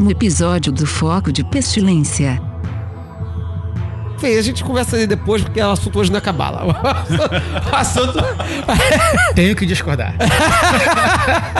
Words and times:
Último 0.00 0.10
episódio 0.12 0.72
do 0.72 0.86
Foco 0.86 1.30
de 1.30 1.44
Pestilência, 1.44 2.40
Enfim, 4.16 4.38
a 4.38 4.42
gente 4.42 4.64
conversa 4.64 4.96
aí 4.96 5.06
depois, 5.06 5.42
porque 5.42 5.60
o 5.60 5.70
assunto 5.70 5.98
hoje 5.98 6.10
não 6.10 6.16
é 6.16 6.20
cabala. 6.22 6.74
O 7.70 7.76
assunto. 7.76 8.18
Tenho 9.34 9.54
que 9.54 9.66
discordar. 9.66 10.14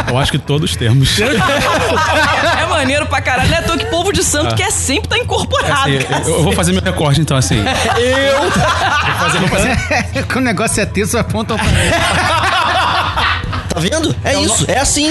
Eu 0.08 0.18
acho 0.18 0.32
que 0.32 0.38
todos 0.38 0.74
temos. 0.74 1.18
É 1.20 2.66
maneiro 2.66 3.06
pra 3.06 3.20
caralho. 3.20 3.52
É 3.52 3.58
à 3.58 3.62
toa 3.62 3.76
que 3.76 3.86
povo 3.86 4.12
de 4.12 4.24
santo 4.24 4.54
quer 4.54 4.70
sempre 4.70 5.04
estar 5.04 5.18
incorporado. 5.18 5.90
Assim, 5.90 5.98
cara. 5.98 6.24
eu, 6.24 6.36
eu 6.36 6.42
vou 6.42 6.52
fazer 6.52 6.72
meu 6.72 6.82
recorte, 6.82 7.20
então, 7.20 7.36
assim. 7.36 7.58
Eu. 7.58 8.40
Vou 8.40 9.18
fazer, 9.18 9.38
vou 9.38 9.48
fazer. 9.48 10.24
Quando 10.26 10.38
o 10.38 10.48
negócio 10.48 10.80
é 10.80 10.86
tenso, 10.86 11.18
apontam 11.18 11.58
pra 11.58 11.66
mim. 11.66 11.90
Tá 13.88 13.98
vendo? 13.98 14.16
É 14.24 14.40
isso, 14.40 14.64
é 14.68 14.78
assim. 14.78 15.08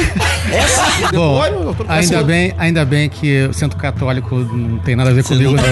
É 0.51 0.59
assim. 0.59 1.07
Bom, 1.13 1.41
Depois, 1.41 1.65
eu 1.65 1.73
tô- 1.75 1.85
ainda 1.91 2.17
assim, 2.17 2.25
bem, 2.25 2.53
ainda 2.57 2.85
bem 2.85 3.09
que 3.09 3.47
o 3.47 3.53
centro 3.53 3.77
católico 3.77 4.35
não 4.35 4.79
tem 4.79 4.95
nada 4.95 5.09
a 5.09 5.13
ver 5.13 5.23
comigo, 5.23 5.53
não. 5.55 5.63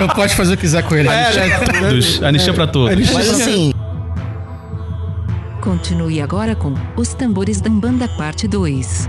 Eu 0.00 0.08
posso 0.08 0.34
fazer 0.34 0.54
o 0.54 0.56
que 0.56 0.62
quiser 0.62 0.82
com 0.82 0.96
ele. 0.96 1.08
Todos. 1.78 2.20
Anistia 2.24 2.52
pra 2.52 2.66
todos. 2.66 3.10
Mas 3.12 3.30
assim, 3.30 3.72
continue 5.60 6.20
agora 6.20 6.56
com 6.56 6.74
Os 6.96 7.14
Tambores 7.14 7.60
da 7.60 7.70
Umbanda 7.70 8.08
Parte 8.08 8.48
2. 8.48 9.08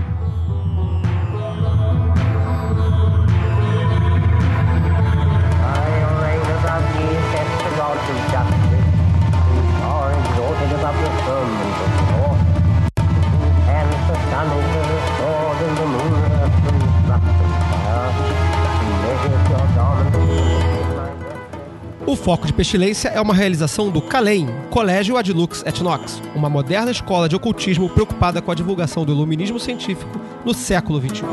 O 22.16 22.18
Foco 22.26 22.46
de 22.46 22.52
Pestilência 22.54 23.10
é 23.10 23.20
uma 23.20 23.34
realização 23.34 23.90
do 23.90 24.00
CALEM, 24.00 24.48
Colégio 24.70 25.18
Adlux 25.18 25.62
et 25.66 25.82
Nox, 25.82 26.22
uma 26.34 26.48
moderna 26.48 26.90
escola 26.90 27.28
de 27.28 27.36
ocultismo 27.36 27.90
preocupada 27.90 28.40
com 28.40 28.50
a 28.50 28.54
divulgação 28.54 29.04
do 29.04 29.12
iluminismo 29.12 29.60
científico 29.60 30.18
no 30.42 30.54
século 30.54 30.98
XXI. 30.98 31.26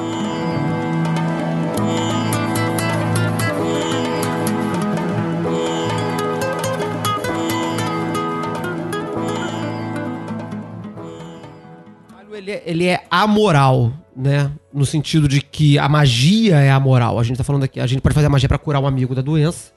Ele 12.34 12.52
é, 12.52 12.64
ele 12.66 12.88
é 12.88 13.06
amoral, 13.10 13.94
né? 14.14 14.52
No 14.74 14.86
sentido 14.86 15.30
de 15.30 15.40
que 15.40 15.80
a 15.80 15.88
magia 15.88 16.58
é 16.58 16.70
amoral. 16.70 17.18
A 17.18 17.24
gente 17.24 17.38
tá 17.38 17.44
falando 17.44 17.64
aqui, 17.64 17.80
a 17.80 17.88
gente 17.88 18.02
pode 18.02 18.14
fazer 18.14 18.28
a 18.28 18.30
magia 18.30 18.50
pra 18.50 18.58
curar 18.58 18.82
um 18.82 18.86
amigo 18.86 19.16
da 19.16 19.22
doença. 19.22 19.72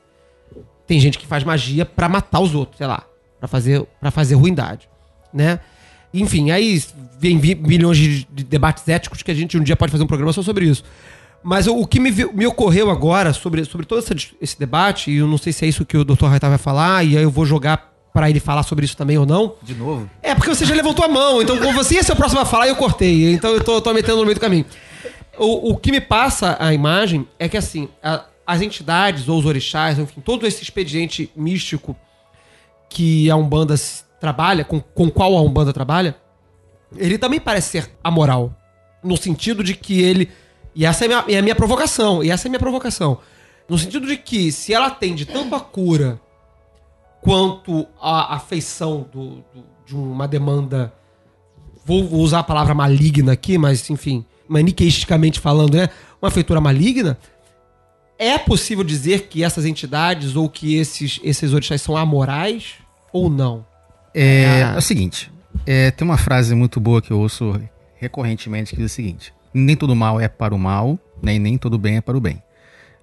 Tem 0.87 1.01
gente 1.01 1.19
que 1.19 1.27
faz 1.27 1.43
magia 1.45 1.85
pra 1.85 2.09
matar 2.09 2.41
os 2.41 2.55
outros, 2.55 2.79
sei 2.79 2.87
lá, 2.87 3.03
Pra 3.39 3.49
fazer 3.49 3.83
para 4.01 4.11
fazer 4.11 4.35
ruindade, 4.35 4.89
né? 5.33 5.61
Enfim, 6.15 6.51
aí 6.51 6.83
vem 7.19 7.37
milhões 7.37 7.99
de, 7.99 8.25
de 8.33 8.45
debates 8.45 8.89
éticos 8.89 9.23
que 9.23 9.31
a 9.31 9.35
gente 9.35 9.59
um 9.59 9.63
dia 9.63 9.77
pode 9.77 9.93
fazer 9.93 10.05
um 10.05 10.07
programa 10.07 10.33
só 10.33 10.43
sobre 10.43 10.65
isso. 10.65 10.83
Mas 11.43 11.67
o, 11.67 11.87
que 11.87 12.01
me, 12.01 12.11
me 12.11 12.47
ocorreu 12.47 12.91
agora 12.91 13.33
sobre, 13.33 13.65
sobre 13.65 13.85
todo 13.87 14.03
dis- 14.15 14.35
esse 14.41 14.59
debate, 14.59 15.11
e 15.11 15.19
eu 15.19 15.27
não 15.27 15.37
sei 15.39 15.53
se 15.53 15.65
é 15.65 15.69
isso 15.69 15.85
que 15.85 15.97
o 15.97 16.05
Dr. 16.05 16.25
Raitar 16.27 16.49
vai 16.49 16.59
falar, 16.59 17.05
e 17.05 17.17
aí 17.17 17.23
eu 17.23 17.31
vou 17.31 17.45
jogar 17.45 17.93
pra 18.13 18.31
ele 18.31 18.41
falar 18.41 18.63
sobre 18.63 18.85
isso 18.87 18.97
também 18.97 19.19
ou 19.19 19.27
não. 19.27 19.55
De 19.63 19.75
novo? 19.75 20.09
É, 20.23 20.35
porque 20.35 20.49
você 20.49 20.65
já 20.65 20.75
levantou 20.75 21.05
a 21.05 21.09
mão, 21.09 21.43
então 21.43 21.59
como 21.59 21.75
você 21.75 21.97
ia 21.97 22.03
ser 22.03 22.13
o 22.13 22.17
próximo 22.17 22.41
a 22.41 22.47
falar, 22.47 22.67
eu 22.69 22.77
cortei. 22.77 23.31
Então 23.33 23.51
eu 23.51 23.63
tô, 23.63 23.81
tô 23.83 23.93
metendo 23.93 24.17
no 24.17 24.23
meio 24.25 24.35
do 24.35 24.41
caminho. 24.41 24.65
O, 25.39 25.73
o 25.73 25.77
que 25.77 25.93
me 25.93 26.01
passa 26.01 26.57
a 26.59 26.73
imagem 26.73 27.29
é 27.39 27.47
que, 27.49 27.57
assim, 27.59 27.89
a- 28.03 28.25
as 28.47 28.61
entidades 28.63 29.29
ou 29.29 29.39
os 29.39 29.45
orixás, 29.47 29.99
enfim, 29.99 30.21
todo 30.21 30.47
esse 30.47 30.63
expediente 30.63 31.31
místico 31.35 31.97
que 32.89 33.29
a 33.31 33.37
Umbanda 33.37 33.75
trabalha, 34.21 34.65
com, 34.65 34.81
com 34.81 35.11
qual 35.11 35.37
a 35.37 35.43
Umbanda 35.43 35.73
trabalha, 35.73 36.15
ele 36.97 37.19
também 37.19 37.41
parece 37.41 37.71
ser 37.71 37.91
amoral. 38.05 38.55
No 39.03 39.17
sentido 39.17 39.63
de 39.65 39.75
que 39.75 40.01
ele. 40.01 40.31
E 40.75 40.85
essa 40.87 41.05
é 41.05 41.07
a 41.07 41.09
minha, 41.23 41.37
é 41.37 41.39
a 41.39 41.43
minha 41.43 41.55
provocação. 41.55 42.23
E 42.23 42.31
essa 42.31 42.47
é 42.47 42.49
a 42.49 42.51
minha 42.51 42.61
provocação. 42.61 43.19
No 43.69 43.77
sentido 43.77 44.07
de 44.07 44.17
que, 44.17 44.53
se 44.53 44.73
ela 44.73 44.87
atende 44.87 45.27
tanto 45.27 45.55
a 45.55 45.61
cura 45.61 46.21
quanto 47.21 47.87
a 48.01 48.35
afeição 48.37 49.07
do, 49.13 49.37
do- 49.53 49.65
de 49.85 49.95
uma 49.95 50.27
demanda. 50.29 50.93
Vou, 51.85 52.05
vou 52.05 52.21
usar 52.21 52.41
a 52.41 52.45
palavra 52.45 52.75
maligna 52.75 53.33
aqui, 53.33 53.57
mas 53.59 53.89
enfim, 53.91 54.25
maniqueisticamente 54.49 55.39
falando, 55.39 55.75
né? 55.77 55.89
Uma 56.21 56.31
feitura 56.31 56.61
maligna. 56.61 57.17
É 58.19 58.39
possível 58.39 58.83
dizer 58.83 59.29
que 59.29 59.45
essas 59.45 59.65
entidades 59.65 60.37
ou 60.37 60.49
que 60.49 60.77
esses, 60.77 61.21
esses 61.23 61.53
orixás 61.53 61.83
são 61.83 61.97
amorais 61.97 62.75
ou 63.13 63.29
não? 63.29 63.65
É, 64.15 64.61
é 64.75 64.79
o 64.79 64.81
seguinte, 64.81 65.31
é, 65.67 65.91
tem 65.91 66.07
uma 66.07 66.17
frase 66.17 66.55
muito 66.55 66.81
boa 66.81 67.03
que 67.03 67.11
eu 67.11 67.19
ouço 67.19 67.61
recorrentemente 67.97 68.75
que 68.75 68.81
diz 68.81 68.93
o 68.93 68.95
seguinte: 68.95 69.35
nem 69.53 69.77
todo 69.77 69.95
mal 69.95 70.21
é 70.21 70.29
para 70.29 70.55
o 70.55 70.59
mal, 70.59 70.99
né, 71.23 71.35
e 71.35 71.39
nem 71.39 71.59
todo 71.59 71.79
bem 71.79 71.97
é 71.97 72.01
para 72.01 72.17
o 72.17 72.21
bem. 72.21 72.43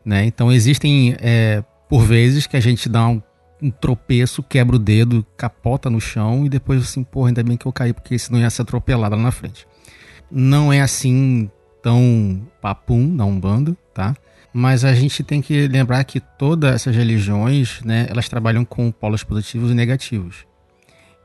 Né? 0.03 0.25
Então 0.25 0.51
existem 0.51 1.15
é, 1.19 1.63
por 1.87 2.03
vezes 2.03 2.47
que 2.47 2.57
a 2.57 2.59
gente 2.59 2.89
dá 2.89 3.07
um, 3.07 3.21
um 3.61 3.71
tropeço, 3.71 4.43
quebra 4.43 4.75
o 4.75 4.79
dedo, 4.79 5.25
capota 5.37 5.89
no 5.89 6.01
chão 6.01 6.45
e 6.45 6.49
depois 6.49 6.81
assim, 6.81 7.03
porra, 7.03 7.29
ainda 7.29 7.43
bem 7.43 7.55
que 7.55 7.65
eu 7.65 7.71
caí 7.71 7.93
porque 7.93 8.17
senão 8.17 8.39
ia 8.39 8.49
ser 8.49 8.63
atropelado 8.63 9.15
lá 9.15 9.21
na 9.21 9.31
frente. 9.31 9.67
Não 10.29 10.73
é 10.73 10.81
assim 10.81 11.49
tão 11.81 12.41
papum 12.61 13.07
na 13.07 13.25
Umbanda, 13.25 13.77
tá? 13.93 14.15
Mas 14.53 14.85
a 14.85 14.93
gente 14.93 15.23
tem 15.23 15.41
que 15.41 15.67
lembrar 15.67 16.03
que 16.03 16.19
todas 16.19 16.75
essas 16.75 16.95
religiões, 16.95 17.81
né, 17.83 18.05
elas 18.09 18.29
trabalham 18.29 18.63
com 18.63 18.91
polos 18.91 19.23
positivos 19.23 19.71
e 19.71 19.73
negativos. 19.73 20.45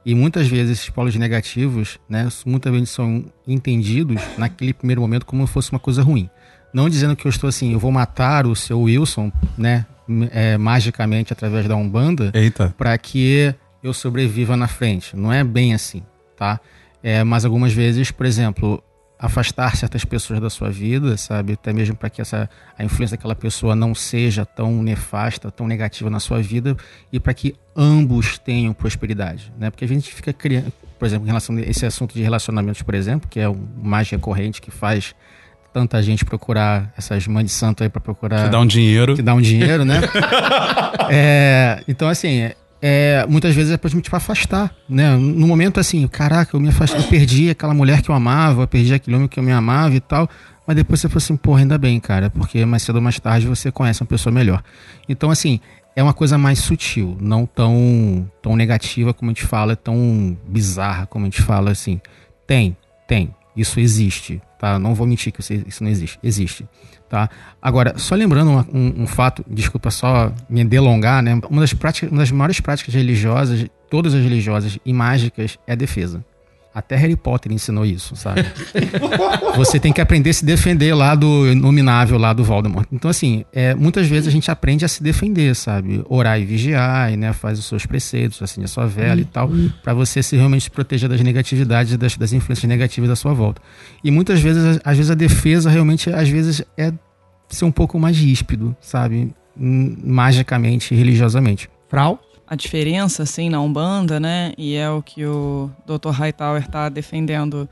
E 0.05 0.15
muitas 0.15 0.49
vezes 0.49 0.79
esses 0.79 0.89
polos 0.89 1.15
negativos, 1.17 1.99
né, 2.09 2.27
muitas 2.47 2.73
vezes 2.73 2.89
são 2.89 3.27
entendidos 3.47 4.23
naquele 4.39 4.73
primeiro 4.73 5.03
momento 5.03 5.27
como 5.27 5.47
se 5.47 5.53
fosse 5.53 5.71
uma 5.71 5.79
coisa 5.79 6.03
ruim. 6.03 6.31
Não 6.73 6.89
dizendo 6.89 7.15
que 7.15 7.27
eu 7.27 7.31
estou 7.31 7.49
assim, 7.49 7.73
eu 7.73 7.79
vou 7.79 7.93
matar 7.93 8.47
o 8.47 8.57
seu 8.57 8.81
Wilson, 8.81 9.31
né, 9.57 9.85
é, 10.31 10.57
magicamente 10.57 11.33
através 11.33 11.69
da 11.69 11.77
Umbanda, 11.77 12.33
para 12.79 12.97
que 12.97 13.55
eu 13.83 13.93
sobreviva 13.93 14.57
na 14.57 14.67
frente. 14.67 15.15
Não 15.15 15.31
é 15.31 15.45
bem 15.45 15.75
assim, 15.75 16.03
tá? 16.37 16.59
É, 17.03 17.23
mas 17.23 17.45
algumas 17.45 17.73
vezes, 17.73 18.11
por 18.11 18.27
exemplo, 18.27 18.83
afastar 19.19 19.77
certas 19.77 20.05
pessoas 20.05 20.41
da 20.41 20.49
sua 20.49 20.71
vida, 20.71 21.17
sabe? 21.17 21.55
Até 21.55 21.73
mesmo 21.73 21.97
para 21.97 22.09
que 22.09 22.21
essa 22.21 22.49
a 22.79 22.85
influência 22.85 23.17
daquela 23.17 23.35
pessoa 23.35 23.75
não 23.75 23.95
seja 23.95 24.47
tão 24.47 24.83
nefasta, 24.83 25.51
tão 25.51 25.67
negativa 25.67 26.09
na 26.09 26.21
sua 26.21 26.41
vida 26.41 26.77
e 27.13 27.19
para 27.19 27.35
que 27.35 27.55
ambos 27.77 28.39
tenham 28.39 28.73
prosperidade, 28.73 29.53
né? 29.59 29.71
Porque 29.71 29.85
a 29.85 29.89
gente 29.89 30.15
fica 30.15 30.33
criando, 30.33 30.73
por 30.99 31.07
exemplo, 31.07 31.25
em 31.25 31.29
relação 31.29 31.57
a 31.57 31.61
esse 31.61 31.85
assunto 31.85 32.15
de 32.15 32.23
relacionamentos, 32.23 32.83
por 32.83 32.95
exemplo, 32.95 33.29
que 33.29 33.41
é 33.41 33.49
o 33.49 33.57
mais 33.83 34.09
recorrente 34.09 34.61
que 34.63 34.71
faz 34.71 35.15
tanta 35.73 36.03
gente 36.03 36.25
procurar 36.25 36.93
essas 36.97 37.27
mães 37.27 37.47
de 37.47 37.53
santo 37.53 37.83
aí 37.83 37.89
para 37.89 38.01
procurar 38.01 38.45
Te 38.45 38.51
dá 38.51 38.61
um 38.61 38.67
dinheiro. 38.67 39.15
que 39.15 39.23
dá 39.23 39.35
um 39.35 39.41
dinheiro, 39.41 39.85
né? 39.85 40.01
É, 41.11 41.83
então, 41.89 42.07
assim, 42.07 42.51
é, 42.81 43.27
muitas 43.29 43.55
vezes 43.55 43.73
é 43.73 43.77
pra 43.77 43.91
gente 43.91 44.09
afastar, 44.15 44.73
né? 44.89 45.17
No 45.17 45.47
momento, 45.47 45.81
assim, 45.81 46.07
caraca, 46.07 46.57
eu 46.57 46.61
me 46.61 46.69
afastei, 46.69 47.01
eu 47.01 47.05
perdi 47.09 47.51
aquela 47.51 47.75
mulher 47.75 48.03
que 48.03 48.11
eu 48.11 48.15
amava, 48.15 48.63
eu 48.63 48.69
perdi 48.69 48.95
aquele 48.95 49.17
homem 49.17 49.29
que 49.29 49.39
eu 49.39 49.43
me 49.43 49.53
amava 49.53 49.95
e 49.95 50.01
tal. 50.01 50.29
Mas 50.67 50.77
depois 50.77 51.01
você 51.01 51.09
falou 51.09 51.19
assim, 51.19 51.37
porra, 51.37 51.61
ainda 51.61 51.79
bem, 51.79 51.99
cara, 51.99 52.31
porque 52.31 52.65
mais 52.65 52.83
cedo 52.83 52.97
ou 52.97 53.03
mais 53.03 53.19
tarde 53.19 53.47
você 53.47 53.73
conhece 53.73 54.03
uma 54.03 54.07
pessoa 54.07 54.33
melhor. 54.33 54.63
Então, 55.09 55.31
assim, 55.31 55.61
é 55.97 56.03
uma 56.03 56.13
coisa 56.13 56.39
mais 56.39 56.61
sutil, 56.61 57.17
não 57.21 57.47
tão, 57.47 58.31
tão 58.41 58.55
negativa 58.55 59.13
como 59.13 59.31
a 59.31 59.35
gente 59.35 59.47
fala, 59.47 59.75
tão 59.75 60.37
bizarra 60.47 61.07
como 61.07 61.25
a 61.25 61.29
gente 61.29 61.43
fala, 61.43 61.71
assim. 61.71 62.01
Tem, 62.47 62.77
tem, 63.09 63.35
isso 63.57 63.81
existe, 63.81 64.41
tá? 64.59 64.79
Não 64.79 64.95
vou 64.95 65.07
mentir 65.07 65.33
que 65.33 65.41
isso 65.41 65.83
não 65.83 65.91
existe, 65.91 66.19
existe, 66.23 66.69
tá? 67.09 67.29
Agora, 67.61 67.95
só 67.97 68.15
lembrando 68.15 68.51
uma- 68.51 68.67
um, 68.73 69.03
um 69.03 69.07
fato, 69.07 69.45
desculpa 69.49 69.91
só 69.91 70.33
me 70.49 70.65
delongar, 70.65 71.23
né? 71.23 71.41
Uma 71.49 71.61
das, 71.61 71.73
práticas, 71.73 72.11
uma 72.11 72.19
das 72.21 72.31
maiores 72.31 72.61
práticas 72.61 72.95
religiosas, 72.95 73.67
todas 73.91 74.15
as 74.15 74.23
religiosas 74.23 74.79
e 74.85 74.93
mágicas, 74.93 75.59
é 75.67 75.73
a 75.73 75.77
defesa. 75.77 76.25
Até 76.79 76.97
Harry 76.97 77.17
Potter 77.17 77.51
ensinou 77.53 77.85
isso, 77.85 78.15
sabe? 78.15 78.45
Você 79.57 79.81
tem 79.81 79.93
que 79.93 80.01
aprender 80.01 80.31
a 80.31 80.33
se 80.33 80.45
defender 80.45 80.95
lá 80.95 81.15
do 81.15 81.51
inominável, 81.51 82.17
lá 82.17 82.33
do 82.33 82.45
Voldemort. 82.45 82.87
Então, 82.93 83.11
assim, 83.11 83.45
é, 83.53 83.75
muitas 83.75 84.07
vezes 84.07 84.29
a 84.29 84.31
gente 84.31 84.51
aprende 84.51 84.85
a 84.85 84.89
se 84.89 85.03
defender, 85.03 85.55
sabe? 85.57 86.05
Orar 86.09 86.41
e 86.41 86.45
vigiar, 86.45 87.11
né? 87.17 87.33
Faz 87.33 87.59
os 87.59 87.65
seus 87.67 87.85
preceitos, 87.85 88.41
assim, 88.43 88.63
a 88.63 88.69
sua 88.69 88.87
vela 88.87 89.21
e 89.21 89.25
tal, 89.25 89.51
para 89.83 89.93
você 89.93 90.23
se 90.23 90.37
realmente 90.37 90.71
proteger 90.71 91.09
das 91.09 91.21
negatividades, 91.21 91.97
das, 91.97 92.17
das 92.17 92.33
influências 92.33 92.69
negativas 92.69 93.09
da 93.09 93.17
sua 93.17 93.35
volta. 93.35 93.61
E 94.05 94.11
muitas 94.11 94.41
vezes, 94.41 94.79
às 94.85 94.97
vezes, 94.97 95.11
a 95.11 95.15
defesa 95.15 95.69
realmente, 95.69 96.11
às 96.11 96.29
vezes, 96.29 96.63
é 96.77 96.93
ser 97.49 97.65
um 97.65 97.73
pouco 97.73 97.99
mais 97.99 98.17
ríspido, 98.17 98.77
sabe? 98.81 99.35
Hum, 99.59 99.97
Magicamente, 100.05 100.95
religiosamente. 100.95 101.69
Frau? 101.89 102.21
A 102.49 102.55
diferença, 102.55 103.23
assim, 103.23 103.49
na 103.51 103.61
Umbanda, 103.61 104.19
né? 104.19 104.53
E 104.57 104.75
é 104.75 104.89
o 104.91 105.03
que 105.03 105.25
o 105.27 105.71
Dr. 105.87 106.11
Hightower 106.11 106.67
tá 106.67 106.89
defendendo 106.89 107.69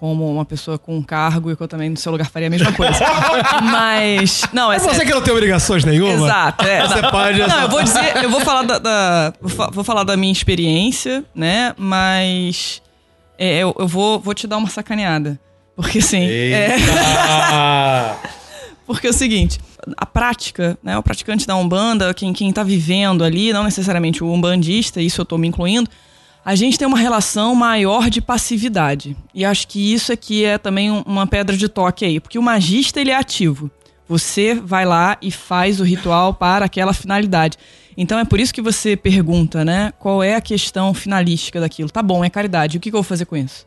como 0.00 0.30
uma 0.32 0.44
pessoa 0.44 0.78
com 0.78 0.96
um 0.96 1.02
cargo 1.02 1.50
e 1.50 1.56
que 1.56 1.62
eu 1.62 1.66
também 1.66 1.90
no 1.90 1.96
seu 1.96 2.12
lugar 2.12 2.28
faria 2.30 2.46
a 2.46 2.50
mesma 2.50 2.72
coisa. 2.72 2.98
Mas, 3.62 4.42
não, 4.52 4.72
é 4.72 4.76
É 4.76 4.78
você 4.78 5.04
que 5.04 5.12
não 5.12 5.20
tem 5.22 5.32
obrigações 5.32 5.84
nenhuma? 5.84 6.26
Exato, 6.26 6.64
é. 6.64 6.86
Você 6.86 7.00
não, 7.02 7.10
pode- 7.10 7.38
Não, 7.40 7.60
eu 7.62 7.68
vou 7.68 7.82
dizer, 7.82 8.16
eu 8.22 8.30
vou 8.30 8.40
falar 8.40 8.62
da, 8.62 8.78
da- 8.78 9.32
vou, 9.40 9.50
fa- 9.50 9.70
vou 9.72 9.82
falar 9.84 10.04
da 10.04 10.16
minha 10.16 10.32
experiência, 10.32 11.24
né? 11.34 11.74
Mas 11.76 12.80
é, 13.36 13.58
eu, 13.58 13.74
eu 13.78 13.88
vou, 13.88 14.20
vou 14.20 14.34
te 14.34 14.46
dar 14.46 14.56
uma 14.58 14.68
sacaneada. 14.68 15.38
Porque 15.74 15.98
assim. 15.98 16.24
é- 16.28 16.76
Porque 18.88 19.06
é 19.06 19.10
o 19.10 19.12
seguinte, 19.12 19.60
a 19.98 20.06
prática, 20.06 20.78
né, 20.82 20.96
o 20.96 21.02
praticante 21.02 21.46
da 21.46 21.54
Umbanda, 21.54 22.14
quem, 22.14 22.32
quem 22.32 22.50
tá 22.50 22.62
vivendo 22.62 23.22
ali, 23.22 23.52
não 23.52 23.62
necessariamente 23.62 24.24
o 24.24 24.32
umbandista, 24.32 24.98
isso 24.98 25.20
eu 25.20 25.26
tô 25.26 25.36
me 25.36 25.46
incluindo, 25.46 25.90
a 26.42 26.54
gente 26.54 26.78
tem 26.78 26.88
uma 26.88 26.96
relação 26.98 27.54
maior 27.54 28.08
de 28.08 28.22
passividade. 28.22 29.14
E 29.34 29.44
acho 29.44 29.68
que 29.68 29.92
isso 29.92 30.10
aqui 30.10 30.42
é 30.42 30.56
também 30.56 30.90
um- 30.90 31.02
uma 31.04 31.26
pedra 31.26 31.54
de 31.54 31.68
toque 31.68 32.06
aí, 32.06 32.18
porque 32.18 32.38
o 32.38 32.42
magista 32.42 32.98
ele 32.98 33.10
é 33.10 33.14
ativo. 33.14 33.70
Você 34.08 34.54
vai 34.54 34.86
lá 34.86 35.18
e 35.20 35.30
faz 35.30 35.80
o 35.80 35.84
ritual 35.84 36.32
para 36.32 36.64
aquela 36.64 36.94
finalidade. 36.94 37.58
Então 37.94 38.18
é 38.18 38.24
por 38.24 38.40
isso 38.40 38.54
que 38.54 38.62
você 38.62 38.96
pergunta, 38.96 39.66
né? 39.66 39.92
Qual 39.98 40.22
é 40.22 40.34
a 40.34 40.40
questão 40.40 40.94
finalística 40.94 41.60
daquilo? 41.60 41.90
Tá 41.90 42.02
bom, 42.02 42.24
é 42.24 42.30
caridade. 42.30 42.78
O 42.78 42.80
que, 42.80 42.88
que 42.90 42.96
eu 42.96 43.02
vou 43.02 43.06
fazer 43.08 43.26
com 43.26 43.36
isso? 43.36 43.66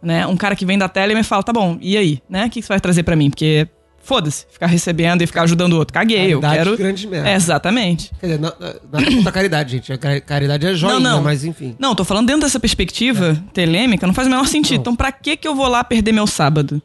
Né? 0.00 0.24
Um 0.28 0.36
cara 0.36 0.54
que 0.54 0.64
vem 0.64 0.78
da 0.78 0.88
tela 0.88 1.10
e 1.10 1.14
me 1.16 1.24
fala, 1.24 1.42
tá 1.42 1.52
bom, 1.52 1.76
e 1.80 1.96
aí? 1.96 2.22
Né? 2.28 2.46
O 2.46 2.50
que, 2.50 2.60
que 2.60 2.66
você 2.66 2.72
vai 2.72 2.80
trazer 2.80 3.02
pra 3.02 3.16
mim? 3.16 3.30
Porque 3.30 3.66
foda-se, 4.02 4.46
ficar 4.50 4.66
recebendo 4.66 5.22
e 5.22 5.26
ficar 5.26 5.42
ajudando 5.42 5.74
o 5.74 5.76
outro. 5.76 5.92
Caguei, 5.94 6.32
eu 6.34 6.40
Caridade 6.40 6.64
quero. 6.70 6.76
grande 6.78 7.06
merda. 7.06 7.28
É, 7.30 7.34
exatamente. 7.34 8.10
Quer 8.20 8.26
dizer, 8.26 8.40
na- 8.40 8.54
a 9.28 9.32
caridade, 9.32 9.72
gente. 9.72 9.92
A 9.92 10.20
caridade 10.20 10.66
é 10.66 10.74
joia, 10.74 10.94
Não, 10.94 11.00
não. 11.18 11.22
mas 11.22 11.44
enfim. 11.44 11.76
Não, 11.78 11.94
tô 11.94 12.04
falando 12.04 12.26
dentro 12.26 12.42
dessa 12.42 12.58
perspectiva 12.58 13.42
telêmica, 13.52 14.06
não 14.06 14.14
faz 14.14 14.26
o 14.26 14.30
menor 14.30 14.46
sentido. 14.48 14.74
Não. 14.76 14.80
Então, 14.80 14.96
pra 14.96 15.12
que 15.12 15.36
que 15.36 15.46
eu 15.46 15.54
vou 15.54 15.68
lá 15.68 15.84
perder 15.84 16.12
meu 16.12 16.26
sábado? 16.26 16.82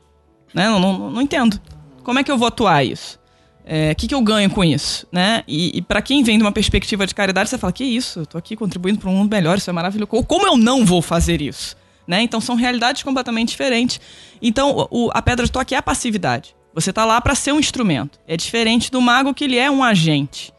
Né? 0.53 0.65
Não, 0.69 0.79
não, 0.79 1.09
não 1.11 1.21
entendo. 1.21 1.59
Como 2.03 2.19
é 2.19 2.23
que 2.23 2.31
eu 2.31 2.37
vou 2.37 2.47
atuar 2.47 2.83
isso? 2.85 3.19
É, 3.65 3.91
O 3.91 3.95
que, 3.95 4.07
que 4.07 4.13
eu 4.13 4.21
ganho 4.21 4.47
com 4.49 4.63
isso? 4.63 5.07
Né? 5.11 5.43
E, 5.47 5.77
e 5.77 5.81
para 5.81 5.99
quem 6.01 6.21
vem 6.23 6.37
de 6.37 6.43
uma 6.43 6.51
perspectiva 6.51 7.07
de 7.07 7.15
caridade, 7.15 7.49
você 7.49 7.57
fala: 7.57 7.73
que 7.73 7.83
isso? 7.83 8.19
Eu 8.19 8.25
tô 8.27 8.37
aqui 8.37 8.55
contribuindo 8.55 8.99
para 8.99 9.09
um 9.09 9.13
mundo 9.15 9.31
melhor, 9.31 9.57
isso 9.57 9.69
é 9.69 9.73
maravilhoso. 9.73 10.07
Ou 10.11 10.23
Como 10.23 10.45
eu 10.45 10.55
não 10.55 10.85
vou 10.85 11.01
fazer 11.01 11.41
isso? 11.41 11.75
Né? 12.07 12.21
Então, 12.21 12.39
são 12.39 12.55
realidades 12.55 13.01
completamente 13.01 13.49
diferentes. 13.49 13.99
Então, 14.39 14.87
o- 14.91 15.09
a 15.11 15.19
pedra 15.21 15.43
de 15.45 15.51
toque 15.51 15.73
é 15.73 15.77
a 15.79 15.81
passividade. 15.81 16.55
Você 16.75 16.91
tá 16.93 17.05
lá 17.05 17.19
para 17.21 17.33
ser 17.33 17.53
um 17.53 17.59
instrumento. 17.59 18.19
É 18.27 18.35
diferente 18.37 18.91
do 18.91 19.01
mago 19.01 19.33
que 19.33 19.45
ele 19.45 19.57
é 19.57 19.71
um 19.71 19.83
agente. 19.83 20.53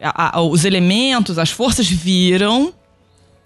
A- 0.00 0.38
a- 0.38 0.40
os 0.40 0.64
elementos, 0.64 1.38
as 1.38 1.50
forças 1.50 1.88
viram 1.88 2.72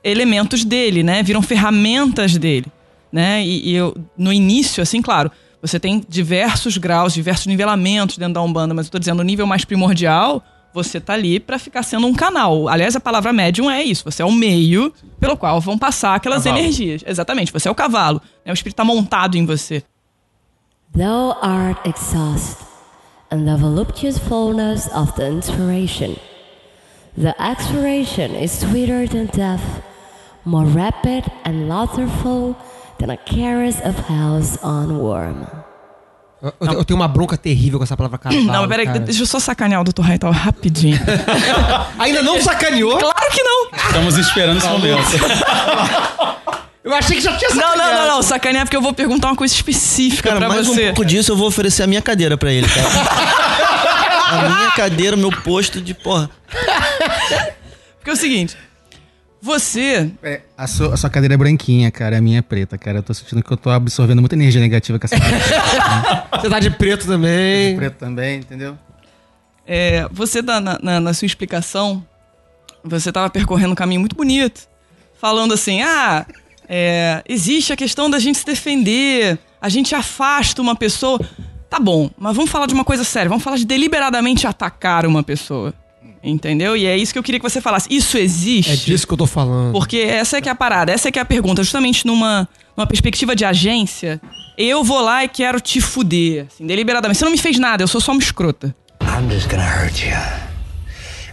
elementos 0.03 0.65
dele, 0.65 1.03
né? 1.03 1.23
Viram 1.23 1.43
ferramentas 1.43 2.37
dele, 2.37 2.67
né? 3.13 3.45
E, 3.45 3.71
e 3.71 3.75
eu, 3.75 3.97
no 4.17 4.33
início, 4.33 4.83
assim, 4.83 5.01
claro, 5.03 5.31
você 5.63 5.79
tem 5.79 6.03
diversos 6.09 6.77
graus, 6.77 7.13
diversos 7.15 7.47
nivelamentos 7.47 8.17
dentro 8.19 8.35
da 8.35 8.43
Umbanda, 8.43 8.75
mas 8.75 8.87
eu 8.87 8.93
tô 8.93 8.99
dizendo, 8.99 9.21
o 9.21 9.25
nível 9.25 9.47
mais 9.47 9.65
primordial, 9.65 10.43
você 10.73 11.01
tá 11.01 11.13
ali 11.15 11.39
para 11.41 11.59
ficar 11.59 11.83
sendo 11.83 12.07
um 12.07 12.15
canal. 12.15 12.69
Aliás, 12.69 12.95
a 12.97 13.01
palavra 13.01 13.33
médium 13.33 13.71
é 13.71 13.83
isso, 13.83 14.05
você 14.05 14.23
é 14.23 14.25
o 14.25 14.33
meio 14.33 14.93
pelo 15.19 15.37
qual 15.37 15.61
vão 15.61 15.77
passar 15.79 16.15
aquelas 16.15 16.45
Cavalo. 16.45 16.61
energias. 16.63 17.03
Exatamente, 17.07 17.53
você 17.53 17.69
é 17.69 17.71
o 17.71 17.75
cavalo, 17.75 18.21
né? 18.45 18.53
O 18.53 18.55
espírito 18.55 18.77
tá 18.77 18.85
montado 18.85 19.37
em 19.37 19.45
você. 19.45 19.83
Thou 20.95 21.37
art 21.41 21.79
exhausted, 21.87 22.67
and 23.31 23.47
the 23.47 23.57
voluptuous 23.57 24.19
fullness 24.19 24.89
of 24.93 25.13
the 25.15 25.27
inspiration. 25.29 26.17
The 27.17 27.35
expiration 27.41 28.35
is 28.35 28.51
sweeter 28.53 29.07
than 29.07 29.27
death, 29.27 29.63
more 30.45 30.65
rapid 30.65 31.25
and 31.45 31.69
laughterful 31.69 32.57
than 32.99 33.11
a 33.11 33.17
caress 33.17 33.81
of 33.85 33.97
hell's 34.09 34.59
on 34.63 34.99
worm. 34.99 35.47
Eu, 36.43 36.53
eu- 36.61 36.73
eu 36.79 36.85
tenho 36.85 36.99
uma 36.99 37.07
bronca 37.09 37.37
terrível 37.37 37.79
com 37.79 37.85
essa 37.85 37.97
palavra 37.97 38.19
cavalo. 38.19 38.43
não, 38.45 38.61
mas 38.63 38.69
peraí, 38.69 38.87
cara. 38.87 38.99
deixa 39.01 39.23
eu 39.23 39.27
só 39.27 39.39
sacanear 39.39 39.81
o 39.83 39.85
Dr. 39.85 40.01
Hightower 40.03 40.35
rapidinho. 40.35 40.99
Ainda 41.99 42.23
não 42.23 42.41
sacaneou? 42.41 42.99
claro 42.99 43.31
que 43.31 43.43
não! 43.43 43.69
Estamos 43.87 44.17
esperando 44.17 44.57
esse 44.59 44.67
momento. 44.69 45.03
Eu 46.83 46.95
achei 46.95 47.17
que 47.17 47.23
já 47.23 47.37
tinha 47.37 47.51
Não, 47.51 47.57
sacaneado. 47.63 47.93
não, 47.93 47.99
não, 48.09 48.17
não, 48.17 48.23
sacanear 48.23 48.65
porque 48.65 48.77
eu 48.77 48.81
vou 48.83 48.95
perguntar 48.95 49.29
uma 49.29 49.37
coisa 49.37 49.53
específica 49.55 50.31
Cara, 50.31 50.41
pra 50.41 50.49
mais 50.49 50.67
um 50.67 50.75
você. 50.75 50.87
pouco 50.87 51.05
disso 51.05 51.31
eu 51.33 51.37
vou 51.37 51.47
oferecer 51.49 51.83
a 51.83 51.87
minha 51.87 52.01
cadeira 52.01 52.39
pra 52.39 52.51
ele, 52.53 52.67
cara. 52.69 52.89
a 54.31 54.49
minha 54.49 54.71
cadeira, 54.73 55.15
o 55.17 55.19
meu 55.19 55.31
posto 55.31 55.81
de 55.81 55.93
porra. 55.93 56.31
Porque 57.99 58.09
é 58.11 58.13
o 58.13 58.17
seguinte, 58.17 58.57
você 59.43 60.11
É, 60.23 60.41
a, 60.57 60.67
sua, 60.67 60.95
a 60.95 60.97
sua 60.97 61.11
cadeira 61.11 61.35
é 61.35 61.37
branquinha, 61.37 61.91
cara. 61.91 62.17
A 62.17 62.21
minha 62.21 62.39
é 62.39 62.43
preta, 62.43 62.79
cara. 62.79 62.99
Eu 62.99 63.03
tô 63.03 63.13
sentindo 63.13 63.43
que 63.43 63.51
eu 63.53 63.57
tô 63.59 63.69
absorvendo 63.71 64.21
muita 64.21 64.35
energia 64.35 64.61
negativa 64.61 64.99
com 64.99 65.07
essa 65.07 65.19
cadeira. 65.19 66.27
Você 66.41 66.49
tá 66.49 66.59
de 66.61 66.71
preto 66.71 67.07
também. 67.07 67.77
preta 67.77 67.97
também, 67.99 68.39
entendeu? 68.39 68.79
É, 69.67 70.09
você, 70.11 70.41
na, 70.43 70.59
na- 70.61 70.79
na- 70.83 71.01
na 71.01 71.15
sua 71.15 71.27
explicação, 71.27 72.05
você 72.83 73.11
estava 73.11 73.29
percorrendo 73.31 73.73
um 73.73 73.75
caminho 73.77 74.01
muito 74.01 74.17
bonito, 74.17 74.63
falando 75.21 75.55
assim: 75.55 75.81
ah, 75.83 76.25
é, 76.73 77.21
existe 77.29 77.73
a 77.73 77.77
questão 77.77 78.09
da 78.09 78.21
gente 78.21 78.39
se 78.39 78.47
defender, 78.47 79.37
a 79.61 79.69
gente 79.69 79.93
afasta 79.93 80.63
uma 80.63 80.77
pessoa. 80.77 81.19
Tá 81.69 81.81
bom, 81.81 82.09
mas 82.17 82.37
vamos 82.37 82.49
falar 82.49 82.67
de 82.67 82.75
uma 82.75 82.85
coisa 82.85 83.03
séria, 83.03 83.29
vamos 83.29 83.43
falar 83.43 83.57
de 83.57 83.65
deliberadamente 83.65 84.47
atacar 84.47 85.05
uma 85.05 85.25
pessoa. 85.25 85.75
Entendeu? 86.23 86.77
E 86.77 86.87
é 86.87 86.97
isso 86.97 87.13
que 87.13 87.19
eu 87.19 87.23
queria 87.23 87.41
que 87.41 87.49
você 87.49 87.61
falasse. 87.61 87.89
Isso 87.91 88.17
existe? 88.19 88.71
É 88.71 88.77
disso 88.77 89.07
que 89.07 89.13
eu 89.13 89.17
tô 89.17 89.27
falando. 89.27 89.73
Porque 89.73 89.97
essa 89.99 90.37
é 90.37 90.41
que 90.41 90.49
é 90.49 90.53
a 90.53 90.55
parada, 90.55 90.93
essa 90.93 91.09
é 91.09 91.11
que 91.11 91.19
é 91.19 91.23
a 91.23 91.25
pergunta. 91.25 91.63
Justamente 91.63 92.07
numa, 92.07 92.49
numa 92.77 92.87
perspectiva 92.87 93.35
de 93.35 93.45
agência, 93.45 94.21
eu 94.57 94.85
vou 94.85 95.01
lá 95.01 95.25
e 95.25 95.29
quero 95.29 95.61
te 95.61 95.81
fuder, 95.81 96.47
assim, 96.47 96.67
deliberadamente. 96.67 97.19
Você 97.19 97.25
não 97.25 97.33
me 97.33 97.39
fez 97.39 97.59
nada, 97.59 97.83
eu 97.83 97.89
sou 97.89 98.01
só 98.01 98.13
uma 98.13 98.21
escrota. 98.21 98.75
I'm 99.03 99.31
just 99.31 99.49
gonna 99.51 99.65
hurt 99.65 100.05
you. 100.05 100.15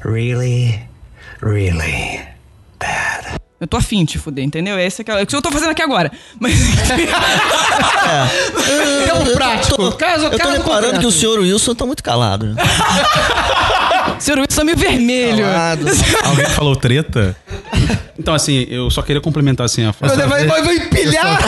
Really, 0.04 0.80
really. 1.42 2.37
Eu 3.60 3.66
tô 3.68 3.76
afim 3.78 4.06
de 4.06 4.14
te 4.14 4.20
fuder, 4.20 4.46
entendeu? 4.46 4.78
Esse 4.78 5.02
é, 5.02 5.04
que 5.04 5.10
é 5.12 5.24
o 5.24 5.26
que 5.26 5.36
eu 5.36 5.42
tô 5.42 5.52
fazendo 5.52 5.72
aqui 5.72 5.82
agora. 5.82 6.12
Mas. 6.40 6.54
É 9.08 9.14
um 9.14 9.34
prático. 9.34 9.92
Caso, 9.94 10.26
Eu 10.26 10.32
tô 10.32 10.38
caso 10.38 10.52
reparando 10.52 10.64
concreto. 10.84 11.00
que 11.00 11.06
o 11.08 11.12
senhor 11.12 11.40
Wilson 11.40 11.74
tá 11.76 11.86
muito 11.86 12.04
calado. 12.04 12.54
né? 12.54 12.56
Senhor 14.20 14.40
Wilson 14.40 14.56
tá 14.56 14.64
meio 14.64 14.78
vermelho. 14.78 15.44
Calado. 15.44 15.86
Alguém 16.24 16.46
falou 16.48 16.76
treta? 16.76 17.36
Então, 18.18 18.34
assim, 18.34 18.66
eu 18.70 18.90
só 18.90 19.04
queria 19.04 19.22
complementar 19.22 19.66
assim 19.66 19.86
a 19.86 19.94
fala. 19.94 20.16
Vai, 20.28 20.46
vai, 20.46 20.62
vai 20.64 20.76
empilhar. 20.76 21.40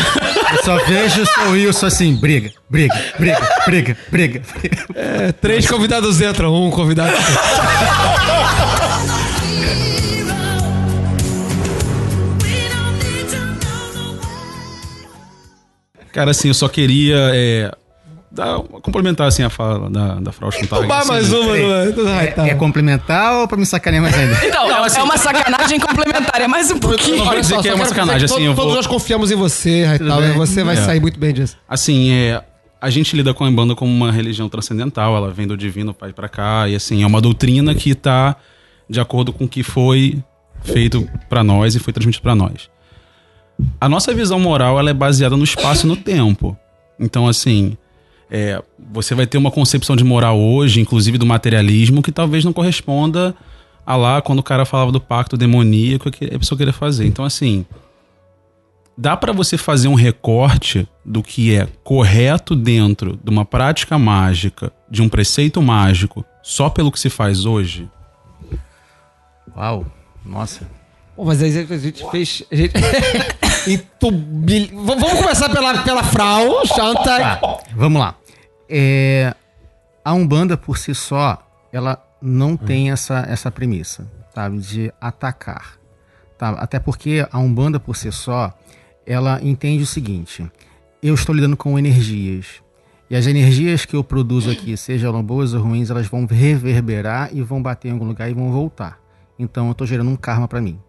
Eu 0.55 0.63
só 0.63 0.77
vejo 0.85 1.23
o 1.23 1.25
seu 1.25 1.49
Wilson 1.51 1.85
assim, 1.87 2.15
briga, 2.15 2.51
briga, 2.69 2.93
briga, 3.17 3.47
briga, 3.65 3.97
briga. 4.11 4.41
briga. 4.59 4.85
É, 4.95 5.31
três 5.31 5.67
convidados 5.67 6.21
entram, 6.21 6.53
um 6.53 6.69
convidado. 6.69 7.11
Cara, 16.19 16.31
assim, 16.31 16.49
eu 16.49 16.53
só 16.53 16.67
queria 16.67 17.15
é, 17.33 17.71
dar, 18.29 18.59
complementar 18.81 19.25
assim, 19.29 19.41
a 19.41 19.49
fala 19.49 19.89
da, 19.89 20.15
da 20.15 20.33
Frau 20.33 20.51
Schmontag. 20.51 20.81
Tomar 20.81 20.97
assim, 20.99 21.07
mais 21.07 21.31
uma, 21.31 21.45
não 21.45 21.55
é? 21.55 22.19
Ai, 22.19 22.31
tá. 22.33 22.45
É 22.45 22.55
complementar 22.55 23.35
ou 23.35 23.47
pra 23.47 23.57
me 23.57 23.65
sacanear 23.65 24.03
mais 24.03 24.13
ainda? 24.17 24.35
Então, 24.45 24.69
é 24.69 25.01
uma 25.01 25.17
sacanagem 25.17 25.79
complementar, 25.79 26.41
é 26.41 26.45
mais 26.45 26.69
um 26.71 26.77
pouquinho. 26.77 27.19
não 27.19 27.27
Olha 27.27 27.39
dizer 27.39 27.55
só, 27.55 27.61
que 27.61 27.69
é 27.69 27.73
uma 27.73 27.85
sacanagem, 27.85 28.25
assim, 28.25 28.47
vou- 28.47 28.55
todos 28.55 28.75
nós 28.75 28.85
confiamos 28.85 29.31
em 29.31 29.35
você, 29.35 29.85
Raital, 29.85 30.21
e 30.21 30.33
você 30.33 30.61
vai 30.61 30.75
É. 30.75 30.81
sair 30.81 30.99
muito 30.99 31.17
bem 31.17 31.33
disso. 31.33 31.55
Assim, 31.69 32.11
é, 32.11 32.43
a 32.81 32.89
gente 32.89 33.15
lida 33.15 33.33
com 33.33 33.45
a 33.45 33.47
Umbanda 33.47 33.73
como 33.73 33.89
uma 33.89 34.11
religião 34.11 34.49
transcendental, 34.49 35.15
ela 35.15 35.31
vem 35.31 35.47
do 35.47 35.55
divino 35.55 35.93
pai 35.93 36.11
pra 36.11 36.27
cá, 36.27 36.67
e 36.67 36.75
assim, 36.75 37.01
é 37.01 37.07
uma 37.07 37.21
doutrina 37.21 37.73
que 37.73 37.95
tá 37.95 38.35
de 38.89 38.99
acordo 38.99 39.31
com 39.31 39.45
o 39.45 39.47
que 39.47 39.63
foi 39.63 40.21
feito 40.65 41.07
pra 41.29 41.45
nós 41.45 41.75
e 41.75 41.79
foi 41.79 41.93
transmitido 41.93 42.23
pra 42.23 42.35
nós. 42.35 42.69
A 43.79 43.89
nossa 43.89 44.13
visão 44.13 44.39
moral, 44.39 44.79
ela 44.79 44.89
é 44.89 44.93
baseada 44.93 45.35
no 45.35 45.43
espaço 45.43 45.85
e 45.85 45.89
no 45.89 45.95
tempo. 45.95 46.57
Então, 46.99 47.27
assim, 47.27 47.77
é, 48.29 48.61
você 48.91 49.15
vai 49.15 49.25
ter 49.25 49.37
uma 49.37 49.51
concepção 49.51 49.95
de 49.95 50.03
moral 50.03 50.39
hoje, 50.39 50.79
inclusive 50.79 51.17
do 51.17 51.25
materialismo, 51.25 52.01
que 52.01 52.11
talvez 52.11 52.45
não 52.45 52.53
corresponda 52.53 53.35
a 53.85 53.95
lá 53.95 54.21
quando 54.21 54.39
o 54.39 54.43
cara 54.43 54.65
falava 54.65 54.91
do 54.91 55.01
pacto 55.01 55.35
demoníaco 55.35 56.11
que 56.11 56.25
a 56.25 56.37
pessoa 56.39 56.57
queria 56.57 56.73
fazer. 56.73 57.05
Então, 57.07 57.25
assim, 57.25 57.65
dá 58.97 59.17
pra 59.17 59.31
você 59.31 59.57
fazer 59.57 59.87
um 59.87 59.95
recorte 59.95 60.87
do 61.03 61.23
que 61.23 61.55
é 61.55 61.67
correto 61.83 62.55
dentro 62.55 63.19
de 63.23 63.31
uma 63.31 63.45
prática 63.45 63.97
mágica, 63.97 64.71
de 64.91 65.01
um 65.01 65.09
preceito 65.09 65.61
mágico, 65.61 66.23
só 66.43 66.69
pelo 66.69 66.91
que 66.91 66.99
se 66.99 67.09
faz 67.09 67.45
hoje? 67.45 67.89
Uau, 69.55 69.85
nossa. 70.25 70.69
Pô, 71.15 71.25
mas 71.25 71.41
aí 71.41 71.49
a 71.49 71.77
gente 71.77 72.09
fez. 72.11 72.43
A 72.51 72.55
gente... 72.55 72.73
entubil- 73.69 74.67
V- 74.67 74.73
Vamos 74.85 75.19
começar 75.19 75.49
pela, 75.49 75.83
pela 75.83 76.03
Frau, 76.03 76.65
Chantal. 76.65 77.63
Tá, 77.63 77.63
vamos 77.75 77.99
lá. 77.99 78.15
É, 78.67 79.33
a 80.03 80.13
Umbanda 80.13 80.55
por 80.57 80.77
si 80.77 80.93
só, 80.93 81.41
ela 81.71 82.01
não 82.21 82.55
tem 82.57 82.91
essa, 82.91 83.25
essa 83.29 83.49
premissa, 83.51 84.07
sabe, 84.33 84.59
de 84.59 84.91
atacar. 84.99 85.77
Tá? 86.37 86.49
Até 86.51 86.79
porque 86.79 87.25
a 87.31 87.39
Umbanda 87.39 87.79
por 87.79 87.95
si 87.95 88.11
só, 88.11 88.53
ela 89.05 89.39
entende 89.43 89.83
o 89.83 89.87
seguinte: 89.87 90.49
eu 91.01 91.13
estou 91.13 91.33
lidando 91.35 91.57
com 91.57 91.77
energias. 91.79 92.45
E 93.09 93.15
as 93.15 93.25
energias 93.25 93.85
que 93.85 93.95
eu 93.95 94.03
produzo 94.03 94.51
aqui, 94.51 94.77
sejam 94.77 95.23
boas 95.23 95.55
ou 95.55 95.63
ruins, 95.63 95.89
elas 95.89 96.05
vão 96.05 96.27
reverberar 96.27 97.29
e 97.33 97.41
vão 97.41 97.59
bater 97.59 97.87
em 97.87 97.91
algum 97.91 98.05
lugar 98.05 98.29
e 98.29 98.33
vão 98.35 98.51
voltar. 98.51 98.99
Então 99.39 99.65
eu 99.65 99.71
estou 99.71 99.87
gerando 99.87 100.11
um 100.11 100.15
karma 100.15 100.47
para 100.47 100.61
mim. 100.61 100.79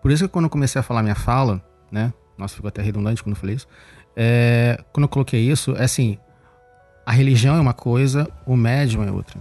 Por 0.00 0.10
isso 0.10 0.24
que 0.24 0.30
quando 0.30 0.44
eu 0.46 0.50
comecei 0.50 0.80
a 0.80 0.82
falar 0.82 1.02
minha 1.02 1.14
fala, 1.14 1.62
né? 1.90 2.12
Nossa, 2.36 2.54
ficou 2.54 2.68
até 2.68 2.82
redundante 2.82 3.22
quando 3.22 3.34
eu 3.34 3.40
falei 3.40 3.56
isso. 3.56 3.66
É, 4.16 4.78
quando 4.92 5.04
eu 5.04 5.08
coloquei 5.08 5.40
isso, 5.40 5.74
é 5.76 5.84
assim: 5.84 6.18
a 7.06 7.12
religião 7.12 7.56
é 7.56 7.60
uma 7.60 7.74
coisa, 7.74 8.28
o 8.46 8.56
médium 8.56 9.02
é 9.04 9.10
outra. 9.10 9.38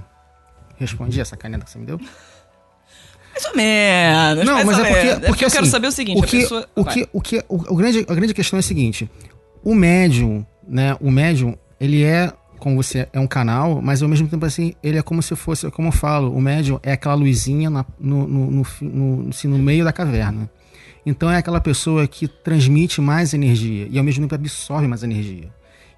Respondi 0.77 1.19
essa 1.19 1.35
caneta 1.37 1.65
que 1.65 1.71
você 1.71 1.79
me 1.79 1.85
deu? 1.85 1.97
Mais 1.99 3.45
ou 3.45 3.55
menos. 3.55 4.45
Não, 4.45 4.65
mas 4.65 4.77
ou 4.79 4.85
é 4.85 4.89
porque, 5.15 5.27
porque 5.27 5.45
eu 5.45 5.49
quero 5.49 5.61
assim, 5.63 5.71
saber 5.71 5.87
o 5.87 5.91
seguinte: 5.91 6.19
o 6.19 6.23
a 6.23 6.27
que, 6.27 6.39
pessoa. 6.39 6.67
o 6.75 6.85
que, 6.85 7.09
o 7.13 7.21
que, 7.21 7.37
o, 7.49 7.55
o 7.73 7.75
grande, 7.75 8.05
a 8.07 8.13
grande 8.15 8.33
questão 8.33 8.57
é 8.57 8.61
a 8.61 8.63
seguinte: 8.63 9.09
o 9.63 9.75
médium, 9.75 10.45
né? 10.67 10.95
O 10.99 11.11
médium, 11.11 11.55
ele 11.79 12.03
é 12.03 12.31
como 12.59 12.75
você 12.81 13.07
é 13.13 13.19
um 13.19 13.27
canal, 13.27 13.79
mas 13.83 14.01
ao 14.01 14.09
mesmo 14.09 14.27
tempo 14.27 14.43
assim, 14.45 14.73
ele 14.81 14.97
é 14.97 15.01
como 15.03 15.21
se 15.21 15.35
fosse, 15.35 15.69
como 15.69 15.89
eu 15.89 15.91
falo, 15.91 16.33
o 16.35 16.41
médium 16.41 16.79
é 16.81 16.93
aquela 16.93 17.13
luzinha 17.13 17.69
na- 17.69 17.85
no, 17.99 18.27
no, 18.27 18.51
no, 18.51 18.65
no- 18.81 19.29
assim, 19.29 19.47
no 19.47 19.59
meio 19.59 19.85
da 19.85 19.93
caverna. 19.93 20.49
Então 21.09 21.31
é 21.31 21.37
aquela 21.37 21.61
pessoa 21.61 22.05
que 22.05 22.27
transmite 22.27 22.99
mais 22.99 23.33
energia 23.33 23.87
e 23.89 23.97
ao 23.97 24.03
mesmo 24.03 24.23
tempo 24.23 24.35
absorve 24.35 24.89
mais 24.89 25.03
energia. 25.03 25.47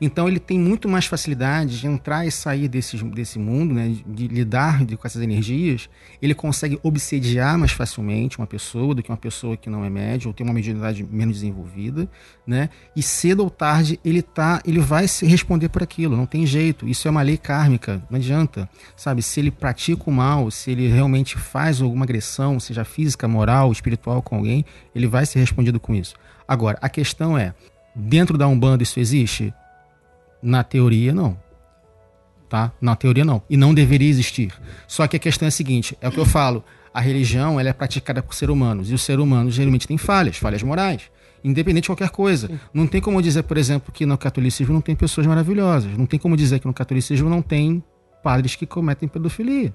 Então 0.02 0.28
ele 0.28 0.40
tem 0.40 0.58
muito 0.58 0.88
mais 0.88 1.06
facilidade 1.06 1.80
de 1.80 1.88
entrar 1.88 2.26
e 2.26 2.32
sair 2.32 2.68
desse, 2.68 2.98
desse 3.06 3.38
mundo, 3.38 3.74
né, 3.74 3.96
de 4.08 4.28
lidar 4.28 4.86
com 4.86 5.06
essas 5.08 5.22
energias. 5.22 5.90
Ele 6.22 6.34
consegue 6.34 6.80
obsediar 6.82 7.58
mais 7.58 7.72
facilmente 7.72 8.38
uma 8.38 8.48
pessoa 8.48 8.96
do 8.96 9.04
que 9.04 9.10
uma 9.10 9.18
pessoa 9.18 9.58
que 9.58 9.70
não 9.70 9.84
é 9.84 9.90
média 9.90 10.28
ou 10.28 10.34
tem 10.34 10.46
uma 10.46 10.54
mediunidade 10.54 11.04
menos 11.04 11.36
desenvolvida, 11.36 12.10
né? 12.48 12.70
E 12.96 13.02
cedo 13.02 13.44
ou 13.44 13.50
tarde 13.50 14.00
ele 14.04 14.22
tá, 14.22 14.62
ele 14.66 14.80
vai 14.80 15.08
se 15.08 15.26
responder 15.26 15.70
por 15.70 15.84
aquilo, 15.84 16.16
não 16.16 16.26
tem 16.26 16.46
jeito. 16.46 16.88
Isso 16.88 17.08
é 17.08 17.12
uma 17.12 17.22
lei 17.22 17.38
kármica, 17.38 18.02
não 18.10 18.18
adianta, 18.18 18.70
sabe? 18.96 19.22
Se 19.22 19.40
ele 19.40 19.52
pratica 19.52 20.04
o 20.10 20.14
mal, 20.14 20.50
se 20.50 20.72
ele 20.72 20.88
realmente 20.88 21.38
faz 21.38 21.82
alguma 21.82 22.06
agressão, 22.06 22.60
seja 22.60 22.86
física, 22.86 23.28
moral, 23.28 23.72
espiritual 23.72 24.22
com 24.22 24.38
alguém, 24.38 24.66
ele 24.96 25.08
vai 25.08 25.26
ser 25.26 25.40
respondido 25.40 25.80
com 25.80 25.94
isso. 25.94 26.16
Agora, 26.48 26.78
a 26.82 26.90
questão 26.90 27.38
é, 27.38 27.54
dentro 27.94 28.38
da 28.38 28.48
Umbanda 28.48 28.84
isso 28.84 29.00
existe? 29.00 29.54
Na 30.42 30.64
teoria, 30.64 31.14
não. 31.14 31.38
Tá? 32.48 32.72
Na 32.82 32.96
teoria, 32.96 33.24
não. 33.24 33.42
E 33.50 33.56
não 33.56 33.74
deveria 33.74 34.10
existir. 34.10 34.54
Só 34.88 35.08
que 35.08 35.16
a 35.16 35.20
questão 35.20 35.46
é 35.46 35.50
a 35.50 35.52
seguinte: 35.52 35.98
é 36.02 36.08
o 36.08 36.12
que 36.12 36.20
eu 36.20 36.26
falo. 36.26 36.64
A 36.94 37.00
religião 37.00 37.60
ela 37.60 37.70
é 37.70 37.74
praticada 37.74 38.22
por 38.24 38.34
seres 38.34 38.54
humanos. 38.54 38.90
E 38.90 38.94
os 38.94 39.04
seres 39.04 39.22
humanos 39.22 39.54
geralmente 39.54 39.88
têm 39.88 39.98
falhas, 39.98 40.38
falhas 40.38 40.64
morais. 40.64 41.04
Independente 41.44 41.84
de 41.84 41.90
qualquer 41.90 42.10
coisa. 42.10 42.50
Não 42.74 42.88
tem 42.88 43.00
como 43.00 43.22
dizer, 43.22 43.44
por 43.44 43.58
exemplo, 43.58 43.94
que 43.94 44.06
no 44.06 44.18
catolicismo 44.18 44.74
não 44.74 44.82
tem 44.82 44.96
pessoas 44.96 45.28
maravilhosas. 45.28 45.96
Não 45.98 46.06
tem 46.06 46.20
como 46.20 46.36
dizer 46.36 46.60
que 46.60 46.68
no 46.68 46.74
catolicismo 46.74 47.30
não 47.30 47.42
tem 47.42 47.84
padres 48.24 48.56
que 48.56 48.66
cometem 48.66 49.08
pedofilia. 49.08 49.74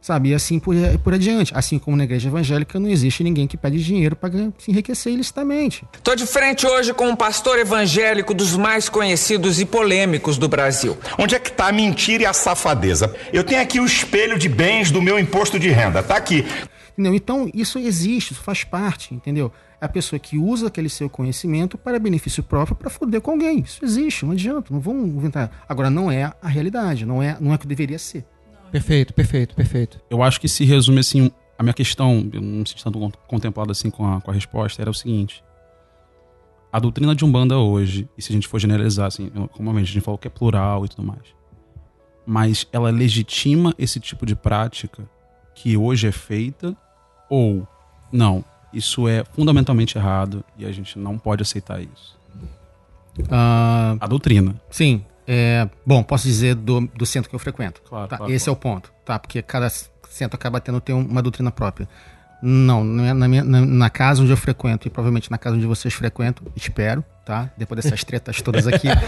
Sabe? 0.00 0.30
E 0.30 0.34
assim 0.34 0.58
por, 0.58 0.74
por 1.02 1.14
adiante. 1.14 1.52
Assim 1.54 1.78
como 1.78 1.96
na 1.96 2.04
igreja 2.04 2.28
evangélica 2.28 2.78
não 2.78 2.88
existe 2.88 3.22
ninguém 3.22 3.46
que 3.46 3.56
pede 3.56 3.82
dinheiro 3.82 4.16
para 4.16 4.32
se 4.58 4.70
enriquecer 4.70 5.12
ilicitamente. 5.12 5.84
Tô 6.02 6.14
de 6.14 6.26
frente 6.26 6.66
hoje 6.66 6.94
com 6.94 7.08
um 7.08 7.16
pastor 7.16 7.58
evangélico 7.58 8.32
dos 8.32 8.56
mais 8.56 8.88
conhecidos 8.88 9.60
e 9.60 9.64
polêmicos 9.64 10.38
do 10.38 10.48
Brasil. 10.48 10.96
Onde 11.18 11.34
é 11.34 11.38
que 11.38 11.52
tá 11.52 11.68
a 11.68 11.72
mentira 11.72 12.22
e 12.22 12.26
a 12.26 12.32
safadeza? 12.32 13.14
Eu 13.32 13.44
tenho 13.44 13.60
aqui 13.60 13.80
o 13.80 13.86
espelho 13.86 14.38
de 14.38 14.48
bens 14.48 14.90
do 14.90 15.02
meu 15.02 15.18
imposto 15.18 15.58
de 15.58 15.68
renda. 15.68 16.02
Tá 16.02 16.16
aqui. 16.16 16.44
Entendeu? 16.92 17.14
Então, 17.14 17.48
isso 17.54 17.78
existe, 17.78 18.32
isso 18.32 18.42
faz 18.42 18.64
parte, 18.64 19.14
entendeu? 19.14 19.52
É 19.80 19.86
a 19.86 19.88
pessoa 19.88 20.18
que 20.18 20.36
usa 20.36 20.66
aquele 20.66 20.88
seu 20.88 21.08
conhecimento 21.08 21.78
para 21.78 21.96
benefício 22.00 22.42
próprio 22.42 22.74
para 22.74 22.90
foder 22.90 23.20
com 23.20 23.30
alguém. 23.30 23.60
Isso 23.60 23.84
existe, 23.84 24.24
não 24.24 24.32
adianta, 24.32 24.72
não 24.72 24.80
vamos 24.80 25.06
inventar. 25.08 25.64
Agora, 25.68 25.88
não 25.88 26.10
é 26.10 26.32
a 26.42 26.48
realidade, 26.48 27.06
não 27.06 27.22
é, 27.22 27.36
não 27.38 27.52
é 27.52 27.54
o 27.54 27.58
que 27.58 27.68
deveria 27.68 28.00
ser. 28.00 28.24
Perfeito, 28.70 29.14
perfeito, 29.14 29.54
perfeito. 29.54 30.00
Eu 30.10 30.22
acho 30.22 30.40
que 30.40 30.48
se 30.48 30.64
resume 30.64 31.00
assim, 31.00 31.30
a 31.58 31.62
minha 31.62 31.72
questão, 31.74 32.28
eu 32.32 32.40
não 32.40 32.58
me 32.60 32.68
senti 32.68 32.82
tanto 32.84 32.98
con- 32.98 33.10
contemplado 33.26 33.70
assim 33.72 33.90
com 33.90 34.06
a, 34.06 34.20
com 34.20 34.30
a 34.30 34.34
resposta, 34.34 34.80
era 34.82 34.90
o 34.90 34.94
seguinte. 34.94 35.42
A 36.70 36.78
doutrina 36.78 37.14
de 37.14 37.24
Umbanda 37.24 37.56
hoje, 37.58 38.08
e 38.16 38.20
se 38.22 38.30
a 38.30 38.34
gente 38.34 38.46
for 38.46 38.58
generalizar, 38.58 39.06
assim, 39.06 39.30
eu- 39.34 39.48
como 39.48 39.70
a 39.70 39.82
gente 39.82 40.00
falou 40.02 40.18
que 40.18 40.28
é 40.28 40.30
plural 40.30 40.84
e 40.84 40.88
tudo 40.88 41.02
mais, 41.02 41.22
mas 42.26 42.66
ela 42.72 42.90
legitima 42.90 43.74
esse 43.78 43.98
tipo 43.98 44.26
de 44.26 44.36
prática 44.36 45.08
que 45.54 45.76
hoje 45.76 46.06
é 46.06 46.12
feita 46.12 46.76
ou 47.30 47.66
não? 48.12 48.44
Isso 48.70 49.08
é 49.08 49.24
fundamentalmente 49.24 49.96
errado 49.96 50.44
e 50.58 50.66
a 50.66 50.70
gente 50.70 50.98
não 50.98 51.16
pode 51.18 51.40
aceitar 51.42 51.80
isso. 51.80 52.18
Ah, 53.30 53.96
A 53.98 54.06
doutrina. 54.06 54.54
sim, 54.70 55.02
é, 55.28 55.68
bom, 55.86 56.02
posso 56.02 56.26
dizer 56.26 56.54
do, 56.54 56.80
do 56.96 57.04
centro 57.06 57.28
que 57.28 57.36
eu 57.36 57.40
frequento. 57.40 57.82
Claro, 57.88 58.08
Tá, 58.08 58.16
claro, 58.16 58.32
esse 58.32 58.48
é 58.48 58.52
o 58.52 58.56
ponto, 58.56 58.90
tá? 59.04 59.18
Porque 59.18 59.42
cada 59.42 59.68
centro 59.68 60.34
acaba 60.36 60.58
tendo 60.60 60.80
ter 60.80 60.94
um- 60.94 61.06
uma 61.06 61.22
doutrina 61.22 61.50
própria. 61.50 61.86
Não, 62.40 62.84
não 62.84 63.04
é 63.04 63.12
na, 63.12 63.26
minha, 63.26 63.42
na, 63.42 63.60
na 63.60 63.90
casa 63.90 64.22
onde 64.22 64.30
eu 64.30 64.36
frequento 64.36 64.86
e 64.86 64.90
provavelmente 64.90 65.28
na 65.28 65.36
casa 65.36 65.56
onde 65.56 65.66
vocês 65.66 65.92
frequentam, 65.92 66.46
espero, 66.54 67.04
tá? 67.26 67.50
Depois 67.58 67.82
dessas 67.82 68.04
tretas 68.04 68.40
todas 68.40 68.66
aqui. 68.66 68.86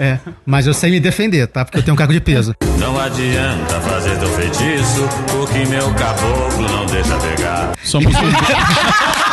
É, 0.00 0.16
mas 0.46 0.64
eu 0.64 0.72
sei 0.72 0.92
me 0.92 1.00
defender, 1.00 1.44
tá? 1.48 1.64
Porque 1.64 1.78
eu 1.78 1.82
tenho 1.82 1.92
um 1.94 1.98
cargo 1.98 2.12
de 2.12 2.20
peso. 2.20 2.54
Não 2.78 2.98
adianta 3.00 3.80
fazer 3.80 4.16
teu 4.20 4.28
feitiço, 4.28 5.02
o 5.42 5.46
que 5.48 5.66
meu 5.68 5.92
caboclo 5.94 6.68
não 6.70 6.86
deixa 6.86 7.18
pegar. 7.18 7.72
Somos 7.82 8.12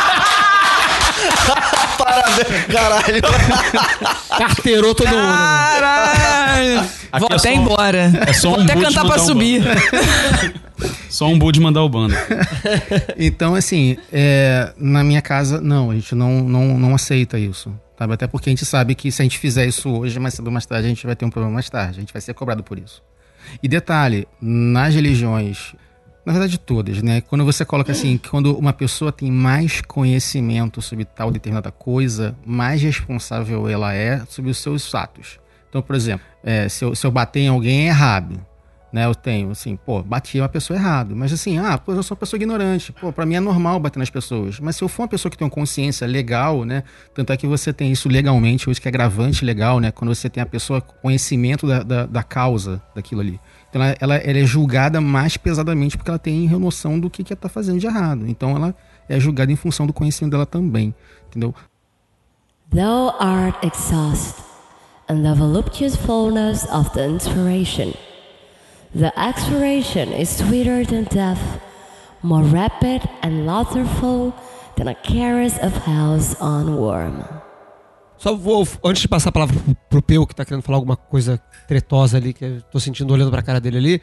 Parabéns, 2.06 2.66
caralho. 2.66 3.22
Carteirou 4.38 4.94
todo 4.94 5.08
mundo. 5.08 5.16
Caralho! 5.16 6.88
Vou 7.18 7.28
é 7.30 7.34
até 7.34 7.54
embora. 7.54 8.12
é 8.26 8.32
só 8.32 8.50
Vou 8.50 8.60
um 8.60 8.62
até 8.62 8.74
cantar 8.74 9.04
pra 9.04 9.18
subir. 9.18 9.62
só 11.10 11.26
um 11.26 11.38
bud 11.38 11.58
mandar 11.60 11.82
o 11.82 11.88
bando. 11.88 12.14
Então, 13.18 13.54
assim, 13.54 13.96
é, 14.12 14.72
na 14.78 15.02
minha 15.02 15.20
casa, 15.20 15.60
não, 15.60 15.90
a 15.90 15.94
gente 15.94 16.14
não, 16.14 16.42
não, 16.42 16.78
não 16.78 16.94
aceita 16.94 17.38
isso. 17.38 17.74
Sabe? 17.98 18.14
Até 18.14 18.26
porque 18.26 18.50
a 18.50 18.52
gente 18.52 18.64
sabe 18.64 18.94
que 18.94 19.10
se 19.10 19.22
a 19.22 19.24
gente 19.24 19.38
fizer 19.38 19.66
isso 19.66 19.90
hoje, 19.90 20.18
mais 20.20 20.34
cedo 20.34 20.46
ou 20.46 20.52
mais 20.52 20.66
tarde, 20.66 20.86
a 20.86 20.88
gente 20.88 21.06
vai 21.06 21.16
ter 21.16 21.24
um 21.24 21.30
problema 21.30 21.54
mais 21.54 21.68
tarde. 21.68 21.98
A 21.98 22.00
gente 22.00 22.12
vai 22.12 22.20
ser 22.20 22.34
cobrado 22.34 22.62
por 22.62 22.78
isso. 22.78 23.02
E 23.62 23.68
detalhe, 23.68 24.26
nas 24.40 24.94
religiões, 24.94 25.74
na 26.26 26.32
verdade 26.32 26.58
todas, 26.58 27.00
né? 27.02 27.20
Quando 27.20 27.44
você 27.44 27.64
coloca 27.64 27.92
assim, 27.92 28.18
quando 28.18 28.58
uma 28.58 28.72
pessoa 28.72 29.12
tem 29.12 29.30
mais 29.30 29.80
conhecimento 29.80 30.82
sobre 30.82 31.04
tal 31.04 31.30
determinada 31.30 31.70
coisa, 31.70 32.36
mais 32.44 32.82
responsável 32.82 33.68
ela 33.68 33.94
é 33.94 34.24
sobre 34.28 34.50
os 34.50 34.58
seus 34.58 34.92
atos. 34.92 35.38
Então, 35.68 35.80
por 35.80 35.94
exemplo, 35.94 36.26
é, 36.42 36.68
se, 36.68 36.84
eu, 36.84 36.96
se 36.96 37.06
eu 37.06 37.12
bater 37.12 37.40
em 37.40 37.48
alguém 37.48 37.84
é 37.84 37.86
errado 37.86 38.44
né? 38.96 39.04
Eu 39.04 39.14
tenho, 39.14 39.50
assim, 39.50 39.76
pô, 39.76 40.02
bati 40.02 40.40
uma 40.40 40.48
pessoa 40.48 40.74
errado. 40.74 41.14
Mas 41.14 41.30
assim, 41.30 41.58
ah, 41.58 41.76
pô, 41.76 41.92
eu 41.92 42.02
sou 42.02 42.14
uma 42.14 42.20
pessoa 42.20 42.38
ignorante. 42.38 42.92
Pô, 42.92 43.12
pra 43.12 43.26
mim 43.26 43.34
é 43.34 43.40
normal 43.40 43.78
bater 43.78 43.98
nas 43.98 44.08
pessoas. 44.08 44.58
Mas 44.58 44.76
se 44.76 44.82
eu 44.82 44.88
for 44.88 45.02
uma 45.02 45.08
pessoa 45.08 45.30
que 45.30 45.36
tem 45.36 45.44
uma 45.44 45.50
consciência 45.50 46.06
legal, 46.06 46.64
né? 46.64 46.82
Tanto 47.12 47.30
é 47.30 47.36
que 47.36 47.46
você 47.46 47.74
tem 47.74 47.92
isso 47.92 48.08
legalmente, 48.08 48.70
hoje 48.70 48.80
que 48.80 48.88
é 48.88 48.90
gravante 48.90 49.44
legal, 49.44 49.80
né? 49.80 49.90
Quando 49.90 50.14
você 50.14 50.30
tem 50.30 50.42
a 50.42 50.46
pessoa 50.46 50.80
conhecimento 50.80 51.66
da, 51.66 51.82
da, 51.82 52.06
da 52.06 52.22
causa 52.22 52.80
daquilo 52.94 53.20
ali. 53.20 53.38
Então 53.68 53.82
ela, 53.82 53.96
ela, 54.00 54.14
ela 54.16 54.38
é 54.38 54.46
julgada 54.46 54.98
mais 54.98 55.36
pesadamente 55.36 55.98
porque 55.98 56.10
ela 56.10 56.18
tem 56.18 56.48
noção 56.48 56.98
do 56.98 57.10
que, 57.10 57.22
que 57.22 57.34
ela 57.34 57.40
tá 57.40 57.50
fazendo 57.50 57.78
de 57.78 57.86
errado. 57.86 58.26
Então 58.26 58.56
ela 58.56 58.74
é 59.06 59.20
julgada 59.20 59.52
em 59.52 59.56
função 59.56 59.86
do 59.86 59.92
conhecimento 59.92 60.32
dela 60.32 60.46
também, 60.46 60.94
entendeu? 61.28 61.54
Thou 62.70 63.14
art 63.20 63.62
exhaust, 63.62 64.36
and 65.10 65.22
the 65.22 65.34
voluptuous 65.34 65.94
fullness 65.94 66.66
of 66.72 66.90
the 66.94 67.06
inspiration. 67.06 67.92
The 68.98 69.12
expiration 69.16 70.12
is 70.18 70.30
sweeter 70.30 70.84
than 70.86 71.04
death, 71.12 71.40
more 72.22 72.42
rapid 72.44 73.02
and 73.22 73.44
laughterful 73.44 74.32
than 74.76 74.88
a 74.88 74.94
caress 74.94 75.58
of 75.62 75.76
hell's 75.86 76.34
on 76.40 76.76
worm. 76.78 77.22
Só 78.16 78.34
vou, 78.34 78.66
antes 78.82 79.02
de 79.02 79.08
passar 79.08 79.28
a 79.28 79.32
palavra 79.32 79.54
pro, 79.60 79.74
pro 79.90 80.02
Peu, 80.02 80.26
que 80.26 80.34
tá 80.34 80.44
querendo 80.46 80.62
falar 80.62 80.78
alguma 80.78 80.96
coisa 80.96 81.38
tretosa 81.68 82.16
ali, 82.16 82.32
que 82.32 82.44
eu 82.44 82.62
tô 82.72 82.80
sentindo 82.80 83.12
olhando 83.12 83.30
pra 83.30 83.42
cara 83.42 83.60
dele 83.60 83.76
ali. 83.76 84.02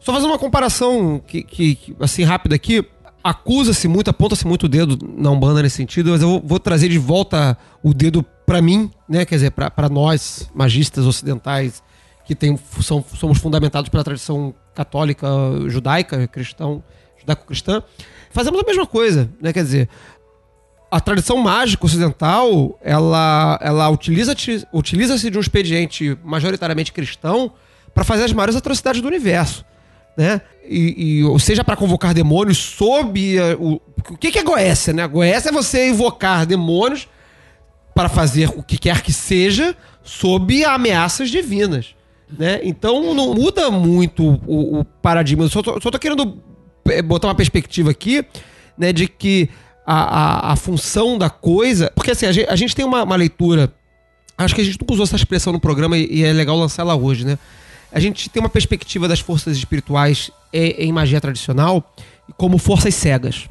Só 0.00 0.14
fazer 0.14 0.26
uma 0.26 0.38
comparação 0.38 1.20
que, 1.26 1.42
que- 1.42 1.74
que, 1.74 1.96
assim, 2.00 2.22
rápida 2.24 2.54
aqui. 2.54 2.82
acusa-se 3.22 3.86
muito, 3.88 4.08
aponta-se 4.08 4.46
muito 4.46 4.62
o 4.64 4.68
dedo 4.68 4.96
na 5.18 5.30
Umbanda 5.30 5.60
nesse 5.62 5.76
sentido, 5.76 6.12
mas 6.12 6.22
eu 6.22 6.28
vou, 6.30 6.42
vou 6.42 6.58
trazer 6.58 6.88
de 6.88 6.98
volta 6.98 7.58
o 7.82 7.92
dedo 7.92 8.22
pra 8.46 8.62
mim, 8.62 8.90
né? 9.06 9.26
Quer 9.26 9.34
dizer, 9.34 9.50
pra 9.50 9.88
nós, 9.90 10.48
magistas 10.54 11.04
ocidentais, 11.04 11.82
que 12.28 12.34
tem, 12.34 12.58
são, 12.82 13.02
somos 13.16 13.38
fundamentados 13.38 13.88
pela 13.88 14.04
tradição 14.04 14.54
católica, 14.74 15.26
judaica, 15.66 16.28
cristão, 16.28 16.84
judaico-cristã, 17.18 17.82
fazemos 18.30 18.60
a 18.60 18.64
mesma 18.64 18.86
coisa, 18.86 19.30
né? 19.40 19.50
Quer 19.50 19.64
dizer, 19.64 19.88
a 20.90 21.00
tradição 21.00 21.38
mágica 21.38 21.86
ocidental, 21.86 22.78
ela, 22.82 23.58
ela 23.62 23.88
utiliza-se 23.88 24.66
utiliza 24.72 25.16
de 25.18 25.38
um 25.38 25.40
expediente 25.40 26.18
majoritariamente 26.22 26.92
cristão 26.92 27.50
para 27.94 28.04
fazer 28.04 28.24
as 28.24 28.32
maiores 28.34 28.54
atrocidades 28.56 29.00
do 29.00 29.08
universo, 29.08 29.64
né? 30.14 30.42
E, 30.68 31.20
e- 31.20 31.24
ou 31.24 31.38
seja, 31.38 31.64
para 31.64 31.76
convocar 31.76 32.12
demônios 32.12 32.58
sob 32.58 33.38
a- 33.38 33.56
o 33.58 33.80
o 34.10 34.16
que 34.16 34.30
que 34.30 34.38
é 34.38 34.42
Goécia, 34.44 34.92
né? 34.92 35.06
Goécia 35.08 35.48
é 35.48 35.52
você 35.52 35.88
invocar 35.88 36.44
demônios 36.46 37.08
para 37.94 38.08
fazer 38.08 38.48
o 38.54 38.62
que 38.62 38.78
quer 38.78 39.02
que 39.02 39.12
seja 39.12 39.74
sob 40.04 40.64
ameaças 40.64 41.30
divinas, 41.30 41.94
né? 42.36 42.60
Então 42.62 43.14
não 43.14 43.34
muda 43.34 43.70
muito 43.70 44.40
o, 44.46 44.80
o 44.80 44.84
paradigma. 44.84 45.44
Eu 45.44 45.48
só 45.48 45.62
tô, 45.62 45.80
só 45.80 45.90
tô 45.90 45.98
querendo 45.98 46.38
eh, 46.88 47.02
botar 47.02 47.28
uma 47.28 47.34
perspectiva 47.34 47.90
aqui, 47.90 48.24
né, 48.76 48.92
de 48.92 49.08
que 49.08 49.48
a, 49.86 50.50
a, 50.50 50.52
a 50.52 50.56
função 50.56 51.16
da 51.16 51.30
coisa, 51.30 51.90
porque 51.94 52.10
assim 52.10 52.26
a 52.26 52.32
gente, 52.32 52.50
a 52.50 52.56
gente 52.56 52.76
tem 52.76 52.84
uma, 52.84 53.02
uma 53.02 53.16
leitura, 53.16 53.72
acho 54.36 54.54
que 54.54 54.60
a 54.60 54.64
gente 54.64 54.78
nunca 54.80 54.92
usou 54.92 55.04
essa 55.04 55.16
expressão 55.16 55.52
no 55.52 55.60
programa 55.60 55.96
e, 55.96 56.06
e 56.10 56.24
é 56.24 56.32
legal 56.32 56.56
lançar 56.56 56.82
ela 56.82 56.94
hoje, 56.94 57.24
né? 57.24 57.38
A 57.90 58.00
gente 58.00 58.28
tem 58.28 58.42
uma 58.42 58.50
perspectiva 58.50 59.08
das 59.08 59.20
forças 59.20 59.56
espirituais 59.56 60.30
em, 60.52 60.88
em 60.88 60.92
magia 60.92 61.20
tradicional 61.20 61.94
como 62.36 62.58
forças 62.58 62.94
cegas. 62.94 63.48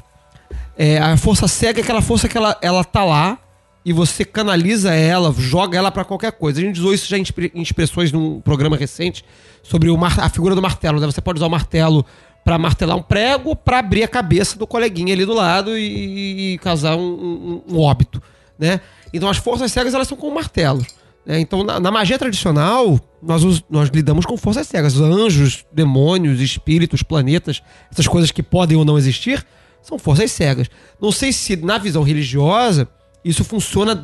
É, 0.76 0.98
a 0.98 1.16
força 1.16 1.48
cega 1.48 1.80
é 1.80 1.82
aquela 1.82 2.00
força 2.00 2.28
que 2.28 2.38
ela, 2.38 2.56
ela 2.62 2.84
tá 2.84 3.04
lá 3.04 3.36
e 3.84 3.92
você 3.92 4.24
canaliza 4.24 4.92
ela, 4.94 5.32
joga 5.36 5.78
ela 5.78 5.90
pra 5.90 6.04
qualquer 6.04 6.32
coisa. 6.32 6.60
A 6.60 6.62
gente 6.64 6.78
usou 6.78 6.92
isso 6.92 7.08
já 7.08 7.16
em 7.16 7.22
expre- 7.22 7.50
em 7.54 7.62
expressões 7.62 8.12
num 8.12 8.40
programa 8.40 8.76
recente 8.76 9.24
sobre 9.62 9.88
a 9.90 10.28
figura 10.28 10.54
do 10.54 10.60
martelo. 10.62 11.00
Né? 11.00 11.06
Você 11.06 11.20
pode 11.20 11.38
usar 11.38 11.46
o 11.46 11.50
martelo 11.50 12.04
pra 12.44 12.58
martelar 12.58 12.96
um 12.96 13.02
prego, 13.02 13.54
pra 13.56 13.78
abrir 13.78 14.02
a 14.02 14.08
cabeça 14.08 14.58
do 14.58 14.66
coleguinha 14.66 15.12
ali 15.14 15.24
do 15.24 15.34
lado 15.34 15.76
e, 15.76 16.54
e 16.54 16.58
causar 16.58 16.96
um, 16.96 17.62
um- 17.68 17.74
um 17.74 17.78
óbito, 17.80 18.22
né? 18.58 18.80
Então 19.12 19.28
as 19.28 19.36
forças 19.36 19.70
cegas 19.72 19.94
elas 19.94 20.08
são 20.08 20.16
como 20.16 20.34
martelos. 20.34 20.86
né? 21.26 21.40
Então 21.40 21.62
na, 21.62 21.78
na 21.80 21.90
magia 21.90 22.18
tradicional 22.18 22.98
nós, 23.22 23.42
nós 23.70 23.88
lidamos 23.90 24.24
com 24.26 24.36
forças 24.36 24.66
cegas, 24.66 24.98
anjos, 25.00 25.64
demônios, 25.72 26.40
espíritos, 26.40 27.02
planetas, 27.02 27.62
essas 27.92 28.06
coisas 28.06 28.30
que 28.30 28.42
podem 28.42 28.76
ou 28.76 28.84
não 28.84 28.96
existir 28.98 29.44
são 29.82 29.98
forças 29.98 30.30
cegas. 30.32 30.68
Não 31.00 31.12
sei 31.12 31.32
se 31.32 31.56
na 31.56 31.76
visão 31.78 32.02
religiosa 32.02 32.88
isso 33.28 33.44
funciona 33.44 33.94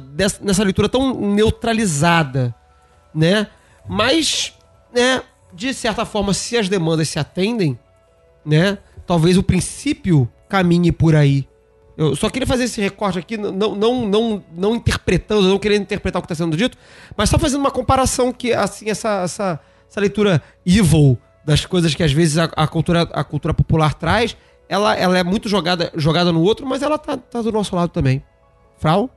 nessa 0.42 0.62
leitura 0.62 0.86
tão 0.86 1.18
neutralizada, 1.18 2.54
né? 3.14 3.46
Mas, 3.88 4.52
né, 4.94 5.22
de 5.50 5.72
certa 5.72 6.04
forma, 6.04 6.34
se 6.34 6.58
as 6.58 6.68
demandas 6.68 7.08
se 7.08 7.18
atendem, 7.18 7.78
né, 8.44 8.76
talvez 9.06 9.38
o 9.38 9.42
princípio 9.42 10.30
caminhe 10.46 10.92
por 10.92 11.14
aí. 11.14 11.48
Eu 11.96 12.14
só 12.14 12.28
queria 12.28 12.46
fazer 12.46 12.64
esse 12.64 12.82
recorte 12.82 13.18
aqui, 13.18 13.38
não, 13.38 13.74
não, 13.74 14.06
não, 14.06 14.44
não 14.54 14.74
interpretando, 14.74 15.48
não 15.48 15.58
querendo 15.58 15.82
interpretar 15.82 16.20
o 16.20 16.22
que 16.22 16.30
está 16.30 16.44
sendo 16.44 16.54
dito, 16.54 16.76
mas 17.16 17.30
só 17.30 17.38
fazendo 17.38 17.60
uma 17.60 17.70
comparação 17.70 18.30
que, 18.30 18.52
assim, 18.52 18.90
essa, 18.90 19.22
essa, 19.22 19.60
essa 19.88 20.00
leitura 20.00 20.42
evil 20.66 21.16
das 21.46 21.64
coisas 21.64 21.94
que 21.94 22.02
às 22.02 22.12
vezes 22.12 22.36
a, 22.36 22.44
a 22.44 22.66
cultura, 22.66 23.02
a 23.02 23.24
cultura 23.24 23.54
popular 23.54 23.94
traz, 23.94 24.36
ela, 24.68 24.94
ela 24.94 25.18
é 25.18 25.24
muito 25.24 25.48
jogada, 25.48 25.90
jogada 25.94 26.30
no 26.30 26.42
outro, 26.42 26.66
mas 26.66 26.82
ela 26.82 26.98
tá, 26.98 27.16
tá 27.16 27.40
do 27.40 27.52
nosso 27.52 27.74
lado 27.74 27.88
também. 27.88 28.22
Frau? 28.84 29.08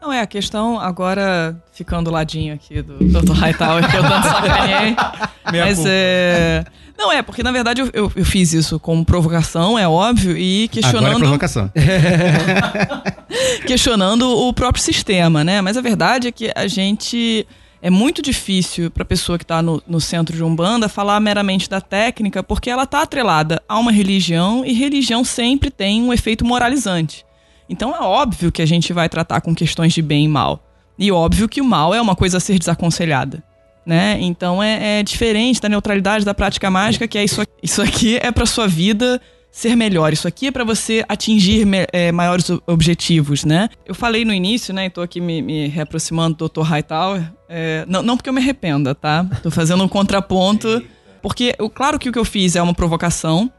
Não, 0.00 0.12
é 0.12 0.20
a 0.20 0.26
questão, 0.28 0.78
agora 0.78 1.60
ficando 1.72 2.04
do 2.04 2.12
ladinho 2.12 2.54
aqui 2.54 2.80
do 2.80 2.98
Dr. 2.98 3.32
Hightower, 3.32 3.90
que 3.90 3.96
eu 3.96 4.02
tanto 4.02 4.28
sacaneei. 4.28 4.94
Mas 5.44 5.78
culpa. 5.78 5.90
é. 5.90 6.64
Não, 6.96 7.10
é, 7.10 7.20
porque 7.20 7.42
na 7.42 7.50
verdade 7.50 7.80
eu, 7.80 7.90
eu, 7.92 8.12
eu 8.14 8.24
fiz 8.24 8.52
isso 8.52 8.78
como 8.78 9.04
provocação, 9.04 9.76
é 9.76 9.88
óbvio, 9.88 10.36
e 10.38 10.68
questionando. 10.68 11.06
Agora 11.06 11.16
é 11.16 11.26
provocação. 11.26 11.72
questionando 13.66 14.22
o 14.30 14.52
próprio 14.52 14.84
sistema, 14.84 15.42
né? 15.42 15.60
Mas 15.60 15.76
a 15.76 15.80
verdade 15.80 16.28
é 16.28 16.32
que 16.32 16.52
a 16.54 16.68
gente. 16.68 17.44
É 17.82 17.90
muito 17.90 18.22
difícil 18.22 18.88
para 18.88 19.02
a 19.02 19.06
pessoa 19.06 19.36
que 19.36 19.42
está 19.42 19.60
no, 19.60 19.82
no 19.84 20.00
centro 20.00 20.36
de 20.36 20.44
Umbanda 20.44 20.88
falar 20.88 21.18
meramente 21.18 21.68
da 21.68 21.80
técnica, 21.80 22.40
porque 22.40 22.70
ela 22.70 22.84
está 22.84 23.02
atrelada 23.02 23.60
a 23.68 23.76
uma 23.80 23.90
religião 23.90 24.64
e 24.64 24.72
religião 24.72 25.24
sempre 25.24 25.72
tem 25.72 26.00
um 26.00 26.12
efeito 26.12 26.44
moralizante. 26.44 27.24
Então 27.72 27.94
é 27.96 28.00
óbvio 28.00 28.52
que 28.52 28.62
a 28.62 28.66
gente 28.66 28.92
vai 28.92 29.08
tratar 29.08 29.40
com 29.40 29.54
questões 29.54 29.92
de 29.92 30.02
bem 30.02 30.26
e 30.26 30.28
mal. 30.28 30.62
E 30.98 31.10
óbvio 31.10 31.48
que 31.48 31.60
o 31.60 31.64
mal 31.64 31.92
é 31.94 32.00
uma 32.00 32.14
coisa 32.14 32.36
a 32.36 32.40
ser 32.40 32.58
desaconselhada. 32.58 33.42
Né? 33.84 34.16
Então 34.20 34.62
é, 34.62 35.00
é 35.00 35.02
diferente 35.02 35.60
da 35.60 35.68
neutralidade 35.68 36.24
da 36.24 36.32
prática 36.32 36.70
mágica, 36.70 37.08
que 37.08 37.18
é 37.18 37.24
isso, 37.24 37.40
aqui- 37.40 37.52
isso 37.62 37.82
aqui 37.82 38.16
é 38.22 38.30
para 38.30 38.46
sua 38.46 38.68
vida 38.68 39.20
ser 39.50 39.74
melhor. 39.74 40.12
Isso 40.12 40.28
aqui 40.28 40.46
é 40.46 40.50
para 40.52 40.62
você 40.64 41.04
atingir 41.08 41.66
é, 41.92 42.12
maiores 42.12 42.48
objetivos, 42.66 43.44
né? 43.44 43.68
Eu 43.84 43.94
falei 43.94 44.24
no 44.24 44.32
início, 44.32 44.72
né? 44.72 44.86
E 44.86 44.90
tô 44.90 45.00
aqui 45.02 45.20
me, 45.20 45.42
me 45.42 45.66
reaproximando 45.66 46.36
do 46.36 46.48
Dr. 46.48 46.62
Hightower. 46.62 47.22
É, 47.48 47.84
não, 47.88 48.02
não 48.02 48.16
porque 48.16 48.30
eu 48.30 48.32
me 48.34 48.40
arrependa, 48.40 48.94
tá? 48.94 49.26
Tô 49.42 49.50
fazendo 49.50 49.82
um 49.82 49.88
contraponto. 49.88 50.82
Porque, 51.20 51.54
eu, 51.58 51.68
claro 51.68 51.98
que 51.98 52.08
o 52.08 52.12
que 52.12 52.18
eu 52.18 52.24
fiz 52.24 52.54
é 52.56 52.62
uma 52.62 52.72
provocação. 52.74 53.50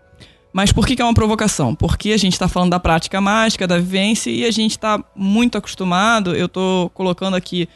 Mas 0.53 0.71
por 0.71 0.85
que, 0.85 0.95
que 0.95 1.01
é 1.01 1.05
uma 1.05 1.13
provocação? 1.15 1.73
Porque 1.73 2.11
a 2.11 2.17
gente 2.17 2.33
está 2.33 2.47
falando 2.47 2.69
da 2.69 2.79
prática 2.79 3.19
mágica, 3.19 3.67
da 3.67 3.77
vivência, 3.77 4.29
e 4.29 4.45
a 4.45 4.51
gente 4.51 4.71
está 4.71 5.03
muito 5.15 5.57
acostumado. 5.57 6.35
Eu 6.35 6.47
tô 6.47 6.91
colocando 6.93 7.35
aqui 7.35 7.67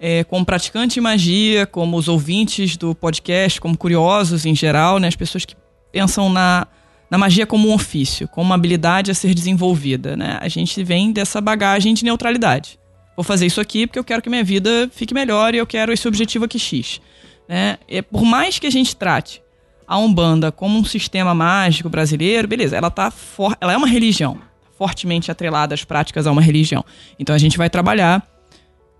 é, 0.00 0.24
como 0.24 0.44
praticante 0.44 0.94
de 0.94 1.00
magia, 1.00 1.64
como 1.64 1.96
os 1.96 2.08
ouvintes 2.08 2.76
do 2.76 2.92
podcast, 2.92 3.60
como 3.60 3.78
curiosos 3.78 4.44
em 4.44 4.54
geral, 4.54 4.98
né? 4.98 5.06
As 5.06 5.14
pessoas 5.14 5.44
que 5.44 5.54
pensam 5.92 6.28
na, 6.28 6.66
na 7.08 7.16
magia 7.16 7.46
como 7.46 7.68
um 7.68 7.72
ofício, 7.72 8.26
como 8.26 8.46
uma 8.46 8.56
habilidade 8.56 9.12
a 9.12 9.14
ser 9.14 9.32
desenvolvida, 9.32 10.16
né? 10.16 10.36
A 10.40 10.48
gente 10.48 10.82
vem 10.82 11.12
dessa 11.12 11.40
bagagem 11.40 11.94
de 11.94 12.04
neutralidade. 12.04 12.80
Vou 13.16 13.22
fazer 13.22 13.46
isso 13.46 13.60
aqui 13.60 13.86
porque 13.86 13.98
eu 13.98 14.04
quero 14.04 14.20
que 14.20 14.28
minha 14.28 14.42
vida 14.42 14.90
fique 14.92 15.14
melhor 15.14 15.54
e 15.54 15.58
eu 15.58 15.66
quero 15.66 15.92
esse 15.92 16.08
objetivo 16.08 16.46
aqui 16.46 16.58
X. 16.58 17.00
Né? 17.48 17.78
E 17.88 18.02
por 18.02 18.24
mais 18.24 18.58
que 18.58 18.66
a 18.66 18.70
gente 18.70 18.96
trate 18.96 19.43
a 19.86 19.98
Umbanda 19.98 20.50
como 20.50 20.78
um 20.78 20.84
sistema 20.84 21.34
mágico 21.34 21.88
brasileiro, 21.88 22.48
beleza, 22.48 22.76
ela, 22.76 22.90
tá 22.90 23.10
for, 23.10 23.56
ela 23.60 23.72
é 23.72 23.76
uma 23.76 23.86
religião, 23.86 24.38
fortemente 24.76 25.30
atrelada 25.30 25.74
às 25.74 25.84
práticas 25.84 26.26
a 26.26 26.32
uma 26.32 26.42
religião. 26.42 26.84
Então 27.18 27.34
a 27.34 27.38
gente 27.38 27.58
vai 27.58 27.70
trabalhar 27.70 28.26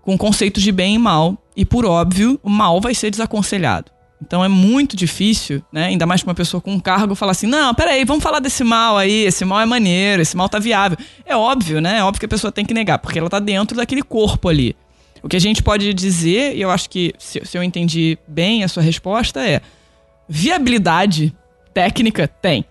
com 0.01 0.17
conceitos 0.17 0.61
de 0.61 0.71
bem 0.71 0.95
e 0.95 0.99
mal, 0.99 1.37
e 1.55 1.65
por 1.65 1.85
óbvio, 1.85 2.39
o 2.43 2.49
mal 2.49 2.79
vai 2.79 2.93
ser 2.93 3.09
desaconselhado. 3.09 3.91
Então 4.21 4.43
é 4.43 4.47
muito 4.47 4.95
difícil, 4.95 5.61
né? 5.71 5.85
Ainda 5.85 6.05
mais 6.05 6.21
pra 6.21 6.29
uma 6.29 6.35
pessoa 6.35 6.61
com 6.61 6.71
um 6.71 6.79
cargo 6.79 7.15
falar 7.15 7.31
assim: 7.31 7.47
não, 7.47 7.73
peraí, 7.73 8.05
vamos 8.05 8.23
falar 8.23 8.39
desse 8.39 8.63
mal 8.63 8.97
aí, 8.97 9.25
esse 9.25 9.43
mal 9.43 9.59
é 9.59 9.65
maneiro, 9.65 10.21
esse 10.21 10.37
mal 10.37 10.47
tá 10.47 10.57
viável. 10.57 10.97
É 11.25 11.35
óbvio, 11.35 11.81
né? 11.81 11.99
É 11.99 12.03
óbvio 12.03 12.19
que 12.19 12.25
a 12.25 12.29
pessoa 12.29 12.51
tem 12.51 12.65
que 12.65 12.73
negar, 12.73 12.99
porque 12.99 13.19
ela 13.19 13.29
tá 13.29 13.39
dentro 13.39 13.75
daquele 13.75 14.01
corpo 14.01 14.47
ali. 14.47 14.75
O 15.21 15.27
que 15.27 15.35
a 15.35 15.41
gente 15.41 15.61
pode 15.61 15.93
dizer, 15.93 16.55
e 16.55 16.61
eu 16.61 16.69
acho 16.71 16.89
que 16.89 17.13
se, 17.17 17.41
se 17.43 17.57
eu 17.57 17.63
entendi 17.63 18.17
bem 18.27 18.63
a 18.63 18.67
sua 18.67 18.83
resposta, 18.83 19.45
é: 19.45 19.61
viabilidade 20.27 21.35
técnica 21.73 22.27
tem, 22.27 22.65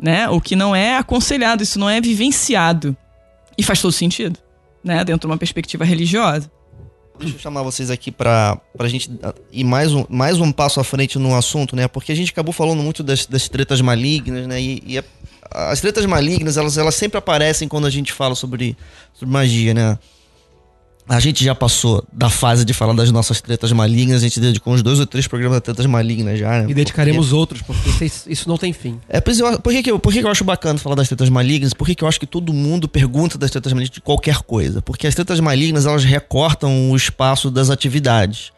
né? 0.00 0.28
O 0.28 0.40
que 0.40 0.56
não 0.56 0.74
é 0.74 0.96
aconselhado, 0.96 1.62
isso 1.62 1.78
não 1.78 1.88
é 1.90 2.00
vivenciado. 2.00 2.96
E 3.58 3.62
faz 3.62 3.80
todo 3.80 3.92
sentido, 3.92 4.38
né? 4.84 5.04
Dentro 5.04 5.20
de 5.20 5.32
uma 5.32 5.38
perspectiva 5.38 5.84
religiosa. 5.84 6.50
Deixa 7.18 7.34
eu 7.36 7.38
chamar 7.40 7.62
vocês 7.62 7.90
aqui 7.90 8.10
pra, 8.12 8.60
pra 8.76 8.88
gente 8.88 9.10
ir 9.50 9.64
mais 9.64 9.94
um, 9.94 10.04
mais 10.08 10.38
um 10.38 10.52
passo 10.52 10.80
à 10.80 10.84
frente 10.84 11.18
no 11.18 11.34
assunto, 11.34 11.74
né? 11.74 11.88
Porque 11.88 12.12
a 12.12 12.14
gente 12.14 12.30
acabou 12.30 12.52
falando 12.52 12.82
muito 12.82 13.02
das, 13.02 13.24
das 13.24 13.48
tretas 13.48 13.80
malignas, 13.80 14.46
né? 14.46 14.60
E, 14.60 14.82
e 14.86 14.98
a- 14.98 15.04
as 15.50 15.80
tretas 15.80 16.04
malignas, 16.04 16.58
elas, 16.58 16.76
elas 16.76 16.94
sempre 16.94 17.16
aparecem 17.16 17.68
quando 17.68 17.86
a 17.86 17.90
gente 17.90 18.12
fala 18.12 18.34
sobre, 18.34 18.76
sobre 19.14 19.32
magia, 19.32 19.72
né? 19.72 19.98
A 21.08 21.20
gente 21.20 21.44
já 21.44 21.54
passou 21.54 22.04
da 22.12 22.28
fase 22.28 22.64
de 22.64 22.74
falar 22.74 22.92
das 22.92 23.12
nossas 23.12 23.40
tretas 23.40 23.70
malignas, 23.70 24.16
a 24.22 24.24
gente 24.24 24.40
dedicou 24.40 24.74
uns 24.74 24.82
dois 24.82 24.98
ou 24.98 25.06
três 25.06 25.28
programas 25.28 25.58
a 25.58 25.60
tretas 25.60 25.86
malignas 25.86 26.36
já, 26.36 26.62
né? 26.62 26.66
E 26.68 26.74
dedicaremos 26.74 27.32
outros, 27.32 27.62
porque 27.62 28.04
isso- 28.26 28.48
não 28.48 28.58
tem 28.58 28.72
fim. 28.72 29.00
É, 29.08 29.20
por, 29.20 29.32
eu- 29.38 29.60
por, 29.60 29.72
que, 29.72 29.82
que, 29.84 29.90
eu, 29.92 30.00
por 30.00 30.12
que, 30.12 30.18
que 30.20 30.26
eu 30.26 30.30
acho 30.30 30.42
bacana 30.42 30.80
falar 30.80 30.96
das 30.96 31.06
tretas 31.06 31.28
malignas? 31.28 31.72
Por 31.72 31.86
que, 31.86 31.94
que 31.94 32.02
eu 32.02 32.08
acho 32.08 32.18
que 32.18 32.26
todo 32.26 32.52
mundo 32.52 32.88
pergunta 32.88 33.38
das 33.38 33.52
tretas 33.52 33.72
malignas 33.72 33.94
de 33.94 34.00
qualquer 34.00 34.38
coisa? 34.38 34.82
Porque 34.82 35.06
as 35.06 35.14
tretas 35.14 35.38
malignas, 35.38 35.86
elas 35.86 36.02
recortam 36.02 36.90
o 36.90 36.96
espaço 36.96 37.52
das 37.52 37.70
atividades. 37.70 38.50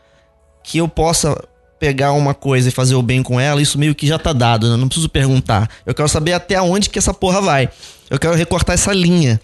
Que 0.65 0.79
eu 0.79 0.89
possa 0.89 1.37
pegar 1.79 2.13
uma 2.13 2.33
coisa 2.33 2.71
e 2.71 2.73
fazer 2.73 2.95
o 2.95 3.03
bem 3.03 3.23
com 3.23 3.39
ela, 3.39 3.61
isso 3.61 3.79
meio 3.79 3.95
que 3.95 4.07
já 4.07 4.19
tá 4.19 4.33
dado, 4.33 4.71
né? 4.71 4.77
Não 4.77 4.89
preciso 4.89 5.09
perguntar. 5.11 5.69
Eu 5.85 5.95
quero 5.95 6.09
saber 6.09 6.33
até 6.33 6.61
onde 6.63 6.89
que 6.89 6.99
essa 6.99 7.13
porra 7.13 7.43
vai. 7.43 7.69
Eu 8.09 8.19
quero 8.19 8.35
recortar 8.35 8.73
essa 8.75 8.93
linha. 8.93 9.39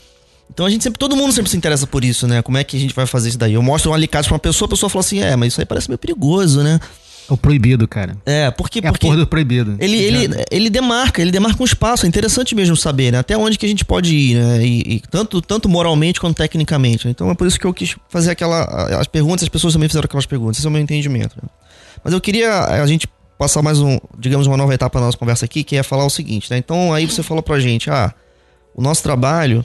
Então 0.53 0.67
a 0.67 0.71
gente 0.71 0.85
sempre, 0.85 0.99
todo 0.99 1.17
mundo 1.17 1.33
sempre 1.33 1.51
se 1.51 1.57
interessa 1.57 1.87
por 1.87 2.05
isso, 2.05 2.27
né? 2.29 2.43
Como 2.43 2.57
é 2.57 2.65
que 2.65 2.77
a 2.77 2.81
gente 2.81 2.95
vai 2.95 3.07
fazer 3.07 3.31
isso 3.31 3.39
daí? 3.39 3.55
Eu 3.55 3.63
mostro 3.63 3.91
um 3.91 3.95
alicate 3.95 4.29
pra 4.29 4.35
uma 4.35 4.41
pessoa, 4.41 4.67
a 4.67 4.71
pessoa 4.71 4.89
fala 4.91 5.01
assim, 5.01 5.21
é, 5.21 5.35
mas 5.37 5.53
isso 5.53 5.61
aí 5.61 5.67
parece 5.67 5.89
meio 5.89 5.99
perigoso, 5.99 6.63
né? 6.63 6.79
É 7.29 7.33
o 7.33 7.37
proibido, 7.37 7.89
cara. 7.89 8.17
É, 8.27 8.51
porque. 8.51 8.81
É 8.81 8.89
a 8.89 8.93
porque 8.93 9.07
porra 9.07 9.17
do 9.17 9.27
proibido. 9.27 9.77
ele, 9.81 9.97
ele, 9.97 10.45
ele 10.51 10.69
demarca, 10.69 11.23
ele 11.23 11.31
demarca 11.31 11.63
um 11.63 11.65
espaço. 11.65 12.05
É 12.05 12.09
interessante 12.09 12.55
mesmo 12.55 12.77
saber, 12.77 13.13
né? 13.13 13.19
Até 13.19 13.37
onde 13.37 13.57
que 13.57 13.65
a 13.65 13.69
gente 13.69 13.85
pode 13.85 14.15
ir, 14.15 14.37
né? 14.37 14.65
E, 14.65 14.97
e 14.97 15.01
tanto, 15.11 15.41
tanto 15.41 15.69
moralmente 15.69 16.21
quanto 16.21 16.37
tecnicamente. 16.37 17.09
Então 17.09 17.31
é 17.31 17.35
por 17.35 17.47
isso 17.47 17.59
que 17.59 17.67
eu 17.67 17.73
quis 17.73 17.97
fazer 18.11 18.31
aquela. 18.31 18.65
As 19.01 19.07
perguntas, 19.07 19.43
as 19.45 19.49
pessoas 19.49 19.73
também 19.73 19.89
fizeram 19.89 20.05
aquelas 20.05 20.27
perguntas. 20.27 20.59
Esse 20.59 20.67
é 20.67 20.69
o 20.69 20.73
meu 20.73 20.83
entendimento. 20.83 21.35
né? 21.43 21.49
Mas 22.03 22.13
eu 22.13 22.21
queria 22.21 22.49
eh, 22.49 22.81
a 22.81 22.87
gente 22.87 23.09
passar 23.39 23.63
mais 23.63 23.81
um, 23.81 23.99
digamos, 24.19 24.47
uma 24.47 24.57
nova 24.57 24.75
etapa 24.75 25.01
na 25.01 25.07
nossa 25.07 25.19
conversa 25.19 25.47
aqui, 25.47 25.65
que 25.65 25.77
é 25.77 25.83
falar 25.83 26.05
o 26.05 26.11
seguinte, 26.11 26.51
né? 26.51 26.59
Então 26.59 26.93
aí 26.93 27.07
você 27.07 27.23
falou 27.23 27.43
pra 27.43 27.59
gente, 27.59 27.91
ah, 27.91 28.13
o 28.75 28.83
nosso 28.83 29.03
trabalho, 29.03 29.65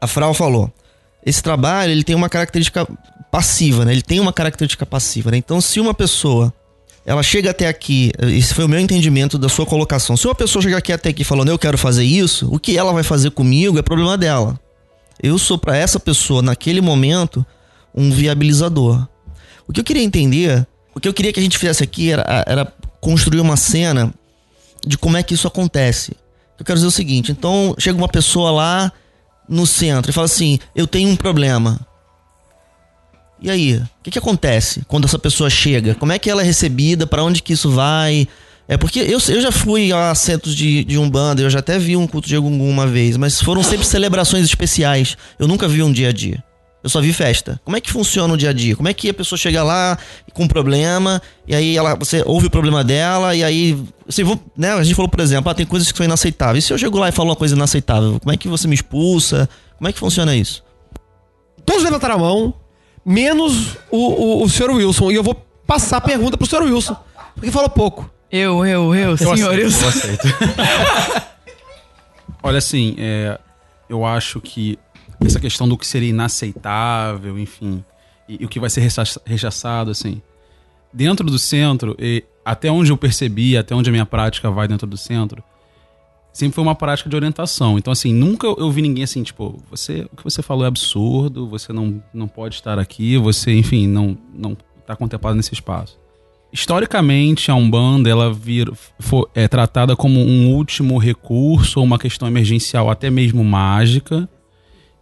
a 0.00 0.06
Frau 0.06 0.32
falou, 0.34 0.72
esse 1.24 1.42
trabalho 1.42 1.92
ele 1.92 2.04
tem 2.04 2.14
uma 2.14 2.28
característica 2.28 2.86
passiva, 3.30 3.84
né? 3.84 3.92
Ele 3.92 4.02
tem 4.02 4.20
uma 4.20 4.32
característica 4.32 4.86
passiva, 4.86 5.30
né? 5.30 5.36
Então 5.36 5.60
se 5.60 5.80
uma 5.80 5.94
pessoa 5.94 6.52
ela 7.04 7.22
chega 7.22 7.50
até 7.50 7.68
aqui, 7.68 8.12
esse 8.18 8.52
foi 8.52 8.64
o 8.64 8.68
meu 8.68 8.78
entendimento 8.78 9.38
da 9.38 9.48
sua 9.48 9.64
colocação. 9.64 10.14
Se 10.16 10.26
uma 10.26 10.34
pessoa 10.34 10.62
chegar 10.62 10.76
aqui 10.76 10.92
até 10.92 11.08
aqui 11.08 11.24
falando 11.24 11.48
eu 11.48 11.58
quero 11.58 11.78
fazer 11.78 12.04
isso, 12.04 12.48
o 12.52 12.58
que 12.58 12.76
ela 12.76 12.92
vai 12.92 13.02
fazer 13.02 13.30
comigo 13.30 13.78
é 13.78 13.82
problema 13.82 14.16
dela. 14.18 14.60
Eu 15.22 15.38
sou 15.38 15.56
pra 15.58 15.76
essa 15.76 15.98
pessoa 15.98 16.42
naquele 16.42 16.80
momento 16.80 17.44
um 17.94 18.10
viabilizador. 18.10 19.08
O 19.66 19.72
que 19.72 19.80
eu 19.80 19.84
queria 19.84 20.02
entender, 20.02 20.66
o 20.94 21.00
que 21.00 21.08
eu 21.08 21.14
queria 21.14 21.32
que 21.32 21.40
a 21.40 21.42
gente 21.42 21.58
fizesse 21.58 21.82
aqui 21.82 22.12
era, 22.12 22.44
era 22.46 22.72
construir 23.00 23.40
uma 23.40 23.56
cena 23.56 24.12
de 24.86 24.96
como 24.98 25.16
é 25.16 25.22
que 25.22 25.34
isso 25.34 25.48
acontece. 25.48 26.12
Eu 26.58 26.64
quero 26.64 26.76
dizer 26.76 26.88
o 26.88 26.92
seguinte: 26.92 27.32
então 27.32 27.74
chega 27.78 27.96
uma 27.96 28.08
pessoa 28.08 28.50
lá 28.50 28.92
no 29.48 29.66
centro 29.66 30.10
e 30.10 30.14
fala 30.14 30.26
assim: 30.26 30.58
eu 30.74 30.86
tenho 30.86 31.08
um 31.08 31.16
problema. 31.16 31.80
E 33.40 33.50
aí, 33.50 33.76
o 33.76 34.02
que, 34.02 34.10
que 34.10 34.18
acontece 34.18 34.82
quando 34.88 35.04
essa 35.04 35.18
pessoa 35.18 35.48
chega? 35.48 35.94
Como 35.94 36.12
é 36.12 36.18
que 36.18 36.28
ela 36.28 36.42
é 36.42 36.44
recebida? 36.44 37.06
Para 37.06 37.22
onde 37.22 37.42
que 37.42 37.52
isso 37.52 37.70
vai? 37.70 38.26
É 38.66 38.76
porque 38.76 38.98
eu, 38.98 39.18
eu 39.28 39.40
já 39.40 39.50
fui 39.52 39.92
a 39.92 40.14
centros 40.14 40.54
de, 40.54 40.84
de 40.84 40.98
Umbanda, 40.98 41.40
eu 41.40 41.48
já 41.48 41.60
até 41.60 41.78
vi 41.78 41.96
um 41.96 42.06
culto 42.06 42.28
de 42.28 42.34
Egungun 42.34 42.68
uma 42.68 42.86
vez, 42.86 43.16
mas 43.16 43.40
foram 43.40 43.62
sempre 43.62 43.86
celebrações 43.86 44.44
especiais. 44.44 45.16
Eu 45.38 45.48
nunca 45.48 45.66
vi 45.66 45.82
um 45.82 45.90
dia 45.90 46.08
a 46.08 46.12
dia. 46.12 46.44
Eu 46.82 46.88
só 46.88 47.00
vi 47.00 47.12
festa. 47.12 47.60
Como 47.64 47.76
é 47.76 47.80
que 47.80 47.90
funciona 47.90 48.32
o 48.32 48.36
dia 48.36 48.50
a 48.50 48.52
dia? 48.52 48.76
Como 48.76 48.88
é 48.88 48.94
que 48.94 49.08
a 49.08 49.14
pessoa 49.14 49.36
chega 49.36 49.62
lá 49.64 49.98
com 50.32 50.44
um 50.44 50.48
problema, 50.48 51.20
e 51.46 51.54
aí 51.54 51.76
ela, 51.76 51.96
você 51.96 52.22
ouve 52.24 52.46
o 52.46 52.50
problema 52.50 52.84
dela, 52.84 53.34
e 53.34 53.42
aí. 53.42 53.76
Assim, 54.08 54.22
vou, 54.22 54.40
né, 54.56 54.72
a 54.72 54.82
gente 54.82 54.94
falou, 54.94 55.08
por 55.08 55.20
exemplo, 55.20 55.50
ah, 55.50 55.54
tem 55.54 55.66
coisas 55.66 55.90
que 55.90 55.96
são 55.98 56.04
inaceitáveis. 56.04 56.64
E 56.64 56.66
se 56.68 56.72
eu 56.72 56.78
chego 56.78 56.98
lá 56.98 57.08
e 57.08 57.12
falo 57.12 57.30
uma 57.30 57.36
coisa 57.36 57.56
inaceitável, 57.56 58.20
como 58.20 58.32
é 58.32 58.36
que 58.36 58.48
você 58.48 58.68
me 58.68 58.74
expulsa? 58.74 59.48
Como 59.76 59.88
é 59.88 59.92
que 59.92 59.98
funciona 59.98 60.34
isso? 60.36 60.62
Todos 61.66 61.82
levantaram 61.82 62.14
a 62.14 62.18
mão, 62.18 62.54
menos 63.04 63.76
o, 63.90 63.96
o, 63.96 64.44
o 64.44 64.48
senhor 64.48 64.70
Wilson. 64.70 65.10
E 65.10 65.16
eu 65.16 65.22
vou 65.22 65.34
passar 65.66 65.96
a 65.98 66.00
pergunta 66.00 66.36
pro 66.36 66.46
senhor 66.46 66.64
Wilson, 66.64 66.96
porque 67.34 67.50
falou 67.50 67.68
pouco. 67.68 68.08
Eu, 68.30 68.64
eu, 68.64 68.94
eu, 68.94 69.16
senhor 69.16 69.34
aceito, 69.34 69.50
Wilson. 69.50 69.82
eu 69.82 69.88
aceito. 69.88 70.28
Olha, 72.42 72.58
assim, 72.58 72.94
é, 72.98 73.38
eu 73.88 74.04
acho 74.04 74.40
que 74.40 74.78
essa 75.20 75.40
questão 75.40 75.68
do 75.68 75.76
que 75.76 75.86
seria 75.86 76.10
inaceitável, 76.10 77.38
enfim, 77.38 77.84
e, 78.28 78.42
e 78.42 78.44
o 78.44 78.48
que 78.48 78.60
vai 78.60 78.70
ser 78.70 78.80
recha- 78.80 79.20
rechaçado, 79.24 79.90
assim, 79.90 80.22
dentro 80.92 81.28
do 81.30 81.38
centro, 81.38 81.96
e 81.98 82.24
até 82.44 82.70
onde 82.70 82.90
eu 82.90 82.96
percebi, 82.96 83.56
até 83.56 83.74
onde 83.74 83.90
a 83.90 83.92
minha 83.92 84.06
prática 84.06 84.50
vai 84.50 84.66
dentro 84.66 84.86
do 84.86 84.96
centro, 84.96 85.42
sempre 86.32 86.54
foi 86.54 86.62
uma 86.62 86.74
prática 86.74 87.10
de 87.10 87.16
orientação. 87.16 87.76
Então, 87.78 87.92
assim, 87.92 88.12
nunca 88.12 88.46
eu 88.46 88.70
vi 88.70 88.80
ninguém 88.80 89.04
assim, 89.04 89.22
tipo, 89.22 89.62
você, 89.70 90.06
o 90.12 90.16
que 90.16 90.24
você 90.24 90.40
falou 90.40 90.64
é 90.64 90.68
absurdo, 90.68 91.48
você 91.48 91.72
não, 91.72 92.02
não 92.14 92.28
pode 92.28 92.54
estar 92.54 92.78
aqui, 92.78 93.16
você, 93.18 93.52
enfim, 93.52 93.86
não, 93.86 94.16
não 94.32 94.56
tá 94.86 94.94
contemplado 94.94 95.36
nesse 95.36 95.52
espaço. 95.52 95.98
Historicamente, 96.50 97.50
a 97.50 97.54
Umbanda 97.54 98.08
ela 98.08 98.32
vir, 98.32 98.72
for, 98.98 99.28
é 99.34 99.46
tratada 99.46 99.94
como 99.94 100.18
um 100.20 100.54
último 100.54 100.96
recurso 100.96 101.82
uma 101.82 101.98
questão 101.98 102.26
emergencial, 102.26 102.88
até 102.88 103.10
mesmo 103.10 103.44
mágica. 103.44 104.26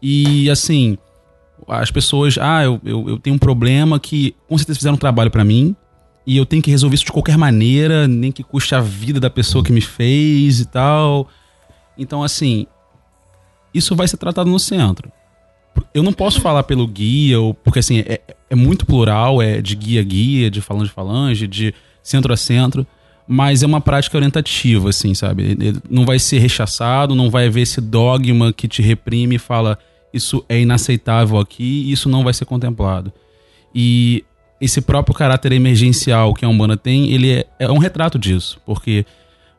E 0.08 0.48
assim, 0.48 0.96
as 1.66 1.90
pessoas, 1.90 2.38
ah, 2.40 2.62
eu, 2.62 2.80
eu, 2.84 3.08
eu 3.08 3.18
tenho 3.18 3.34
um 3.34 3.38
problema 3.40 3.98
que 3.98 4.36
com 4.48 4.56
certeza 4.56 4.78
fizeram 4.78 4.94
um 4.94 4.98
trabalho 4.98 5.32
pra 5.32 5.44
mim 5.44 5.74
e 6.24 6.36
eu 6.36 6.46
tenho 6.46 6.62
que 6.62 6.70
resolver 6.70 6.94
isso 6.94 7.06
de 7.06 7.10
qualquer 7.10 7.36
maneira, 7.36 8.06
nem 8.06 8.30
que 8.30 8.44
custe 8.44 8.72
a 8.76 8.80
vida 8.80 9.18
da 9.18 9.28
pessoa 9.28 9.64
que 9.64 9.72
me 9.72 9.80
fez 9.80 10.60
e 10.60 10.66
tal. 10.66 11.26
Então, 11.98 12.22
assim, 12.22 12.68
isso 13.74 13.96
vai 13.96 14.06
ser 14.06 14.16
tratado 14.16 14.48
no 14.48 14.60
centro. 14.60 15.10
Eu 15.92 16.04
não 16.04 16.12
posso 16.12 16.40
falar 16.40 16.62
pelo 16.62 16.86
guia, 16.86 17.40
ou, 17.40 17.52
porque 17.52 17.80
assim, 17.80 17.98
é, 18.06 18.20
é 18.48 18.54
muito 18.54 18.86
plural, 18.86 19.42
é 19.42 19.60
de 19.60 19.74
guia 19.74 20.02
a 20.02 20.04
guia, 20.04 20.48
de 20.48 20.60
falange 20.60 20.92
a 20.92 20.94
falange, 20.94 21.48
de 21.48 21.74
centro 22.00 22.32
a 22.32 22.36
centro, 22.36 22.86
mas 23.26 23.64
é 23.64 23.66
uma 23.66 23.80
prática 23.80 24.16
orientativa, 24.16 24.88
assim, 24.88 25.14
sabe? 25.14 25.58
Não 25.90 26.06
vai 26.06 26.20
ser 26.20 26.38
rechaçado, 26.38 27.12
não 27.12 27.28
vai 27.28 27.48
haver 27.48 27.62
esse 27.62 27.80
dogma 27.80 28.52
que 28.52 28.68
te 28.68 28.80
reprime 28.80 29.34
e 29.34 29.40
fala 29.40 29.76
isso 30.16 30.44
é 30.48 30.60
inaceitável 30.60 31.38
aqui 31.38 31.90
isso 31.90 32.08
não 32.08 32.24
vai 32.24 32.32
ser 32.32 32.44
contemplado. 32.44 33.12
E 33.74 34.24
esse 34.60 34.80
próprio 34.80 35.14
caráter 35.14 35.52
emergencial 35.52 36.34
que 36.34 36.44
a 36.44 36.48
Umbanda 36.48 36.76
tem, 36.76 37.12
ele 37.12 37.32
é, 37.32 37.46
é 37.58 37.70
um 37.70 37.78
retrato 37.78 38.18
disso, 38.18 38.58
porque 38.64 39.04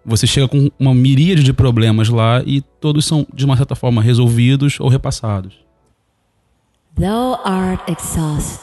você 0.03 0.25
chega 0.25 0.47
com 0.47 0.71
uma 0.79 0.93
miríade 0.93 1.43
de 1.43 1.53
problemas 1.53 2.09
lá 2.09 2.41
e 2.45 2.61
todos 2.61 3.05
são, 3.05 3.27
de 3.33 3.45
uma 3.45 3.57
certa 3.57 3.75
forma, 3.75 4.01
resolvidos 4.01 4.79
ou 4.79 4.87
repassados. 4.87 5.53
Thou 6.95 7.39
art 7.43 7.81
exhaust, 7.87 8.61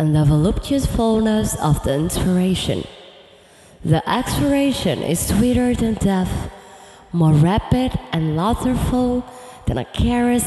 and 0.00 0.12
the 0.12 0.24
voluptuous 0.24 0.84
fullness 0.84 1.54
of 1.62 1.80
the 1.84 1.96
inspiration. 1.96 2.82
The 3.84 4.02
expiration 4.06 5.02
is 5.08 5.20
sweeter 5.20 5.76
than 5.76 5.94
death, 5.94 6.30
more 7.12 7.34
rapid 7.34 7.92
and 8.12 8.34
laughterful 8.34 9.22
than 9.66 9.78
a 9.78 9.84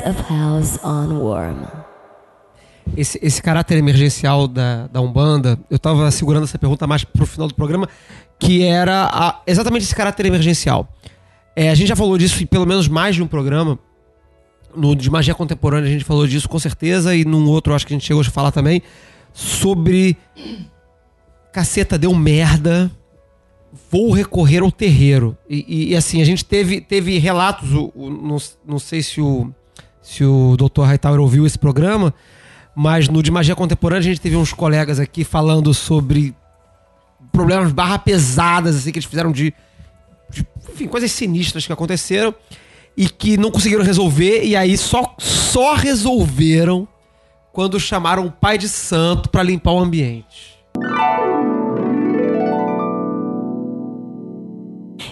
of 0.07 0.21
hell's 0.29 0.79
on. 0.83 1.65
Esse, 2.95 3.19
esse 3.21 3.41
caráter 3.41 3.77
emergencial 3.77 4.47
da, 4.47 4.87
da 4.87 5.01
Umbanda, 5.01 5.57
eu 5.69 5.79
tava 5.79 6.09
segurando 6.11 6.43
essa 6.43 6.57
pergunta 6.59 6.85
mais 6.85 7.03
pro 7.03 7.25
final 7.25 7.47
do 7.47 7.55
programa, 7.55 7.89
que 8.39 8.63
era 8.63 9.09
a- 9.11 9.41
exatamente 9.47 9.83
esse 9.83 9.95
caráter 9.95 10.25
emergencial. 10.27 10.87
É, 11.55 11.69
a 11.71 11.75
gente 11.75 11.87
já 11.87 11.95
falou 11.95 12.17
disso 12.17 12.41
em 12.43 12.45
pelo 12.45 12.65
menos 12.65 12.87
mais 12.87 13.15
de 13.15 13.23
um 13.23 13.27
programa. 13.27 13.79
No 14.75 14.93
de 14.95 15.09
magia 15.09 15.33
contemporânea 15.33 15.89
a 15.89 15.91
gente 15.91 16.03
falou 16.03 16.27
disso 16.27 16.47
com 16.49 16.59
certeza, 16.59 17.15
e 17.15 17.23
num 17.25 17.47
outro 17.47 17.73
acho 17.73 17.87
que 17.87 17.93
a 17.93 17.95
gente 17.97 18.05
chegou 18.05 18.21
a 18.21 18.25
falar 18.25 18.51
também, 18.51 18.81
sobre. 19.33 20.17
Caceta, 21.51 21.97
deu 21.97 22.13
merda. 22.13 22.91
Vou 23.91 24.11
recorrer 24.11 24.61
ao 24.61 24.71
terreiro. 24.71 25.37
E, 25.49 25.91
e- 25.91 25.95
assim, 25.95 26.21
a 26.21 26.25
gente 26.25 26.43
teve, 26.45 26.79
teve 26.81 27.17
relatos, 27.17 27.71
o, 27.73 27.91
o- 27.95 28.09
não, 28.09 28.37
não 28.65 28.79
sei 28.79 29.01
se 29.03 29.19
o, 29.21 29.51
se 30.01 30.23
o 30.23 30.55
Dr. 30.57 30.83
Hightower 30.83 31.19
ouviu 31.19 31.45
esse 31.45 31.57
programa, 31.59 32.13
mas 32.75 33.07
no 33.09 33.21
de 33.23 33.31
magia 33.31 33.55
contemporânea 33.55 33.99
a 34.01 34.03
gente 34.13 34.21
teve 34.21 34.35
uns 34.35 34.53
colegas 34.53 34.99
aqui 34.99 35.23
falando 35.23 35.73
sobre 35.73 36.33
problemas 37.31 37.71
barra 37.71 37.97
pesadas, 37.99 38.75
assim, 38.75 38.91
que 38.91 38.99
eles 38.99 39.09
fizeram 39.09 39.31
de, 39.31 39.53
de, 40.29 40.45
enfim, 40.73 40.87
coisas 40.87 41.11
sinistras 41.11 41.65
que 41.65 41.73
aconteceram 41.73 42.33
e 42.95 43.09
que 43.09 43.35
não 43.35 43.51
conseguiram 43.51 43.83
resolver, 43.83 44.43
e 44.45 44.55
aí 44.55 44.77
só, 44.77 45.15
só 45.17 45.73
resolveram 45.73 46.87
quando 47.51 47.77
chamaram 47.79 48.25
o 48.25 48.31
pai 48.31 48.57
de 48.57 48.69
santo 48.69 49.29
pra 49.29 49.43
limpar 49.43 49.71
o 49.71 49.79
ambiente. 49.79 50.55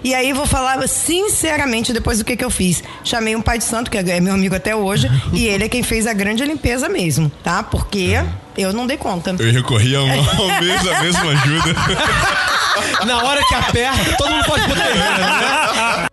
E 0.03 0.13
aí 0.13 0.33
vou 0.33 0.45
falar 0.45 0.85
sinceramente 0.87 1.93
depois 1.93 2.17
do 2.19 2.25
que, 2.25 2.35
que 2.35 2.43
eu 2.43 2.49
fiz. 2.49 2.83
Chamei 3.03 3.35
um 3.35 3.41
pai 3.41 3.57
de 3.57 3.63
santo, 3.63 3.89
que 3.89 3.97
é 3.97 4.19
meu 4.19 4.33
amigo 4.33 4.53
até 4.55 4.75
hoje, 4.75 5.09
e 5.31 5.45
ele 5.47 5.63
é 5.63 5.69
quem 5.69 5.81
fez 5.83 6.05
a 6.05 6.13
grande 6.13 6.43
limpeza 6.43 6.89
mesmo, 6.89 7.29
tá? 7.43 7.63
Porque 7.63 8.15
eu 8.57 8.73
não 8.73 8.85
dei 8.85 8.97
conta. 8.97 9.35
Eu 9.39 9.51
recorri 9.51 9.95
ao 9.95 10.05
mesmo, 10.05 10.91
a 10.91 11.01
mesma 11.01 11.31
ajuda. 11.31 11.73
Na 13.05 13.23
hora 13.23 13.41
que 13.47 13.55
aperta, 13.55 14.15
todo 14.17 14.31
mundo 14.31 14.45
pode 14.45 14.67
botar 14.67 14.83
né? 14.93 16.07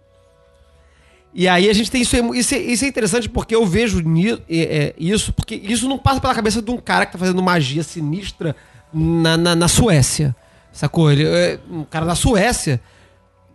E 1.33 1.47
aí 1.49 1.69
a 1.71 1.73
gente 1.73 1.91
tem 1.91 2.03
isso, 2.03 2.17
isso, 2.35 2.55
é, 2.55 2.59
isso 2.59 2.85
é 2.85 2.89
interessante 2.89 3.29
porque 3.29 3.55
eu 3.55 3.65
vejo 3.65 4.01
ni- 4.01 4.33
é, 4.33 4.39
é, 4.49 4.95
isso, 4.99 5.33
porque 5.33 5.55
isso 5.55 5.89
não 5.89 5.97
passa 5.97 6.21
pela 6.21 6.35
cabeça 6.35 6.61
de 6.61 6.71
um 6.71 6.77
cara 6.77 7.07
que 7.07 7.13
tá 7.13 7.19
fazendo 7.19 7.41
magia 7.41 7.85
sinistra 7.85 8.55
na, 8.93 9.37
na, 9.37 9.55
na 9.55 9.69
Suécia. 9.69 10.35
Sacou? 10.73 11.11
Ele, 11.11 11.25
é, 11.25 11.59
um 11.71 11.85
cara 11.85 12.05
da 12.05 12.15
Suécia. 12.17 12.81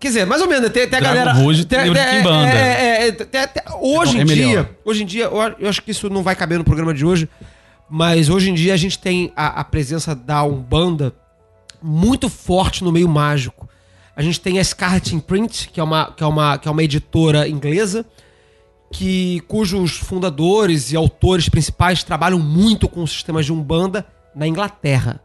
Quer 0.05 0.09
dizer, 0.09 0.25
mais 0.27 0.39
ou 0.39 0.47
menos, 0.47 0.69
tem, 0.69 0.87
tem 0.87 0.97
a 0.97 1.01
Dragon 1.01 1.15
galera. 1.15 1.33
Rouge 1.33 1.65
tem- 1.65 1.79
tem 1.81 1.93
tem- 1.93 2.17
Kimbanda. 2.19 2.47
é, 2.51 2.53
é, 2.53 3.07
é, 3.07 3.11
tem- 3.11 3.47
tem- 3.47 3.63
hoje 3.81 4.19
É 4.19 4.21
em 4.21 4.25
melhor. 4.25 4.47
dia, 4.47 4.77
hoje 4.85 5.01
em 5.01 5.05
dia, 5.07 5.23
eu, 5.23 5.67
acho 5.67 5.81
que 5.81 5.89
isso 5.89 6.07
não 6.11 6.21
vai 6.21 6.35
caber 6.35 6.59
no 6.59 6.63
programa 6.63 6.93
de 6.93 7.03
hoje, 7.03 7.27
mas 7.89 8.29
hoje 8.29 8.51
em 8.51 8.53
dia 8.53 8.75
a 8.75 8.77
gente 8.77 8.99
tem 8.99 9.33
a, 9.35 9.61
a 9.61 9.63
presença 9.63 10.13
da 10.13 10.43
Umbanda 10.43 11.11
muito 11.81 12.29
forte 12.29 12.83
no 12.83 12.91
meio 12.91 13.09
mágico. 13.09 13.67
A 14.15 14.21
gente 14.21 14.39
tem 14.39 14.59
a 14.59 14.63
Scarlet 14.63 15.15
Imprint, 15.15 15.69
que 15.73 15.79
é 15.79 15.83
uma, 15.83 16.11
que 16.15 16.23
é 16.23 16.27
uma, 16.27 16.57
que 16.59 16.67
é 16.67 16.71
uma 16.71 16.83
editora 16.83 17.49
inglesa, 17.49 18.05
que 18.91 19.39
cujos 19.47 19.97
fundadores 19.97 20.91
e 20.91 20.95
autores 20.95 21.49
principais 21.49 22.03
trabalham 22.03 22.37
muito 22.39 22.87
com 22.87 23.07
sistemas 23.07 23.43
de 23.47 23.51
Umbanda 23.51 24.05
na 24.35 24.47
Inglaterra. 24.47 25.19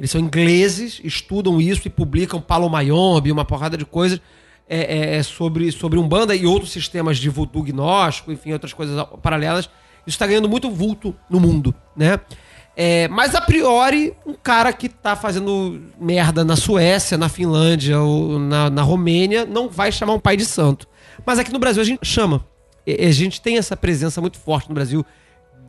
Eles 0.00 0.10
são 0.10 0.18
ingleses, 0.18 0.98
estudam 1.04 1.60
isso 1.60 1.82
e 1.84 1.90
publicam 1.90 2.40
Palomayombe, 2.40 3.30
uma 3.30 3.44
porrada 3.44 3.76
de 3.76 3.84
coisas 3.84 4.18
é, 4.66 4.78
é, 4.78 5.16
é 5.16 5.22
sobre, 5.22 5.70
sobre 5.70 5.98
Umbanda 5.98 6.34
e 6.34 6.46
outros 6.46 6.72
sistemas 6.72 7.18
de 7.18 7.28
voodoo 7.28 7.62
gnóstico, 7.62 8.32
enfim, 8.32 8.54
outras 8.54 8.72
coisas 8.72 9.04
paralelas. 9.22 9.66
Isso 10.06 10.14
está 10.16 10.26
ganhando 10.26 10.48
muito 10.48 10.70
vulto 10.70 11.14
no 11.28 11.38
mundo, 11.38 11.74
né? 11.94 12.18
É, 12.74 13.08
mas 13.08 13.34
a 13.34 13.42
priori, 13.42 14.14
um 14.24 14.32
cara 14.32 14.72
que 14.72 14.88
tá 14.88 15.14
fazendo 15.14 15.82
merda 16.00 16.42
na 16.46 16.56
Suécia, 16.56 17.18
na 17.18 17.28
Finlândia 17.28 18.00
ou 18.00 18.38
na, 18.38 18.70
na 18.70 18.80
Romênia 18.80 19.44
não 19.44 19.68
vai 19.68 19.92
chamar 19.92 20.14
um 20.14 20.18
pai 20.18 20.34
de 20.34 20.46
santo. 20.46 20.88
Mas 21.26 21.38
aqui 21.38 21.52
no 21.52 21.58
Brasil 21.58 21.82
a 21.82 21.84
gente 21.84 22.06
chama. 22.06 22.42
A 22.86 23.10
gente 23.10 23.42
tem 23.42 23.58
essa 23.58 23.76
presença 23.76 24.18
muito 24.18 24.38
forte 24.38 24.70
no 24.70 24.74
Brasil 24.74 25.04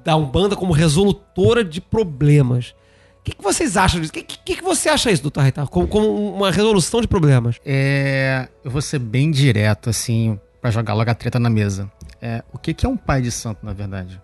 da 0.05 0.15
Umbanda 0.15 0.55
como 0.55 0.71
resolutora 0.71 1.65
de 1.65 1.81
problemas. 1.81 2.73
O 3.21 3.23
que, 3.23 3.35
que 3.35 3.43
vocês 3.43 3.77
acham 3.77 4.01
disso? 4.01 4.09
O 4.09 4.13
que, 4.13 4.23
que, 4.23 4.55
que 4.55 4.63
você 4.63 4.89
acha 4.89 5.11
isso, 5.11 5.21
doutor 5.21 5.41
Reitar? 5.41 5.67
Como, 5.67 5.87
como 5.87 6.33
uma 6.35 6.49
resolução 6.49 7.01
de 7.01 7.07
problemas? 7.07 7.57
É, 7.63 8.47
eu 8.63 8.71
vou 8.71 8.81
ser 8.81 8.97
bem 8.97 9.29
direto, 9.29 9.91
assim, 9.91 10.39
pra 10.59 10.71
jogar 10.71 10.95
logo 10.95 11.11
a 11.11 11.13
treta 11.13 11.39
na 11.39 11.49
mesa. 11.49 11.89
É, 12.19 12.43
o 12.51 12.57
que, 12.57 12.73
que 12.73 12.83
é 12.83 12.89
um 12.89 12.97
pai 12.97 13.21
de 13.21 13.31
santo, 13.31 13.63
na 13.63 13.73
verdade? 13.73 14.19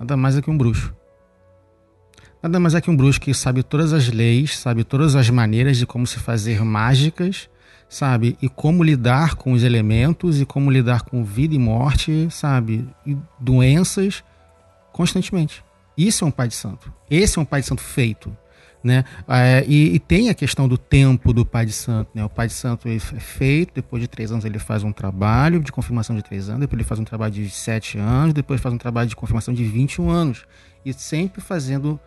Nada 0.00 0.16
mais 0.16 0.38
é 0.38 0.40
que 0.40 0.50
um 0.50 0.56
bruxo. 0.56 0.94
Nada 2.42 2.58
mais 2.58 2.74
é 2.74 2.80
que 2.80 2.90
um 2.90 2.96
bruxo 2.96 3.20
que 3.20 3.34
sabe 3.34 3.62
todas 3.62 3.92
as 3.92 4.08
leis, 4.08 4.56
sabe 4.56 4.82
todas 4.82 5.14
as 5.14 5.28
maneiras 5.28 5.76
de 5.76 5.84
como 5.84 6.06
se 6.06 6.18
fazer 6.18 6.64
mágicas, 6.64 7.50
sabe? 7.86 8.38
E 8.40 8.48
como 8.48 8.82
lidar 8.82 9.34
com 9.34 9.52
os 9.52 9.62
elementos 9.62 10.40
e 10.40 10.46
como 10.46 10.70
lidar 10.70 11.02
com 11.02 11.22
vida 11.22 11.54
e 11.54 11.58
morte, 11.58 12.28
sabe? 12.30 12.88
E 13.06 13.14
doenças 13.38 14.24
constantemente. 14.90 15.62
Isso 15.96 16.24
é 16.24 16.28
um 16.28 16.30
pai 16.30 16.48
de 16.48 16.54
santo. 16.54 16.92
Esse 17.10 17.38
é 17.38 17.42
um 17.42 17.44
pai 17.44 17.60
de 17.60 17.66
santo 17.66 17.82
feito. 17.82 18.36
Né? 18.82 19.04
É, 19.28 19.64
e, 19.68 19.94
e 19.94 19.98
tem 20.00 20.28
a 20.28 20.34
questão 20.34 20.66
do 20.66 20.76
tempo 20.76 21.32
do 21.32 21.46
pai 21.46 21.64
de 21.64 21.72
santo. 21.72 22.10
Né? 22.14 22.24
O 22.24 22.28
pai 22.28 22.48
de 22.48 22.52
santo 22.52 22.88
é 22.88 22.98
feito, 22.98 23.74
depois 23.74 24.02
de 24.02 24.08
três 24.08 24.32
anos 24.32 24.44
ele 24.44 24.58
faz 24.58 24.82
um 24.82 24.92
trabalho 24.92 25.60
de 25.60 25.70
confirmação 25.70 26.16
de 26.16 26.22
três 26.22 26.48
anos, 26.48 26.62
depois 26.62 26.80
ele 26.80 26.88
faz 26.88 26.98
um 26.98 27.04
trabalho 27.04 27.32
de 27.32 27.48
sete 27.48 27.96
anos, 27.98 28.34
depois 28.34 28.60
faz 28.60 28.74
um 28.74 28.78
trabalho 28.78 29.08
de 29.08 29.14
confirmação 29.14 29.54
de 29.54 29.64
21 29.64 30.10
anos. 30.10 30.44
E 30.84 30.92
sempre 30.92 31.40
fazendo 31.40 32.00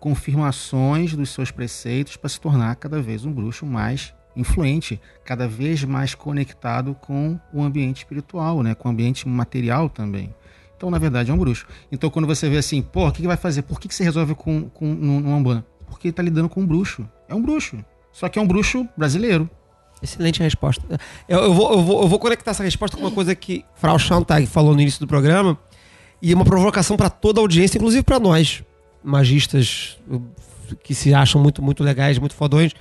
confirmações 0.00 1.14
dos 1.14 1.30
seus 1.30 1.50
preceitos 1.50 2.16
para 2.16 2.28
se 2.28 2.40
tornar 2.40 2.74
cada 2.76 3.02
vez 3.02 3.24
um 3.24 3.32
bruxo 3.32 3.66
mais 3.66 4.14
influente, 4.36 5.00
cada 5.24 5.46
vez 5.46 5.84
mais 5.84 6.14
conectado 6.14 6.94
com 6.94 7.38
o 7.52 7.62
ambiente 7.62 7.98
espiritual, 7.98 8.62
né? 8.62 8.74
com 8.74 8.88
o 8.88 8.92
ambiente 8.92 9.28
material 9.28 9.88
também. 9.88 10.34
Então, 10.76 10.90
na 10.90 10.98
verdade, 10.98 11.30
é 11.30 11.34
um 11.34 11.38
bruxo. 11.38 11.66
Então, 11.90 12.10
quando 12.10 12.26
você 12.26 12.48
vê 12.48 12.58
assim, 12.58 12.82
pô, 12.82 13.08
o 13.08 13.12
que, 13.12 13.22
que 13.22 13.28
vai 13.28 13.36
fazer? 13.36 13.62
Por 13.62 13.80
que, 13.80 13.88
que 13.88 13.94
você 13.94 14.04
resolve 14.04 14.34
com, 14.34 14.68
com, 14.70 14.86
numa 14.86 15.36
Umbanda? 15.36 15.64
Porque 15.86 16.08
ele 16.08 16.12
tá 16.12 16.22
lidando 16.22 16.48
com 16.48 16.60
um 16.60 16.66
bruxo. 16.66 17.08
É 17.28 17.34
um 17.34 17.40
bruxo. 17.40 17.82
Só 18.12 18.28
que 18.28 18.38
é 18.38 18.42
um 18.42 18.46
bruxo 18.46 18.88
brasileiro. 18.96 19.48
Excelente 20.02 20.42
resposta. 20.42 20.82
Eu, 21.28 21.40
eu 21.40 21.54
vou, 21.54 21.72
eu, 21.72 21.82
vou, 21.82 22.02
eu 22.02 22.08
vou 22.08 22.18
conectar 22.18 22.50
essa 22.50 22.62
resposta 22.62 22.96
com 22.96 23.02
uma 23.02 23.10
coisa 23.10 23.34
que 23.34 23.64
Frau 23.76 23.98
Schontag 23.98 24.46
falou 24.46 24.74
no 24.74 24.80
início 24.80 25.00
do 25.00 25.06
programa 25.06 25.58
e 26.20 26.34
uma 26.34 26.44
provocação 26.44 26.96
para 26.96 27.08
toda 27.08 27.40
a 27.40 27.42
audiência, 27.42 27.78
inclusive 27.78 28.02
para 28.02 28.18
nós, 28.18 28.62
magistas 29.02 29.98
que 30.82 30.94
se 30.94 31.14
acham 31.14 31.40
muito, 31.40 31.62
muito 31.62 31.82
legais, 31.82 32.18
muito 32.18 32.34
fodões. 32.34 32.72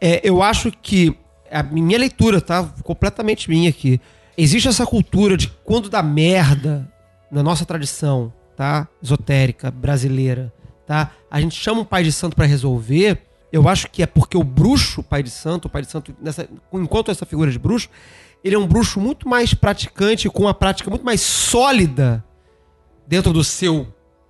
É, 0.00 0.20
eu 0.22 0.42
acho 0.42 0.70
que 0.70 1.16
a 1.50 1.62
minha 1.62 1.98
leitura, 1.98 2.40
tá? 2.40 2.64
Completamente 2.82 3.50
minha 3.50 3.70
aqui. 3.70 4.00
Existe 4.36 4.68
essa 4.68 4.86
cultura 4.86 5.36
de 5.36 5.48
quando 5.64 5.90
dá 5.90 6.02
merda 6.02 6.90
na 7.30 7.42
nossa 7.42 7.64
tradição, 7.64 8.32
tá? 8.56 8.88
Esotérica, 9.02 9.70
brasileira, 9.70 10.52
tá? 10.86 11.12
A 11.30 11.40
gente 11.40 11.54
chama 11.54 11.80
um 11.80 11.84
pai 11.84 12.02
de 12.02 12.12
santo 12.12 12.34
para 12.34 12.46
resolver. 12.46 13.22
Eu 13.52 13.68
acho 13.68 13.88
que 13.90 14.02
é 14.02 14.06
porque 14.06 14.36
o 14.36 14.44
bruxo, 14.44 15.02
pai 15.02 15.22
de 15.22 15.30
santo, 15.30 15.66
o 15.66 15.68
pai 15.68 15.82
de 15.82 15.90
santo, 15.90 16.14
nessa, 16.20 16.48
enquanto 16.72 17.10
essa 17.10 17.26
figura 17.26 17.50
de 17.50 17.58
bruxo, 17.58 17.88
ele 18.42 18.54
é 18.54 18.58
um 18.58 18.66
bruxo 18.66 19.00
muito 19.00 19.28
mais 19.28 19.54
praticante, 19.54 20.28
com 20.28 20.44
uma 20.44 20.54
prática 20.54 20.88
muito 20.88 21.04
mais 21.04 21.20
sólida 21.20 22.24
dentro 23.06 23.32
do 23.32 23.44
seu 23.44 23.86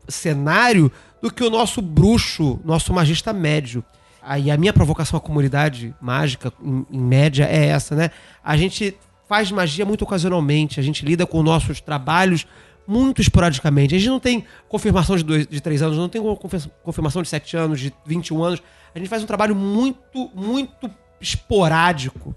cenário 0.08 0.90
do 1.22 1.30
que 1.30 1.44
o 1.44 1.50
nosso 1.50 1.80
bruxo, 1.82 2.58
nosso 2.64 2.92
magista 2.92 3.32
médio. 3.32 3.84
Aí 4.22 4.50
a 4.50 4.56
minha 4.56 4.72
provocação 4.72 5.16
à 5.16 5.20
comunidade 5.20 5.94
mágica, 6.00 6.52
em, 6.62 6.86
em 6.90 7.00
média, 7.00 7.44
é 7.44 7.66
essa, 7.66 7.94
né? 7.94 8.10
A 8.42 8.56
gente 8.56 8.96
faz 9.28 9.50
magia 9.52 9.86
muito 9.86 10.02
ocasionalmente, 10.02 10.80
a 10.80 10.82
gente 10.82 11.04
lida 11.04 11.26
com 11.26 11.42
nossos 11.42 11.80
trabalhos 11.80 12.46
muito 12.86 13.20
esporadicamente. 13.20 13.94
A 13.94 13.98
gente 13.98 14.08
não 14.10 14.20
tem 14.20 14.44
confirmação 14.68 15.16
de, 15.16 15.22
dois, 15.24 15.46
de 15.46 15.60
três 15.60 15.82
anos, 15.82 15.96
não 15.96 16.08
tem 16.08 16.20
confir- 16.36 16.70
confirmação 16.82 17.22
de 17.22 17.28
sete 17.28 17.56
anos, 17.56 17.78
de 17.80 17.92
21 18.06 18.42
anos. 18.42 18.62
A 18.94 18.98
gente 18.98 19.08
faz 19.08 19.22
um 19.22 19.26
trabalho 19.26 19.54
muito, 19.54 20.30
muito 20.34 20.90
esporádico. 21.20 22.34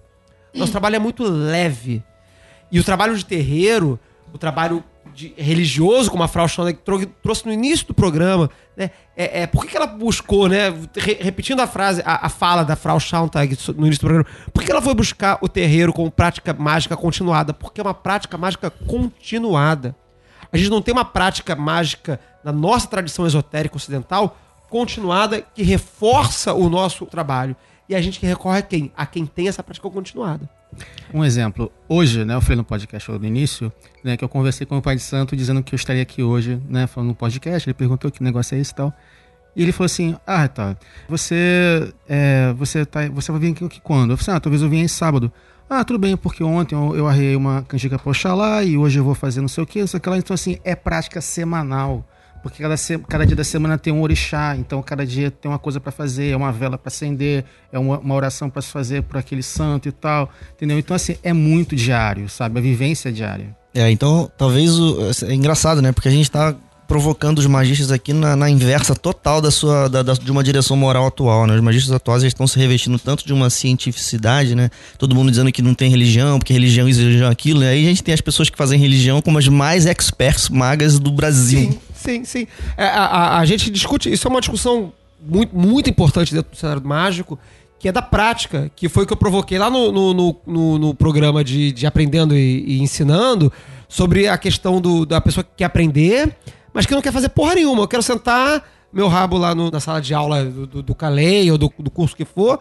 Nosso 0.53 0.71
trabalho 0.71 0.95
é 0.95 0.99
muito 0.99 1.23
leve. 1.23 2.03
E 2.71 2.79
o 2.79 2.83
trabalho 2.83 3.15
de 3.17 3.25
terreiro, 3.25 3.99
o 4.33 4.37
trabalho 4.37 4.83
de- 5.13 5.33
religioso, 5.37 6.09
como 6.11 6.23
a 6.23 6.27
Frau 6.27 6.47
trou- 6.83 7.05
trouxe 7.21 7.45
no 7.45 7.51
início 7.51 7.85
do 7.87 7.93
programa, 7.93 8.49
né? 8.75 8.91
É, 9.15 9.41
é, 9.41 9.47
por 9.47 9.63
que, 9.63 9.71
que 9.71 9.77
ela 9.77 9.85
buscou, 9.85 10.47
né? 10.47 10.69
Re- 10.95 11.17
repetindo 11.19 11.59
a 11.59 11.67
frase, 11.67 12.01
a, 12.05 12.25
a 12.25 12.29
fala 12.29 12.63
da 12.63 12.75
Frau 12.75 12.99
Schontag 12.99 13.55
no 13.75 13.85
início 13.85 14.01
do 14.01 14.07
programa, 14.07 14.25
por 14.51 14.59
que 14.61 14.65
que 14.67 14.71
ela 14.71 14.81
foi 14.81 14.93
buscar 14.95 15.37
o 15.41 15.47
terreiro 15.47 15.93
como 15.93 16.09
prática 16.11 16.53
mágica 16.53 16.95
continuada? 16.97 17.53
Porque 17.53 17.79
é 17.81 17.83
uma 17.83 17.93
prática 17.93 18.37
mágica 18.37 18.69
continuada. 18.71 19.95
A 20.53 20.57
gente 20.57 20.69
não 20.69 20.83
tem 20.83 20.93
uma 20.93 21.03
prática 21.03 21.55
mágica 21.55 22.19
na 22.43 22.51
nossa 22.51 22.87
tradição 22.87 23.25
esotérica 23.25 23.75
ocidental 23.75 24.37
continuada 24.69 25.41
que 25.41 25.63
reforça 25.63 26.53
o 26.53 26.69
nosso 26.69 27.07
trabalho. 27.07 27.55
E 27.89 27.95
a 27.95 28.01
gente 28.01 28.19
que 28.19 28.25
recorre 28.25 28.59
a 28.59 28.61
quem? 28.61 28.91
A 28.95 29.05
quem 29.05 29.25
tem 29.25 29.47
essa 29.47 29.63
prática 29.63 29.89
continuada. 29.89 30.47
Um 31.13 31.25
exemplo, 31.25 31.71
hoje, 31.89 32.23
né, 32.23 32.35
eu 32.35 32.41
falei 32.41 32.57
no 32.57 32.63
podcast 32.63 33.11
no 33.11 33.25
início, 33.25 33.71
né, 34.03 34.15
que 34.15 34.23
eu 34.23 34.29
conversei 34.29 34.65
com 34.65 34.77
o 34.77 34.81
pai 34.81 34.95
de 34.95 35.01
santo 35.01 35.35
dizendo 35.35 35.61
que 35.61 35.73
eu 35.73 35.75
estaria 35.75 36.01
aqui 36.01 36.23
hoje, 36.23 36.59
né, 36.69 36.87
falando 36.87 37.09
no 37.09 37.15
podcast, 37.15 37.67
ele 37.67 37.73
perguntou 37.73 38.09
que 38.09 38.23
negócio 38.23 38.55
é 38.55 38.59
esse 38.59 38.71
e 38.71 38.75
tal. 38.75 38.93
E 39.55 39.61
ele 39.61 39.71
falou 39.71 39.85
assim: 39.85 40.15
"Ah, 40.25 40.47
tá. 40.47 40.75
Você 41.07 41.93
é, 42.09 42.53
você 42.53 42.85
tá, 42.85 43.07
você 43.09 43.31
vai 43.31 43.39
vir 43.39 43.51
aqui, 43.51 43.79
quando?" 43.81 44.11
Eu 44.11 44.17
falei: 44.17 44.31
assim, 44.31 44.37
"Ah, 44.37 44.39
talvez 44.39 44.61
eu 44.63 44.69
venha 44.69 44.83
em 44.83 44.87
sábado." 44.87 45.31
Ah, 45.69 45.83
tudo 45.83 45.97
bem, 45.97 46.15
porque 46.15 46.43
ontem 46.43 46.75
eu, 46.75 46.95
eu 46.95 47.07
arrei 47.07 47.35
uma 47.35 47.63
canjica 47.63 47.97
pra 47.97 48.11
Oxalá 48.11 48.63
e 48.63 48.77
hoje 48.77 48.99
eu 48.99 49.03
vou 49.03 49.15
fazer 49.15 49.41
não 49.41 49.47
sei 49.47 49.63
o 49.63 49.67
que, 49.67 49.79
não 49.79 49.87
sei 49.87 49.97
o 49.97 50.01
que 50.01 50.09
lá. 50.09 50.17
Então, 50.17 50.33
assim, 50.33 50.57
é 50.63 50.75
prática 50.75 51.19
semanal. 51.21 52.05
Porque 52.43 52.61
cada, 52.61 52.75
se- 52.75 52.99
cada 53.07 53.25
dia 53.25 53.37
da 53.37 53.43
semana 53.43 53.77
tem 53.77 53.93
um 53.93 54.01
orixá, 54.01 54.53
então 54.57 54.83
cada 54.83 55.05
dia 55.05 55.31
tem 55.31 55.49
uma 55.49 55.57
coisa 55.57 55.79
pra 55.79 55.93
fazer, 55.93 56.31
é 56.31 56.35
uma 56.35 56.51
vela 56.51 56.77
pra 56.77 56.89
acender, 56.89 57.45
é 57.71 57.79
uma, 57.79 57.97
uma 57.99 58.13
oração 58.15 58.49
pra 58.49 58.61
se 58.61 58.67
fazer 58.69 59.01
por 59.03 59.17
aquele 59.17 59.41
santo 59.41 59.87
e 59.87 59.93
tal, 59.93 60.29
entendeu? 60.53 60.77
Então, 60.77 60.93
assim, 60.93 61.15
é 61.23 61.31
muito 61.31 61.73
diário, 61.73 62.27
sabe? 62.27 62.59
A 62.59 62.61
vivência 62.61 63.07
é 63.07 63.11
diária. 63.13 63.55
É, 63.73 63.89
então 63.89 64.29
talvez 64.37 64.77
o, 64.77 64.97
é 65.25 65.33
engraçado, 65.33 65.81
né? 65.81 65.93
Porque 65.93 66.09
a 66.09 66.11
gente 66.11 66.29
tá 66.29 66.53
provocando 66.97 67.39
os 67.39 67.47
magistas 67.47 67.91
aqui 67.91 68.13
na, 68.13 68.35
na 68.35 68.47
inversa 68.51 68.93
total 68.93 69.41
da 69.41 69.49
sua 69.49 69.87
da, 69.87 70.03
da- 70.03 70.13
de 70.13 70.29
uma 70.31 70.43
direção 70.43 70.77
moral 70.77 71.07
atual, 71.07 71.47
né? 71.47 71.55
Os 71.55 71.61
magistas 71.61 71.91
atuais 71.91 72.21
estão 72.21 72.45
se 72.45 72.59
revestindo 72.59 72.99
tanto 72.99 73.25
de 73.25 73.33
uma 73.33 73.49
cientificidade, 73.49 74.53
né? 74.53 74.69
Todo 74.99 75.15
mundo 75.15 75.31
dizendo 75.31 75.51
que 75.51 75.63
não 75.63 75.73
tem 75.73 75.89
religião, 75.89 76.37
porque 76.37 76.53
religião 76.53 76.87
isso, 76.87 76.99
religião 76.99 77.31
aquilo, 77.31 77.61
né? 77.61 77.69
Aí 77.69 77.83
a 77.85 77.89
gente 77.89 78.03
tem 78.03 78.13
as 78.13 78.21
pessoas 78.21 78.47
que 78.47 78.55
fazem 78.55 78.79
religião 78.79 79.23
como 79.23 79.39
as 79.39 79.47
mais 79.47 79.87
experts 79.87 80.49
magas 80.49 80.99
do 80.99 81.11
Brasil. 81.11 81.79
Sim, 81.95 82.23
sim. 82.25 82.45
É, 82.77 82.85
a, 82.85 83.05
a- 83.05 83.39
a 83.39 83.45
gente 83.45 83.71
discute, 83.71 84.11
isso 84.13 84.27
é 84.27 84.29
uma 84.29 84.39
discussão 84.39 84.93
muito, 85.27 85.55
muito 85.57 85.89
importante 85.89 86.31
dentro 86.31 86.51
do 86.51 86.57
cenário 86.57 86.85
mágico, 86.85 87.39
que 87.79 87.87
é 87.87 87.91
da 87.91 88.03
prática, 88.03 88.69
que 88.75 88.87
foi 88.87 89.03
o 89.03 89.07
que 89.07 89.13
eu 89.13 89.17
provoquei 89.17 89.57
lá 89.57 89.67
no, 89.71 89.91
no, 89.91 90.13
no, 90.13 90.35
no- 90.45 90.77
no 90.77 90.93
programa 90.93 91.43
de, 91.43 91.71
de 91.71 91.87
Aprendendo 91.87 92.35
e, 92.37 92.63
e 92.67 92.81
Ensinando, 92.83 93.51
sobre 93.89 94.27
a 94.27 94.37
questão 94.37 94.79
do, 94.79 95.07
da 95.07 95.19
pessoa 95.19 95.43
que 95.43 95.49
quer 95.57 95.65
aprender, 95.65 96.35
mas 96.73 96.85
que 96.85 96.93
não 96.93 97.01
quer 97.01 97.11
fazer 97.11 97.29
porra 97.29 97.55
nenhuma. 97.55 97.83
Eu 97.83 97.87
quero 97.87 98.03
sentar 98.03 98.63
meu 98.91 99.07
rabo 99.07 99.37
lá 99.37 99.53
no- 99.55 99.71
na 99.71 99.79
sala 99.79 100.01
de 100.01 100.13
aula 100.13 100.43
do, 100.45 100.67
do, 100.67 100.83
do 100.83 100.95
Calei 100.95 101.49
ou 101.51 101.57
do, 101.57 101.71
do 101.79 101.89
curso 101.91 102.15
que 102.15 102.25
for, 102.25 102.59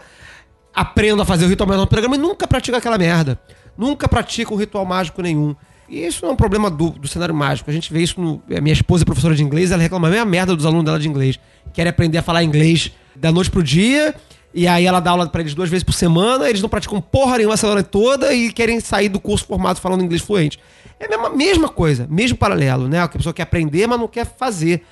aprendo 0.75 1.22
a 1.22 1.25
fazer 1.25 1.44
o 1.44 1.48
ritual 1.48 1.66
mágico 1.68 1.83
no 1.83 1.87
programa 1.88 2.14
e 2.16 2.18
nunca 2.18 2.46
pratica 2.46 2.77
aquela 2.79 2.98
merda. 2.98 3.38
Nunca 3.77 4.09
pratica 4.09 4.53
um 4.53 4.57
ritual 4.57 4.85
mágico 4.85 5.20
nenhum. 5.22 5.55
E 5.88 6.07
isso 6.07 6.22
não 6.22 6.31
é 6.31 6.33
um 6.33 6.37
problema 6.37 6.70
do, 6.70 6.90
do 6.90 7.07
cenário 7.09 7.35
mágico. 7.35 7.68
A 7.70 7.72
gente 7.72 7.92
vê 7.92 8.01
isso 8.03 8.20
no. 8.20 8.42
Minha 8.48 8.72
esposa 8.72 9.03
é 9.03 9.07
professora 9.07 9.35
de 9.35 9.42
inglês, 9.42 9.70
ela 9.70 9.83
reclama 9.83 10.09
a 10.09 10.11
mesma 10.11 10.25
merda 10.25 10.57
dos 10.57 10.64
alunos 10.64 10.85
dela 10.85 10.98
de 10.98 11.09
inglês. 11.09 11.38
Querem 11.72 11.90
aprender 11.90 12.18
a 12.18 12.22
falar 12.22 12.42
inglês 12.42 12.90
da 13.14 13.31
noite 13.31 13.51
pro 13.51 13.62
dia, 13.62 14.14
e 14.55 14.66
aí 14.66 14.87
ela 14.87 15.01
dá 15.01 15.11
aula 15.11 15.27
pra 15.29 15.42
eles 15.42 15.53
duas 15.55 15.68
vezes 15.68 15.83
por 15.85 15.92
semana, 15.92 16.48
eles 16.48 16.62
não 16.62 16.68
praticam 16.68 16.98
porra 17.01 17.37
nenhuma 17.37 17.55
a 17.55 17.59
semana 17.59 17.83
toda 17.83 18.33
e 18.33 18.51
querem 18.53 18.81
sair 18.81 19.09
do 19.11 19.20
curso 19.20 19.44
formado 19.44 19.81
falando 19.81 20.03
inglês 20.03 20.22
fluente. 20.22 20.59
É 21.03 21.07
a 21.07 21.09
mesma, 21.09 21.31
mesma 21.31 21.69
coisa, 21.69 22.07
mesmo 22.09 22.38
paralelo, 22.38 22.87
né? 22.87 23.01
A 23.01 23.09
pessoa 23.09 23.35
quer 23.35 23.43
aprender, 23.43 23.88
mas 23.88 23.99
não 23.99 24.07
quer 24.07 24.25
fazer. 24.25 24.85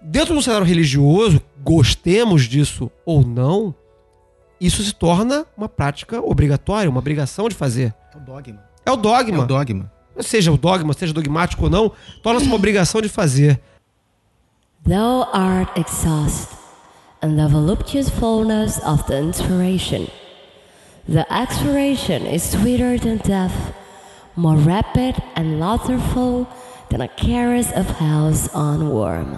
Dentro 0.00 0.32
do 0.32 0.40
cenário 0.40 0.64
religioso, 0.64 1.42
gostemos 1.60 2.44
disso 2.44 2.88
ou 3.04 3.26
não, 3.26 3.74
isso 4.60 4.84
se 4.84 4.92
torna 4.92 5.44
uma 5.56 5.68
prática 5.68 6.20
obrigatória, 6.20 6.88
uma 6.88 7.00
obrigação 7.00 7.48
de 7.48 7.56
fazer. 7.56 7.92
É 8.14 8.16
o 8.16 8.20
dogma. 8.20 8.62
É 8.86 8.92
o 8.92 8.96
dogma. 8.96 9.36
É 9.36 9.40
o 9.40 9.46
dogma. 9.46 9.92
Seja 10.20 10.52
o 10.52 10.56
dogma, 10.56 10.92
seja 10.92 11.12
dogmático 11.12 11.64
ou 11.64 11.70
não, 11.70 11.90
torna-se 12.22 12.46
uma 12.46 12.54
obrigação 12.54 13.00
de 13.00 13.08
fazer. 13.08 13.60
Thou 14.86 15.28
art 15.32 15.76
exhausted, 15.76 16.56
and 17.20 17.36
the 17.36 17.48
voluptuous 17.48 18.08
fullness 18.08 18.80
of 18.84 19.02
the 19.08 19.20
inspiration. 19.20 20.06
The 21.08 21.26
expiration 21.30 22.26
is 22.32 22.44
sweeter 22.44 22.98
than 23.00 23.16
death, 23.16 23.52
more 24.38 24.58
rapid 24.62 25.16
and 25.36 25.58
laughterful 25.58 26.46
than 26.90 27.02
a 27.02 27.08
caress 27.08 27.70
of 27.76 27.86
hell's 28.02 28.48
on 28.54 28.88
worm. 28.90 29.36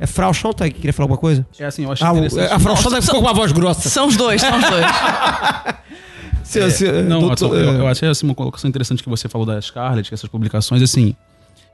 É 0.00 0.06
Frau 0.06 0.32
Schontag 0.32 0.70
que 0.72 0.80
queria 0.80 0.92
falar 0.92 1.04
alguma 1.04 1.18
coisa? 1.18 1.44
É 1.58 1.64
assim, 1.64 1.82
eu 1.84 1.90
achei 1.92 2.06
Ah, 2.06 2.10
interessante. 2.12 2.52
a 2.52 2.58
Frau 2.58 2.76
Schontag 2.76 3.02
ficou 3.04 3.20
com 3.20 3.26
uma 3.26 3.34
voz 3.34 3.50
grossa. 3.52 3.88
São 3.88 4.06
os 4.06 4.16
dois, 4.16 4.40
são 4.40 4.56
os 4.56 4.64
dois. 4.70 4.84
Se- 6.44 6.70
se- 6.70 6.86
É, 6.86 7.02
não, 7.02 7.20
doutor- 7.20 7.54
eu, 7.56 7.72
eu 7.74 7.86
achei 7.86 8.08
assim, 8.08 8.24
uma 8.26 8.34
colocação 8.34 8.68
interessante 8.68 9.02
que 9.02 9.08
você 9.08 9.28
falou 9.28 9.46
da 9.46 9.60
Scarlett, 9.60 10.08
que 10.08 10.14
essas 10.14 10.30
publicações, 10.30 10.80
assim. 10.82 11.14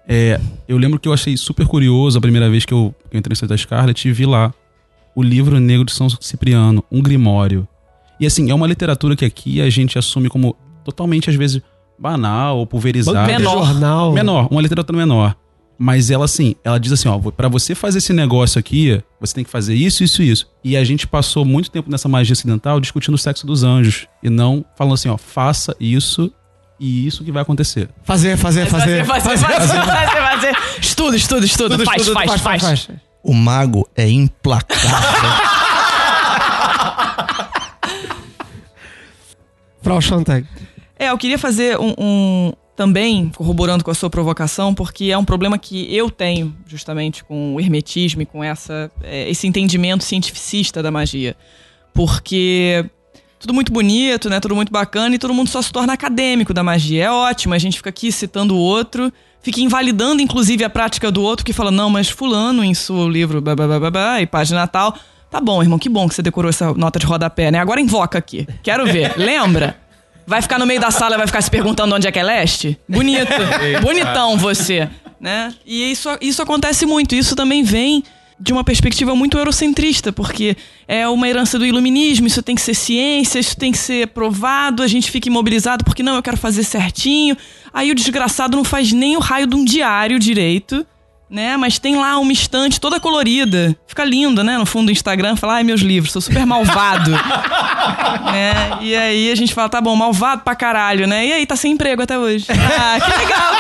é, 0.08 0.40
eu 0.66 0.76
lembro 0.76 0.98
que 0.98 1.06
eu 1.08 1.12
achei 1.12 1.37
super 1.37 1.66
curioso 1.66 2.18
a 2.18 2.20
primeira 2.20 2.50
vez 2.50 2.64
que 2.64 2.74
eu, 2.74 2.92
que 3.10 3.16
eu 3.16 3.18
entrei 3.18 3.32
no 3.32 3.37
site 3.37 3.48
da 3.50 3.56
Scarlett 3.56 4.08
e 4.08 4.12
vi 4.12 4.26
lá 4.26 4.52
o 5.14 5.22
livro 5.22 5.60
negro 5.60 5.84
de 5.84 5.92
São 5.92 6.08
Cipriano, 6.10 6.82
um 6.90 7.00
grimório. 7.00 7.68
E 8.18 8.26
assim, 8.26 8.50
é 8.50 8.54
uma 8.54 8.66
literatura 8.66 9.14
que 9.14 9.24
aqui 9.24 9.60
a 9.60 9.70
gente 9.70 9.96
assume 9.98 10.28
como 10.28 10.56
totalmente, 10.84 11.30
às 11.30 11.37
vezes, 11.37 11.62
banal 11.98 12.59
ou 12.59 12.66
pulverizada. 12.66 13.26
Menor. 13.26 13.66
jornal. 13.66 14.12
Menor, 14.12 14.48
uma 14.50 14.61
literatura 14.61 14.98
menor. 14.98 15.37
Mas 15.76 16.11
ela, 16.11 16.24
assim, 16.24 16.54
ela 16.62 16.78
diz 16.78 16.92
assim, 16.92 17.09
ó, 17.09 17.18
pra 17.18 17.48
você 17.48 17.74
fazer 17.74 17.98
esse 17.98 18.12
negócio 18.12 18.59
aqui, 18.61 19.02
você 19.20 19.35
tem 19.35 19.44
que 19.44 19.50
fazer 19.50 19.74
isso, 19.74 20.04
isso, 20.04 20.22
isso. 20.22 20.46
E 20.62 20.76
a 20.76 20.85
gente 20.85 21.07
passou 21.07 21.44
muito 21.44 21.70
tempo 21.70 21.90
nessa 21.90 22.09
magia 22.09 22.33
ocidental 22.33 22.78
discutindo 22.80 23.14
o 23.14 23.18
sexo 23.18 23.44
dos 23.46 23.64
anjos. 23.64 24.07
E 24.22 24.30
não 24.30 24.64
falando 24.76 24.94
assim, 24.94 25.09
ó, 25.09 25.16
faça 25.18 25.74
isso 25.80 26.33
e 26.78 27.07
isso 27.07 27.24
que 27.24 27.33
vai 27.33 27.42
acontecer. 27.42 27.88
Fazer, 28.04 28.37
fazer, 28.37 28.66
fazer. 28.66 29.04
Fazer, 29.04 29.30
fazer, 29.30 29.46
fazer, 29.46 29.83
fazer, 29.83 30.22
fazer. 30.22 30.57
Estuda, 30.80 31.16
estuda, 31.16 31.44
estuda. 31.46 31.85
Faz, 31.85 32.04
tudo, 32.04 32.14
faz, 32.14 32.62
faz. 32.62 32.88
O 33.22 33.35
mago 33.35 33.88
é 33.96 34.09
implacável. 34.09 34.90
Frau 39.83 40.00
Schontag. 40.00 40.46
É, 40.98 41.11
eu 41.11 41.18
queria 41.18 41.38
fazer 41.38 41.78
um, 41.78 41.94
um- 41.98 42.52
Também, 42.76 43.30
corroborando 43.37 43.85
com 43.85 43.90
a 43.92 43.94
sua 43.94 44.11
provocação, 44.11 44.74
porque 44.74 45.04
é 45.12 45.16
um 45.16 45.24
problema 45.24 45.57
que 45.57 45.94
eu 45.94 46.11
tenho, 46.11 46.52
justamente, 46.66 47.22
com 47.22 47.54
o 47.54 47.61
hermetismo 47.61 48.22
e 48.22 48.26
com 48.26 48.42
essa, 48.42 48.90
é, 49.00 49.30
esse 49.30 49.46
entendimento 49.46 50.02
cientificista 50.02 50.83
da 50.83 50.90
magia. 50.90 51.37
Porque 51.92 52.85
tudo 53.38 53.54
muito 53.54 53.72
bonito, 53.72 54.28
né? 54.28 54.40
Tudo 54.40 54.57
muito 54.57 54.72
bacana 54.72 55.14
e 55.14 55.18
todo 55.20 55.33
mundo 55.33 55.48
só 55.48 55.62
se 55.62 55.70
torna 55.72 55.92
acadêmico 55.92 56.52
da 56.52 56.64
magia. 56.64 57.04
É 57.04 57.11
ótimo, 57.11 57.54
a 57.54 57.59
gente 57.59 57.76
fica 57.76 57.90
aqui 57.90 58.11
citando 58.11 58.57
o 58.57 58.59
outro, 58.59 59.12
fica 59.40 59.61
invalidando, 59.61 60.20
inclusive, 60.20 60.64
a 60.64 60.70
prática 60.70 61.12
do 61.12 61.22
outro, 61.22 61.44
que 61.46 61.52
fala, 61.52 61.70
não, 61.70 61.88
mas 61.88 62.09
fulano 62.11 62.64
em 62.64 62.74
seu 62.74 63.09
livro, 63.09 63.40
blá, 63.40 63.54
blá, 63.54 63.78
blá, 63.78 63.90
blá, 63.90 64.20
e 64.20 64.26
página 64.26 64.66
tal. 64.66 64.96
Tá 65.30 65.40
bom, 65.40 65.62
irmão, 65.62 65.78
que 65.78 65.88
bom 65.88 66.09
que 66.09 66.14
você 66.14 66.22
decorou 66.22 66.48
essa 66.48 66.72
nota 66.74 66.98
de 66.98 67.07
rodapé, 67.07 67.50
né? 67.52 67.59
Agora 67.61 67.80
invoca 67.80 68.18
aqui. 68.18 68.46
Quero 68.64 68.85
ver. 68.87 69.14
Lembra? 69.16 69.76
Vai 70.26 70.40
ficar 70.40 70.58
no 70.58 70.66
meio 70.66 70.80
da 70.80 70.90
sala 70.90 71.14
e 71.14 71.18
vai 71.18 71.26
ficar 71.26 71.42
se 71.42 71.50
perguntando 71.50 71.94
onde 71.94 72.06
é 72.06 72.12
que 72.12 72.18
é 72.18 72.22
leste? 72.22 72.78
Bonito. 72.88 73.32
Bonitão 73.82 74.37
você, 74.38 74.88
né? 75.20 75.54
E 75.66 75.90
isso, 75.90 76.08
isso 76.20 76.42
acontece 76.42 76.87
muito. 76.87 77.14
Isso 77.14 77.37
também 77.37 77.62
vem 77.62 78.02
de 78.38 78.52
uma 78.52 78.64
perspectiva 78.64 79.14
muito 79.14 79.38
eurocentrista, 79.38 80.12
porque 80.12 80.56
é 80.88 81.06
uma 81.08 81.28
herança 81.28 81.58
do 81.58 81.64
iluminismo, 81.64 82.26
isso 82.26 82.42
tem 82.42 82.54
que 82.54 82.62
ser 82.62 82.74
ciência, 82.74 83.38
isso 83.38 83.56
tem 83.56 83.70
que 83.70 83.78
ser 83.78 84.08
provado, 84.08 84.82
a 84.82 84.87
gente 84.87 85.10
fica 85.10 85.28
imobilizado 85.28 85.84
porque 85.84 86.02
não, 86.02 86.16
eu 86.16 86.22
quero 86.22 86.37
fazer 86.37 86.64
certinho. 86.64 87.37
Aí 87.72 87.90
o 87.90 87.94
desgraçado 87.94 88.56
não 88.56 88.64
faz 88.64 88.92
nem 88.92 89.16
o 89.16 89.20
raio 89.20 89.46
de 89.46 89.54
um 89.54 89.64
diário 89.64 90.18
direito, 90.18 90.87
né? 91.35 91.57
Mas 91.57 91.81
tem 91.81 91.97
lá 91.97 92.16
uma 92.18 92.33
estante 92.33 92.81
toda 92.81 93.01
colorida. 93.01 93.77
Fica 93.88 94.05
lindo, 94.05 94.44
né? 94.44 94.57
No 94.57 94.64
fundo 94.64 94.87
do 94.87 94.92
Instagram, 94.92 95.35
fala, 95.35 95.55
ai, 95.55 95.64
meus 95.64 95.81
livros, 95.81 96.12
sou 96.12 96.23
super 96.23 96.47
malvado. 96.47 97.11
né? 98.31 98.79
E 98.81 98.94
aí 98.94 99.33
a 99.33 99.35
gente 99.35 99.53
fala, 99.53 99.68
tá 99.68 99.81
bom, 99.81 99.97
malvado 99.97 100.42
pra 100.42 100.55
caralho, 100.55 101.09
né? 101.09 101.27
E 101.27 101.33
aí, 101.33 101.44
tá 101.44 101.57
sem 101.57 101.73
emprego 101.73 102.03
até 102.03 102.16
hoje. 102.16 102.47
Ah, 102.77 102.99
que 103.01 103.18
legal. 103.18 103.53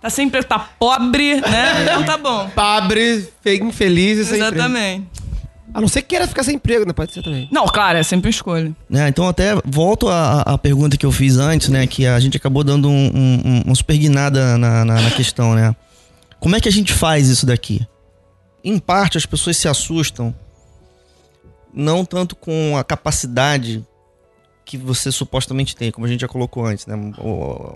Tá 0.00 0.10
sem 0.10 0.26
emprego, 0.26 0.46
tá 0.46 0.58
pobre, 0.58 1.40
né? 1.40 1.82
Então 1.82 2.02
tá 2.04 2.16
bom. 2.18 2.50
Pobre, 2.54 3.28
infeliz 3.46 4.18
e 4.18 4.24
sem 4.24 4.38
emprego. 4.48 4.62
A 5.74 5.80
não 5.80 5.88
ser 5.88 6.02
que 6.02 6.08
queira 6.10 6.26
ficar 6.28 6.44
sem 6.44 6.54
emprego, 6.54 6.86
né? 6.86 6.92
Pode 6.92 7.12
ser 7.12 7.22
também. 7.22 7.48
Não, 7.50 7.66
claro, 7.66 7.98
é 7.98 8.02
sempre 8.04 8.28
uma 8.28 8.30
escolha. 8.30 8.72
né? 8.88 9.08
Então 9.08 9.26
até 9.28 9.56
volto 9.64 10.08
à, 10.08 10.56
pergunta 10.56 10.96
que 10.96 11.04
eu 11.04 11.10
fiz 11.12 11.36
antes, 11.36 11.68
né? 11.68 11.84
Que 11.86 12.06
a 12.06 12.18
gente 12.20 12.36
acabou 12.36 12.62
dando 12.62 12.88
um, 12.88 13.06
um, 13.12 13.42
um- 13.44 13.62
uma 13.66 13.74
super 13.74 13.98
guinada 13.98 14.56
na, 14.56 14.84
na, 14.84 14.94
na 15.02 15.10
questão, 15.10 15.54
né? 15.54 15.74
Como 16.38 16.54
é 16.54 16.60
que 16.60 16.68
a 16.68 16.72
gente 16.72 16.92
faz 16.92 17.28
isso 17.28 17.44
daqui? 17.44 17.84
Em 18.62 18.78
parte, 18.78 19.18
as 19.18 19.26
pessoas 19.26 19.56
se 19.56 19.66
assustam 19.68 20.34
não 21.72 22.04
tanto 22.04 22.36
com 22.36 22.76
a 22.78 22.84
capacidade 22.84 23.84
que 24.64 24.78
você 24.78 25.10
supostamente 25.12 25.74
tem, 25.76 25.90
como 25.90 26.06
a 26.06 26.08
gente 26.08 26.20
já 26.20 26.28
colocou 26.28 26.64
antes, 26.64 26.86
né? 26.86 26.94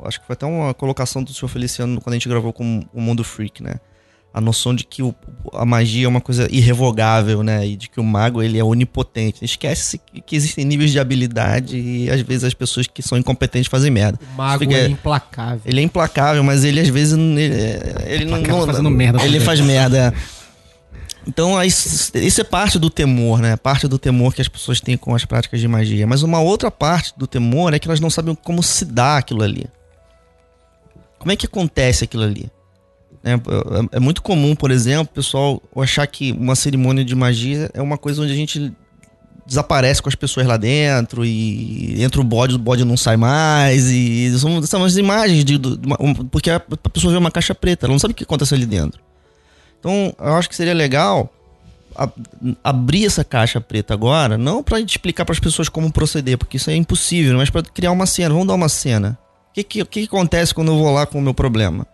Acho 0.05 0.21
que 0.21 0.27
foi 0.27 0.35
até 0.35 0.47
uma 0.47 0.73
colocação 0.73 1.23
do 1.23 1.35
senhor 1.35 1.49
Feliciano 1.49 2.01
quando 2.01 2.15
a 2.15 2.17
gente 2.17 2.29
gravou 2.29 2.53
com 2.53 2.83
o 2.95 3.01
Mundo 3.01 3.23
Freak, 3.25 3.63
né? 3.63 3.75
A 4.39 4.41
noção 4.41 4.73
de 4.73 4.85
que 4.85 5.03
o- 5.03 5.13
a 5.53 5.65
magia 5.65 6.07
é 6.07 6.09
uma 6.09 6.21
coisa 6.21 6.47
irrevogável, 6.49 7.43
né? 7.43 7.67
E 7.67 7.75
de 7.75 7.89
que 7.91 7.99
o 7.99 8.05
mago 8.05 8.41
ele 8.41 8.57
é 8.57 8.63
onipotente. 8.63 9.45
Esquece 9.45 10.01
que, 10.25 10.37
existem 10.37 10.65
níveis 10.65 10.93
de 10.93 11.01
habilidade 11.01 11.77
e 11.77 12.09
às 12.09 12.21
vezes 12.21 12.45
as 12.45 12.55
pessoas 12.55 12.87
que 12.87 13.03
são 13.03 13.19
incompetentes 13.19 13.69
fazem 13.69 13.91
merda. 13.91 14.17
O 14.33 14.37
mago 14.37 14.61
Fica- 14.61 14.77
é 14.77 14.87
implacável. 14.87 15.61
Ele 15.65 15.81
é 15.81 15.83
implacável, 15.83 16.45
mas 16.45 16.63
ele 16.63 16.79
às 16.79 16.87
vezes 16.89 17.15
ele, 17.19 17.43
ele 18.07 18.25
não, 18.27 18.41
não- 18.41 18.65
fazendo 18.65 18.91
merda 18.91 19.25
Ele 19.25 19.41
faz 19.41 19.59
merda. 19.61 20.15
Então 21.27 21.57
aí, 21.59 21.67
isso 21.69 22.17
isso 22.17 22.41
é 22.41 22.45
parte 22.45 22.79
do 22.79 22.89
temor, 22.89 23.41
né? 23.41 23.57
Parte 23.57 23.89
do 23.89 23.99
temor 23.99 24.33
que 24.33 24.41
as 24.41 24.47
pessoas 24.49 24.81
têm 24.81 24.97
com 24.97 25.15
as 25.17 25.25
práticas 25.25 25.59
de 25.61 25.67
magia. 25.67 26.07
Mas 26.07 26.23
uma 26.23 26.41
outra 26.41 26.71
parte 26.71 27.13
do 27.17 27.27
temor 27.27 27.75
é 27.75 27.79
que 27.81 27.89
elas 27.89 27.99
não 27.99 28.09
sabem 28.09 28.35
como 28.37 28.63
se 28.63 28.85
dá 28.85 29.19
aquilo 29.19 29.43
ali. 29.43 29.67
Como 31.19 31.33
é 31.33 31.37
que 31.37 31.45
acontece 31.47 32.05
aquilo 32.05 32.23
ali? 32.23 32.49
É, 33.31 33.35
é- 33.35 33.89
é 33.97 34.01
muito 34.01 34.23
comum, 34.23 34.55
por 34.55 34.71
exemplo, 34.71 35.09
o 35.11 35.15
pessoal 35.15 35.63
achar 35.77 36.07
que 36.07 36.33
uma 36.33 36.55
cerimônia 36.55 37.05
de 37.05 37.15
magia 37.15 37.71
é 37.75 37.83
uma 37.83 37.99
coisa 37.99 38.23
onde 38.23 38.33
a 38.33 38.37
gente 38.37 38.73
desaparece 39.47 40.03
com 40.03 40.09
as 40.11 40.15
pessoas 40.15 40.47
lá 40.47 40.57
dentro 40.59 41.25
e 41.25 42.03
entra 42.03 42.21
o 42.21 42.25
bode, 42.25 42.55
o 42.55 42.59
bode 42.59 42.85
não 42.85 42.99
sai 42.99 43.17
mais 43.17 43.87
e 43.87 44.39
são, 44.39 44.63
são 44.63 44.85
as 44.85 44.97
imagens 44.99 45.43
de, 45.45 45.57
de 45.57 45.87
uma- 45.87 45.97
um- 46.01 46.15
porque 46.15 46.51
a, 46.51 46.61
pessoa 46.91 47.13
vê 47.13 47.19
uma 47.19 47.31
caixa 47.31 47.55
preta, 47.55 47.87
ela 47.87 47.93
não 47.93 47.99
sabe 47.99 48.13
o 48.13 48.15
que 48.15 48.25
acontece 48.25 48.55
ali 48.55 48.67
dentro. 48.67 49.01
Então, 49.81 50.13
eu 50.19 50.35
acho 50.35 50.49
que 50.51 50.57
seria 50.57 50.75
legal 50.75 51.33
a- 51.97 52.11
abrir 52.63 53.07
essa 53.07 53.25
caixa 53.25 53.59
preta 53.61 53.95
agora, 53.95 54.37
não 54.37 54.63
gente 54.81 54.91
explicar 54.91 55.25
para 55.25 55.33
as 55.33 55.41
pessoas 55.41 55.69
como 55.69 55.91
proceder, 55.91 56.37
porque 56.37 56.59
isso 56.59 56.69
é 56.71 56.77
impossível, 56.77 57.37
mas 57.39 57.49
para 57.49 57.63
criar 57.63 57.91
uma 57.93 58.05
cena. 58.07 58.31
Vamos 58.35 58.47
dar 58.49 58.55
uma 58.55 58.69
cena. 58.69 59.19
O 59.51 59.55
que, 59.55 59.65
que 59.65 59.85
que 59.87 60.05
acontece 60.05 60.55
quando 60.55 60.73
eu 60.73 60.79
vou 60.79 60.93
lá 60.93 61.07
com 61.07 61.19
o 61.19 61.23
meu 61.23 61.33
problema? 61.35 61.87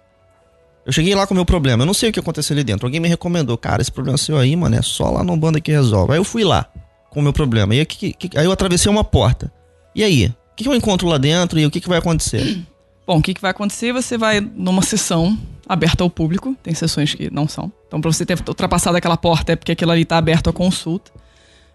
Eu 0.86 0.92
cheguei 0.92 1.14
lá 1.14 1.26
com 1.26 1.32
o 1.32 1.36
meu 1.36 1.44
problema, 1.46 1.82
eu 1.82 1.86
não 1.86 1.94
sei 1.94 2.10
o 2.10 2.12
que 2.12 2.20
aconteceu 2.20 2.54
ali 2.54 2.62
dentro. 2.62 2.86
Alguém 2.86 3.00
me 3.00 3.08
recomendou, 3.08 3.56
cara, 3.56 3.80
esse 3.80 3.90
problema 3.90 4.18
seu 4.18 4.36
aí, 4.36 4.54
mano, 4.54 4.76
é 4.76 4.82
só 4.82 5.10
lá 5.10 5.24
no 5.24 5.36
banda 5.36 5.60
que 5.60 5.72
resolve. 5.72 6.12
Aí 6.12 6.18
eu 6.18 6.24
fui 6.24 6.44
lá 6.44 6.66
com 7.10 7.20
o 7.20 7.22
meu 7.22 7.32
problema. 7.32 7.74
E 7.74 7.78
aí, 7.80 7.86
que- 7.86 8.14
aí 8.36 8.44
eu 8.44 8.52
atravessei 8.52 8.90
uma 8.90 9.02
porta. 9.04 9.50
E 9.94 10.04
aí? 10.04 10.26
O 10.26 10.56
que, 10.56 10.64
que 10.64 10.68
eu 10.68 10.74
encontro 10.74 11.08
lá 11.08 11.16
dentro 11.18 11.58
e 11.58 11.64
o 11.66 11.70
que, 11.70 11.80
que 11.80 11.88
vai 11.88 11.98
acontecer? 11.98 12.62
Bom, 13.06 13.18
o 13.18 13.22
que, 13.22 13.34
que 13.34 13.40
vai 13.40 13.50
acontecer? 13.50 13.92
Você 13.92 14.16
vai 14.18 14.40
numa 14.40 14.82
sessão 14.82 15.38
aberta 15.68 16.02
ao 16.04 16.10
público, 16.10 16.54
tem 16.62 16.74
sessões 16.74 17.14
que 17.14 17.30
não 17.32 17.48
são. 17.48 17.72
Então, 17.86 18.00
pra 18.00 18.10
você 18.12 18.24
ter 18.26 18.38
ultrapassado 18.46 18.96
aquela 18.96 19.16
porta 19.16 19.52
é 19.52 19.56
porque 19.56 19.72
aquilo 19.72 19.90
ali 19.90 20.04
tá 20.04 20.16
aberto 20.18 20.48
à 20.48 20.52
consulta, 20.52 21.10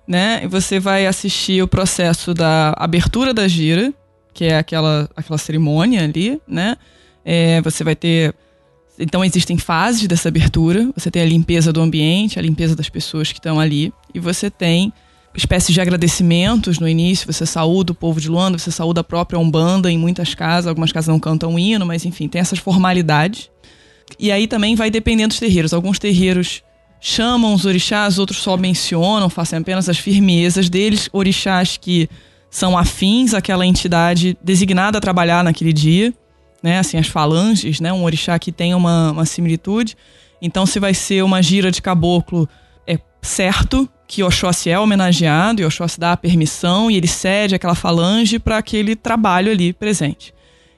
né? 0.08 0.41
E 0.43 0.48
você 0.48 0.80
vai 0.80 1.06
assistir 1.08 1.62
o 1.62 1.67
processo 1.67 2.34
da 2.34 2.74
abertura 2.78 3.34
da 3.34 3.48
gira, 3.48 3.93
que 4.34 4.45
é 4.45 4.58
aquela, 4.58 5.10
aquela 5.15 5.38
cerimônia 5.38 6.04
ali, 6.04 6.39
né? 6.48 6.78
É, 7.26 7.62
você 7.62 7.84
vai 7.84 7.95
ter. 7.95 8.34
Então, 8.99 9.23
existem 9.23 9.57
fases 9.57 10.07
dessa 10.07 10.27
abertura. 10.27 10.89
Você 10.95 11.09
tem 11.09 11.21
a 11.21 11.25
limpeza 11.25 11.71
do 11.71 11.81
ambiente, 11.81 12.38
a 12.38 12.41
limpeza 12.41 12.75
das 12.75 12.89
pessoas 12.89 13.31
que 13.31 13.39
estão 13.39 13.59
ali, 13.59 13.93
e 14.13 14.19
você 14.19 14.49
tem 14.49 14.91
espécies 15.33 15.73
de 15.73 15.79
agradecimentos 15.79 16.79
no 16.79 16.88
início, 16.88 17.31
você 17.31 17.45
saúda 17.45 17.91
o 17.91 17.95
povo 17.95 18.19
de 18.19 18.27
Luanda, 18.27 18.57
você 18.57 18.71
saúda 18.71 19.01
a 19.01 19.03
própria 19.03 19.39
Umbanda 19.39 19.91
em 19.91 19.97
muitas 19.97 20.33
casas, 20.33 20.67
algumas 20.67 20.91
casas 20.91 21.07
não 21.07 21.19
cantam 21.19 21.57
hino, 21.57 21.85
mas 21.85 22.03
enfim, 22.05 22.27
tem 22.27 22.41
essas 22.41 22.59
formalidades. 22.59 23.49
E 24.17 24.31
aí 24.31 24.47
também 24.47 24.75
vai 24.75 24.89
dependendo 24.89 25.29
dos 25.29 25.39
terreiros. 25.39 25.73
Alguns 25.73 26.00
terreiros 26.00 26.63
chamam 27.00 27.54
os 27.54 27.65
orixás, 27.65 28.17
outros 28.17 28.39
só 28.39 28.58
mencionam, 28.58 29.29
fazem 29.29 29.60
apenas 29.60 29.87
as 29.87 29.97
firmezas 29.97 30.69
deles, 30.69 31.10
orixás 31.13 31.77
que 31.77 32.10
são 32.50 32.77
afins 32.77 33.33
àquela 33.33 33.65
entidade 33.65 34.35
designada 34.43 34.97
a 34.97 35.02
trabalhar 35.02 35.43
naquele 35.43 35.71
dia, 35.71 36.13
né? 36.62 36.79
Assim, 36.79 36.97
as 36.97 37.07
falanges, 37.07 37.79
né? 37.79 37.91
Um 37.91 38.03
orixá 38.03 38.37
que 38.37 38.51
tem 38.51 38.73
uma, 38.73 39.12
uma 39.12 39.25
similitude. 39.25 39.95
Então, 40.41 40.65
se 40.65 40.79
vai 40.79 40.93
ser 40.93 41.23
uma 41.23 41.41
gira 41.41 41.71
de 41.71 41.81
caboclo, 41.81 42.47
é 42.87 42.97
certo 43.21 43.89
que 44.07 44.23
Oxóssi 44.23 44.69
é 44.69 44.79
homenageado 44.79 45.62
e 45.62 45.65
Oxóssi 45.65 45.99
dá 45.99 46.13
a 46.13 46.17
permissão 46.17 46.89
e 46.89 46.95
ele 46.95 47.07
cede 47.07 47.53
aquela 47.53 47.75
falange 47.75 48.39
para 48.39 48.57
aquele 48.57 48.95
trabalho 48.95 49.51
ali 49.51 49.71
presente. 49.71 50.33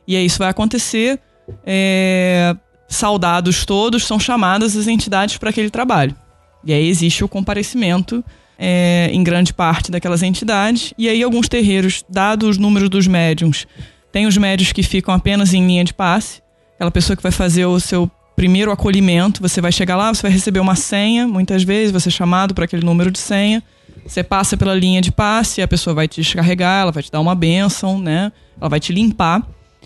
E 0.08 0.16
aí 0.16 0.26
isso 0.26 0.40
vai 0.40 0.50
acontecer. 0.50 1.20
é, 1.66 2.56
Saudados 2.88 3.64
todos 3.66 4.06
são 4.06 4.20
chamadas 4.20 4.76
as 4.76 4.86
entidades 4.86 5.38
para 5.38 5.50
aquele 5.50 5.70
trabalho. 5.70 6.14
E 6.62 6.74
aí 6.74 6.90
existe 6.90 7.24
o 7.24 7.28
comparecimento 7.28 8.24
é, 8.60 9.10
em 9.14 9.24
grande 9.24 9.54
parte 9.54 9.90
daquelas 9.90 10.22
entidades. 10.22 10.94
E 10.98 11.08
aí 11.08 11.24
alguns 11.24 11.48
terreiros, 11.48 12.04
dados 12.10 12.50
os 12.50 12.58
números 12.58 12.90
dos 12.90 13.08
médiums, 13.08 13.66
tem 14.12 14.26
os 14.26 14.38
médios 14.38 14.72
que 14.72 14.84
ficam 14.84 15.14
apenas 15.14 15.54
em 15.54 15.66
linha 15.66 15.84
de 15.84 15.94
passe. 15.94 16.42
Aquela 16.76 16.92
pessoa 16.92 17.16
que 17.16 17.24
vai 17.24 17.32
fazer 17.32 17.66
o 17.66 17.80
seu 17.80 18.10
primeiro 18.36 18.72
acolhimento, 18.72 19.42
você 19.42 19.62
vai 19.62 19.72
chegar 19.72 19.96
lá, 19.96 20.14
você 20.14 20.24
vai 20.24 20.32
receber 20.32 20.60
uma 20.60 20.76
senha, 20.76 21.28
muitas 21.28 21.64
vezes 21.64 21.92
você 21.92 22.10
é 22.10 22.12
chamado 22.12 22.54
para 22.54 22.66
aquele 22.66 22.84
número 22.84 23.12
de 23.12 23.20
senha. 23.20 23.62
Você 24.06 24.24
passa 24.24 24.58
pela 24.58 24.74
linha 24.74 25.02
de 25.02 25.12
passe, 25.12 25.62
a 25.62 25.68
pessoa 25.68 25.94
vai 25.94 26.08
te 26.08 26.22
descarregar, 26.22 26.82
ela 26.82 26.92
vai 26.92 27.04
te 27.04 27.12
dar 27.12 27.20
uma 27.20 27.36
bênção, 27.36 28.00
né? 28.00 28.32
Ela 28.60 28.70
vai 28.70 28.80
te 28.80 28.92
limpar 28.92 29.46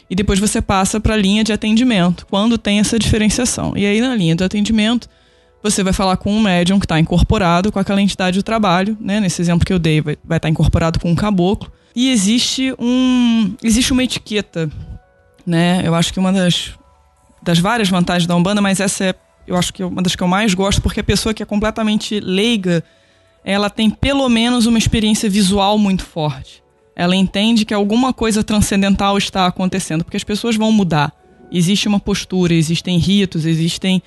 e 0.10 0.16
depois 0.16 0.40
você 0.40 0.62
passa 0.62 1.00
para 1.00 1.16
a 1.16 1.18
linha 1.18 1.44
de 1.44 1.52
atendimento, 1.52 2.26
quando 2.30 2.58
tem 2.58 2.80
essa 2.80 2.98
diferenciação. 3.00 3.74
E 3.76 3.86
aí 3.86 4.00
na 4.00 4.16
linha 4.16 4.36
de 4.36 4.44
atendimento, 4.44 5.10
você 5.64 5.84
vai 5.84 5.94
falar 5.94 6.18
com 6.18 6.32
um 6.32 6.40
médium 6.40 6.80
que 6.80 6.86
está 6.86 7.00
incorporado 7.00 7.72
com 7.72 7.80
aquela 7.80 8.02
entidade 8.02 8.38
do 8.38 8.44
trabalho, 8.44 8.96
né? 9.02 9.20
Nesse 9.20 9.42
exemplo 9.42 9.66
que 9.66 9.74
eu 9.74 9.80
dei, 9.80 10.00
vai, 10.02 10.18
vai 10.24 10.38
estar 10.38 10.50
incorporado 10.50 11.00
com 11.00 11.10
um 11.10 11.16
caboclo. 11.16 11.72
E 11.96 12.10
existe 12.10 12.74
um 12.78 13.56
existe 13.64 13.94
uma 13.94 14.04
etiqueta, 14.04 14.70
né? 15.46 15.82
Eu 15.86 15.96
acho 15.96 16.12
que 16.12 16.20
uma 16.20 16.34
das 16.34 16.74
das 17.42 17.60
várias 17.60 17.90
vantagens 17.90 18.28
da 18.28 18.36
Umbanda, 18.36 18.62
mas 18.62 18.80
essa 18.80 19.06
é 19.06 19.16
eu 19.48 19.56
acho 19.56 19.74
que 19.74 19.84
é 19.84 19.86
uma 19.86 20.02
das 20.02 20.16
que 20.16 20.24
eu 20.24 20.28
mais 20.28 20.54
gosto, 20.54 20.82
porque 20.82 21.00
a 21.00 21.04
pessoa 21.04 21.34
que 21.34 21.44
é 21.44 21.46
completamente 21.46 22.20
leiga, 22.20 22.84
ela 23.44 23.70
tem 23.70 23.90
pelo 23.90 24.28
menos 24.28 24.66
uma 24.66 24.78
experiência 24.78 25.30
visual 25.30 25.78
muito 25.78 26.04
forte. 26.04 26.64
Ela 26.96 27.16
entende 27.16 27.66
que 27.66 27.74
alguma 27.74 28.14
coisa 28.14 28.44
transcendental 28.44 29.18
está 29.18 29.46
acontecendo, 29.46 30.04
porque 30.04 30.18
as 30.18 30.24
pessoas 30.24 30.56
vão 30.56 30.72
mudar. 30.72 31.14
Existe 31.52 31.88
uma 31.88 32.00
postura, 32.00 32.54
existem 32.54 32.98
ritos, 32.98 33.46
existem 33.46 34.02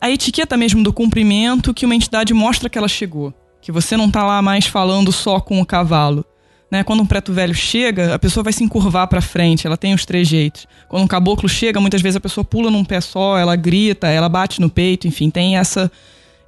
a 0.00 0.10
etiqueta 0.10 0.56
mesmo 0.56 0.82
do 0.82 0.92
cumprimento 0.92 1.74
que 1.74 1.84
uma 1.84 1.94
entidade 1.94 2.32
mostra 2.32 2.70
que 2.70 2.78
ela 2.78 2.88
chegou. 2.88 3.34
Que 3.60 3.70
você 3.70 3.96
não 3.96 4.06
está 4.06 4.24
lá 4.24 4.40
mais 4.40 4.66
falando 4.66 5.12
só 5.12 5.40
com 5.40 5.60
o 5.60 5.66
cavalo. 5.66 6.24
Né? 6.70 6.84
Quando 6.84 7.02
um 7.02 7.06
preto 7.06 7.32
velho 7.32 7.54
chega, 7.54 8.14
a 8.14 8.18
pessoa 8.18 8.44
vai 8.44 8.52
se 8.52 8.62
encurvar 8.62 9.08
para 9.08 9.20
frente, 9.20 9.66
ela 9.66 9.76
tem 9.76 9.92
os 9.92 10.04
trejeitos. 10.04 10.68
Quando 10.88 11.02
um 11.02 11.08
caboclo 11.08 11.48
chega, 11.48 11.80
muitas 11.80 12.00
vezes 12.00 12.16
a 12.16 12.20
pessoa 12.20 12.44
pula 12.44 12.70
num 12.70 12.84
pé 12.84 13.00
só, 13.00 13.36
ela 13.36 13.56
grita, 13.56 14.06
ela 14.06 14.28
bate 14.28 14.60
no 14.60 14.70
peito, 14.70 15.08
enfim, 15.08 15.30
tem 15.30 15.56
essa 15.56 15.90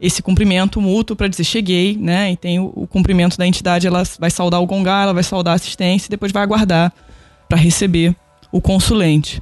esse 0.01 0.21
cumprimento 0.21 0.81
mútuo 0.81 1.15
para 1.15 1.29
dizer 1.29 1.45
cheguei, 1.45 1.97
né? 1.97 2.33
E 2.33 2.37
tem 2.37 2.59
o, 2.59 2.73
o, 2.75 2.89
cumprimento 2.89 3.39
da 3.39 3.47
entidade, 3.47 3.87
ela 3.87 4.03
vai 4.19 4.33
saudar 4.33 4.61
o 4.61 4.67
gongá, 4.67 5.05
ela 5.05 5.15
vai 5.15 5.23
saudar 5.23 5.53
a 5.53 5.55
assistência 5.55 6.09
e 6.09 6.11
depois 6.11 6.33
vai 6.33 6.43
aguardar 6.43 6.93
para 7.49 7.57
receber 7.57 8.13
o 8.51 8.61
consulente. 8.61 9.41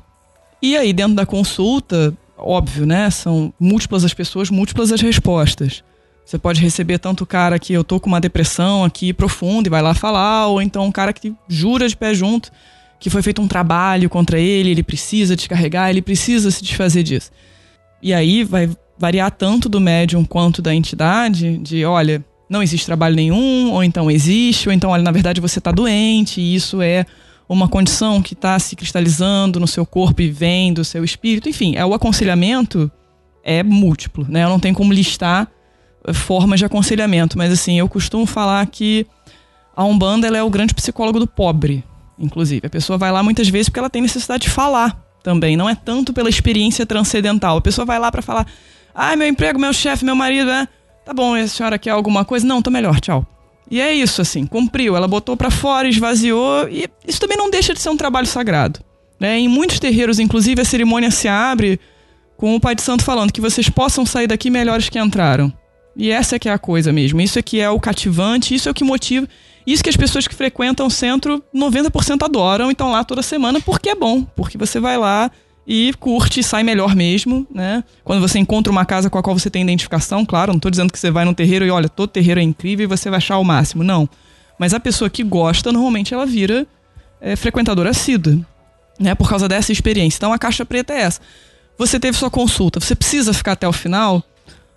E 0.61 0.76
aí 0.76 0.93
dentro 0.93 1.14
da 1.14 1.24
consulta, 1.24 2.14
óbvio, 2.37 2.85
né? 2.85 3.09
São 3.09 3.55
múltiplas 3.59 4.05
as 4.05 4.12
pessoas, 4.12 4.51
múltiplas 4.51 4.93
as 4.93 5.01
respostas. 5.01 5.83
Você 6.31 6.39
pode 6.39 6.61
receber 6.61 7.01
tanto 7.01 7.24
o 7.24 7.26
cara 7.26 7.59
que 7.59 7.72
eu 7.72 7.83
tô 7.83 7.99
com 7.99 8.07
uma 8.07 8.20
depressão 8.20 8.85
aqui 8.85 9.12
profunda 9.12 9.66
e 9.66 9.68
vai 9.68 9.83
lá 9.83 9.95
falar, 9.95 10.47
ou 10.47 10.62
então 10.62 10.85
um 10.85 10.93
cara 10.93 11.12
que 11.12 11.35
jura 11.49 11.89
de 11.89 11.97
pé 11.97 12.14
junto 12.14 12.53
que 13.01 13.11
foi 13.11 13.20
feito 13.20 13.43
um 13.43 13.49
trabalho 13.49 14.09
contra 14.09 14.39
ele, 14.39 14.70
ele 14.70 14.83
precisa 14.85 15.35
descarregar, 15.35 15.91
ele 15.91 16.01
precisa 16.01 16.49
se 16.53 16.62
desfazer 16.62 17.03
disso. 17.03 17.33
E 18.01 18.14
aí 18.14 18.45
vai 18.45 18.70
variar 18.97 19.33
tanto 19.33 19.68
do 19.68 19.81
médium 19.81 20.24
quanto 20.24 20.62
da 20.62 20.72
entidade, 20.72 21.59
de 21.59 21.85
olha, 21.85 22.24
não 22.49 22.62
existe 22.62 22.87
trabalho 22.87 23.16
nenhum, 23.16 23.72
ou 23.72 23.83
então 23.83 24.09
existe, 24.09 24.68
ou 24.68 24.72
então, 24.72 24.91
olha, 24.91 25.03
na 25.03 25.11
verdade 25.11 25.41
você 25.41 25.59
está 25.59 25.72
doente, 25.72 26.41
e 26.41 26.55
isso 26.55 26.81
é 26.81 27.07
uma 27.49 27.66
condição 27.66 28.22
que 28.22 28.35
está 28.35 28.57
se 28.61 28.76
cristalizando 28.76 29.59
no 29.59 29.66
seu 29.66 29.85
corpo 29.85 30.22
e 30.22 30.31
vem 30.31 30.72
do 30.72 30.85
seu 30.85 31.03
espírito. 31.03 31.49
Enfim, 31.49 31.74
é 31.74 31.85
o 31.85 31.93
aconselhamento 31.93 32.89
é 33.43 33.64
múltiplo, 33.64 34.24
né? 34.28 34.45
Eu 34.45 34.49
não 34.49 34.61
tenho 34.61 34.76
como 34.76 34.93
listar 34.93 35.51
formas 36.13 36.59
de 36.59 36.65
aconselhamento, 36.65 37.37
mas 37.37 37.53
assim, 37.53 37.79
eu 37.79 37.89
costumo 37.89 38.27
falar 38.27 38.65
que 38.67 39.07
a 39.75 39.85
Umbanda 39.85 40.27
é 40.27 40.43
o 40.43 40.51
grande 40.51 40.75
psicólogo 40.75 41.19
do 41.19 41.27
pobre, 41.27 41.85
inclusive. 42.19 42.67
A 42.67 42.71
pessoa 42.71 42.99
vai 42.99 43.13
lá 43.13 43.23
muitas 43.23 43.49
vezes 43.49 43.69
porque 43.69 43.79
ela 43.79 43.91
tem 43.91 44.03
necessidade 44.03 44.45
de 44.45 44.51
falar 44.51 45.01
também, 45.23 45.57
não 45.57 45.69
é 45.69 45.75
tanto 45.75 46.13
pela 46.13 46.29
experiência 46.29 46.87
transcendental. 46.87 47.59
A 47.59 47.61
pessoa 47.61 47.85
vai 47.85 47.99
lá 47.99 48.11
para 48.11 48.23
falar: 48.23 48.47
"Ai, 48.95 49.17
meu 49.17 49.27
emprego, 49.27 49.59
meu 49.59 49.73
chefe, 49.73 50.05
meu 50.05 50.17
marido, 50.17 50.47
né? 50.47 50.67
Tá 51.05 51.13
bom, 51.13 51.35
a 51.35 51.47
senhora 51.47 51.79
quer 51.79 51.91
alguma 51.91 52.25
coisa? 52.25 52.47
Não, 52.47 52.63
tô 52.63 52.71
melhor, 52.71 53.01
tchau." 53.01 53.27
E 53.71 53.81
é 53.81 53.93
isso 53.93 54.21
assim, 54.21 54.47
cumpriu, 54.47 54.97
ela 54.97 55.07
botou 55.07 55.37
para 55.37 55.51
fora, 55.51 55.89
esvaziou 55.89 56.69
e 56.69 56.89
isso 57.07 57.21
também 57.21 57.37
não 57.37 57.49
deixa 57.49 57.73
de 57.73 57.81
ser 57.81 57.89
um 57.89 57.97
trabalho 57.97 58.27
sagrado. 58.27 58.81
Né? 59.19 59.39
Em 59.39 59.49
muitos 59.49 59.79
terreiros, 59.79 60.19
inclusive, 60.19 60.61
a 60.61 60.65
cerimônia 60.65 61.11
se 61.11 61.29
abre 61.29 61.79
com 62.37 62.57
o 62.57 62.61
Pai 62.61 62.75
de 62.75 62.83
Santo 62.83 63.05
falando 63.05 63.33
que 63.33 63.41
vocês 63.41 63.69
possam 63.69 64.05
sair 64.05 64.27
daqui 64.27 64.51
melhores 64.51 64.89
que 64.89 64.99
entraram. 64.99 65.53
E 65.97 66.11
essa 66.11 66.36
é 66.36 66.38
que 66.38 66.49
é 66.49 66.53
a 66.53 66.59
coisa 66.59 66.93
mesmo. 66.93 67.20
Isso 67.20 67.38
é 67.38 67.43
que 67.43 67.61
é 67.61 67.68
o 67.68 67.80
cativante, 67.80 68.55
isso 68.55 68.68
é 68.68 68.72
o 68.72 68.74
que 68.74 68.84
motiva. 68.84 69.28
Isso 69.66 69.82
que 69.82 69.91
as 69.91 69.97
pessoas 69.97 70.26
que 70.26 70.34
frequentam 70.34 70.86
o 70.86 70.91
centro, 70.91 71.43
90% 71.55 72.22
adoram 72.22 72.68
e 72.68 72.72
estão 72.72 72.91
lá 72.91 73.05
toda 73.05 73.22
semana 73.22 73.61
porque 73.61 73.91
é 73.91 73.95
bom. 73.95 74.24
Porque 74.24 74.57
você 74.57 74.80
vai 74.80 74.97
lá 74.97 75.30
e 75.66 75.93
curte 76.01 76.43
sai 76.43 76.62
melhor 76.62 76.97
mesmo, 76.97 77.47
né? 77.53 77.84
Quando 78.03 78.20
você 78.20 78.38
encontra 78.38 78.72
uma 78.72 78.84
casa 78.84 79.09
com 79.11 79.18
a 79.18 79.22
qual 79.22 79.38
você 79.38 79.51
tem 79.51 79.62
identificação, 79.62 80.24
claro, 80.24 80.53
não 80.53 80.57
estou 80.57 80.70
dizendo 80.70 80.93
que 80.93 80.99
você 80.99 81.11
vai 81.11 81.24
num 81.24 81.34
terreiro 81.34 81.64
e 81.64 81.70
olha, 81.70 81.88
todo 81.88 82.09
terreiro 82.09 82.41
é 82.41 82.43
incrível 82.43 82.84
e 82.84 82.86
você 82.88 83.11
vai 83.11 83.18
achar 83.18 83.38
o 83.38 83.45
máximo. 83.45 83.84
Não. 83.84 84.09
Mas 84.59 84.74
a 84.74 84.80
pessoa 84.80 85.09
que 85.09 85.22
gosta, 85.22 85.70
normalmente 85.72 86.12
ela 86.12 86.26
vira 86.26 86.66
é, 87.20 87.36
frequentadora 87.36 87.91
assídua, 87.91 88.38
né? 88.99 89.14
Por 89.14 89.28
causa 89.28 89.49
dessa 89.49 89.70
experiência. 89.70 90.16
Então 90.16 90.32
a 90.32 90.38
caixa 90.38 90.64
preta 90.64 90.93
é 90.93 91.03
essa. 91.03 91.20
Você 91.78 92.01
teve 92.01 92.16
sua 92.16 92.30
consulta, 92.30 92.80
você 92.80 92.95
precisa 92.95 93.32
ficar 93.32 93.53
até 93.53 93.68
o 93.68 93.72
final? 93.72 94.22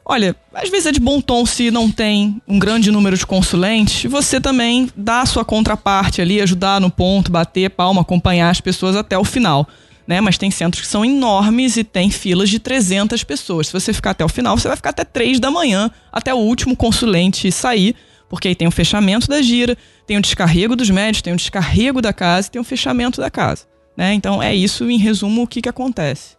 Olha, 0.06 0.36
às 0.54 0.70
vezes 0.70 0.88
é 0.88 0.92
de 0.92 1.00
bom 1.00 1.22
tom 1.22 1.46
se 1.46 1.72
não 1.72 1.90
tem 1.90 2.42
um 2.46 2.60
grande 2.60 2.92
número 2.92 3.18
de 3.18 3.26
consulentes, 3.26 4.10
você 4.12 4.40
também 4.40 4.90
dá 4.96 5.22
a 5.22 5.26
sua 5.26 5.46
contraparte 5.46 6.22
ali, 6.22 6.42
ajudar 6.42 6.82
no 6.82 6.92
ponto, 6.92 7.32
bater 7.32 7.70
palma, 7.70 8.02
acompanhar 8.02 8.50
as 8.50 8.60
pessoas 8.60 8.98
até 8.98 9.18
o 9.18 9.24
final. 9.24 9.68
Né? 10.06 10.20
Mas 10.20 10.38
tem 10.38 10.52
centros 10.52 10.82
que 10.82 10.88
são 10.90 11.06
enormes 11.06 11.78
e 11.78 11.84
tem 11.86 12.12
filas 12.12 12.50
de 12.50 12.60
300 12.60 13.24
pessoas. 13.24 13.68
Se 13.68 13.74
você 13.74 13.94
ficar 13.94 14.12
até 14.12 14.26
o 14.26 14.30
final, 14.30 14.58
você 14.58 14.68
vai 14.68 14.76
ficar 14.76 14.90
até 14.90 15.06
3 15.06 15.40
da 15.40 15.50
manhã, 15.50 15.90
até 16.12 16.34
o 16.34 16.38
último 16.38 16.76
consulente 16.76 17.50
sair, 17.50 17.96
porque 18.30 18.50
aí 18.50 18.56
tem 18.56 18.68
o 18.68 18.72
fechamento 18.72 19.30
da 19.30 19.42
gira, 19.42 19.78
tem 20.06 20.18
o 20.18 20.22
descarrego 20.22 20.76
dos 20.76 20.90
médicos, 20.90 21.22
tem 21.22 21.32
o 21.32 21.38
descarrego 21.38 22.02
da 22.02 22.12
casa 22.12 22.50
e 22.50 22.52
tem 22.52 22.62
o 22.62 22.66
fechamento 22.66 23.22
da 23.22 23.32
casa. 23.32 23.66
Né? 23.96 24.14
Então 24.14 24.44
é 24.44 24.54
isso, 24.54 24.90
em 24.90 24.98
resumo, 24.98 25.44
o 25.44 25.48
que, 25.48 25.62
que 25.62 25.70
acontece. 25.70 26.36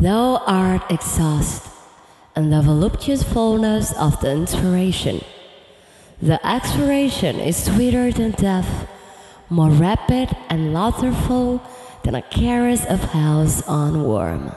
Thou 0.00 0.42
art 0.46 0.82
exhausted 0.90 1.69
and 2.36 2.50
the 2.50 2.60
voluptuous 2.62 3.22
fullness 3.22 3.92
of 3.98 4.20
the 4.20 4.32
inspiration. 4.32 5.20
The 6.22 6.38
expiration 6.46 7.40
is 7.40 7.56
sweeter 7.56 8.12
than 8.12 8.32
death, 8.32 8.68
more 9.48 9.70
rapid 9.70 10.28
and 10.48 10.72
laughterful 10.72 11.60
than 12.04 12.14
a 12.14 12.22
caress 12.22 12.84
of 12.86 13.00
house 13.12 13.62
on 13.66 14.04
worm. 14.04 14.50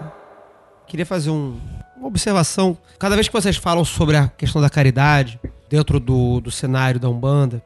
Queria 0.88 1.06
fazer 1.06 1.32
um, 1.32 1.60
uma 1.98 2.08
observação. 2.08 2.78
Cada 3.00 3.16
vez 3.16 3.28
que 3.28 3.34
vocês 3.34 3.58
falam 3.58 3.84
sobre 3.86 4.18
a 4.18 4.28
questão 4.28 4.62
da 4.62 4.70
caridade 4.70 5.40
dentro 5.70 6.00
do, 6.00 6.40
do 6.40 6.52
cenário 6.52 7.00
da 7.00 7.10
Umbanda, 7.10 7.64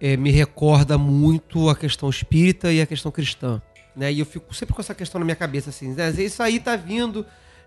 é, 0.00 0.16
me 0.16 0.30
recorda 0.30 0.98
muito 0.98 1.68
a 1.68 1.76
questão 1.76 2.10
espírita 2.10 2.72
e 2.72 2.80
a 2.80 2.86
questão 2.86 3.12
cristã. 3.12 3.62
Né? 3.94 4.12
E 4.12 4.20
eu 4.20 4.26
fico 4.26 4.52
sempre 4.54 4.74
com 4.74 4.80
essa 4.80 4.94
questão 4.94 5.18
na 5.18 5.24
minha 5.24 5.36
cabeça, 5.36 5.70
assim, 5.70 5.94
né? 5.94 6.10
isso 6.10 6.42
aí 6.42 6.58
tá 6.58 6.74
vindo 6.74 7.24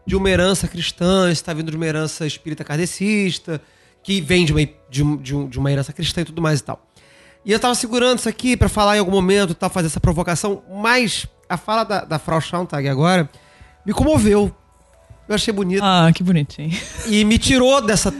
de 0.07 0.15
uma 0.15 0.29
herança 0.29 0.69
cristã, 0.69 1.29
está 1.29 1.53
vindo 1.53 1.69
de 1.69 1.75
uma 1.75 1.85
herança 1.85 2.25
espírita 2.25 2.63
kardecista, 2.63 3.61
que 4.01 4.21
vem 4.21 4.45
de 4.45 4.53
uma, 4.53 4.61
de, 4.89 5.17
de, 5.17 5.47
de 5.47 5.59
uma 5.59 5.69
herança 5.69 5.91
cristã 5.91 6.21
e 6.21 6.25
tudo 6.25 6.41
mais 6.41 6.61
e 6.61 6.63
tal. 6.63 6.81
E 7.43 7.51
eu 7.51 7.59
tava 7.59 7.75
segurando 7.75 8.19
isso 8.19 8.29
aqui 8.29 8.55
para 8.55 8.69
falar 8.69 8.95
em 8.95 8.99
algum 8.99 9.11
momento, 9.11 9.53
tal, 9.53 9.69
fazer 9.69 9.87
essa 9.87 9.99
provocação, 9.99 10.63
mas 10.81 11.27
a 11.49 11.57
fala 11.57 11.83
da, 11.83 12.05
da 12.05 12.17
Frau 12.17 12.39
Schauntag 12.39 12.87
agora 12.87 13.29
me 13.85 13.91
comoveu. 13.91 14.55
Eu 15.27 15.35
achei 15.35 15.53
bonito. 15.53 15.83
Ah, 15.83 16.09
que 16.15 16.23
bonitinho. 16.23 16.71
E 17.07 17.25
me 17.25 17.37
tirou 17.37 17.81
dessa, 17.81 18.13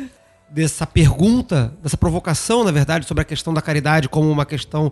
dessa 0.49 0.85
pergunta, 0.85 1.73
dessa 1.81 1.95
provocação, 1.95 2.65
na 2.65 2.71
verdade, 2.71 3.07
sobre 3.07 3.21
a 3.21 3.25
questão 3.25 3.53
da 3.53 3.61
caridade 3.61 4.09
como 4.09 4.29
uma 4.29 4.45
questão 4.45 4.91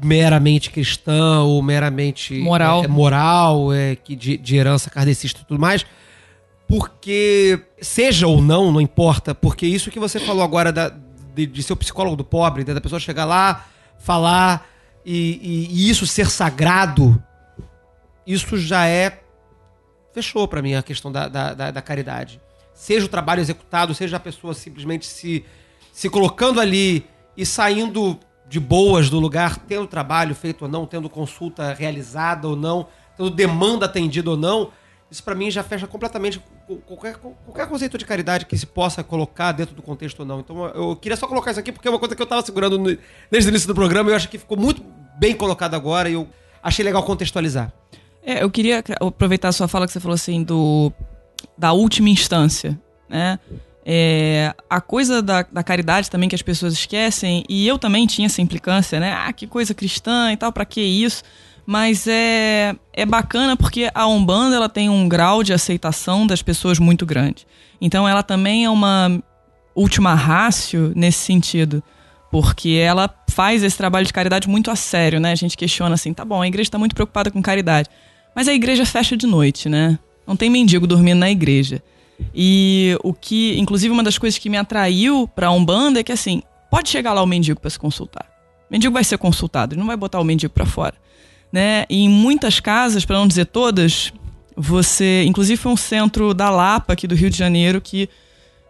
meramente 0.00 0.70
cristã 0.70 1.40
ou 1.40 1.60
meramente 1.60 2.34
moral, 2.38 2.84
é, 2.84 2.88
moral 2.88 3.72
é, 3.72 3.96
que 3.96 4.14
de, 4.14 4.36
de 4.36 4.56
herança 4.56 4.90
kardecista 4.90 5.40
e 5.40 5.44
tudo 5.44 5.60
mais 5.60 5.84
porque, 6.66 7.60
seja 7.80 8.26
ou 8.26 8.40
não, 8.40 8.72
não 8.72 8.80
importa, 8.80 9.34
porque 9.34 9.66
isso 9.66 9.90
que 9.90 9.98
você 9.98 10.18
falou 10.18 10.42
agora 10.42 10.72
da, 10.72 10.92
de, 11.34 11.46
de 11.46 11.62
ser 11.62 11.72
o 11.72 11.76
psicólogo 11.76 12.16
do 12.16 12.24
pobre, 12.24 12.64
né, 12.64 12.72
da 12.72 12.80
pessoa 12.80 12.98
chegar 12.98 13.24
lá, 13.24 13.66
falar 13.98 14.66
e, 15.04 15.40
e, 15.42 15.68
e 15.70 15.90
isso 15.90 16.06
ser 16.06 16.30
sagrado, 16.30 17.22
isso 18.26 18.56
já 18.56 18.86
é. 18.86 19.20
Fechou 20.12 20.46
para 20.46 20.62
mim 20.62 20.74
a 20.74 20.82
questão 20.82 21.10
da, 21.10 21.28
da, 21.28 21.54
da, 21.54 21.70
da, 21.72 21.82
caridade. 21.82 22.40
Seja 22.72 23.04
o 23.04 23.08
trabalho 23.08 23.40
executado, 23.40 23.94
seja 23.94 24.16
a 24.16 24.20
pessoa 24.20 24.54
simplesmente 24.54 25.06
se, 25.06 25.44
se 25.92 26.08
colocando 26.08 26.60
ali 26.60 27.04
e 27.36 27.44
saindo 27.44 28.18
de 28.48 28.60
boas 28.60 29.10
do 29.10 29.18
lugar, 29.18 29.58
tendo 29.58 29.86
trabalho 29.86 30.34
feito 30.34 30.62
ou 30.62 30.68
não, 30.68 30.86
tendo 30.86 31.10
consulta 31.10 31.74
realizada 31.74 32.48
ou 32.48 32.54
não, 32.54 32.86
tendo 33.16 33.28
demanda 33.28 33.86
atendida 33.86 34.30
ou 34.30 34.36
não 34.36 34.70
Isso 35.14 35.22
pra 35.22 35.32
mim 35.32 35.48
já 35.48 35.62
fecha 35.62 35.86
completamente 35.86 36.42
co- 36.66 36.74
qualquer, 36.78 37.14
qualquer 37.16 37.68
conceito 37.68 37.96
de 37.96 38.04
caridade 38.04 38.46
que 38.46 38.58
se 38.58 38.66
possa 38.66 39.04
colocar 39.04 39.52
dentro 39.52 39.72
do 39.72 39.80
contexto 39.80 40.18
ou 40.20 40.26
não. 40.26 40.40
Então 40.40 40.66
eu 40.66 40.96
queria 40.96 41.16
só 41.16 41.28
colocar 41.28 41.52
isso 41.52 41.60
aqui 41.60 41.70
porque 41.70 41.86
é 41.86 41.90
uma 41.90 42.00
coisa 42.00 42.16
que 42.16 42.20
eu 42.20 42.26
tava 42.26 42.44
segurando 42.44 42.76
no- 42.76 42.98
desde 43.30 43.48
o 43.48 43.50
início 43.52 43.68
do 43.68 43.74
programa 43.76 44.10
e 44.10 44.12
eu 44.12 44.16
acho 44.16 44.28
que 44.28 44.38
ficou 44.38 44.56
muito 44.58 44.82
bem 45.16 45.32
colocado 45.32 45.74
agora 45.74 46.10
e 46.10 46.14
eu 46.14 46.28
achei 46.60 46.84
legal 46.84 47.00
contextualizar. 47.04 47.72
É, 48.26 48.42
eu 48.42 48.50
queria 48.50 48.82
aproveitar 49.00 49.50
a 49.50 49.52
sua 49.52 49.68
fala 49.68 49.86
que 49.86 49.92
você 49.92 50.00
falou 50.00 50.16
assim 50.16 50.42
do 50.42 50.92
da 51.56 51.72
última 51.72 52.08
instância, 52.08 52.76
né? 53.08 53.38
É, 53.86 54.52
a 54.68 54.80
coisa 54.80 55.22
da, 55.22 55.42
da 55.42 55.62
caridade 55.62 56.10
também 56.10 56.28
que 56.28 56.34
as 56.34 56.42
pessoas 56.42 56.72
esquecem 56.72 57.44
e 57.48 57.68
eu 57.68 57.78
também 57.78 58.04
tinha 58.06 58.26
essa 58.26 58.42
implicância, 58.42 58.98
né? 58.98 59.12
Ah, 59.12 59.32
que 59.32 59.46
coisa 59.46 59.72
cristã 59.74 60.32
e 60.32 60.36
tal, 60.36 60.50
pra 60.52 60.64
que 60.64 60.80
isso? 60.80 61.22
Mas 61.66 62.06
é, 62.06 62.74
é 62.92 63.06
bacana 63.06 63.56
porque 63.56 63.90
a 63.94 64.06
Umbanda 64.06 64.56
ela 64.56 64.68
tem 64.68 64.88
um 64.88 65.08
grau 65.08 65.42
de 65.42 65.52
aceitação 65.52 66.26
das 66.26 66.42
pessoas 66.42 66.78
muito 66.78 67.06
grande. 67.06 67.46
Então 67.80 68.08
ela 68.08 68.22
também 68.22 68.64
é 68.64 68.70
uma 68.70 69.22
última 69.74 70.14
rácio 70.14 70.92
nesse 70.94 71.18
sentido. 71.18 71.82
Porque 72.30 72.70
ela 72.70 73.08
faz 73.28 73.62
esse 73.62 73.76
trabalho 73.76 74.04
de 74.04 74.12
caridade 74.12 74.48
muito 74.48 74.70
a 74.70 74.76
sério, 74.76 75.20
né? 75.20 75.30
A 75.30 75.36
gente 75.36 75.56
questiona 75.56 75.94
assim, 75.94 76.12
tá 76.12 76.24
bom, 76.24 76.42
a 76.42 76.46
igreja 76.48 76.66
está 76.66 76.78
muito 76.78 76.94
preocupada 76.94 77.30
com 77.30 77.40
caridade. 77.40 77.88
Mas 78.34 78.48
a 78.48 78.52
igreja 78.52 78.84
fecha 78.84 79.16
de 79.16 79.26
noite, 79.26 79.68
né? 79.68 79.98
Não 80.26 80.34
tem 80.34 80.50
mendigo 80.50 80.86
dormindo 80.86 81.18
na 81.18 81.30
igreja. 81.30 81.80
E 82.34 82.96
o 83.02 83.12
que, 83.12 83.58
inclusive, 83.58 83.92
uma 83.92 84.02
das 84.02 84.18
coisas 84.18 84.38
que 84.38 84.48
me 84.48 84.56
atraiu 84.56 85.28
pra 85.28 85.50
Umbanda 85.50 86.00
é 86.00 86.02
que 86.02 86.12
assim, 86.12 86.42
pode 86.70 86.88
chegar 86.88 87.12
lá 87.12 87.22
o 87.22 87.26
mendigo 87.26 87.60
para 87.60 87.70
se 87.70 87.78
consultar. 87.78 88.26
O 88.68 88.72
mendigo 88.72 88.92
vai 88.92 89.04
ser 89.04 89.18
consultado, 89.18 89.74
ele 89.74 89.80
não 89.80 89.86
vai 89.86 89.96
botar 89.96 90.20
o 90.20 90.24
mendigo 90.24 90.52
para 90.52 90.66
fora, 90.66 90.94
né? 91.54 91.86
E 91.88 92.02
em 92.02 92.08
muitas 92.08 92.58
casas, 92.58 93.04
para 93.04 93.16
não 93.16 93.28
dizer 93.28 93.44
todas, 93.44 94.12
você, 94.56 95.22
inclusive 95.24 95.56
foi 95.56 95.70
um 95.70 95.76
centro 95.76 96.34
da 96.34 96.50
Lapa 96.50 96.94
aqui 96.94 97.06
do 97.06 97.14
Rio 97.14 97.30
de 97.30 97.38
Janeiro 97.38 97.80
que 97.80 98.08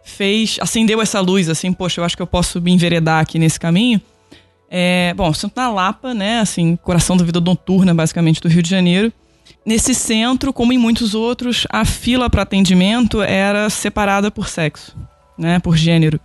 fez, 0.03 0.59
acendeu 0.61 1.01
essa 1.01 1.19
luz 1.19 1.49
assim, 1.49 1.73
poxa, 1.73 1.99
eu 1.99 2.05
acho 2.05 2.15
que 2.15 2.21
eu 2.21 2.27
posso 2.27 2.61
me 2.61 2.71
enveredar 2.71 3.19
aqui 3.19 3.39
nesse 3.39 3.59
caminho. 3.59 3.99
É, 4.69 5.15
bom, 5.15 5.33
centro 5.33 5.55
da 5.55 5.67
Lapa, 5.67 6.13
né, 6.13 6.41
assim, 6.41 6.75
coração 6.75 7.17
da 7.17 7.25
vida 7.25 7.41
noturna, 7.41 7.91
basicamente, 7.91 8.39
do 8.39 8.47
Rio 8.47 8.61
de 8.61 8.69
Janeiro. 8.69 9.11
Nesse 9.65 9.95
centro, 9.95 10.53
como 10.53 10.71
em 10.71 10.77
muitos 10.77 11.15
outros, 11.15 11.65
a 11.71 11.85
fila 11.85 12.29
para 12.29 12.43
atendimento 12.43 13.19
era 13.19 13.67
separada 13.67 14.29
por 14.29 14.47
sexo, 14.47 14.95
né, 15.35 15.57
por 15.57 15.75
gênero. 15.75 16.19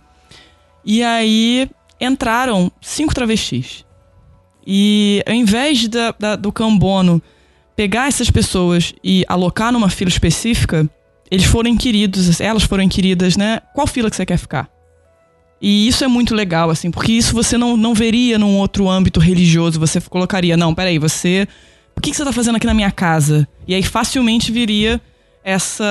E 0.85 1.01
aí 1.01 1.67
entraram 1.99 2.71
cinco 2.79 3.15
travestis. 3.15 3.83
E 4.65 5.23
ao 5.27 5.33
invés 5.33 5.87
da, 5.87 6.13
da- 6.19 6.35
do 6.35 6.51
cambono 6.51 7.21
pegar 7.75 8.07
essas 8.07 8.29
pessoas 8.29 8.93
e 9.03 9.25
alocar 9.27 9.71
numa 9.71 9.89
fila 9.89 10.09
específica, 10.09 10.87
eles 11.29 11.45
foram 11.45 11.69
inquiridos, 11.69 12.39
elas 12.41 12.63
foram 12.63 12.83
inquiridas, 12.83 13.37
né? 13.37 13.59
Qual 13.73 13.87
fila 13.87 14.09
que 14.09 14.15
você 14.15 14.25
quer 14.25 14.37
ficar? 14.37 14.69
E 15.61 15.87
isso 15.87 16.03
é 16.03 16.07
muito 16.07 16.33
legal, 16.35 16.69
assim, 16.69 16.89
porque 16.91 17.11
isso 17.11 17.33
você 17.33 17.57
não, 17.57 17.77
não 17.77 17.93
veria 17.93 18.37
num 18.39 18.57
outro 18.57 18.89
âmbito 18.89 19.19
religioso. 19.19 19.79
Você 19.79 20.01
colocaria, 20.01 20.57
não, 20.57 20.73
peraí, 20.73 20.97
você. 20.99 21.47
Por 21.93 22.01
que, 22.01 22.09
que 22.11 22.17
você 22.17 22.25
tá 22.25 22.33
fazendo 22.33 22.55
aqui 22.55 22.65
na 22.65 22.73
minha 22.73 22.89
casa? 22.91 23.47
E 23.67 23.75
aí 23.75 23.83
facilmente 23.83 24.51
viria 24.51 24.99
essa. 25.43 25.83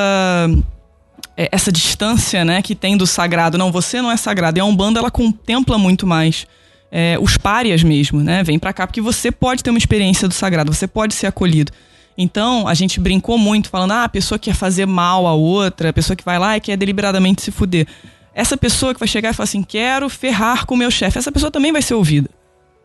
é, 1.37 1.49
Essa 1.53 1.71
distância, 1.71 2.45
né, 2.45 2.61
que 2.62 2.75
tem 2.75 2.97
do 2.97 3.07
sagrado. 3.07 3.57
Não, 3.57 3.71
você 3.71 4.03
não 4.03 4.11
é 4.11 4.16
sagrado. 4.16 4.59
E 4.59 4.61
a 4.61 4.64
Umbanda, 4.64 4.99
ela 4.99 5.11
contempla 5.11 5.79
muito 5.79 6.07
mais 6.07 6.47
é, 6.91 7.16
os 7.20 7.36
párias 7.36 7.82
mesmo, 7.82 8.20
né? 8.20 8.43
Vem 8.43 8.59
pra 8.59 8.72
cá 8.72 8.86
porque 8.86 9.01
você 9.01 9.30
pode 9.30 9.62
ter 9.62 9.70
uma 9.70 9.78
experiência 9.78 10.26
do 10.26 10.34
sagrado, 10.34 10.72
você 10.72 10.86
pode 10.86 11.14
ser 11.14 11.26
acolhido. 11.26 11.72
Então, 12.18 12.66
a 12.68 12.74
gente 12.74 13.01
brincou 13.01 13.38
muito 13.38 13.70
falando, 13.70 13.93
ah, 13.93 14.05
a 14.05 14.09
pessoa 14.09 14.38
que 14.38 14.51
quer 14.51 14.57
fazer 14.57 14.86
mal 14.86 15.26
a 15.26 15.32
outra, 15.32 15.91
a 15.91 15.93
pessoa 15.93 16.16
que 16.16 16.24
vai 16.24 16.38
lá 16.38 16.57
e 16.57 16.61
quer 16.61 16.76
deliberadamente 16.76 17.41
se 17.43 17.51
fuder. 17.51 17.86
Essa 18.34 18.57
pessoa 18.57 18.93
que 18.93 19.01
vai 19.01 19.09
chegar 19.09 19.30
e 19.30 19.32
falar 19.32 19.45
assim, 19.45 19.62
quero 19.62 20.09
ferrar 20.09 20.66
com 20.66 20.74
o 20.74 20.78
meu 20.78 20.91
chefe, 20.91 21.18
essa 21.18 21.32
pessoa 21.32 21.51
também 21.51 21.72
vai 21.72 21.82
ser 21.82 21.95
ouvida. 21.95 22.28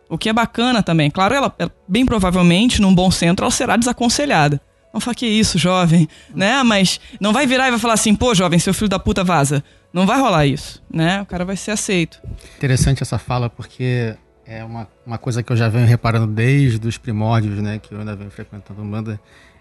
O 0.08 0.18
que 0.18 0.30
é 0.30 0.34
bacana 0.34 0.84
também. 0.84 1.10
Claro, 1.10 1.34
ela, 1.34 1.56
bem 1.88 2.06
provavelmente, 2.06 2.82
num 2.82 2.94
bom 2.94 3.10
centro, 3.10 3.44
ela 3.44 3.52
será 3.52 3.76
desaconselhada. 3.76 4.62
Não 4.96 5.02
fala 5.02 5.14
que 5.14 5.26
isso, 5.26 5.58
jovem, 5.58 6.08
né? 6.34 6.64
Mas 6.64 7.02
não 7.20 7.34
vai 7.34 7.46
virar 7.46 7.68
e 7.68 7.72
vai 7.72 7.80
falar 7.82 7.96
assim, 7.96 8.16
pô, 8.16 8.34
jovem, 8.34 8.58
seu 8.58 8.74
filho 8.74 8.88
da 8.88 8.98
puta 8.98 9.26
vaza. 9.26 9.62
Não 9.92 10.06
vai 10.08 10.18
rolar 10.18 10.46
isso, 10.46 10.82
né? 10.90 11.22
O 11.22 11.26
cara 11.26 11.44
vai 11.44 11.58
ser 11.58 11.72
aceito. 11.72 12.18
Interessante 12.56 13.04
essa 13.04 13.18
fala, 13.18 13.50
porque 13.50 14.16
é 14.46 14.64
uma, 14.64 14.88
uma 15.06 15.18
coisa 15.18 15.44
que 15.44 15.52
eu 15.52 15.58
já 15.58 15.68
venho 15.68 15.86
reparando 15.86 16.28
desde 16.28 16.88
os 16.88 16.98
primórdios, 16.98 17.62
né? 17.62 17.78
Que 17.78 17.94
eu 17.94 18.00
ainda 18.00 18.16
venho 18.16 18.32
frequentando 18.32 18.82
Umbanda, 18.82 19.20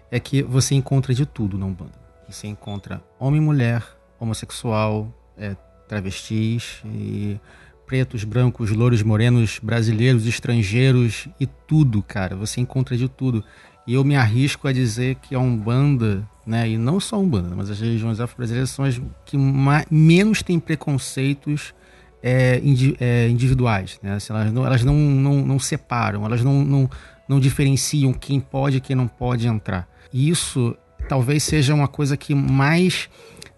é 0.09 0.21
que 0.21 0.41
você 0.41 0.73
encontra 0.73 1.13
de 1.13 1.25
tudo 1.25 1.57
na 1.57 1.65
Umbanda. 1.65 1.99
Você 2.29 2.47
encontra 2.47 3.03
homem, 3.19 3.41
mulher, 3.41 3.83
homossexual, 4.17 5.13
é, 5.37 5.53
travestis, 5.89 6.81
e 6.85 7.37
pretos, 7.85 8.23
brancos, 8.23 8.71
louros, 8.71 9.03
morenos, 9.03 9.59
brasileiros, 9.61 10.25
estrangeiros 10.25 11.27
e 11.37 11.45
tudo, 11.45 12.01
cara. 12.01 12.37
Você 12.37 12.61
encontra 12.61 12.95
de 12.95 13.09
tudo. 13.09 13.43
E 13.87 13.93
eu 13.93 14.03
me 14.03 14.15
arrisco 14.15 14.67
a 14.67 14.73
dizer 14.73 15.15
que 15.15 15.35
a 15.35 15.39
Umbanda, 15.39 16.27
né, 16.45 16.67
e 16.69 16.77
não 16.77 16.99
só 16.99 17.17
a 17.17 17.19
Umbanda, 17.19 17.55
mas 17.55 17.69
as 17.69 17.79
religiões 17.79 18.19
afro-brasileiras 18.19 18.69
são 18.71 18.83
as 18.83 18.99
que 19.25 19.37
ma- 19.37 19.85
menos 19.91 20.41
têm 20.41 20.59
preconceitos 20.59 21.73
é, 22.23 22.59
indi- 22.63 22.95
é, 22.99 23.27
individuais. 23.29 23.99
Né? 24.01 24.13
Assim, 24.15 24.33
elas 24.33 24.51
não, 24.51 24.65
elas 24.65 24.83
não, 24.83 24.95
não, 24.95 25.45
não 25.45 25.59
separam, 25.59 26.25
elas 26.25 26.43
não, 26.43 26.63
não, 26.65 26.89
não 27.27 27.39
diferenciam 27.39 28.11
quem 28.11 28.39
pode 28.39 28.77
e 28.77 28.81
quem 28.81 28.95
não 28.95 29.07
pode 29.07 29.47
entrar. 29.47 29.87
E 30.11 30.29
isso 30.29 30.75
talvez 31.07 31.43
seja 31.43 31.75
uma 31.75 31.87
coisa 31.87 32.17
que 32.17 32.33
mais 32.33 33.07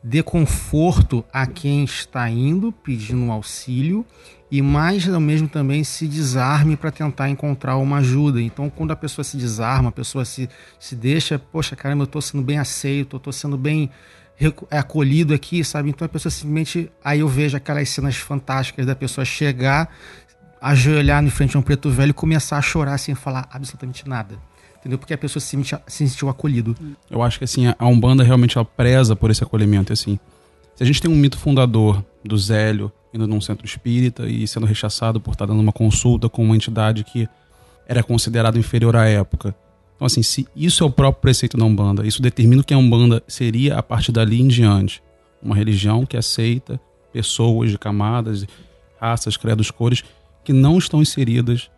dê 0.04 0.22
conforto 0.22 1.24
a 1.32 1.48
quem 1.48 1.84
está 1.86 2.30
indo 2.30 2.72
pedindo 2.72 3.32
auxílio 3.32 4.06
e 4.50 4.62
mais 4.62 5.08
ao 5.10 5.20
mesmo 5.20 5.48
também 5.48 5.84
se 5.84 6.08
desarme 6.08 6.78
para 6.78 6.92
tentar 6.92 7.30
encontrar 7.30 7.78
uma 7.78 7.98
ajuda. 7.98 8.42
Então, 8.42 8.70
quando 8.70 8.92
a 8.92 8.96
pessoa 8.96 9.24
se 9.24 9.36
desarma, 9.36 9.90
a 9.90 9.92
pessoa 9.92 10.24
se, 10.24 10.50
se 10.80 10.96
deixa, 10.96 11.38
poxa, 11.38 11.76
caramba, 11.76 12.04
eu 12.04 12.06
estou 12.06 12.22
sendo 12.22 12.44
bem 12.44 12.58
aceito, 12.58 13.16
eu 13.16 13.18
estou 13.18 13.34
sendo 13.34 13.58
bem 13.58 13.92
é, 14.70 14.78
acolhido 14.78 15.34
aqui, 15.34 15.64
sabe? 15.64 15.90
Então 15.90 16.06
a 16.06 16.10
pessoa 16.10 16.32
simplesmente. 16.32 16.92
Aí 17.04 17.22
eu 17.22 17.28
vejo 17.28 17.58
aquelas 17.58 17.90
cenas 17.90 18.16
fantásticas 18.16 18.86
da 18.86 18.96
pessoa 18.96 19.26
chegar, 19.26 19.90
ajoelhar 20.62 21.22
no 21.24 21.32
frente 21.32 21.52
de 21.52 21.58
um 21.58 21.62
preto 21.62 21.90
velho 21.90 22.12
e 22.12 22.14
começar 22.14 22.58
a 22.58 22.62
chorar 22.62 22.98
sem 23.00 23.16
falar 23.16 23.50
absolutamente 23.52 24.08
nada. 24.08 24.38
Entendeu? 24.80 25.00
Porque 25.00 25.14
a 25.14 25.18
pessoa 25.18 25.42
se 25.42 25.48
sentiu, 25.48 25.80
se 25.88 26.08
sentiu 26.08 26.30
acolhido. 26.30 26.76
Eu 27.10 27.24
acho 27.24 27.40
que 27.40 27.46
assim, 27.46 27.74
a 27.78 27.88
Umbanda 27.88 28.24
realmente 28.24 28.58
ela 28.58 28.66
preza 28.66 29.16
por 29.16 29.32
esse 29.32 29.44
acolhimento. 29.44 29.92
Assim, 29.92 30.20
se 30.78 30.84
a 30.84 30.86
gente 30.86 31.02
tem 31.02 31.10
um 31.10 31.16
mito 31.16 31.40
fundador 31.40 32.06
do 32.24 32.38
Zélio 32.38 32.92
indo 33.12 33.26
num 33.26 33.42
centro 33.42 33.66
espírita 33.66 34.28
e 34.28 34.48
sendo 34.48 34.68
rechaçado 34.68 35.20
por 35.20 35.32
estar 35.32 35.48
dando 35.48 35.60
uma 35.60 35.74
consulta 35.74 36.30
com 36.30 36.44
uma 36.44 36.56
entidade 36.56 37.04
que 37.04 37.28
era 37.88 38.04
considerada 38.04 38.60
inferior 38.60 38.96
à 38.96 39.08
época. 39.08 39.56
Então, 39.96 40.06
assim, 40.06 40.22
se 40.22 40.48
isso 40.56 40.84
é 40.84 40.88
o 40.88 40.92
próprio 40.92 41.20
preceito 41.20 41.58
da 41.58 41.66
Umbanda, 41.66 42.06
isso 42.06 42.22
determina 42.22 42.62
o 42.62 42.64
que 42.64 42.76
a 42.76 42.78
Umbanda 42.78 43.24
seria 43.28 43.76
a 43.76 43.82
partir 43.82 44.12
dali 44.12 44.40
em 44.40 44.48
diante. 44.48 45.02
Uma 45.42 45.56
religião 45.56 46.06
que 46.06 46.16
aceita 46.16 46.80
pessoas 47.12 47.72
de 47.72 47.80
camadas, 47.80 48.46
raças, 49.02 49.36
credos, 49.36 49.72
cores, 49.72 50.04
que 50.44 50.54
não 50.54 50.78
estão 50.78 51.02
inseridas 51.02 51.72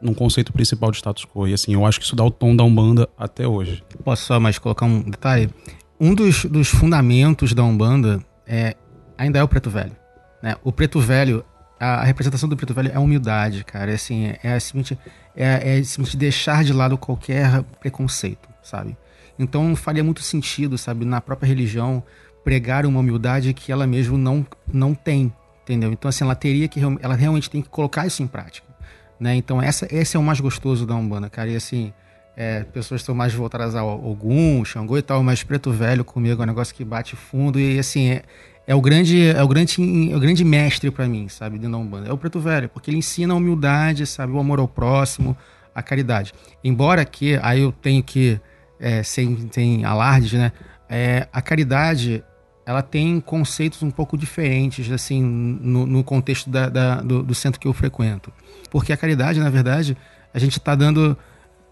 num 0.00 0.14
conceito 0.14 0.52
principal 0.52 0.92
de 0.92 0.98
status 0.98 1.24
quo. 1.24 1.48
E 1.48 1.54
assim, 1.54 1.74
eu 1.74 1.84
acho 1.84 1.98
que 1.98 2.06
isso 2.06 2.14
dá 2.14 2.22
o 2.22 2.30
tom 2.30 2.54
da 2.54 2.62
Umbanda 2.62 3.08
até 3.18 3.48
hoje. 3.48 3.82
Posso 4.04 4.26
só 4.26 4.38
mais 4.38 4.60
colocar 4.60 4.86
um 4.86 5.00
detalhe? 5.00 5.50
Um 5.98 6.14
dos, 6.14 6.44
dos 6.44 6.68
fundamentos 6.68 7.52
da 7.52 7.64
Umbanda 7.64 8.24
é, 8.46 8.76
ainda 9.16 9.38
é 9.38 9.42
o 9.42 9.48
preto 9.48 9.70
velho. 9.70 9.96
Né? 10.42 10.56
O 10.62 10.72
preto 10.72 11.00
velho, 11.00 11.44
a, 11.78 12.00
a 12.00 12.04
representação 12.04 12.48
do 12.48 12.56
preto 12.56 12.74
velho 12.74 12.90
é 12.92 12.98
humildade, 12.98 13.64
cara. 13.64 13.90
É, 13.90 13.94
assim, 13.94 14.26
é, 14.26 14.38
é, 14.42 14.60
simplesmente, 14.60 14.98
é, 15.36 15.78
é 15.78 16.16
deixar 16.16 16.64
de 16.64 16.72
lado 16.72 16.98
qualquer 16.98 17.62
preconceito, 17.80 18.48
sabe? 18.62 18.96
Então 19.38 19.74
faria 19.74 20.04
muito 20.04 20.22
sentido, 20.22 20.78
sabe, 20.78 21.04
na 21.04 21.20
própria 21.20 21.48
religião, 21.48 22.02
pregar 22.44 22.86
uma 22.86 23.00
humildade 23.00 23.52
que 23.54 23.72
ela 23.72 23.86
mesma 23.86 24.18
não, 24.18 24.46
não 24.70 24.94
tem, 24.94 25.32
entendeu? 25.62 25.92
Então, 25.92 26.08
assim, 26.08 26.24
ela 26.24 26.34
teria 26.34 26.68
que, 26.68 26.78
ela 27.00 27.14
realmente 27.14 27.50
tem 27.50 27.62
que 27.62 27.68
colocar 27.68 28.06
isso 28.06 28.22
em 28.22 28.26
prática, 28.26 28.68
né? 29.18 29.34
Então, 29.34 29.60
essa, 29.60 29.88
esse 29.90 30.16
é 30.16 30.20
o 30.20 30.22
mais 30.22 30.38
gostoso 30.40 30.86
da 30.86 30.94
Umbanda, 30.94 31.30
cara. 31.30 31.48
E, 31.50 31.56
assim, 31.56 31.92
é, 32.36 32.64
pessoas 32.64 33.00
estão 33.00 33.14
mais 33.14 33.32
voltadas 33.32 33.74
ao 33.74 34.04
Ogum, 34.04 34.64
Xangô 34.64 34.98
e 34.98 35.02
tal, 35.02 35.22
mas 35.22 35.42
Preto 35.42 35.70
Velho 35.70 36.04
comigo 36.04 36.42
é 36.42 36.44
um 36.44 36.46
negócio 36.48 36.74
que 36.74 36.84
bate 36.84 37.14
fundo 37.16 37.60
e, 37.60 37.78
assim, 37.78 38.08
é, 38.10 38.22
é 38.66 38.74
o 38.74 38.80
grande 38.80 39.26
é 39.26 39.42
o 39.42 39.48
grande, 39.48 40.10
é 40.12 40.16
o 40.16 40.20
grande 40.20 40.44
mestre 40.44 40.90
para 40.90 41.06
mim, 41.06 41.28
sabe, 41.28 41.56
dentro 41.58 41.72
da 41.72 41.78
Umbanda. 41.78 42.08
É 42.08 42.12
o 42.12 42.18
Preto 42.18 42.40
Velho, 42.40 42.68
porque 42.68 42.90
ele 42.90 42.98
ensina 42.98 43.34
a 43.34 43.36
humildade, 43.36 44.06
sabe, 44.06 44.32
o 44.32 44.38
amor 44.38 44.58
ao 44.58 44.66
próximo, 44.68 45.36
a 45.74 45.82
caridade. 45.82 46.32
Embora 46.62 47.04
que, 47.04 47.38
aí 47.42 47.60
eu 47.60 47.72
tenho 47.72 48.02
que, 48.02 48.40
é, 48.80 49.02
sem, 49.02 49.48
sem 49.52 49.84
alardes, 49.84 50.32
né, 50.32 50.52
é, 50.88 51.28
a 51.32 51.40
caridade 51.42 52.22
ela 52.66 52.80
tem 52.80 53.20
conceitos 53.20 53.82
um 53.82 53.90
pouco 53.90 54.16
diferentes, 54.16 54.90
assim, 54.90 55.22
no, 55.22 55.84
no 55.86 56.02
contexto 56.02 56.48
da, 56.48 56.68
da- 56.70 57.00
do, 57.02 57.22
do 57.22 57.34
centro 57.34 57.60
que 57.60 57.68
eu 57.68 57.72
frequento. 57.74 58.32
Porque 58.70 58.90
a 58.92 58.96
caridade, 58.96 59.38
na 59.38 59.50
verdade, 59.50 59.96
a 60.32 60.38
gente 60.38 60.58
está 60.58 60.74
dando, 60.74 61.16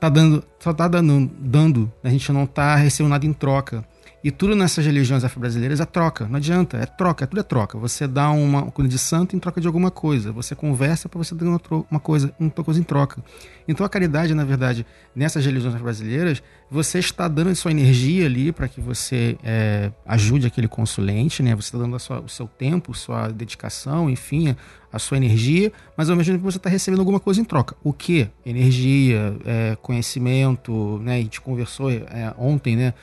tá 0.02 0.08
dando, 0.08 0.42
só 0.58 0.72
está 0.72 0.88
dando, 0.88 1.30
dando, 1.38 1.92
a 2.02 2.08
gente 2.08 2.32
não 2.32 2.42
está 2.42 2.74
recebendo 2.74 3.10
nada 3.10 3.24
em 3.24 3.32
troca. 3.32 3.84
E 4.24 4.30
tudo 4.30 4.54
nessas 4.54 4.86
religiões 4.86 5.24
afro-brasileiras 5.24 5.80
é 5.80 5.84
troca, 5.84 6.28
não 6.28 6.36
adianta, 6.36 6.76
é 6.76 6.86
troca, 6.86 7.26
tudo 7.26 7.40
é 7.40 7.42
troca. 7.42 7.76
Você 7.76 8.06
dá 8.06 8.30
uma 8.30 8.70
coisa 8.70 8.88
de 8.88 8.96
santo 8.96 9.34
em 9.34 9.38
troca 9.40 9.60
de 9.60 9.66
alguma 9.66 9.90
coisa, 9.90 10.30
você 10.30 10.54
conversa 10.54 11.08
para 11.08 11.18
você 11.18 11.34
dar 11.34 11.44
uma, 11.46 11.60
uma 11.90 11.98
coisa, 11.98 12.32
uma 12.38 12.50
coisa 12.50 12.78
em 12.78 12.84
troca. 12.84 13.20
Então 13.66 13.84
a 13.84 13.88
caridade, 13.88 14.32
na 14.32 14.44
verdade, 14.44 14.86
nessas 15.14 15.44
religiões 15.44 15.74
afro-brasileiras, 15.74 16.40
você 16.70 17.00
está 17.00 17.26
dando 17.26 17.50
a 17.50 17.54
sua 17.56 17.72
energia 17.72 18.26
ali 18.26 18.52
para 18.52 18.68
que 18.68 18.80
você 18.80 19.36
é, 19.42 19.90
ajude 20.06 20.46
aquele 20.46 20.68
consulente, 20.68 21.42
né? 21.42 21.54
Você 21.56 21.68
está 21.68 21.78
dando 21.78 21.96
a 21.96 21.98
sua- 21.98 22.20
o 22.20 22.28
seu 22.28 22.46
tempo, 22.46 22.94
sua 22.94 23.28
dedicação, 23.28 24.08
enfim, 24.08 24.54
a 24.92 24.98
sua 25.00 25.16
energia, 25.16 25.72
mas 25.96 26.08
ao 26.08 26.16
mesmo 26.16 26.34
tempo 26.34 26.44
você 26.44 26.58
está 26.58 26.70
recebendo 26.70 27.00
alguma 27.00 27.18
coisa 27.18 27.40
em 27.40 27.44
troca. 27.44 27.74
O 27.82 27.92
que? 27.92 28.28
Energia, 28.46 29.36
é, 29.44 29.76
conhecimento, 29.82 31.00
né? 31.02 31.16
A 31.16 31.22
gente 31.22 31.40
conversou 31.40 31.90
é, 31.90 32.32
ontem, 32.38 32.76
né? 32.76 32.94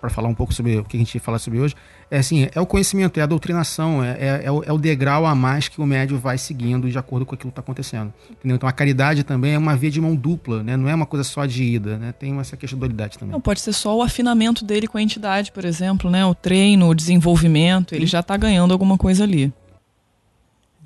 Para 0.00 0.10
falar 0.10 0.28
um 0.28 0.34
pouco 0.34 0.52
sobre 0.52 0.78
o 0.78 0.84
que 0.84 0.96
a 0.96 1.00
gente 1.00 1.14
ia 1.14 1.20
falar 1.20 1.38
sobre 1.38 1.60
hoje, 1.60 1.74
é 2.10 2.18
assim, 2.18 2.48
é 2.54 2.60
o 2.60 2.66
conhecimento, 2.66 3.18
é 3.18 3.22
a 3.22 3.26
doutrinação, 3.26 4.02
é, 4.02 4.10
é, 4.12 4.42
é 4.44 4.52
o, 4.52 4.62
é 4.64 4.72
o 4.72 4.78
degrau 4.78 5.26
a 5.26 5.34
mais 5.34 5.68
que 5.68 5.80
o 5.80 5.86
médio 5.86 6.18
vai 6.18 6.38
seguindo 6.38 6.88
de 6.90 6.98
acordo 6.98 7.26
com 7.26 7.34
aquilo 7.34 7.50
que 7.50 7.52
está 7.52 7.62
acontecendo. 7.62 8.12
Entendeu? 8.30 8.56
Então 8.56 8.68
a 8.68 8.72
caridade 8.72 9.24
também 9.24 9.54
é 9.54 9.58
uma 9.58 9.76
via 9.76 9.90
de 9.90 10.00
mão 10.00 10.14
dupla, 10.14 10.62
né? 10.62 10.76
Não 10.76 10.88
é 10.88 10.94
uma 10.94 11.06
coisa 11.06 11.24
só 11.24 11.46
de 11.46 11.62
ida, 11.62 11.98
né? 11.98 12.12
Tem 12.12 12.38
essa 12.38 12.56
questão 12.56 12.76
de 12.76 12.80
dualidade 12.80 13.18
também. 13.18 13.32
Não, 13.32 13.40
pode 13.40 13.60
ser 13.60 13.72
só 13.72 13.96
o 13.96 14.02
afinamento 14.02 14.64
dele 14.64 14.86
com 14.86 14.98
a 14.98 15.02
entidade, 15.02 15.50
por 15.52 15.64
exemplo, 15.64 16.10
né? 16.10 16.24
O 16.24 16.34
treino, 16.34 16.88
o 16.88 16.94
desenvolvimento, 16.94 17.94
ele 17.94 18.06
já 18.06 18.22
tá 18.22 18.36
ganhando 18.36 18.72
alguma 18.72 18.96
coisa 18.96 19.24
ali. 19.24 19.52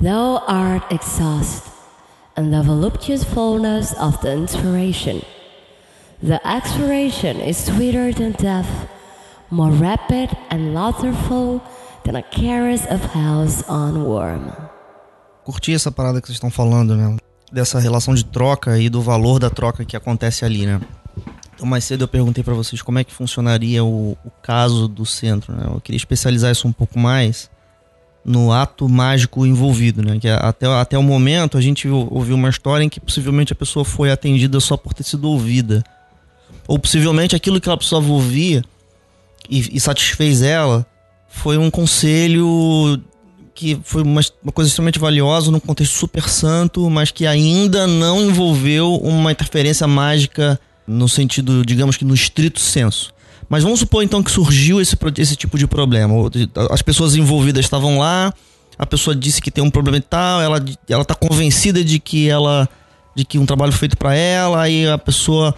Thou 0.01 0.43
art 0.47 0.85
exhaust, 0.93 1.65
and 2.37 2.51
the 2.51 2.63
voluptuous 2.63 3.25
fullness 3.25 3.93
of 4.01 4.19
the 4.19 4.37
inspiration. 4.37 5.21
The 6.23 6.41
expiration 6.45 7.41
is 7.49 7.57
sweeter 7.59 8.13
than 8.13 8.33
death, 8.33 8.69
more 9.51 9.71
rapid 9.73 10.31
and 10.51 10.75
laughterful 10.75 11.61
than 12.05 12.17
a 12.17 12.23
caress 12.23 12.85
of 12.91 13.05
hell's 13.15 13.63
on 13.69 14.05
worm. 14.05 14.51
Curti 15.45 15.73
essa 15.75 15.93
parada 15.93 16.21
que 16.21 16.27
vocês 16.27 16.37
estão 16.37 16.51
falando, 16.51 16.97
né? 16.97 17.17
Dessa 17.53 17.79
relação 17.79 18.15
de 18.15 18.25
troca 18.25 18.79
e 18.79 18.89
do 18.91 19.01
valor 19.01 19.39
da 19.39 19.49
troca 19.49 19.85
que 19.85 19.97
acontece 19.97 20.45
ali, 20.45 20.67
né? 20.67 20.81
Então, 21.55 21.67
mais 21.67 21.85
cedo 21.85 22.03
eu 22.05 22.09
perguntei 22.09 22.45
pra 22.45 22.55
vocês 22.55 22.83
como 22.83 22.99
é 22.99 23.05
que 23.05 23.13
funcionaria 23.13 23.83
o, 23.85 24.13
o 24.25 24.31
caso 24.43 24.87
do 24.89 25.07
centro, 25.07 25.55
né? 25.55 25.67
Eu 25.67 25.81
queria 25.81 25.97
especializar 25.97 26.51
isso 26.51 26.67
um 26.69 26.73
pouco 26.73 26.99
mais 26.99 27.49
no 28.25 28.53
ato 28.53 28.89
mágico 28.89 29.47
envolvido, 29.47 30.03
né? 30.03 30.19
Que 30.19 30.29
até, 30.29 30.67
até 30.67 30.99
o 30.99 31.03
momento 31.03 31.57
a 31.57 31.61
gente 31.61 31.89
ou- 31.89 32.13
ouviu 32.13 32.35
uma 32.35 32.49
história 32.51 32.85
em 32.85 32.89
que 32.89 33.01
possivelmente 33.01 33.53
a 33.53 33.57
pessoa 33.57 33.85
foi 33.85 34.11
atendida 34.11 34.59
só 34.61 34.77
por 34.77 34.93
ter 34.93 35.05
sido 35.05 35.29
ouvida. 35.31 35.83
Ou 36.69 36.79
possivelmente 36.79 37.35
aquilo 37.35 37.61
que 37.61 37.69
ela 37.69 37.77
precisava 37.77 38.07
ouvir 38.07 38.65
e, 39.51 39.77
e 39.77 39.81
satisfez 39.81 40.43
ela 40.43 40.87
foi 41.29 41.59
um 41.59 41.71
conselho 41.71 43.01
que 43.55 43.77
foi 43.83 44.03
uma, 44.03 44.21
uma 44.43 44.53
coisa 44.53 44.69
extremamente 44.69 45.01
valiosa 45.01 45.51
num 45.51 45.59
contexto 45.59 45.95
super 45.95 46.29
santo, 46.29 46.89
mas 46.89 47.11
que 47.11 47.27
ainda 47.27 47.89
não 47.89 48.23
envolveu 48.23 48.95
uma 48.97 49.33
interferência 49.33 49.85
mágica 49.85 50.61
no 50.87 51.09
sentido, 51.09 51.65
digamos 51.67 51.97
que 51.97 52.05
no 52.05 52.15
estrito 52.15 52.61
senso. 52.61 53.13
Mas 53.49 53.65
vamos 53.65 53.81
supor 53.81 54.05
então 54.05 54.23
que 54.23 54.31
surgiu 54.31 54.81
esse, 54.81 54.97
esse 55.17 55.35
tipo 55.35 55.59
de 55.59 55.67
problema. 55.67 56.15
As 56.71 56.83
pessoas 56.83 57.17
envolvidas 57.17 57.65
estavam 57.65 57.99
lá, 57.99 58.33
a 58.79 58.87
pessoa 58.87 59.17
disse 59.17 59.43
que 59.43 59.51
tem 59.51 59.65
um 59.65 59.71
problema 59.71 59.97
e 59.97 60.03
tal, 60.03 60.41
ela 60.41 60.65
ela 60.89 61.05
tá 61.05 61.15
convencida 61.15 61.83
de 61.83 61.99
que 61.99 62.29
ela 62.29 62.69
de 63.17 63.25
que 63.25 63.39
um 63.39 63.47
trabalho 63.47 63.73
feito 63.73 63.97
para 63.97 64.15
ela, 64.15 64.63
aí 64.63 64.87
a 64.87 64.97
pessoa 64.97 65.53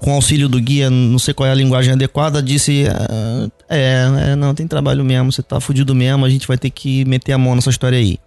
com 0.00 0.12
auxílio 0.12 0.48
do 0.48 0.60
guia, 0.60 0.90
não 0.90 1.18
sei 1.18 1.32
qual 1.32 1.46
é 1.46 1.52
a 1.52 1.54
linguagem 1.54 1.92
adequada, 1.92 2.42
disse: 2.42 2.84
"Ah, 2.88 3.48
é, 3.68 4.30
é, 4.32 4.36
não, 4.36 4.54
tem 4.54 4.66
trabalho 4.66 5.04
mesmo, 5.04 5.30
você 5.32 5.42
tá 5.42 5.60
fudido 5.60 5.94
mesmo, 5.94 6.24
a 6.24 6.30
gente 6.30 6.46
vai 6.46 6.58
ter 6.58 6.70
que 6.70 7.04
meter 7.04 7.32
a 7.32 7.38
mão 7.38 7.54
nessa 7.54 7.70
história 7.70 7.98
aí. 7.98 8.18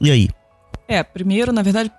E 0.00 0.10
aí? 0.10 0.28
É, 0.86 1.02
primeiro, 1.02 1.52
na 1.52 1.62
verdade, 1.62 1.90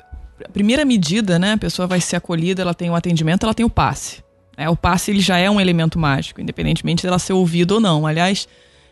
a 0.43 0.49
primeira 0.49 0.83
medida, 0.83 1.37
né? 1.37 1.53
A 1.53 1.57
pessoa 1.57 1.87
vai 1.87 2.01
ser 2.01 2.15
acolhida, 2.15 2.61
ela 2.61 2.73
tem 2.73 2.89
o 2.89 2.95
atendimento, 2.95 3.43
ela 3.43 3.53
tem 3.53 3.65
o 3.65 3.69
passe. 3.69 4.23
É, 4.57 4.69
o 4.69 4.75
passe 4.75 5.11
ele 5.11 5.19
já 5.19 5.37
é 5.37 5.49
um 5.49 5.59
elemento 5.59 5.99
mágico, 5.99 6.41
independentemente 6.41 7.03
dela 7.03 7.19
ser 7.19 7.33
ouvida 7.33 7.75
ou 7.75 7.79
não. 7.79 8.05
Aliás, 8.07 8.47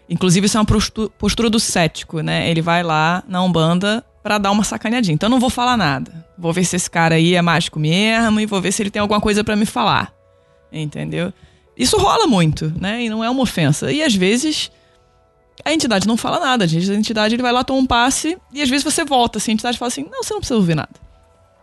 inclusive 0.10 0.46
isso 0.46 0.58
é 0.58 0.60
uma 0.60 0.66
postu- 0.66 1.12
postura 1.18 1.50
do 1.50 1.60
cético, 1.60 2.22
né? 2.22 2.50
Ele 2.50 2.62
vai 2.62 2.84
lá 2.84 3.24
na 3.28 3.42
Umbanda 3.44 4.04
pra 4.28 4.38
dar 4.38 4.52
uma 4.52 4.66
sacaneadinha. 4.66 5.14
Então 5.14 5.30
não 5.30 5.40
vou 5.40 5.50
falar 5.50 5.78
nada. 5.78 6.12
Vou 6.38 6.52
ver 6.52 6.66
se 6.66 6.76
esse 6.76 6.92
cara 6.92 7.16
aí 7.16 7.34
é 7.34 7.42
mágico 7.42 7.80
mesmo 7.80 8.42
e 8.42 8.46
vou 8.46 8.60
ver 8.60 8.74
se 8.74 8.84
ele 8.84 8.90
tem 8.90 9.02
alguma 9.02 9.22
coisa 9.22 9.42
pra 9.42 9.56
me 9.56 9.66
falar. 9.66 10.14
Entendeu? 10.70 11.32
Isso 11.78 11.96
rola 11.98 12.28
muito, 12.28 12.74
né? 12.78 13.06
E 13.06 13.10
não 13.10 13.24
é 13.24 13.30
uma 13.30 13.42
ofensa. 13.42 13.90
E 13.90 14.04
às 14.04 14.14
vezes 14.14 14.70
a 15.64 15.72
entidade 15.72 16.06
não 16.06 16.18
fala 16.18 16.42
nada. 16.42 16.66
Às 16.66 16.74
vezes 16.74 16.90
a 16.90 16.96
entidade 16.96 17.36
ele 17.36 17.42
vai 17.42 17.54
lá, 17.54 17.64
toma 17.64 17.80
um 17.80 17.86
passe 17.86 18.38
e 18.52 18.62
às 18.62 18.70
vezes 18.70 18.84
você 18.84 19.06
volta. 19.06 19.38
Assim, 19.38 19.52
a 19.52 19.54
entidade 19.54 19.78
fala 19.78 19.88
assim: 19.88 20.06
não, 20.12 20.22
você 20.22 20.34
não 20.34 20.42
precisa 20.42 20.58
ouvir 20.58 20.76
nada. 20.76 20.90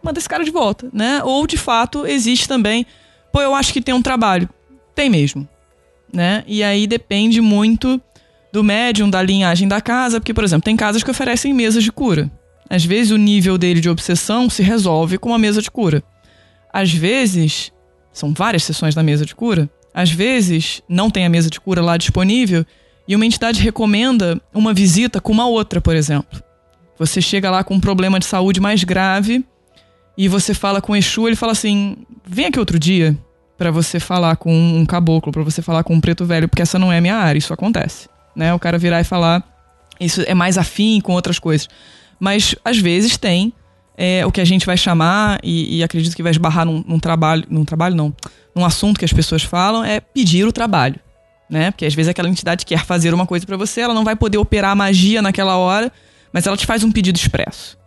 Manda 0.02 0.18
esse 0.18 0.28
cara 0.28 0.42
de 0.42 0.50
volta, 0.50 0.88
né? 0.90 1.22
Ou 1.22 1.46
de 1.46 1.58
fato 1.58 2.06
existe 2.06 2.48
também. 2.48 2.86
Pô, 3.30 3.42
eu 3.42 3.54
acho 3.54 3.74
que 3.74 3.82
tem 3.82 3.94
um 3.94 4.00
trabalho. 4.00 4.48
Tem 4.94 5.10
mesmo. 5.10 5.46
Né? 6.10 6.42
E 6.46 6.62
aí 6.62 6.86
depende 6.86 7.42
muito 7.42 8.00
do 8.50 8.64
médium, 8.64 9.10
da 9.10 9.20
linhagem 9.20 9.68
da 9.68 9.82
casa, 9.82 10.18
porque, 10.18 10.32
por 10.32 10.44
exemplo, 10.44 10.64
tem 10.64 10.76
casas 10.76 11.02
que 11.02 11.10
oferecem 11.10 11.52
mesas 11.52 11.84
de 11.84 11.92
cura. 11.92 12.30
Às 12.68 12.84
vezes 12.84 13.12
o 13.12 13.16
nível 13.16 13.58
dele 13.58 13.80
de 13.80 13.90
obsessão 13.90 14.48
se 14.48 14.62
resolve 14.62 15.18
com 15.18 15.30
uma 15.30 15.38
mesa 15.38 15.60
de 15.60 15.70
cura. 15.70 16.02
Às 16.72 16.92
vezes, 16.92 17.72
são 18.12 18.32
várias 18.32 18.64
sessões 18.64 18.94
da 18.94 19.02
mesa 19.02 19.24
de 19.24 19.34
cura, 19.34 19.70
às 19.94 20.10
vezes 20.10 20.82
não 20.88 21.08
tem 21.08 21.24
a 21.24 21.28
mesa 21.28 21.48
de 21.48 21.60
cura 21.60 21.80
lá 21.80 21.96
disponível 21.96 22.66
e 23.06 23.14
uma 23.14 23.24
entidade 23.24 23.62
recomenda 23.62 24.40
uma 24.52 24.74
visita 24.74 25.20
com 25.20 25.32
uma 25.32 25.46
outra, 25.46 25.80
por 25.80 25.94
exemplo. 25.94 26.42
Você 26.98 27.20
chega 27.20 27.50
lá 27.50 27.62
com 27.62 27.74
um 27.74 27.80
problema 27.80 28.18
de 28.18 28.26
saúde 28.26 28.60
mais 28.60 28.82
grave 28.82 29.44
e 30.16 30.28
você 30.28 30.52
fala 30.52 30.80
com 30.80 30.92
o 30.92 30.96
Exu, 30.96 31.28
ele 31.28 31.36
fala 31.36 31.52
assim: 31.52 31.96
vem 32.26 32.46
aqui 32.46 32.58
outro 32.58 32.78
dia 32.78 33.16
para 33.56 33.70
você 33.70 34.00
falar 34.00 34.36
com 34.36 34.52
um 34.52 34.84
caboclo, 34.84 35.30
para 35.30 35.42
você 35.42 35.62
falar 35.62 35.84
com 35.84 35.94
um 35.94 36.00
preto 36.00 36.24
velho, 36.24 36.48
porque 36.48 36.62
essa 36.62 36.78
não 36.78 36.92
é 36.92 36.98
a 36.98 37.00
minha 37.00 37.16
área, 37.16 37.38
isso 37.38 37.52
acontece. 37.52 38.08
Né? 38.34 38.52
O 38.52 38.58
cara 38.58 38.78
virar 38.78 39.00
e 39.00 39.04
falar, 39.04 39.44
isso 40.00 40.22
é 40.26 40.34
mais 40.34 40.58
afim 40.58 41.00
com 41.00 41.12
outras 41.12 41.38
coisas. 41.38 41.68
Mas 42.18 42.54
às 42.64 42.78
vezes 42.78 43.16
tem 43.16 43.52
é, 43.96 44.24
o 44.26 44.32
que 44.32 44.40
a 44.40 44.44
gente 44.44 44.66
vai 44.66 44.76
chamar, 44.76 45.38
e, 45.42 45.78
e 45.78 45.84
acredito 45.84 46.14
que 46.14 46.22
vai 46.22 46.30
esbarrar 46.30 46.66
num, 46.66 46.84
num 46.86 46.98
trabalho, 46.98 47.44
num 47.48 47.64
trabalho 47.64 47.94
não, 47.94 48.14
num 48.54 48.64
assunto 48.64 48.98
que 48.98 49.04
as 49.04 49.12
pessoas 49.12 49.42
falam, 49.42 49.84
é 49.84 50.00
pedir 50.00 50.46
o 50.46 50.52
trabalho. 50.52 50.98
Né? 51.48 51.70
Porque 51.70 51.84
às 51.84 51.94
vezes 51.94 52.08
aquela 52.08 52.28
entidade 52.28 52.64
quer 52.64 52.84
fazer 52.84 53.12
uma 53.12 53.26
coisa 53.26 53.46
para 53.46 53.56
você, 53.56 53.80
ela 53.80 53.94
não 53.94 54.04
vai 54.04 54.16
poder 54.16 54.38
operar 54.38 54.72
a 54.72 54.74
magia 54.74 55.20
naquela 55.20 55.56
hora, 55.56 55.92
mas 56.32 56.46
ela 56.46 56.56
te 56.56 56.66
faz 56.66 56.82
um 56.82 56.90
pedido 56.90 57.16
expresso. 57.16 57.78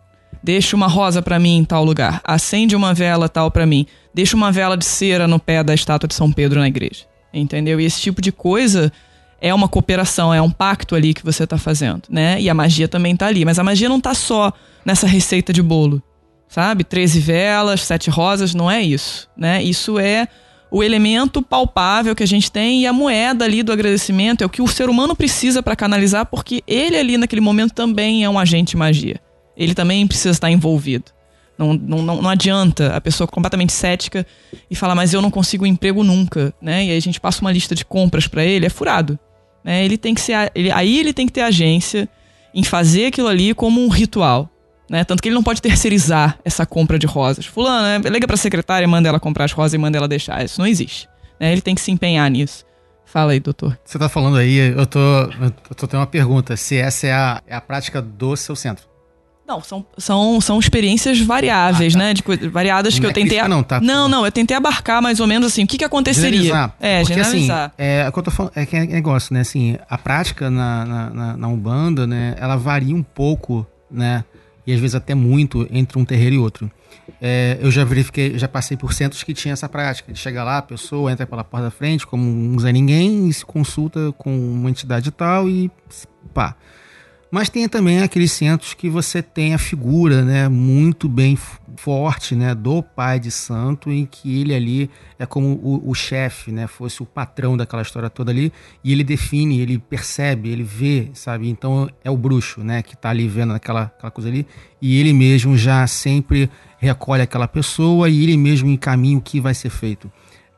Deixa 0.42 0.76
uma 0.76 0.86
rosa 0.86 1.20
para 1.20 1.38
mim 1.38 1.58
em 1.58 1.64
tal 1.64 1.84
lugar. 1.84 2.20
Acende 2.24 2.76
uma 2.76 2.94
vela 2.94 3.28
tal 3.28 3.50
para 3.50 3.66
mim. 3.66 3.86
Deixa 4.14 4.36
uma 4.36 4.52
vela 4.52 4.76
de 4.76 4.84
cera 4.84 5.26
no 5.26 5.38
pé 5.38 5.64
da 5.64 5.74
estátua 5.74 6.06
de 6.06 6.14
São 6.14 6.30
Pedro 6.30 6.60
na 6.60 6.68
igreja. 6.68 7.04
Entendeu? 7.34 7.80
E 7.80 7.84
esse 7.84 8.00
tipo 8.00 8.22
de 8.22 8.30
coisa 8.32 8.92
é 9.40 9.52
uma 9.54 9.68
cooperação, 9.68 10.32
é 10.34 10.42
um 10.42 10.50
pacto 10.50 10.94
ali 10.94 11.14
que 11.14 11.24
você 11.24 11.46
tá 11.46 11.56
fazendo, 11.58 12.02
né? 12.08 12.40
E 12.40 12.50
a 12.50 12.54
magia 12.54 12.88
também 12.88 13.16
tá 13.16 13.26
ali, 13.26 13.44
mas 13.44 13.58
a 13.58 13.64
magia 13.64 13.88
não 13.88 14.00
tá 14.00 14.14
só 14.14 14.52
nessa 14.84 15.06
receita 15.06 15.52
de 15.52 15.62
bolo, 15.62 16.02
sabe? 16.48 16.84
13 16.84 17.20
velas, 17.20 17.82
sete 17.82 18.10
rosas, 18.10 18.54
não 18.54 18.70
é 18.70 18.82
isso, 18.82 19.28
né? 19.36 19.62
Isso 19.62 19.98
é 19.98 20.28
o 20.70 20.82
elemento 20.82 21.40
palpável 21.40 22.14
que 22.14 22.22
a 22.22 22.26
gente 22.26 22.50
tem 22.52 22.82
e 22.82 22.86
a 22.86 22.92
moeda 22.92 23.44
ali 23.44 23.62
do 23.62 23.72
agradecimento 23.72 24.42
é 24.42 24.46
o 24.46 24.50
que 24.50 24.60
o 24.60 24.68
ser 24.68 24.90
humano 24.90 25.16
precisa 25.16 25.62
para 25.62 25.76
canalizar, 25.76 26.26
porque 26.26 26.62
ele 26.66 26.96
ali 26.96 27.16
naquele 27.16 27.40
momento 27.40 27.72
também 27.72 28.24
é 28.24 28.28
um 28.28 28.38
agente 28.38 28.76
magia. 28.76 29.20
Ele 29.56 29.74
também 29.74 30.06
precisa 30.06 30.30
estar 30.30 30.50
envolvido. 30.50 31.06
Não, 31.56 31.74
não, 31.74 32.02
não, 32.02 32.22
não 32.22 32.30
adianta 32.30 32.94
a 32.94 33.00
pessoa 33.00 33.26
completamente 33.26 33.72
cética 33.72 34.24
e 34.70 34.76
falar, 34.76 34.94
mas 34.94 35.12
eu 35.12 35.20
não 35.20 35.30
consigo 35.30 35.64
um 35.64 35.66
emprego 35.66 36.04
nunca, 36.04 36.54
né? 36.62 36.84
E 36.84 36.90
aí 36.90 36.96
a 36.96 37.00
gente 37.00 37.20
passa 37.20 37.40
uma 37.40 37.50
lista 37.50 37.74
de 37.74 37.84
compras 37.84 38.28
para 38.28 38.44
ele, 38.44 38.66
é 38.66 38.70
furado. 38.70 39.18
Né? 39.62 39.84
Ele 39.84 39.98
tem 39.98 40.14
que 40.14 40.20
ser, 40.20 40.50
ele, 40.54 40.70
aí 40.70 40.98
ele 40.98 41.12
tem 41.12 41.26
que 41.26 41.32
ter 41.32 41.42
agência 41.42 42.08
em 42.54 42.62
fazer 42.62 43.06
aquilo 43.06 43.28
ali 43.28 43.54
como 43.54 43.84
um 43.84 43.88
ritual. 43.88 44.50
Né? 44.88 45.04
Tanto 45.04 45.22
que 45.22 45.28
ele 45.28 45.34
não 45.34 45.42
pode 45.42 45.60
terceirizar 45.60 46.38
essa 46.44 46.64
compra 46.64 46.98
de 46.98 47.06
rosas. 47.06 47.44
Fulano, 47.44 48.02
né? 48.04 48.10
liga 48.10 48.26
pra 48.26 48.36
secretária, 48.36 48.88
manda 48.88 49.08
ela 49.08 49.20
comprar 49.20 49.44
as 49.44 49.52
rosas 49.52 49.74
e 49.74 49.78
manda 49.78 49.98
ela 49.98 50.08
deixar. 50.08 50.42
Isso 50.44 50.60
não 50.60 50.66
existe. 50.66 51.08
Né? 51.38 51.52
Ele 51.52 51.60
tem 51.60 51.74
que 51.74 51.80
se 51.80 51.90
empenhar 51.90 52.30
nisso. 52.30 52.64
Fala 53.04 53.32
aí, 53.32 53.40
doutor. 53.40 53.78
Você 53.84 53.98
tá 53.98 54.08
falando 54.08 54.36
aí, 54.36 54.56
eu 54.56 54.86
tô, 54.86 54.98
eu 54.98 55.74
tô 55.74 55.86
tendo 55.86 56.00
uma 56.00 56.06
pergunta, 56.06 56.56
se 56.58 56.76
essa 56.76 57.06
é 57.06 57.12
a, 57.12 57.42
é 57.46 57.56
a 57.56 57.60
prática 57.60 58.02
do 58.02 58.36
seu 58.36 58.54
centro. 58.54 58.84
Não, 59.48 59.62
são, 59.62 59.86
são, 59.96 60.40
são 60.42 60.58
experiências 60.60 61.18
variáveis, 61.20 61.94
né? 61.94 62.12
De, 62.12 62.22
coi- 62.22 62.36
variadas 62.50 62.98
que 62.98 63.06
eu 63.06 63.08
é 63.08 63.12
tentei. 63.14 63.30
crítica 63.38 63.48
não, 63.48 63.62
tá? 63.62 63.80
não, 63.80 64.06
não, 64.06 64.26
eu 64.26 64.30
tentei 64.30 64.54
abarcar 64.54 65.00
mais 65.00 65.20
ou 65.20 65.26
menos 65.26 65.50
assim. 65.50 65.64
O 65.64 65.66
que, 65.66 65.78
que 65.78 65.84
aconteceria? 65.84 66.42
Generalizar. 66.42 66.76
É, 66.78 67.00
Porque, 67.00 67.14
generalizar. 67.14 67.64
Assim, 67.66 67.72
é, 67.78 68.06
eu 68.06 68.22
tô 68.22 68.30
falando, 68.30 68.52
é 68.54 68.66
que 68.66 68.76
é 68.76 68.84
negócio, 68.84 69.32
né? 69.32 69.40
Assim, 69.40 69.78
a 69.88 69.96
prática 69.96 70.50
na, 70.50 70.84
na, 70.84 71.10
na- 71.10 71.36
na 71.38 71.48
Umbanda, 71.48 72.06
né? 72.06 72.34
Ela 72.38 72.56
varia 72.56 72.94
um 72.94 73.02
pouco, 73.02 73.66
né? 73.90 74.22
E 74.66 74.72
às 74.74 74.78
vezes 74.80 74.94
até 74.94 75.14
muito 75.14 75.66
entre 75.70 75.98
um 75.98 76.04
terreiro 76.04 76.34
e 76.34 76.38
outro. 76.38 76.70
É, 77.18 77.56
eu 77.62 77.70
já 77.70 77.84
verifiquei, 77.84 78.38
já 78.38 78.46
passei 78.46 78.76
por 78.76 78.92
centros 78.92 79.22
que 79.22 79.32
tinha 79.32 79.54
essa 79.54 79.66
prática. 79.66 80.12
De 80.12 80.18
chegar 80.18 80.44
lá, 80.44 80.58
a 80.58 80.62
pessoa 80.62 81.10
entra 81.10 81.26
pela 81.26 81.42
porta 81.42 81.64
da 81.64 81.70
frente, 81.70 82.06
como 82.06 82.22
um 82.22 82.58
Zé 82.58 82.70
Ninguém, 82.70 83.28
e 83.28 83.32
se 83.32 83.46
consulta 83.46 84.12
com 84.18 84.30
uma 84.38 84.68
entidade 84.68 85.10
tal 85.10 85.48
e 85.48 85.70
pá. 86.34 86.54
Mas 87.30 87.50
tem 87.50 87.68
também 87.68 88.00
aqueles 88.00 88.32
centros 88.32 88.72
que 88.72 88.88
você 88.88 89.22
tem 89.22 89.52
a 89.52 89.58
figura 89.58 90.22
né, 90.22 90.48
muito 90.48 91.08
bem 91.08 91.36
forte 91.76 92.34
né, 92.34 92.54
do 92.54 92.82
pai 92.82 93.20
de 93.20 93.30
santo, 93.30 93.90
em 93.90 94.06
que 94.06 94.40
ele 94.40 94.54
ali 94.54 94.90
é 95.18 95.26
como 95.26 95.60
o, 95.62 95.90
o 95.90 95.94
chefe, 95.94 96.50
né, 96.50 96.66
fosse 96.66 97.02
o 97.02 97.06
patrão 97.06 97.56
daquela 97.56 97.82
história 97.82 98.08
toda 98.08 98.30
ali, 98.30 98.50
e 98.82 98.92
ele 98.92 99.04
define, 99.04 99.60
ele 99.60 99.78
percebe, 99.78 100.48
ele 100.48 100.62
vê, 100.62 101.10
sabe? 101.12 101.48
Então 101.48 101.88
é 102.02 102.10
o 102.10 102.16
bruxo 102.16 102.62
né, 102.62 102.82
que 102.82 102.94
está 102.94 103.10
ali 103.10 103.28
vendo 103.28 103.52
aquela, 103.52 103.82
aquela 103.82 104.10
coisa 104.10 104.30
ali, 104.30 104.46
e 104.80 104.98
ele 104.98 105.12
mesmo 105.12 105.56
já 105.56 105.86
sempre 105.86 106.50
recolhe 106.78 107.22
aquela 107.22 107.46
pessoa 107.46 108.08
e 108.08 108.22
ele 108.22 108.36
mesmo 108.36 108.70
encaminha 108.70 109.18
o 109.18 109.20
que 109.20 109.40
vai 109.40 109.52
ser 109.52 109.70
feito. 109.70 110.10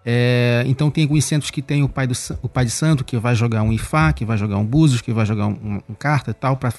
É, 0.04 0.64
então 0.66 0.90
tem 0.90 1.04
alguns 1.04 1.24
centros 1.24 1.50
que 1.50 1.60
tem 1.60 1.82
o 1.82 1.88
pai, 1.88 2.06
do, 2.06 2.14
o 2.42 2.48
pai 2.48 2.64
de 2.64 2.70
santo 2.70 3.04
que 3.04 3.16
vai 3.18 3.34
jogar 3.34 3.62
um 3.62 3.72
Ifá, 3.72 4.12
que 4.12 4.24
vai 4.24 4.36
jogar 4.36 4.56
um 4.56 4.64
Búzios, 4.64 5.00
que 5.00 5.12
vai 5.12 5.26
jogar 5.26 5.46
um, 5.46 5.80
um- 5.88 5.94
carta 5.94 6.30
e 6.30 6.34
tal, 6.34 6.56
para 6.56 6.72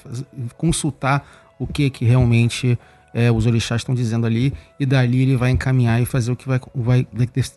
consultar 0.56 1.24
o 1.58 1.66
que 1.66 1.88
que 1.88 2.04
realmente 2.04 2.76
é, 3.14 3.30
os 3.30 3.46
orixás 3.46 3.82
estão 3.82 3.94
dizendo 3.94 4.26
ali, 4.26 4.52
e 4.80 4.86
dali 4.86 5.22
ele 5.22 5.36
vai 5.36 5.50
encaminhar 5.50 6.00
e 6.00 6.06
fazer 6.06 6.32
o 6.32 6.36
que 6.36 6.48
vai, 6.48 6.58
vai, 6.74 7.06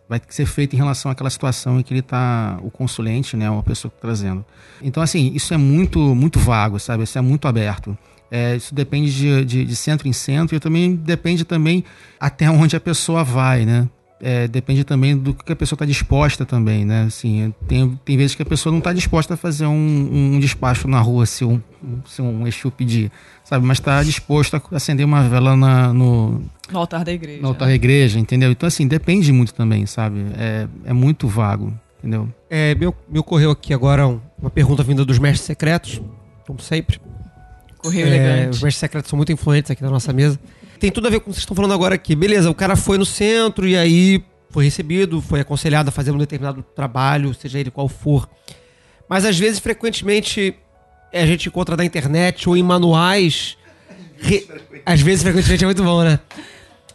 vai, 0.08 0.22
ser 0.28 0.46
feito 0.46 0.74
em 0.74 0.78
relação 0.78 1.10
àquela 1.10 1.30
situação 1.30 1.80
em 1.80 1.84
que 1.84 1.94
ele 1.94 2.02
está, 2.02 2.60
o 2.62 2.70
consulente, 2.70 3.38
né, 3.38 3.50
uma 3.50 3.64
pessoa 3.64 3.90
tá 3.90 3.98
trazendo. 4.02 4.46
Então, 4.82 5.02
assim, 5.02 5.32
isso 5.34 5.54
é 5.54 5.58
muito, 5.58 6.00
muito 6.14 6.40
vago, 6.40 6.78
sabe? 6.78 7.04
Isso 7.04 7.18
é 7.18 7.22
muito 7.22 7.48
aberto. 7.48 7.98
É, 8.30 8.56
isso 8.56 8.76
depende 8.76 9.16
de, 9.16 9.46
de, 9.46 9.66
de 9.66 9.76
centro 9.76 10.08
em 10.08 10.14
centro 10.14 10.56
e 10.56 10.60
também 10.60 10.96
depende 10.96 11.46
também 11.46 11.84
até 12.20 12.50
onde 12.50 12.76
a 12.76 12.80
pessoa 12.80 13.24
vai, 13.24 13.66
né? 13.66 13.88
É, 14.28 14.48
depende 14.48 14.84
também 14.84 15.16
do 15.16 15.36
que 15.36 15.52
a 15.52 15.56
pessoa 15.56 15.76
está 15.76 15.86
disposta 15.86 16.46
também, 16.48 16.84
né? 16.84 17.04
Assim, 17.04 17.54
tem, 17.68 18.00
tem 18.04 18.18
vezes 18.18 18.34
que 18.36 18.42
a 18.42 18.46
pessoa 18.46 18.72
não 18.72 18.80
está 18.80 18.92
disposta 18.92 19.36
a 19.36 19.38
fazer 19.38 19.68
um, 19.68 20.34
um 20.36 20.40
despacho 20.40 20.88
na 20.88 21.00
rua 21.00 21.28
se 21.28 21.46
um, 21.46 21.62
se 22.08 22.24
um 22.24 22.48
Exu 22.48 22.72
pedir, 22.72 23.12
sabe? 23.44 23.64
Mas 23.64 23.78
está 23.78 24.02
disposto 24.02 24.56
a 24.56 24.62
acender 24.76 25.06
uma 25.06 25.30
vela 25.30 25.56
na, 25.56 25.94
no, 25.94 26.42
No 26.72 26.80
altar 26.80 27.04
da 27.06 27.14
igreja. 27.14 27.40
no 27.40 27.50
altar 27.50 27.68
da 27.68 27.76
igreja, 27.76 28.18
entendeu? 28.18 28.50
Então, 28.50 28.66
assim, 28.66 28.88
depende 28.88 29.32
muito 29.32 29.54
também, 29.54 29.86
sabe? 29.86 30.26
É, 30.36 30.68
é 30.86 30.94
muito 30.94 31.28
vago, 31.28 31.72
entendeu? 32.00 32.28
É, 32.50 32.74
me, 32.74 32.92
me 33.08 33.20
ocorreu 33.20 33.52
aqui 33.52 33.76
agora 33.76 34.08
um- 34.08 34.20
uma 34.40 34.50
pergunta 34.50 34.82
vinda 34.82 35.06
dos 35.06 35.20
mestres 35.20 35.46
secretos, 35.46 36.02
como 36.48 36.60
sempre. 36.60 37.00
Correio 37.78 38.08
É, 38.08 38.10
elegante. 38.10 38.56
Os 38.56 38.64
mestres 38.64 38.78
secretos 38.80 39.08
são 39.12 39.18
muito 39.18 39.32
influentes 39.32 39.70
aqui 39.70 39.84
na 39.84 39.92
nossa 39.92 40.12
mesa. 40.12 40.40
Tem 40.86 40.92
tudo 40.92 41.08
a 41.08 41.10
ver 41.10 41.20
com 41.20 41.32
o 41.32 41.34
que 41.34 41.34
vocês 41.34 41.42
estão 41.42 41.56
falando 41.56 41.74
agora 41.74 41.96
aqui. 41.96 42.16
Beleza, 42.16 42.48
o 42.48 42.54
cara 42.54 42.76
foi 42.76 43.00
no 43.00 43.06
centro 43.08 43.68
e 43.68 43.76
aí 43.76 44.24
foi 44.52 44.66
recebido, 44.66 45.20
foi 45.20 45.40
aconselhado 45.40 45.90
a 45.90 45.92
fazer 45.92 46.12
um 46.12 46.18
determinado 46.20 46.62
trabalho, 46.76 47.34
seja 47.34 47.58
ele 47.60 47.72
qual 47.72 47.88
for. 47.90 48.30
Mas 49.10 49.26
às 49.26 49.36
vezes, 49.36 49.58
frequentemente, 49.58 50.54
a 51.12 51.26
gente 51.26 51.48
encontra 51.50 51.76
na 51.76 51.84
internet 51.84 52.48
ou 52.48 52.56
em 52.56 52.62
manuais. 52.62 53.58
re- 54.20 54.48
Às 54.86 55.02
vezes, 55.02 55.24
frequentemente 55.24 55.64
é 55.64 55.66
muito 55.66 55.84
bom, 55.84 56.04
né? 56.04 56.20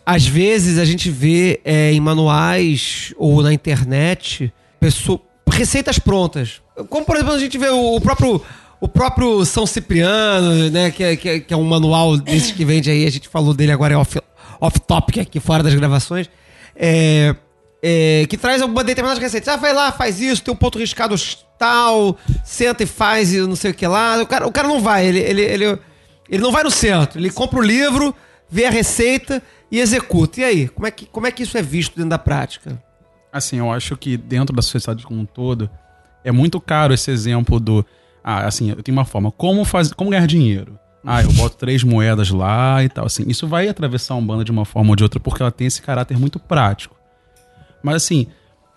Às 0.07 0.25
vezes 0.25 0.79
a 0.79 0.85
gente 0.85 1.11
vê 1.11 1.61
é, 1.65 1.93
em 1.93 1.99
manuais 1.99 3.13
ou 3.17 3.43
na 3.43 3.53
internet 3.53 4.53
pessoa, 4.79 5.21
receitas 5.51 5.99
prontas. 5.99 6.63
Como, 6.89 7.05
por 7.05 7.17
exemplo, 7.17 7.33
a 7.35 7.39
gente 7.41 7.59
vê 7.59 7.69
o 7.71 8.01
próprio. 8.01 8.41
O 8.81 8.89
próprio 8.89 9.45
São 9.45 9.67
Cipriano, 9.67 10.71
né? 10.71 10.91
Que 10.91 11.05
é, 11.05 11.17
que, 11.17 11.29
é, 11.29 11.41
que 11.41 11.53
é 11.53 11.57
um 11.57 11.65
manual 11.65 12.17
desses 12.17 12.53
que 12.53 12.65
vende 12.65 12.91
aí, 12.91 13.07
a 13.07 13.11
gente 13.11 13.29
falou 13.29 13.53
dele 13.53 13.73
agora 13.73 13.95
é 13.95 13.97
off, 13.97 14.19
off 14.61 15.21
aqui 15.21 15.39
fora 15.39 15.63
das 15.63 15.75
gravações. 15.75 16.31
É, 16.75 17.35
é, 17.83 18.27
que 18.29 18.37
traz 18.37 18.63
alguma 18.63 18.85
determinada 18.85 19.21
receita. 19.21 19.53
Ah, 19.53 19.57
vai 19.57 19.73
lá, 19.73 19.93
faz 19.93 20.21
isso, 20.21 20.43
tem 20.43 20.53
um 20.53 20.57
ponto 20.57 20.79
riscado 20.79 21.15
tal, 21.59 22.17
senta 22.45 22.83
e 22.83 22.87
faz 22.87 23.33
e 23.33 23.41
não 23.41 23.57
sei 23.57 23.71
o 23.71 23.75
que 23.75 23.87
lá. 23.87 24.23
O 24.23 24.27
cara, 24.27 24.47
o 24.47 24.53
cara 24.53 24.69
não 24.69 24.81
vai, 24.81 25.07
ele, 25.07 25.19
ele, 25.19 25.43
ele, 25.43 25.79
ele 26.29 26.43
não 26.43 26.53
vai 26.53 26.63
no 26.63 26.71
centro, 26.71 27.19
ele 27.19 27.31
compra 27.31 27.59
o 27.59 27.63
livro, 27.63 28.15
vê 28.49 28.67
a 28.67 28.71
receita 28.71 29.43
e 29.71 29.79
executa. 29.79 30.41
E 30.41 30.45
aí, 30.45 30.69
como 30.69 30.87
é 30.87 30.91
que, 30.91 31.07
como 31.07 31.27
é 31.27 31.31
que 31.31 31.43
isso 31.43 31.57
é 31.57 31.63
visto 31.63 31.97
dentro 31.97 32.11
da 32.11 32.19
prática? 32.19 32.83
Assim, 33.33 33.59
eu 33.59 33.71
acho 33.71 33.97
que 33.97 34.17
dentro 34.17 34.55
da 34.55 34.63
sociedade 34.63 35.07
como 35.07 35.21
um 35.21 35.27
todo, 35.27 35.71
é 36.25 36.33
muito 36.33 36.61
caro 36.61 36.93
esse 36.93 37.11
exemplo 37.11 37.61
do. 37.61 37.85
Ah, 38.23 38.47
assim, 38.47 38.71
eu 38.71 38.83
tenho 38.83 38.97
uma 38.97 39.05
forma. 39.05 39.31
Como, 39.31 39.65
faz, 39.65 39.93
como 39.93 40.11
ganhar 40.11 40.27
dinheiro? 40.27 40.79
Ah, 41.05 41.23
eu 41.23 41.33
boto 41.33 41.57
três 41.57 41.83
moedas 41.83 42.31
lá 42.31 42.83
e 42.85 42.89
tal. 42.89 43.07
Assim, 43.07 43.25
isso 43.27 43.47
vai 43.47 43.69
atravessar 43.69 44.15
um 44.15 44.25
banda 44.25 44.45
de 44.45 44.51
uma 44.51 44.65
forma 44.65 44.91
ou 44.91 44.97
de 44.97 45.03
outra, 45.03 45.19
porque 45.19 45.43
ela 45.43 45.51
tem 45.51 45.67
esse 45.67 45.81
caráter 45.81 46.19
muito 46.19 46.39
prático. 46.39 46.97
Mas 47.83 47.97
assim, 47.97 48.27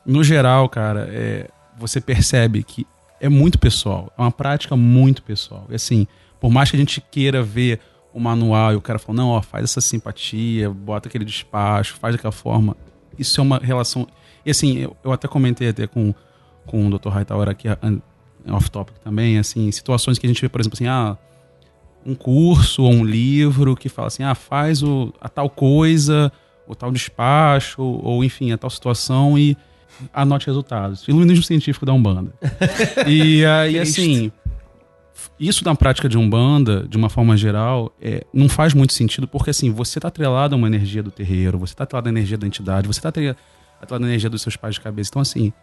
no 0.05 0.23
geral, 0.23 0.69
cara, 0.69 1.07
é, 1.11 1.49
você 1.77 1.99
percebe 1.99 2.63
que 2.63 2.87
é 3.19 3.27
muito 3.27 3.59
pessoal. 3.59 4.11
É 4.17 4.21
uma 4.21 4.31
prática 4.31 4.75
muito 4.75 5.21
pessoal. 5.23 5.65
E 5.69 5.75
assim, 5.75 6.07
por 6.39 6.49
mais 6.51 6.69
que 6.69 6.77
a 6.77 6.79
gente 6.79 7.01
queira 7.01 7.43
ver 7.43 7.79
o 8.13 8.19
manual 8.19 8.73
e 8.73 8.75
o 8.75 8.81
cara 8.81 8.99
fala, 8.99 9.17
não, 9.17 9.29
ó, 9.29 9.41
faz 9.41 9.63
essa 9.63 9.81
simpatia, 9.81 10.69
bota 10.69 11.09
aquele 11.09 11.25
despacho, 11.25 11.95
faz 11.95 12.15
daquela 12.15 12.31
forma. 12.31 12.77
Isso 13.17 13.39
é 13.39 13.43
uma 13.43 13.57
relação. 13.57 14.07
E 14.45 14.51
assim, 14.51 14.77
eu, 14.77 14.95
eu 15.03 15.11
até 15.11 15.27
comentei 15.27 15.69
até 15.69 15.87
com, 15.87 16.13
com 16.65 16.87
o 16.87 16.97
Dr. 16.97 17.09
Hightower 17.09 17.49
aqui, 17.49 17.67
off-topic 18.51 18.97
também, 18.99 19.37
assim, 19.37 19.71
situações 19.71 20.17
que 20.17 20.25
a 20.25 20.29
gente 20.29 20.41
vê, 20.41 20.49
por 20.49 20.59
exemplo, 20.59 20.75
assim, 20.75 20.87
ah, 20.87 21.17
um 22.05 22.15
curso 22.15 22.83
ou 22.83 22.91
um 22.91 23.03
livro 23.03 23.75
que 23.75 23.89
fala 23.89 24.07
assim, 24.07 24.23
ah, 24.23 24.35
faz 24.35 24.83
o, 24.83 25.13
a 25.21 25.29
tal 25.29 25.49
coisa, 25.49 26.31
o 26.67 26.75
tal 26.75 26.91
despacho, 26.91 27.81
ou 27.81 28.23
enfim, 28.23 28.51
a 28.51 28.57
tal 28.57 28.69
situação 28.69 29.37
e 29.37 29.57
anote 30.13 30.47
resultados. 30.47 31.07
Iluminismo 31.07 31.43
científico 31.43 31.85
da 31.85 31.93
Umbanda. 31.93 32.33
e 33.07 33.45
aí, 33.45 33.79
assim, 33.79 34.31
isso 35.39 35.63
na 35.63 35.75
prática 35.75 36.09
de 36.09 36.17
Umbanda, 36.17 36.85
de 36.87 36.97
uma 36.97 37.09
forma 37.09 37.37
geral, 37.37 37.93
é, 38.01 38.25
não 38.33 38.49
faz 38.49 38.73
muito 38.73 38.93
sentido, 38.93 39.27
porque 39.27 39.49
assim, 39.49 39.71
você 39.71 39.99
está 39.99 40.07
atrelado 40.07 40.55
a 40.55 40.57
uma 40.57 40.67
energia 40.67 41.01
do 41.01 41.11
terreiro, 41.11 41.57
você 41.57 41.73
está 41.73 41.83
atrelado 41.83 42.09
à 42.09 42.11
energia 42.11 42.37
da 42.37 42.47
entidade, 42.47 42.87
você 42.87 42.99
está 42.99 43.09
atrelado 43.09 43.37
à 43.91 44.07
energia 44.07 44.29
dos 44.29 44.41
seus 44.41 44.55
pais 44.55 44.75
de 44.75 44.81
cabeça. 44.81 45.09
Então, 45.11 45.21
assim, 45.21 45.53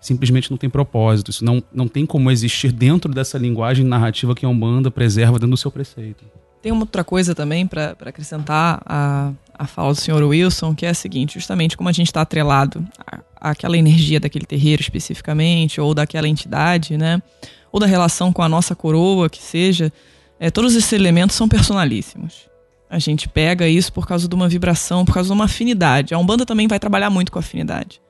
simplesmente 0.00 0.50
não 0.50 0.58
tem 0.58 0.68
propósito. 0.70 1.30
Isso 1.30 1.44
não, 1.44 1.62
não 1.72 1.88
tem 1.88 2.06
como 2.06 2.30
existir 2.30 2.72
dentro 2.72 3.12
dessa 3.12 3.38
linguagem 3.38 3.84
narrativa 3.84 4.34
que 4.34 4.44
a 4.46 4.48
Umbanda 4.48 4.90
preserva 4.90 5.34
dentro 5.34 5.50
do 5.50 5.56
seu 5.56 5.70
preceito. 5.70 6.24
Tem 6.62 6.72
uma 6.72 6.82
outra 6.82 7.04
coisa 7.04 7.34
também 7.34 7.66
para 7.66 7.96
acrescentar 8.00 8.82
a, 8.84 9.32
a 9.56 9.66
fala 9.66 9.92
do 9.92 10.00
senhor 10.00 10.22
Wilson, 10.22 10.74
que 10.74 10.84
é 10.84 10.88
a 10.90 10.94
seguinte: 10.94 11.34
justamente 11.34 11.76
como 11.76 11.88
a 11.88 11.92
gente 11.92 12.08
está 12.08 12.22
atrelado 12.22 12.84
à- 13.06 13.20
àquela 13.50 13.76
energia 13.76 14.18
daquele 14.18 14.46
terreiro 14.46 14.82
especificamente, 14.82 15.80
ou 15.80 15.94
daquela 15.94 16.26
entidade, 16.28 16.96
né? 16.96 17.22
Ou 17.70 17.78
da 17.78 17.86
relação 17.86 18.32
com 18.32 18.42
a 18.42 18.48
nossa 18.48 18.74
coroa, 18.74 19.28
que 19.28 19.40
seja, 19.40 19.92
é, 20.40 20.50
todos 20.50 20.74
esses 20.74 20.92
elementos 20.92 21.36
são 21.36 21.48
personalíssimos. 21.48 22.48
A 22.88 22.98
gente 22.98 23.28
pega 23.28 23.68
isso 23.68 23.92
por 23.92 24.06
causa 24.06 24.28
de 24.28 24.34
uma 24.34 24.48
vibração, 24.48 25.04
por 25.04 25.12
causa 25.14 25.28
de 25.28 25.32
uma 25.32 25.44
afinidade. 25.44 26.14
A 26.14 26.18
Umbanda 26.18 26.46
também 26.46 26.66
vai 26.68 26.78
trabalhar 26.78 27.10
muito 27.10 27.30
com 27.32 27.38
afinidade. 27.38 28.00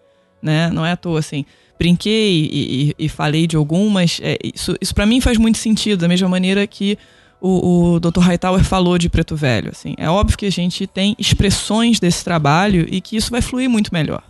Né? 0.42 0.70
Não 0.70 0.84
é 0.84 0.92
à 0.92 0.96
toa 0.96 1.18
assim. 1.18 1.44
Brinquei 1.78 2.48
e, 2.50 2.94
e- 2.98 3.04
e 3.04 3.08
falei 3.08 3.46
de 3.46 3.56
algumas. 3.56 4.18
é, 4.22 4.38
isso 4.54 4.74
isso 4.80 4.94
para 4.94 5.06
mim 5.06 5.20
faz 5.20 5.36
muito 5.38 5.58
sentido, 5.58 6.00
da 6.00 6.08
mesma 6.08 6.28
maneira 6.28 6.66
que 6.66 6.96
o, 7.40 7.94
o 7.94 8.00
Dr. 8.00 8.20
Hightower 8.20 8.64
falou 8.64 8.96
de 8.98 9.08
Preto 9.08 9.36
Velho. 9.36 9.70
Assim. 9.70 9.94
É 9.98 10.08
óbvio 10.08 10.38
que 10.38 10.46
a 10.46 10.50
gente 10.50 10.86
tem 10.86 11.14
expressões 11.18 12.00
desse 12.00 12.24
trabalho 12.24 12.86
e 12.90 13.00
que 13.00 13.16
isso 13.16 13.30
vai 13.30 13.42
fluir 13.42 13.68
muito 13.68 13.92
melhor. 13.92 14.22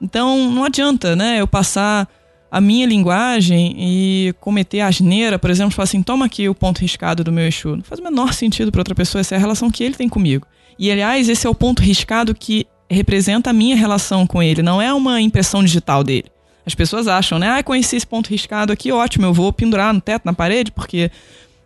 Então 0.00 0.50
não 0.50 0.64
adianta 0.64 1.16
né, 1.16 1.40
eu 1.40 1.46
passar 1.46 2.08
a 2.50 2.60
minha 2.60 2.86
linguagem 2.86 3.74
e 3.76 4.34
cometer 4.40 4.80
asneira, 4.80 5.38
por 5.38 5.50
exemplo, 5.50 5.72
falar 5.72 5.84
assim, 5.84 6.02
toma 6.02 6.26
aqui 6.26 6.48
o 6.48 6.54
ponto 6.54 6.78
riscado 6.80 7.24
do 7.24 7.32
meu 7.32 7.46
Exu. 7.48 7.76
Não 7.76 7.82
faz 7.82 8.00
o 8.00 8.04
menor 8.04 8.32
sentido 8.32 8.70
para 8.70 8.80
outra 8.80 8.94
pessoa, 8.94 9.20
essa 9.20 9.34
é 9.34 9.36
a 9.38 9.40
relação 9.40 9.70
que 9.70 9.82
ele 9.82 9.94
tem 9.94 10.08
comigo. 10.08 10.46
E 10.78 10.90
aliás, 10.90 11.28
esse 11.28 11.46
é 11.46 11.50
o 11.50 11.54
ponto 11.54 11.82
riscado 11.82 12.34
que 12.34 12.66
representa 12.88 13.50
a 13.50 13.52
minha 13.52 13.74
relação 13.74 14.26
com 14.26 14.40
ele, 14.42 14.62
não 14.62 14.80
é 14.80 14.94
uma 14.94 15.20
impressão 15.20 15.64
digital 15.64 16.04
dele. 16.04 16.26
As 16.66 16.74
pessoas 16.74 17.06
acham, 17.06 17.38
né? 17.38 17.48
Ah, 17.48 17.62
conheci 17.62 17.96
esse 17.96 18.06
ponto 18.06 18.28
riscado 18.28 18.72
aqui, 18.72 18.90
ótimo, 18.90 19.24
eu 19.24 19.32
vou 19.32 19.52
pendurar 19.52 19.94
no 19.94 20.00
teto, 20.00 20.24
na 20.24 20.32
parede, 20.32 20.72
porque 20.72 21.10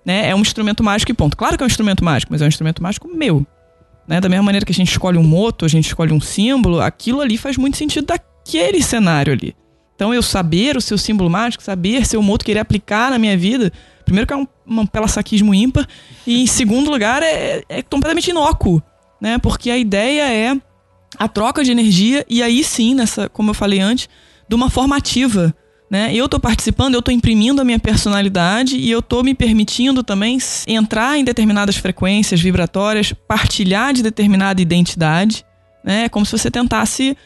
né, 0.05 0.28
é 0.28 0.34
um 0.34 0.40
instrumento 0.40 0.84
mágico 0.84 1.11
e 1.11 1.14
ponto. 1.14 1.36
Claro 1.36 1.57
que 1.57 1.62
é 1.62 1.66
um 1.66 1.68
instrumento 1.68 2.05
mágico, 2.05 2.30
mas 2.30 2.42
é 2.42 2.44
um 2.44 2.48
instrumento 2.48 2.82
mágico 2.82 3.09
meu. 3.09 3.46
Né? 4.07 4.20
Da 4.20 4.28
mesma 4.28 4.44
maneira 4.44 4.66
que 4.66 4.72
a 4.72 4.74
gente 4.74 4.90
escolhe 4.90 5.16
um 5.16 5.22
moto, 5.22 5.64
a 5.64 5.68
gente 5.68 5.86
escolhe 5.86 6.12
um 6.12 6.20
símbolo, 6.20 6.82
aquilo 6.82 7.20
ali 7.22 7.38
faz 7.38 7.57
muito 7.57 7.78
sentido 7.78 8.07
daquele 8.07 8.82
cenário 8.82 9.32
ali. 9.32 9.57
Então 9.96 10.12
eu 10.12 10.22
saber 10.22 10.76
o 10.76 10.80
seu 10.80 10.98
símbolo 10.98 11.30
mágico, 11.30 11.62
saber 11.62 12.07
se 12.07 12.16
o 12.16 12.22
moto 12.22 12.44
querer 12.44 12.61
aplicar 12.61 13.11
na 13.11 13.18
minha 13.18 13.36
vida, 13.36 13.72
primeiro 14.05 14.26
que 14.26 14.32
é 14.32 14.36
um, 14.36 14.46
um 14.66 14.86
pelassaquismo 14.86 15.55
ímpar, 15.55 15.86
e 16.26 16.42
em 16.42 16.46
segundo 16.46 16.90
lugar 16.90 17.22
é, 17.22 17.62
é 17.68 17.82
completamente 17.82 18.30
inócuo, 18.30 18.82
né? 19.20 19.38
Porque 19.38 19.70
a 19.70 19.78
ideia 19.78 20.30
é 20.32 20.57
a 21.18 21.28
troca 21.28 21.62
de 21.62 21.70
energia 21.70 22.24
e 22.28 22.42
aí 22.42 22.64
sim, 22.64 22.94
nessa, 22.94 23.28
como 23.28 23.51
eu 23.51 23.55
falei 23.55 23.80
antes, 23.80 24.09
de 24.51 24.55
uma 24.57 24.68
forma 24.68 24.96
ativa, 24.96 25.55
Né? 25.88 26.14
Eu 26.14 26.28
tô 26.28 26.38
participando, 26.38 26.94
eu 26.94 27.03
tô 27.03 27.11
imprimindo 27.11 27.61
a 27.61 27.64
minha 27.64 27.78
personalidade 27.78 28.76
e 28.76 28.88
eu 28.90 29.03
tô 29.03 29.24
me 29.24 29.34
permitindo 29.34 30.05
também 30.05 30.38
entrar 30.66 31.18
em 31.18 31.24
determinadas 31.24 31.76
frequências 31.76 32.40
vibratórias, 32.40 33.12
partilhar 33.26 33.92
de 33.92 34.01
determinada 34.01 34.62
identidade, 34.62 35.44
né? 35.84 36.05
É 36.05 36.09
como 36.09 36.24
se 36.24 36.30
você 36.30 36.48
tentasse 36.48 37.16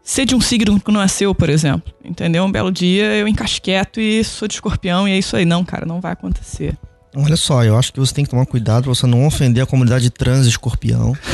ser 0.00 0.26
de 0.26 0.34
um 0.36 0.40
signo 0.40 0.78
que 0.78 0.92
não 0.92 1.02
é 1.02 1.08
seu, 1.08 1.34
por 1.34 1.48
exemplo. 1.48 1.92
Entendeu? 2.04 2.44
Um 2.44 2.52
belo 2.52 2.70
dia 2.70 3.16
eu 3.16 3.26
encasqueto 3.26 4.00
e 4.00 4.22
sou 4.22 4.46
de 4.46 4.54
escorpião 4.54 5.08
e 5.08 5.12
é 5.12 5.18
isso 5.18 5.36
aí. 5.36 5.44
Não, 5.44 5.64
cara, 5.64 5.84
não 5.84 6.00
vai 6.00 6.12
acontecer. 6.12 6.76
Olha 7.16 7.36
só, 7.36 7.64
eu 7.64 7.76
acho 7.76 7.92
que 7.92 7.98
você 7.98 8.14
tem 8.14 8.24
que 8.24 8.30
tomar 8.30 8.46
cuidado 8.46 8.84
pra 8.84 8.94
você 8.94 9.06
não 9.08 9.26
ofender 9.26 9.62
a 9.62 9.66
comunidade 9.66 10.08
trans 10.10 10.46
escorpião. 10.46 11.14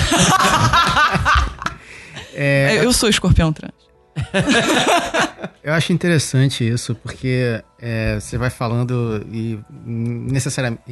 É, 2.32 2.82
Eu 2.82 2.93
sou 2.93 3.09
escorpião 3.09 3.53
trans. 3.53 3.89
Eu 5.62 5.74
acho 5.74 5.92
interessante 5.92 6.66
isso, 6.66 6.94
porque 6.94 7.62
é, 7.78 8.18
você 8.18 8.38
vai 8.38 8.48
falando 8.48 9.24
e 9.30 9.58
necessariamente, 9.84 10.82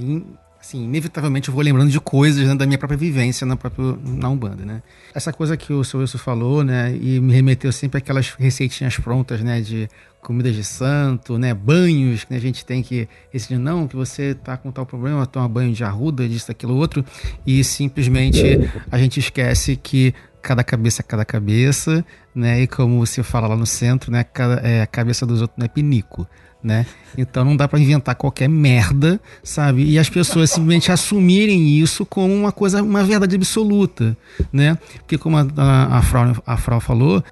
assim, 0.61 0.85
inevitavelmente 0.85 1.49
eu 1.49 1.55
vou 1.55 1.63
lembrando 1.63 1.91
de 1.91 1.99
coisas 1.99 2.47
né, 2.47 2.55
da 2.55 2.67
minha 2.67 2.77
própria 2.77 2.99
vivência 2.99 3.47
na 3.47 3.57
própria 3.57 3.97
na 4.05 4.29
Umbanda, 4.29 4.65
né? 4.67 4.83
Essa 5.15 5.33
coisa 5.33 5.57
que 5.57 5.73
o 5.73 5.83
seu 5.83 6.01
Wilson 6.01 6.19
falou, 6.19 6.63
né, 6.63 6.95
e 7.01 7.19
me 7.19 7.33
remeteu 7.33 7.73
sempre 7.73 7.99
àquelas 7.99 8.31
receitinhas 8.33 8.99
prontas, 8.99 9.41
né, 9.41 9.61
de 9.63 9.89
comidas 10.21 10.55
de 10.55 10.65
santo, 10.65 11.39
né, 11.39 11.55
banhos 11.55 12.25
que 12.25 12.35
a 12.35 12.39
gente 12.41 12.65
tem 12.65 12.83
que 12.83 13.09
decidir, 13.33 13.59
não, 13.59 13.89
que 13.89 13.97
você 13.97 14.35
tá 14.35 14.57
com 14.57 14.71
tal 14.71 14.85
problema, 14.85 15.25
toma 15.27 15.49
banho 15.49 15.73
de 15.73 15.83
arruda, 15.83 16.29
disso, 16.29 16.49
daquilo, 16.49 16.77
outro, 16.77 17.05
e 17.47 17.65
simplesmente 17.65 18.43
a 18.91 18.99
gente 18.99 19.21
esquece 19.21 19.77
que 19.77 20.13
cada 20.43 20.63
cabeça 20.65 21.03
é 21.03 21.05
cada 21.05 21.25
cabeça, 21.25 22.05
né? 22.39 22.63
E 22.63 22.67
como 22.67 22.99
você 23.05 23.23
fala 23.23 23.49
lá 23.49 23.57
no 23.57 23.67
centro, 23.67 24.11
né? 24.13 24.25
É, 24.63 24.83
a 24.83 24.87
cabeça 24.87 25.27
dos 25.27 25.41
outros 25.41 25.59
não 25.59 25.65
é 25.65 25.69
pinico, 25.69 26.27
né? 26.63 26.87
Então 27.17 27.45
não 27.45 27.57
dá 27.57 27.67
pra 27.67 27.79
inventar 27.79 28.15
qualquer 28.15 28.49
merda, 28.49 29.21
sabe? 29.43 29.85
E 29.85 29.99
as 29.99 30.09
pessoas 30.09 30.51
simplesmente 30.51 30.93
assumirem 30.93 31.79
isso 31.79 32.07
como 32.07 32.33
uma 32.35 32.53
coisa, 32.53 32.83
uma 32.83 33.03
verdade 33.03 33.37
absoluta, 33.37 34.17
né? 34.53 34.79
Porque 34.99 35.19
como 35.19 35.37
a, 35.37 35.47
a, 35.57 35.99
a, 35.99 36.03
Frau, 36.03 36.37
a 36.47 36.57
Frau 36.57 36.81
falou, 36.81 37.23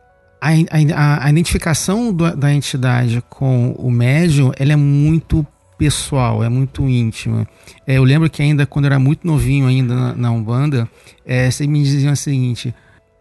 a, 0.40 0.48
a, 0.50 1.24
a 1.24 1.30
identificação 1.30 2.12
do- 2.12 2.36
da 2.36 2.52
entidade 2.52 3.22
com 3.28 3.72
o 3.78 3.90
médium, 3.90 4.52
ela 4.58 4.72
é 4.72 4.76
muito 4.76 5.46
pessoal, 5.78 6.42
é 6.42 6.48
muito 6.48 6.88
íntima. 6.88 7.46
É, 7.86 7.98
eu 7.98 8.04
lembro 8.04 8.30
que 8.30 8.42
ainda 8.42 8.66
quando 8.66 8.86
eu 8.86 8.90
era 8.92 8.98
muito 8.98 9.26
novinho 9.26 9.66
ainda 9.66 9.94
na, 9.94 10.14
na 10.14 10.30
Umbanda, 10.30 10.88
é, 11.24 11.48
me 11.68 11.82
diziam 11.82 12.12
o 12.12 12.16
seguinte, 12.16 12.74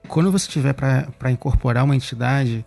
quando 0.06 0.32
você 0.32 0.48
tiver 0.50 0.74
para 0.74 1.32
incorporar 1.32 1.84
uma 1.84 1.96
entidade, 1.96 2.66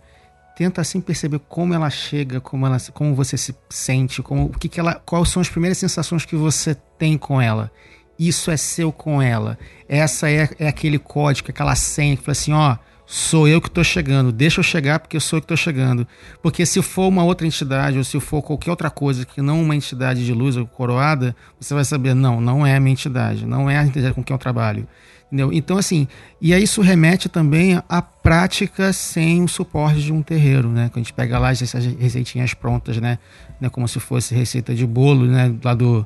tenta 0.55 0.81
assim 0.81 0.99
perceber 0.99 1.39
como 1.47 1.73
ela 1.73 1.89
chega, 1.89 2.41
como 2.41 2.65
ela, 2.65 2.77
como 2.93 3.15
você 3.15 3.37
se 3.37 3.55
sente, 3.69 4.21
como 4.21 4.45
o 4.45 4.49
que, 4.49 4.67
que 4.67 4.79
ela, 4.79 4.95
quais 4.95 5.29
são 5.29 5.41
as 5.41 5.49
primeiras 5.49 5.77
sensações 5.77 6.25
que 6.25 6.35
você 6.35 6.75
tem 6.97 7.17
com 7.17 7.41
ela. 7.41 7.71
Isso 8.17 8.51
é 8.51 8.57
seu 8.57 8.91
com 8.91 9.21
ela. 9.21 9.57
Essa 9.87 10.29
é, 10.29 10.49
é 10.59 10.67
aquele 10.67 10.99
código, 10.99 11.49
aquela 11.49 11.75
senha 11.75 12.17
que 12.17 12.23
fala 12.23 12.33
assim, 12.33 12.51
ó, 12.51 12.77
sou 13.11 13.47
eu 13.47 13.59
que 13.59 13.67
estou 13.67 13.83
chegando, 13.83 14.31
deixa 14.31 14.59
eu 14.59 14.63
chegar 14.63 14.99
porque 14.99 15.17
eu 15.17 15.21
sou 15.21 15.37
eu 15.37 15.41
que 15.41 15.45
estou 15.45 15.57
chegando. 15.57 16.07
Porque 16.43 16.63
se 16.63 16.79
for 16.79 17.07
uma 17.07 17.23
outra 17.23 17.47
entidade 17.47 17.97
ou 17.97 18.03
se 18.03 18.19
for 18.19 18.43
qualquer 18.43 18.69
outra 18.69 18.91
coisa 18.91 19.25
que 19.25 19.41
não 19.41 19.63
uma 19.63 19.75
entidade 19.75 20.23
de 20.23 20.31
luz 20.31 20.55
ou 20.55 20.67
coroada, 20.67 21.35
você 21.59 21.73
vai 21.73 21.83
saber, 21.83 22.13
não, 22.13 22.39
não 22.39 22.63
é 22.63 22.75
a 22.75 22.79
minha 22.79 22.93
entidade, 22.93 23.47
não 23.47 23.67
é 23.67 23.79
a 23.79 23.83
entidade 23.83 24.13
com 24.13 24.23
quem 24.23 24.35
eu 24.35 24.37
trabalho. 24.37 24.87
Entendeu? 25.25 25.51
Então, 25.51 25.77
assim, 25.77 26.07
e 26.39 26.53
aí 26.53 26.61
isso 26.61 26.81
remete 26.81 27.27
também 27.27 27.81
à 27.89 27.99
prática 27.99 28.93
sem 28.93 29.43
o 29.43 29.47
suporte 29.47 30.01
de 30.01 30.13
um 30.13 30.21
terreiro, 30.21 30.69
né? 30.69 30.89
Quando 30.89 30.97
a 30.97 30.99
gente 30.99 31.13
pega 31.13 31.39
lá 31.39 31.51
essas 31.51 31.85
receitinhas 31.85 32.53
prontas, 32.53 32.97
né? 32.97 33.17
né? 33.59 33.69
Como 33.69 33.87
se 33.87 33.99
fosse 33.99 34.35
receita 34.35 34.75
de 34.75 34.85
bolo, 34.85 35.25
né? 35.25 35.55
Lá 35.63 35.73
do, 35.73 36.05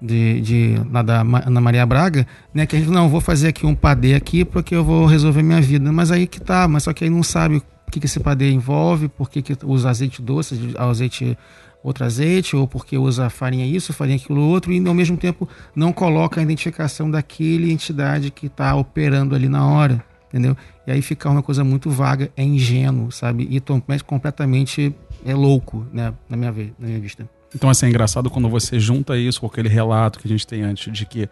de, 0.00 0.40
de, 0.40 0.74
lá 0.90 1.02
da 1.02 1.20
Ana 1.20 1.60
Maria 1.60 1.84
Braga, 1.84 2.26
né? 2.54 2.66
Que 2.66 2.76
a 2.76 2.78
gente, 2.78 2.90
não, 2.90 3.08
vou 3.08 3.20
fazer 3.20 3.48
aqui 3.48 3.66
um 3.66 3.74
padê 3.74 4.14
aqui 4.14 4.44
porque 4.44 4.74
eu 4.74 4.84
vou 4.84 5.06
resolver 5.06 5.42
minha 5.42 5.60
vida. 5.60 5.92
Mas 5.92 6.10
aí 6.10 6.26
que 6.26 6.40
tá, 6.40 6.66
mas 6.66 6.84
só 6.84 6.92
que 6.92 7.04
aí 7.04 7.10
não 7.10 7.22
sabe 7.22 7.56
o 7.56 7.90
que, 7.90 8.00
que 8.00 8.06
esse 8.06 8.20
padê 8.20 8.50
envolve, 8.50 9.08
por 9.08 9.28
que, 9.28 9.42
que 9.42 9.56
usa 9.64 9.90
azeite 9.90 10.22
doce, 10.22 10.74
azeite 10.78 11.36
outro 11.82 12.04
azeite, 12.04 12.54
ou 12.54 12.68
porque 12.68 12.96
usa 12.96 13.30
farinha 13.30 13.66
isso, 13.66 13.92
farinha 13.92 14.16
aquilo 14.16 14.40
outro, 14.42 14.72
e 14.72 14.86
ao 14.86 14.94
mesmo 14.94 15.16
tempo 15.16 15.48
não 15.74 15.92
coloca 15.92 16.40
a 16.40 16.42
identificação 16.42 17.10
daquele 17.10 17.72
entidade 17.72 18.30
que 18.30 18.46
está 18.46 18.74
operando 18.74 19.34
ali 19.34 19.48
na 19.48 19.66
hora, 19.66 20.04
entendeu? 20.28 20.56
E 20.86 20.92
aí 20.92 21.02
fica 21.02 21.28
uma 21.28 21.42
coisa 21.42 21.64
muito 21.64 21.90
vaga, 21.90 22.30
é 22.36 22.44
ingênuo, 22.44 23.10
sabe? 23.10 23.48
E 23.50 23.60
completamente 24.02 24.94
é 25.24 25.34
louco, 25.34 25.86
né? 25.92 26.12
Na 26.28 26.36
minha, 26.36 26.52
na 26.78 26.86
minha 26.86 27.00
vista. 27.00 27.28
Então, 27.54 27.68
assim, 27.68 27.86
é 27.86 27.88
engraçado 27.88 28.30
quando 28.30 28.48
você 28.48 28.78
junta 28.78 29.16
isso 29.16 29.40
com 29.40 29.46
aquele 29.46 29.68
relato 29.68 30.18
que 30.18 30.26
a 30.26 30.30
gente 30.30 30.46
tem 30.46 30.62
antes 30.62 30.92
de 30.92 31.04
que 31.04 31.28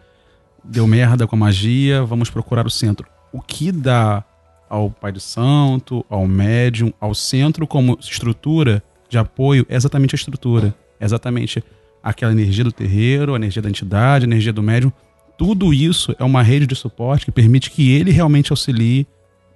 deu 0.63 0.85
merda 0.85 1.25
com 1.25 1.35
a 1.35 1.39
magia, 1.39 2.03
vamos 2.03 2.29
procurar 2.29 2.67
o 2.67 2.69
centro. 2.69 3.07
O 3.31 3.41
que 3.41 3.71
dá 3.71 4.23
ao 4.69 4.89
Pai 4.91 5.11
do 5.11 5.19
Santo, 5.19 6.05
ao 6.09 6.27
médium, 6.27 6.93
ao 6.99 7.15
centro 7.15 7.65
como 7.65 7.97
estrutura 7.99 8.83
de 9.09 9.17
apoio 9.17 9.65
é 9.69 9.75
exatamente 9.75 10.13
a 10.13 10.17
estrutura. 10.17 10.75
É 10.99 11.05
exatamente 11.05 11.63
aquela 12.03 12.31
energia 12.31 12.63
do 12.63 12.71
terreiro, 12.71 13.33
a 13.33 13.37
energia 13.37 13.61
da 13.61 13.69
entidade, 13.69 14.25
a 14.25 14.27
energia 14.27 14.53
do 14.53 14.61
médium. 14.61 14.91
Tudo 15.37 15.73
isso 15.73 16.13
é 16.19 16.23
uma 16.23 16.43
rede 16.43 16.67
de 16.67 16.75
suporte 16.75 17.25
que 17.25 17.31
permite 17.31 17.71
que 17.71 17.91
ele 17.91 18.11
realmente 18.11 18.51
auxilie 18.51 19.07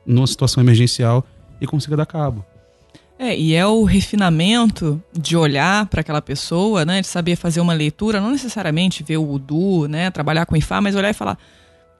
numa 0.05 0.27
situação 0.27 0.63
emergencial 0.63 1.25
e 1.59 1.67
consiga 1.67 1.97
dar 1.97 2.05
cabo. 2.05 2.45
É, 3.23 3.37
e 3.37 3.53
é 3.55 3.65
o 3.65 3.83
refinamento 3.85 5.01
de 5.17 5.37
olhar 5.37 5.85
para 5.85 6.01
aquela 6.01 6.21
pessoa, 6.21 6.83
né, 6.83 6.99
de 6.99 7.07
saber 7.07 7.37
fazer 7.37 7.61
uma 7.61 7.71
leitura, 7.73 8.19
não 8.19 8.31
necessariamente 8.31 9.01
ver 9.03 9.15
o 9.17 9.31
Udu, 9.31 9.87
né, 9.87 10.11
trabalhar 10.11 10.45
com 10.45 10.57
Ifá, 10.57 10.81
mas 10.81 10.93
olhar 10.95 11.09
e 11.09 11.13
falar: 11.13 11.37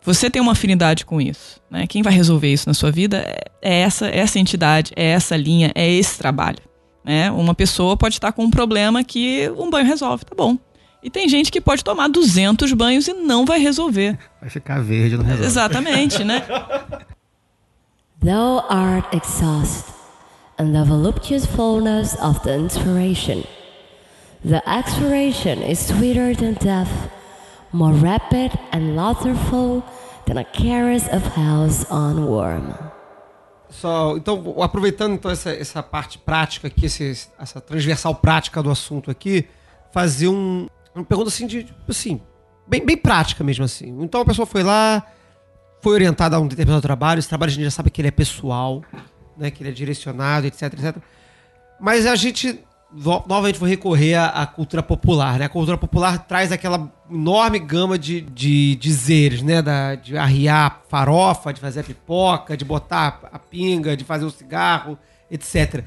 você 0.01 0.29
tem 0.29 0.41
uma 0.41 0.51
afinidade 0.51 1.05
com 1.05 1.21
isso, 1.21 1.61
né? 1.71 1.87
Quem 1.87 2.01
vai 2.03 2.11
resolver 2.11 2.51
isso 2.51 2.67
na 2.67 2.73
sua 2.73 2.91
vida 2.91 3.17
é- 3.19 3.45
é 3.61 3.79
essa, 3.81 4.07
essa 4.07 4.37
entidade, 4.37 4.91
é 4.97 5.11
essa 5.11 5.37
linha, 5.37 5.71
é 5.75 5.89
esse 5.89 6.17
trabalho, 6.17 6.59
né? 7.05 7.31
Uma 7.31 7.55
pessoa 7.55 7.95
pode 7.95 8.15
estar 8.15 8.33
com 8.33 8.43
um 8.43 8.49
problema 8.51 9.01
que 9.01 9.49
um 9.57 9.69
banho 9.69 9.85
resolve, 9.87 10.25
tá 10.25 10.35
bom? 10.35 10.57
E 11.01 11.09
tem 11.09 11.29
gente 11.29 11.49
que 11.51 11.61
pode 11.61 11.83
tomar 11.85 12.09
200 12.09 12.73
banhos 12.73 13.07
e 13.07 13.13
não 13.13 13.45
vai 13.45 13.59
resolver. 13.59 14.17
Vai 14.41 14.49
ficar 14.49 14.81
verde, 14.81 15.15
não 15.17 15.23
resolve. 15.23 15.45
Exatamente, 15.45 16.23
né? 16.25 16.43
Thou 18.21 18.59
art 18.69 19.05
exhaust 19.13 19.85
and 20.57 20.73
the 20.73 20.83
voluptuous 20.83 21.45
fullness 21.45 22.15
of 22.21 22.39
the 22.43 22.55
inspiration. 22.55 23.43
The 24.45 24.61
expiration 24.67 25.61
is 25.63 25.79
sweeter 25.79 26.35
than 26.35 26.53
death, 26.55 26.91
more 27.71 27.93
rapid 27.93 28.51
and 28.71 28.95
laughterful 28.95 29.83
than 30.25 30.37
a 30.37 30.43
caress 30.43 31.07
of 31.13 31.23
hell's 31.35 31.85
on 31.89 32.25
worm. 32.27 32.73
Só, 33.69 34.15
então, 34.17 34.61
aproveitando 34.61 35.13
então 35.15 35.31
essa, 35.31 35.49
essa 35.51 35.81
parte 35.81 36.19
prática 36.19 36.67
aqui, 36.67 36.85
esse- 36.85 37.27
essa 37.39 37.59
transversal 37.59 38.13
prática 38.13 38.61
do 38.61 38.69
assunto 38.69 39.09
aqui, 39.09 39.47
fazer 39.91 40.27
um, 40.27 40.67
uma 40.93 41.03
pergunta 41.03 41.29
assim 41.29 41.47
de, 41.47 41.63
tipo 41.63 41.79
assim, 41.89 42.21
bem, 42.67 42.85
bem 42.85 42.95
prática 42.97 43.43
mesmo 43.43 43.65
assim. 43.65 43.97
Então 44.03 44.21
a 44.21 44.25
pessoa 44.25 44.45
foi 44.45 44.61
lá, 44.61 45.03
foi 45.81 45.93
orientada 45.95 46.35
a 46.35 46.39
um 46.39 46.47
determinado 46.47 46.81
trabalho, 46.83 47.17
esse 47.19 47.27
trabalho 47.29 47.49
a 47.51 47.53
gente 47.55 47.63
já 47.63 47.71
sabe 47.71 47.89
que 47.89 47.99
ele 47.99 48.09
é 48.09 48.11
pessoal, 48.11 48.83
né, 49.37 49.51
que 49.51 49.61
ele 49.63 49.69
é 49.69 49.73
direcionado, 49.73 50.45
etc, 50.47 50.63
etc. 50.73 50.95
Mas 51.79 52.05
a 52.05 52.15
gente 52.15 52.59
no- 52.91 53.23
novamente 53.27 53.59
vai 53.59 53.69
recorrer 53.69 54.13
à, 54.15 54.27
à 54.27 54.45
cultura 54.47 54.83
popular, 54.83 55.39
né? 55.39 55.45
A 55.45 55.49
cultura 55.49 55.77
popular 55.77 56.19
traz 56.27 56.51
aquela 56.51 56.91
enorme 57.11 57.59
gama 57.59 57.97
de, 57.97 58.21
de 58.21 58.75
dizeres, 58.75 59.41
né? 59.41 59.61
Da, 59.61 59.95
de 59.95 60.17
arriar 60.17 60.81
farofa, 60.89 61.51
de 61.53 61.59
fazer 61.59 61.79
a 61.81 61.83
pipoca, 61.83 62.55
de 62.55 62.63
botar 62.63 63.19
a 63.31 63.39
pinga, 63.39 63.97
de 63.97 64.03
fazer 64.03 64.25
o 64.25 64.29
cigarro, 64.31 64.97
etc. 65.31 65.83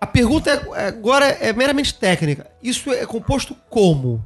A 0.00 0.06
pergunta 0.06 0.50
é- 0.50 0.88
agora 0.88 1.26
é 1.26 1.52
meramente 1.52 1.94
técnica. 1.94 2.46
Isso 2.62 2.92
é 2.92 3.06
composto 3.06 3.56
como? 3.70 4.24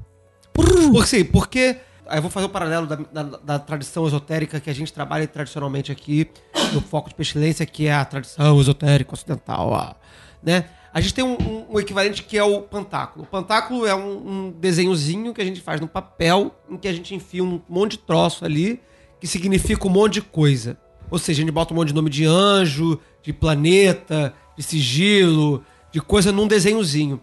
Por, 0.53 1.07
sim, 1.07 1.25
porque. 1.25 1.77
Aí 2.13 2.19
eu 2.19 2.23
vou 2.23 2.31
fazer 2.31 2.45
o 2.45 2.51
paralelo 2.51 2.87
da, 2.87 2.97
da- 2.97 3.23
da 3.39 3.59
tradição 3.59 4.07
esotérica 4.07 4.61
que 4.61 4.69
a 4.69 4.75
gente 4.75 4.93
trabalha 4.93 5.27
tradicionalmente 5.27 5.91
aqui, 5.91 6.29
no 6.75 6.83
foco 6.83 7.09
de 7.09 7.15
pestilência, 7.15 7.65
que 7.65 7.87
é 7.87 7.95
a 7.95 8.05
tradição 8.05 8.61
esotérica 8.61 9.15
ocidental, 9.15 9.97
né? 10.43 10.67
A 10.93 11.01
gente 11.01 11.15
tem 11.15 11.25
um, 11.25 11.33
um- 11.41 11.67
um 11.71 11.81
equivalente 11.81 12.23
que 12.23 12.37
é 12.37 12.45
o 12.45 12.61
pantáculo. 12.61 13.25
O 13.25 13.27
pantáculo 13.27 13.87
é 13.87 13.95
um, 13.95 14.29
um 14.29 14.51
desenhozinho 14.61 15.33
que 15.33 15.41
a 15.41 15.45
gente 15.45 15.63
faz 15.63 15.81
no 15.81 15.89
papel, 15.89 16.55
em 16.69 16.77
que 16.77 16.87
a 16.87 16.93
gente 16.93 17.15
enfia 17.15 17.43
um 17.43 17.63
monte 17.67 17.93
de 17.93 17.99
troço 18.01 18.45
ali, 18.45 18.79
que 19.19 19.27
significa 19.27 19.87
um 19.89 19.91
monte 19.91 20.15
de 20.15 20.21
coisa. 20.21 20.77
Ou 21.11 21.19
seja, 21.19 21.41
a 21.41 21.47
gente 21.47 21.51
bota 21.53 21.73
um 21.73 21.77
monte 21.79 21.89
de 21.89 21.95
nome 21.95 22.11
de 22.11 22.27
anjo, 22.27 23.01
de 23.23 23.33
planeta, 23.33 24.35
de 24.55 24.63
sigilo, 24.63 25.65
de 25.91 25.99
coisa 26.03 26.31
num 26.31 26.47
desenhozinho. 26.47 27.19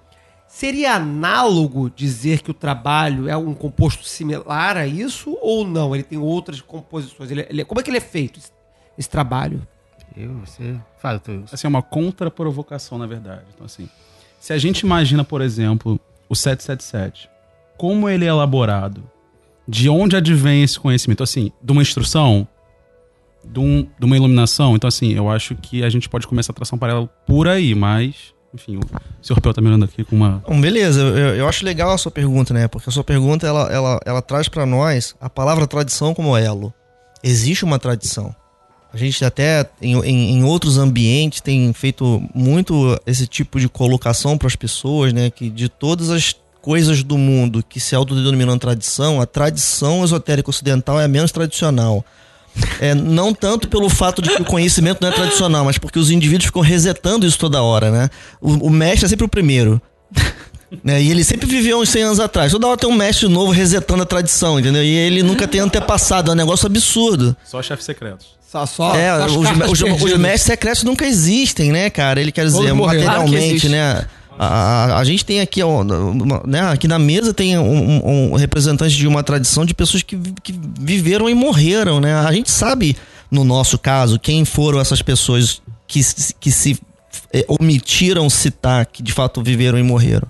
Seria 0.52 0.96
análogo 0.96 1.92
dizer 1.96 2.42
que 2.42 2.50
o 2.50 2.54
trabalho 2.56 3.30
é 3.30 3.38
um 3.38 3.54
composto 3.54 4.04
similar 4.04 4.76
a 4.78 4.88
isso 4.88 5.38
ou 5.42 5.64
não? 5.66 5.94
Ele 5.94 6.04
tem 6.04 6.18
outras 6.18 6.60
composições. 6.60 7.30
Ele- 7.30 7.46
ele- 7.50 7.64
como 7.66 7.80
é 7.80 7.84
que 7.84 7.90
ele 7.92 7.98
é 7.98 8.02
feito, 8.02 8.40
esse, 8.40 8.52
esse 8.98 9.08
trabalho? 9.10 9.62
Eu, 10.18 10.34
você. 10.40 10.76
Fala, 10.98 11.20
tu. 11.20 11.44
Assim, 11.52 11.68
é 11.68 11.70
uma 11.70 11.84
contra-provocação, 11.84 12.98
na 12.98 13.06
verdade. 13.06 13.44
Então, 13.54 13.66
assim, 13.66 13.88
Se 14.40 14.52
a 14.54 14.58
gente 14.58 14.80
imagina, 14.80 15.24
por 15.24 15.40
exemplo, 15.42 16.00
o 16.30 16.36
777, 16.36 17.30
como 17.78 18.08
ele 18.10 18.24
é 18.26 18.30
elaborado, 18.30 19.04
de 19.68 19.88
onde 19.90 20.16
advém 20.16 20.64
esse 20.64 20.80
conhecimento? 20.80 21.22
Assim, 21.22 21.52
de 21.62 21.72
uma 21.72 21.82
instrução, 21.82 22.48
de, 23.46 23.60
um- 23.60 23.84
de 24.00 24.06
uma 24.06 24.16
iluminação. 24.18 24.76
Então, 24.76 24.88
assim, 24.88 25.12
eu 25.14 25.30
acho 25.30 25.54
que 25.56 25.84
a 25.84 25.90
gente 25.90 26.08
pode 26.10 26.26
começar 26.26 26.54
a 26.54 26.56
tração 26.56 26.78
paralela 26.80 27.06
por 27.28 27.48
aí, 27.50 27.76
mas, 27.76 28.34
enfim, 28.54 28.78
o 28.78 28.82
senhor 29.22 29.40
Pel 29.40 29.54
tá 29.54 29.62
mirando 29.62 29.86
aqui 29.86 30.04
com 30.04 30.16
uma. 30.16 30.44
Bom, 30.48 30.60
beleza, 30.60 31.02
eu, 31.02 31.36
eu 31.36 31.48
acho 31.48 31.64
legal 31.64 31.92
a 31.92 31.98
sua 31.98 32.12
pergunta, 32.12 32.54
né? 32.54 32.68
Porque 32.68 32.90
a 32.90 32.92
sua 32.92 33.04
pergunta 33.04 33.46
ela, 33.46 33.72
ela, 33.72 34.00
ela 34.06 34.22
traz 34.22 34.48
pra 34.50 34.66
nós 34.66 35.16
a 35.22 35.30
palavra 35.30 35.68
tradição 35.68 36.14
como 36.14 36.36
elo. 36.36 36.74
Existe 37.24 37.64
uma 37.64 37.78
tradição. 37.78 38.36
A 38.92 38.98
gente 38.98 39.24
até 39.24 39.70
em, 39.82 39.96
em, 40.04 40.32
em 40.38 40.44
outros 40.44 40.78
ambientes 40.80 41.42
tem 41.42 41.72
feito 41.74 42.24
muito 42.34 43.00
esse 43.06 43.28
tipo 43.28 43.60
de 43.60 43.70
colocação 43.70 44.36
para 44.36 44.48
as 44.48 44.56
pessoas, 44.56 45.14
né? 45.14 45.30
Que 45.30 45.50
de 45.50 45.70
todas 45.70 46.10
as 46.10 46.36
coisas 46.62 47.04
do 47.04 47.18
mundo 47.18 47.64
que 47.68 47.80
se 47.80 47.96
autodenominam 47.96 48.58
tradição, 48.58 49.22
a 49.22 49.26
tradição 49.26 50.04
esotérica 50.04 50.50
ocidental 50.50 51.00
é 51.00 51.06
a 51.06 51.08
menos 51.08 51.32
tradicional. 51.32 52.04
É, 52.82 52.94
não 52.96 53.34
tanto 53.34 53.68
pelo 53.68 53.90
fato 53.90 54.22
de 54.22 54.30
que 54.30 54.42
o 54.42 54.46
conhecimento 54.46 55.00
não 55.02 55.10
é 55.10 55.12
tradicional, 55.12 55.64
mas 55.66 55.78
porque 55.78 56.00
os 56.00 56.10
indivíduos 56.12 56.46
ficam 56.46 56.62
resetando 56.62 57.26
isso 57.26 57.38
toda 57.38 57.62
hora, 57.62 57.92
né? 57.92 58.10
O, 58.42 58.68
o 58.68 58.70
mestre 58.70 59.06
é 59.06 59.10
sempre 59.10 59.26
o 59.26 59.30
primeiro. 59.30 59.82
né? 60.84 61.02
E 61.02 61.10
ele 61.12 61.24
sempre 61.24 61.46
viveu 61.48 61.80
uns 61.80 61.90
100 61.90 62.04
anos 62.04 62.20
atrás. 62.20 62.52
Toda 62.52 62.68
hora 62.68 62.78
tem 62.78 62.90
um 62.90 62.94
mestre 62.94 63.28
novo 63.28 63.52
resetando 63.52 64.04
a 64.04 64.06
tradição, 64.06 64.60
entendeu? 64.60 64.84
E 64.84 64.88
ele 64.90 65.24
nunca 65.24 65.48
tem 65.48 65.62
antepassado. 65.62 66.32
É 66.32 66.34
um 66.34 66.38
negócio 66.38 66.66
absurdo. 66.66 67.36
Só 67.46 67.62
chefes 67.62 67.86
secretos. 67.86 68.28
Só, 68.52 68.66
só, 68.66 68.96
é, 68.96 69.12
só 69.20 69.26
os, 69.26 69.82
os- 69.84 70.02
os 70.04 70.18
mestres 70.18 70.42
secretos 70.44 70.84
nunca 70.84 71.06
existem, 71.06 71.72
né, 71.72 71.90
cara? 71.90 72.20
Ele 72.20 72.32
quer 72.32 72.46
dizer. 72.46 72.58
Claro 72.58 72.76
materialmente, 72.78 73.46
existe. 73.48 73.70
né? 73.70 74.06
A, 74.42 75.00
a- 75.00 75.04
gente 75.04 75.26
tem 75.26 75.42
aqui, 75.42 75.62
ó, 75.62 75.84
né, 76.48 76.62
aqui 76.72 76.88
na 76.88 76.98
mesa 76.98 77.34
tem 77.34 77.58
um, 77.58 78.32
um- 78.32 78.36
representante 78.36 78.96
de 78.96 79.06
uma 79.06 79.22
tradição 79.22 79.66
de 79.66 79.74
pessoas 79.74 80.02
que, 80.02 80.18
que 80.42 80.58
viveram 80.80 81.30
e 81.30 81.34
morreram, 81.34 82.00
né? 82.00 82.16
A 82.16 82.32
gente 82.32 82.50
sabe, 82.50 82.96
no 83.30 83.44
nosso 83.44 83.78
caso, 83.78 84.18
quem 84.18 84.46
foram 84.46 84.80
essas 84.80 85.02
pessoas 85.02 85.62
que, 85.86 86.00
que 86.40 86.52
se 86.54 86.80
eh, 87.34 87.46
omitiram 87.50 88.30
citar 88.30 88.86
que 88.86 89.04
de 89.04 89.12
fato 89.12 89.44
viveram 89.44 89.78
e 89.78 89.84
morreram. 89.84 90.28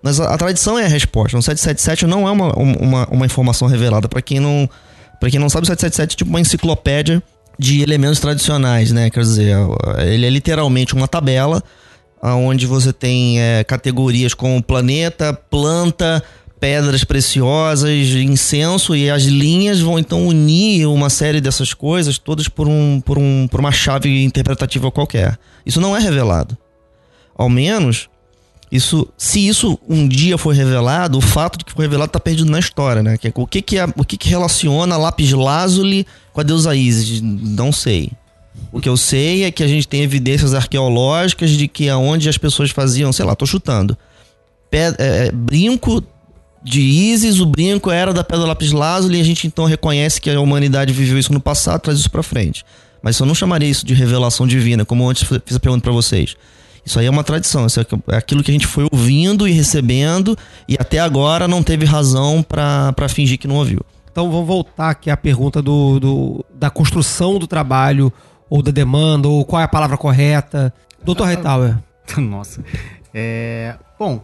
Mas 0.00 0.20
a, 0.20 0.32
a 0.32 0.38
tradição 0.38 0.78
é 0.78 0.84
a 0.84 0.88
resposta. 0.88 1.36
O 1.36 1.42
777 1.42 2.06
não 2.06 2.28
é 2.28 2.30
uma, 2.30 2.52
uma, 2.56 3.08
uma 3.10 3.26
informação 3.26 3.66
revelada. 3.66 4.08
Para 4.08 4.22
quem 4.22 4.38
não 4.38 4.70
para 5.18 5.30
quem 5.30 5.40
não 5.40 5.48
sabe, 5.48 5.64
o 5.64 5.66
777 5.66 6.12
é 6.12 6.16
tipo 6.18 6.30
uma 6.30 6.40
enciclopédia 6.40 7.20
de 7.58 7.82
elementos 7.82 8.20
tradicionais, 8.20 8.92
né? 8.92 9.10
Quer 9.10 9.18
dizer, 9.24 9.56
ele 10.06 10.24
é 10.24 10.30
literalmente 10.30 10.94
uma 10.94 11.08
tabela 11.08 11.60
onde 12.22 12.66
você 12.66 12.92
tem 12.92 13.40
é, 13.40 13.64
categorias 13.64 14.34
como 14.34 14.62
planeta, 14.62 15.32
planta, 15.32 16.22
pedras 16.58 17.04
preciosas, 17.04 17.90
incenso 17.90 18.94
e 18.94 19.10
as 19.10 19.22
linhas 19.24 19.80
vão 19.80 19.98
então 19.98 20.26
unir 20.26 20.86
uma 20.86 21.10
série 21.10 21.40
dessas 21.40 21.72
coisas 21.72 22.18
todas 22.18 22.48
por, 22.48 22.68
um, 22.68 23.00
por, 23.00 23.18
um, 23.18 23.46
por 23.48 23.60
uma 23.60 23.72
chave 23.72 24.24
interpretativa 24.24 24.90
qualquer. 24.90 25.38
Isso 25.64 25.80
não 25.80 25.96
é 25.96 26.00
revelado. 26.00 26.56
Ao 27.36 27.48
menos 27.48 28.08
isso, 28.70 29.08
se 29.16 29.46
isso 29.46 29.78
um 29.88 30.06
dia 30.06 30.36
for 30.36 30.54
revelado, 30.54 31.16
o 31.16 31.22
fato 31.22 31.58
de 31.58 31.64
que 31.64 31.72
foi 31.72 31.86
revelado 31.86 32.10
está 32.10 32.20
perdido 32.20 32.50
na 32.50 32.58
história, 32.58 33.02
né? 33.02 33.16
É- 33.22 33.32
o 33.34 33.46
que 33.46 33.62
que, 33.62 33.78
é, 33.78 33.84
o 33.96 34.04
que 34.04 34.16
que 34.16 34.28
relaciona 34.28 34.96
lápis 34.96 35.32
lazuli 35.32 36.06
com 36.32 36.40
a 36.40 36.44
deusa 36.44 36.74
Isis? 36.74 37.20
Não 37.22 37.72
sei. 37.72 38.10
O 38.72 38.80
que 38.80 38.88
eu 38.88 38.96
sei 38.96 39.44
é 39.44 39.50
que 39.50 39.62
a 39.62 39.66
gente 39.66 39.88
tem 39.88 40.02
evidências 40.02 40.52
arqueológicas 40.54 41.50
de 41.50 41.66
que 41.68 41.88
aonde 41.88 42.28
as 42.28 42.36
pessoas 42.38 42.70
faziam, 42.70 43.12
sei 43.12 43.24
lá, 43.24 43.34
tô 43.34 43.46
chutando, 43.46 43.96
pé- 44.70 44.94
é, 44.98 45.26
é, 45.28 45.32
brinco 45.32 46.02
de 46.62 46.80
Isis, 46.80 47.40
o 47.40 47.46
brinco 47.46 47.90
era 47.90 48.12
da 48.12 48.22
pedra 48.22 48.46
lápis 48.46 48.72
lazuli 48.72 49.18
e 49.18 49.20
a 49.20 49.24
gente 49.24 49.46
então 49.46 49.64
reconhece 49.64 50.20
que 50.20 50.28
a 50.30 50.40
humanidade 50.40 50.92
viveu 50.92 51.18
isso 51.18 51.32
no 51.32 51.40
passado, 51.40 51.80
traz 51.80 51.98
isso 51.98 52.10
pra 52.10 52.22
frente. 52.22 52.64
Mas 53.00 53.18
eu 53.18 53.24
não 53.26 53.34
chamaria 53.34 53.68
isso 53.68 53.86
de 53.86 53.94
revelação 53.94 54.46
divina, 54.46 54.84
como 54.84 55.08
antes 55.08 55.22
fiz 55.46 55.56
a 55.56 55.60
pergunta 55.60 55.82
pra 55.84 55.92
vocês. 55.92 56.36
Isso 56.84 56.98
aí 56.98 57.06
é 57.06 57.10
uma 57.10 57.22
tradição, 57.24 57.64
isso 57.66 57.80
é 57.80 58.16
aquilo 58.16 58.42
que 58.42 58.50
a 58.50 58.54
gente 58.54 58.66
foi 58.66 58.86
ouvindo 58.90 59.46
e 59.46 59.52
recebendo 59.52 60.36
e 60.68 60.74
até 60.78 60.98
agora 60.98 61.46
não 61.46 61.62
teve 61.62 61.84
razão 61.84 62.42
pra 62.42 63.08
fingir 63.08 63.38
que 63.38 63.46
não 63.46 63.56
ouviu. 63.56 63.80
Então 64.10 64.30
vamos 64.30 64.46
voltar 64.46 64.90
aqui 64.90 65.10
à 65.10 65.16
pergunta 65.16 65.62
do, 65.62 66.00
do- 66.00 66.44
da 66.52 66.70
construção 66.70 67.38
do 67.38 67.46
trabalho, 67.46 68.12
ou 68.50 68.62
da 68.62 68.70
demanda, 68.70 69.28
ou 69.28 69.44
qual 69.44 69.60
é 69.60 69.64
a 69.64 69.68
palavra 69.68 69.96
correta. 69.96 70.72
Doutor 71.04 71.24
Hightower. 71.26 71.76
Nossa. 72.18 72.62
É, 73.14 73.74
bom, 73.98 74.22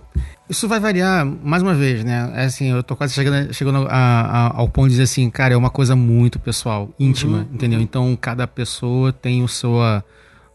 isso 0.48 0.68
vai 0.68 0.78
variar 0.78 1.24
mais 1.24 1.62
uma 1.62 1.74
vez, 1.74 2.04
né? 2.04 2.30
É 2.34 2.44
assim, 2.44 2.70
eu 2.70 2.82
tô 2.82 2.94
quase 2.94 3.14
chegando, 3.14 3.52
chegando 3.54 3.86
a- 3.88 3.90
a- 3.90 4.56
ao 4.58 4.68
ponto 4.68 4.86
de 4.86 4.90
dizer 4.92 5.04
assim, 5.04 5.28
cara, 5.30 5.54
é 5.54 5.56
uma 5.56 5.70
coisa 5.70 5.96
muito 5.96 6.38
pessoal, 6.38 6.90
íntima, 7.00 7.38
Uhum, 7.38 7.48
entendeu? 7.54 7.80
Então 7.80 8.16
cada 8.20 8.46
pessoa 8.46 9.12
tem 9.12 9.42
o 9.42 9.48
seu, 9.48 9.76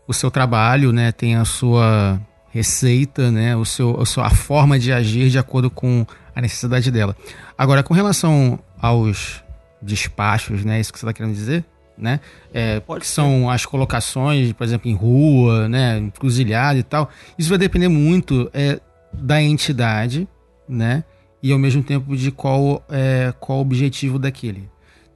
o 0.08 0.14
seu 0.14 0.30
trabalho, 0.30 0.92
né? 0.92 1.12
Tem 1.12 1.36
a 1.36 1.44
sua 1.46 2.20
receita, 2.52 3.32
né? 3.32 3.56
O 3.56 3.66
seu, 3.66 4.00
a 4.00 4.06
sua 4.06 4.30
forma 4.30 4.78
de 4.78 4.92
agir 4.94 5.30
de 5.30 5.40
acordo 5.40 5.70
com 5.70 6.06
a 6.36 6.42
necessidade 6.42 6.92
dela. 6.92 7.16
Agora, 7.58 7.82
com 7.84 7.94
relação 7.94 8.60
aos 8.80 9.44
despachos, 9.82 10.64
né? 10.64 10.80
Isso 10.80 10.94
que 10.94 11.00
você 11.00 11.06
está 11.06 11.14
querendo 11.14 11.34
dizer, 11.34 11.66
né? 12.00 12.20
É, 12.54 12.82
que 13.00 13.08
são 13.08 13.50
as 13.50 13.66
colocações, 13.66 14.54
por 14.54 14.64
exemplo, 14.64 14.90
em 14.90 14.96
rua, 14.96 15.68
né? 15.68 15.98
Encruzilhada 15.98 16.80
e 16.80 16.84
tal. 16.84 17.10
Isso 17.38 17.50
vai 17.50 17.58
depender 17.58 17.90
muito 17.90 18.50
é, 18.54 18.80
da 19.14 19.42
entidade, 19.42 20.28
né? 20.68 21.04
E 21.42 21.52
ao 21.52 21.60
mesmo 21.60 21.84
tempo 21.84 22.16
de 22.16 22.32
qual 22.32 22.84
é 22.90 23.34
qual 23.40 23.60
o 23.60 23.62
objetivo 23.62 24.18
daquele. 24.18 24.70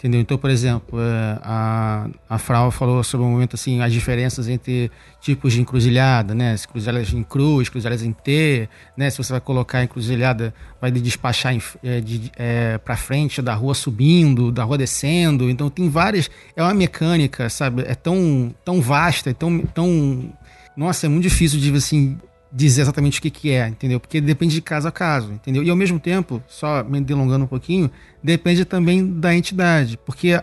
Entendeu? 0.04 0.20
Então, 0.20 0.38
por 0.38 0.50
exemplo, 0.50 1.00
é, 1.00 1.40
a, 1.42 2.10
a 2.30 2.38
Frau 2.38 2.70
falou 2.72 3.02
sobre 3.06 3.26
um 3.26 3.32
momento 3.32 3.56
assim, 3.56 3.80
as 3.80 3.94
diferenças 3.94 4.50
entre 4.50 4.92
tipos 5.22 5.54
de 5.54 5.62
encruzilhada, 5.62 6.36
né? 6.36 6.58
Se 6.58 6.68
Encruzilhadas 6.68 7.14
em 7.14 7.24
cruz, 7.24 7.70
encruzilhadas 7.70 8.04
em 8.04 8.12
T, 8.12 8.68
né? 8.98 9.10
Se 9.10 9.18
você 9.18 9.32
vai 9.32 9.40
colocar 9.40 9.82
encruzilhada, 9.82 10.54
vai 10.82 10.92
de 10.92 11.00
despachar 11.00 11.56
é, 11.82 12.02
de, 12.02 12.30
é, 12.36 12.78
para 12.80 12.98
frente, 12.98 13.42
da 13.42 13.54
rua 13.54 13.74
subindo, 13.74 14.52
da 14.52 14.66
rua 14.66 14.78
descendo. 14.78 15.50
Então, 15.50 15.70
tem 15.70 15.88
várias. 15.90 16.30
É 16.54 16.62
uma 16.62 16.74
mecânica, 16.74 17.50
sabe? 17.50 17.84
É 17.88 17.96
tão, 17.96 18.54
tão 18.66 18.82
vasta, 18.82 19.30
é 19.30 19.34
tão, 19.34 19.60
tão. 19.60 20.34
Nossa, 20.76 21.06
é 21.06 21.10
muito 21.10 21.24
difícil 21.24 21.62
de 21.62 21.74
assim 21.74 22.18
dizer 22.56 22.82
exatamente 22.82 23.18
o 23.18 23.22
que, 23.22 23.32
que 23.32 23.50
é, 23.52 23.68
entendeu? 23.68 24.00
Porque 24.00 24.22
depende 24.22 24.54
de 24.54 24.62
caso 24.62 24.88
a 24.88 24.92
caso, 24.92 25.32
entendeu? 25.34 25.64
E 25.64 25.70
ao 25.70 25.76
mesmo 25.76 26.00
tempo, 26.00 26.42
só 26.48 26.84
me 26.84 27.02
delongando 27.02 27.46
um 27.46 27.48
pouquinho, 27.48 27.90
depende 28.24 28.64
também 28.64 29.20
da 29.20 29.34
entidade, 29.36 29.98
porque 30.06 30.40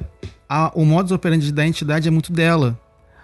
a- 0.48 0.72
o 0.74 0.84
modus 0.84 1.12
operandi 1.12 1.52
da 1.52 1.64
entidade 1.66 2.08
é 2.08 2.10
muito 2.10 2.32
dela. 2.32 2.76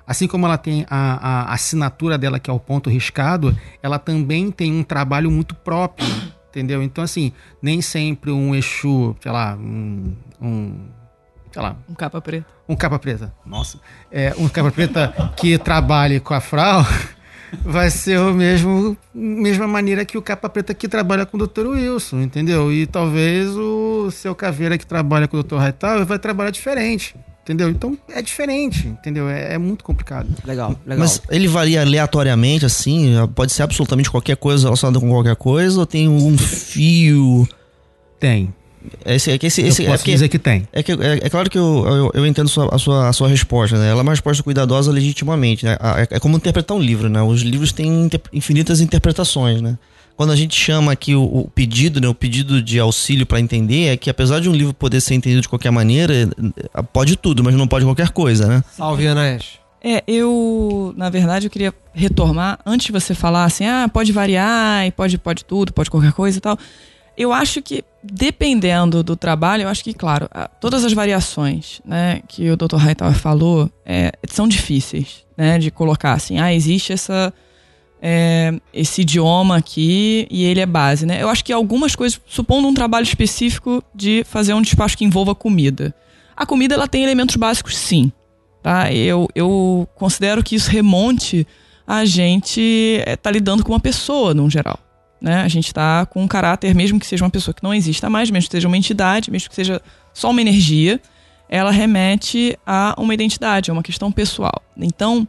Assim 0.07 0.29
como 0.29 0.47
ela 0.47 0.57
tem 0.57 0.87
a, 0.89 1.49
a 1.51 1.53
assinatura 1.55 2.17
dela, 2.17 2.39
que 2.39 2.49
é 2.49 2.53
o 2.53 2.61
ponto 2.61 2.89
riscado, 2.89 3.59
ela 3.83 3.99
também 3.99 4.53
tem 4.53 4.73
um 4.73 4.85
trabalho 4.85 5.33
muito 5.33 5.53
próprio, 5.57 6.07
entendeu? 6.49 6.81
Então, 6.81 7.03
assim, 7.03 7.33
nem 7.61 7.83
sempre 7.83 8.31
um 8.31 8.55
Exu, 8.55 9.17
sei 9.21 9.33
lá, 9.33 9.57
um, 9.57 10.15
um 10.41 10.77
sei 11.51 11.61
lá, 11.61 11.75
Um 11.89 11.95
capa 11.95 12.21
preta. 12.21 12.47
um 12.69 12.77
capa 12.77 12.99
preta. 13.01 13.35
Nossa. 13.45 13.81
É, 14.13 14.33
um 14.39 14.49
capa 14.49 14.71
preta 14.71 15.13
que 15.37 15.59
trabalhe 15.59 16.21
com 16.21 16.35
a 16.35 16.41
Frau 16.41 16.85
vai 17.65 17.91
ser 17.91 18.19
o 18.19 18.33
mesmo 18.33 18.97
mesma 19.15 19.67
maneira 19.67 20.05
que 20.05 20.19
o 20.19 20.23
capa 20.23 20.49
preta 20.49 20.75
que 20.75 20.89
trabalha 20.89 21.25
com 21.25 21.37
o 21.37 21.47
Dr. 21.47 21.67
Wilson, 21.67 22.21
entendeu? 22.21 22.73
E 22.73 22.87
talvez 22.87 23.51
o 23.57 24.11
seu 24.11 24.35
caveira 24.35 24.77
que 24.77 24.87
trabalha 24.87 25.27
com 25.27 25.37
o 25.37 25.43
Dr. 25.43 25.57
Hightower 25.57 26.05
vai 26.05 26.19
trabalhar 26.19 26.51
diferente, 26.51 27.15
entendeu? 27.43 27.71
Então 27.71 27.97
é 28.09 28.21
diferente, 28.21 28.89
entendeu? 28.89 29.29
É, 29.29 29.55
é 29.55 29.59
muito 29.59 29.85
complicado. 29.85 30.29
Legal, 30.45 30.77
Mas 30.85 31.23
ele 31.31 31.49
varia 31.49 31.81
aleatoriamente, 31.81 32.67
assim? 32.67 33.15
Pode 33.35 33.53
ser 33.53 33.63
absolutamente 33.63 34.11
qualquer 34.11 34.37
coisa 34.37 34.65
relacionada 34.65 35.01
com 35.01 35.09
qualquer 35.09 35.37
coisa? 35.37 35.81
Ou 35.81 35.87
tem 35.87 36.09
um 36.09 36.37
fio? 36.37 37.49
Tem. 38.21 38.53
Esse, 39.05 39.31
é 39.33 39.39
que 39.39 39.47
esse, 39.47 39.61
Eu 39.63 39.69
esse, 39.69 39.83
é 39.85 39.87
posso 39.87 39.99
porque- 39.99 40.13
dizer 40.13 40.29
que 40.29 40.39
tem. 40.39 40.67
É, 40.73 40.83
que, 40.83 40.93
é, 40.93 41.21
é 41.23 41.29
claro 41.31 41.49
que 41.51 41.59
eu, 41.59 41.85
eu, 41.87 42.11
eu 42.15 42.27
entendo 42.27 42.49
sua- 42.49 42.75
a, 42.75 42.79
sua, 42.79 43.09
a 43.09 43.13
sua 43.13 43.29
resposta, 43.29 43.77
né? 43.79 43.89
Ela 43.91 44.01
é 44.01 44.03
uma 44.03 44.13
resposta 44.13 44.43
cuidadosa 44.43 44.91
legitimamente, 44.93 45.65
né? 45.65 45.77
É, 46.11 46.17
é 46.17 46.21
como 46.21 46.37
interpretar 46.37 46.77
um 46.77 46.81
livro, 46.81 47.09
né? 47.09 47.23
Os 47.23 47.43
livros 47.43 47.73
têm 47.73 48.05
inter- 48.05 48.21
infinitas 48.33 48.81
interpretações, 48.81 49.61
né? 49.61 49.79
Quando 50.17 50.33
a 50.33 50.37
gente 50.37 50.59
chama 50.59 50.93
aqui 50.93 51.15
o, 51.15 51.23
o 51.23 51.51
pedido, 51.55 52.01
né? 52.01 52.09
O 52.09 52.15
pedido 52.15 52.63
de 52.63 52.79
auxílio 52.81 53.27
para 53.27 53.39
entender 53.39 53.89
é 53.89 53.97
que 53.99 54.09
apesar 54.09 54.41
de 54.41 54.49
um 54.49 54.53
livro 54.53 54.73
poder 54.73 55.01
ser 55.03 55.15
entendido 55.15 55.43
de 55.43 55.49
qualquer 55.49 55.71
maneira, 55.71 56.15
é, 56.75 56.83
pode 56.83 57.17
tudo, 57.17 57.45
mas 57.45 57.55
não 57.55 57.69
pode 57.69 57.85
qualquer 57.85 58.09
coisa, 58.11 58.47
né? 58.47 58.65
Salve, 58.77 59.05
Ana 59.07 59.35
Ash. 59.37 59.59
É, 59.85 60.03
eu, 60.09 60.93
na 60.97 61.09
verdade, 61.11 61.47
eu 61.47 61.51
queria 61.51 61.73
retomar, 61.95 62.59
antes 62.67 62.87
de 62.87 62.93
você 62.93 63.15
falar 63.15 63.45
assim, 63.45 63.67
ah, 63.67 63.89
pode 63.93 64.11
variar, 64.11 64.85
e 64.87 64.91
pode, 64.91 65.17
pode 65.19 65.45
tudo, 65.45 65.73
pode 65.73 65.91
qualquer 65.91 66.13
coisa 66.13 66.39
e 66.39 66.41
tal. 66.41 66.59
Eu 67.17 67.33
acho 67.33 67.63
que, 67.63 67.83
dependendo 68.03 69.03
do 69.03 69.17
trabalho, 69.17 69.63
eu 69.63 69.69
acho 69.69 69.83
que, 69.83 69.95
claro, 69.95 70.29
todas 70.61 70.85
as 70.85 70.93
variações 70.93 71.81
né, 71.85 72.21
que 72.29 72.51
o 72.51 72.57
Dr. 72.57 72.77
Hightower 72.77 73.15
falou 73.15 73.71
é, 73.85 74.13
são 74.29 74.47
difíceis 74.47 75.25
né, 75.37 75.59
de 75.59 75.71
colocar 75.71 76.13
assim, 76.13 76.39
ah, 76.39 76.53
existe 76.53 76.93
essa 76.93 77.33
é, 78.01 78.55
esse 78.73 79.01
idioma 79.01 79.57
aqui 79.57 80.27
e 80.31 80.45
ele 80.45 80.61
é 80.61 80.67
base, 80.67 81.07
né? 81.07 81.23
Eu 81.23 81.29
acho 81.29 81.45
que 81.45 81.53
algumas 81.53 81.97
coisas, 81.97 82.21
supondo 82.27 82.69
um 82.69 82.75
trabalho 82.75 83.05
específico 83.05 83.83
de 83.95 84.23
fazer 84.25 84.55
um 84.55 84.63
despacho 84.63 84.97
que 84.97 85.05
envolva 85.05 85.35
comida. 85.35 85.95
A 86.37 86.45
comida 86.45 86.75
ela 86.75 86.87
tem 86.87 87.03
elementos 87.03 87.37
básicos, 87.37 87.77
sim. 87.77 88.13
Tá? 88.63 88.93
Eu, 88.93 89.29
eu 89.35 89.89
considero 89.95 90.43
que 90.43 90.55
isso 90.55 90.71
remonte 90.71 91.47
a 91.87 92.05
gente 92.05 93.01
é, 93.07 93.17
tá 93.17 93.31
lidando 93.31 93.65
com 93.65 93.73
uma 93.73 93.81
pessoa, 93.81 94.35
no 94.35 94.51
geral. 94.51 94.79
Né? 95.21 95.43
A 95.43 95.49
gente 95.49 95.67
está 95.67 96.07
com 96.07 96.23
um 96.23 96.29
caráter, 96.29 96.75
mesmo 96.75 97.01
que 97.01 97.07
seja 97.07 97.25
uma 97.25 97.31
pessoa 97.31 97.55
que 97.55 97.63
não 97.63 97.73
exista 97.73 98.11
mais, 98.11 98.31
mesmo 98.31 98.49
que 98.49 98.53
seja 98.53 98.69
uma 98.69 98.77
entidade, 98.77 99.31
mesmo 99.31 99.49
que 99.49 99.55
seja 99.55 99.81
só 100.13 100.31
uma 100.31 100.41
energia, 100.41 101.01
ela 101.49 101.71
remete 101.71 102.59
a 102.67 102.95
uma 102.99 103.15
identidade, 103.15 103.71
a 103.71 103.73
uma 103.73 103.83
questão 103.83 104.11
pessoal. 104.11 104.63
Então, 104.77 105.27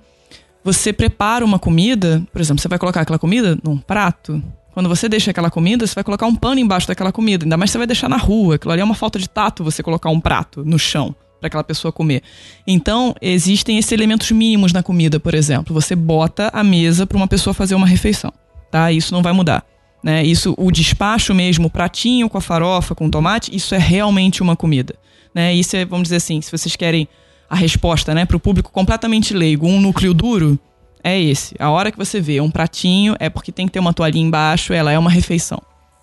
você 0.63 0.91
prepara 0.91 1.45
uma 1.45 1.59
comida, 1.59 2.21
por 2.31 2.41
exemplo, 2.41 2.61
você 2.61 2.67
vai 2.67 2.77
colocar 2.77 3.01
aquela 3.01 3.19
comida 3.19 3.57
num 3.63 3.77
prato. 3.77 4.41
Quando 4.73 4.89
você 4.89 5.07
deixa 5.07 5.31
aquela 5.31 5.49
comida, 5.49 5.87
você 5.87 5.95
vai 5.95 6.03
colocar 6.03 6.27
um 6.27 6.35
pano 6.35 6.59
embaixo 6.59 6.87
daquela 6.87 7.11
comida. 7.11 7.45
Ainda 7.45 7.57
mais 7.57 7.71
você 7.71 7.77
vai 7.77 7.87
deixar 7.87 8.09
na 8.09 8.17
rua. 8.17 8.55
Aquilo 8.55 8.73
ali 8.73 8.81
é 8.81 8.83
uma 8.83 8.93
falta 8.93 9.17
de 9.17 9.29
tato 9.29 9.63
você 9.63 9.81
colocar 9.81 10.09
um 10.09 10.19
prato 10.19 10.63
no 10.63 10.77
chão 10.77 11.15
para 11.39 11.47
aquela 11.47 11.63
pessoa 11.63 11.91
comer. 11.91 12.21
Então, 12.65 13.15
existem 13.21 13.77
esses 13.77 13.91
elementos 13.91 14.29
mínimos 14.31 14.73
na 14.73 14.83
comida, 14.83 15.19
por 15.19 15.33
exemplo. 15.33 15.73
Você 15.73 15.95
bota 15.95 16.49
a 16.53 16.63
mesa 16.63 17.07
para 17.07 17.17
uma 17.17 17.27
pessoa 17.27 17.53
fazer 17.53 17.75
uma 17.75 17.87
refeição, 17.87 18.33
tá? 18.69 18.91
Isso 18.91 19.13
não 19.13 19.23
vai 19.23 19.33
mudar. 19.33 19.65
Né? 20.03 20.23
Isso, 20.23 20.53
o 20.57 20.71
despacho 20.71 21.33
mesmo, 21.33 21.67
o 21.67 21.69
pratinho 21.69 22.29
com 22.29 22.37
a 22.37 22.41
farofa, 22.41 22.95
com 22.95 23.09
tomate, 23.09 23.55
isso 23.55 23.75
é 23.75 23.77
realmente 23.77 24.41
uma 24.41 24.55
comida. 24.55 24.95
Né? 25.33 25.53
Isso 25.53 25.75
é, 25.75 25.85
vamos 25.85 26.05
dizer 26.05 26.17
assim, 26.17 26.41
se 26.41 26.51
vocês 26.51 26.75
querem 26.75 27.07
a 27.49 27.55
resposta, 27.55 28.13
né, 28.13 28.25
para 28.25 28.35
o 28.35 28.39
público 28.39 28.71
completamente 28.71 29.33
leigo, 29.33 29.67
um 29.67 29.79
núcleo 29.79 30.13
duro, 30.13 30.59
é 31.03 31.19
esse. 31.19 31.55
A 31.59 31.69
hora 31.69 31.91
que 31.91 31.97
você 31.97 32.19
vê 32.19 32.41
um 32.41 32.51
pratinho 32.51 33.15
é 33.19 33.29
porque 33.29 33.51
tem 33.51 33.65
que 33.65 33.71
ter 33.71 33.79
uma 33.79 33.93
toalhinha 33.93 34.25
embaixo, 34.25 34.73
ela 34.73 34.91
é 34.91 34.99
uma 34.99 35.09
refeição 35.09 35.61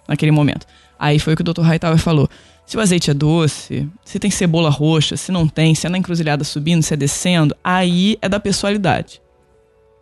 naquele 0.08 0.32
momento. 0.32 0.66
Aí 0.98 1.18
foi 1.18 1.34
o 1.34 1.36
que 1.36 1.42
o 1.42 1.44
Dr. 1.44 1.62
Hightower 1.62 1.98
falou. 1.98 2.28
Se 2.64 2.78
o 2.78 2.80
azeite 2.80 3.10
é 3.10 3.14
doce, 3.14 3.86
se 4.04 4.18
tem 4.18 4.30
cebola 4.30 4.70
roxa, 4.70 5.16
se 5.16 5.30
não 5.30 5.46
tem, 5.46 5.74
se 5.74 5.86
é 5.86 5.90
na 5.90 5.98
encruzilhada 5.98 6.44
subindo, 6.44 6.82
se 6.82 6.94
é 6.94 6.96
descendo, 6.96 7.54
aí 7.62 8.16
é 8.22 8.28
da 8.28 8.40
pessoalidade. 8.40 9.20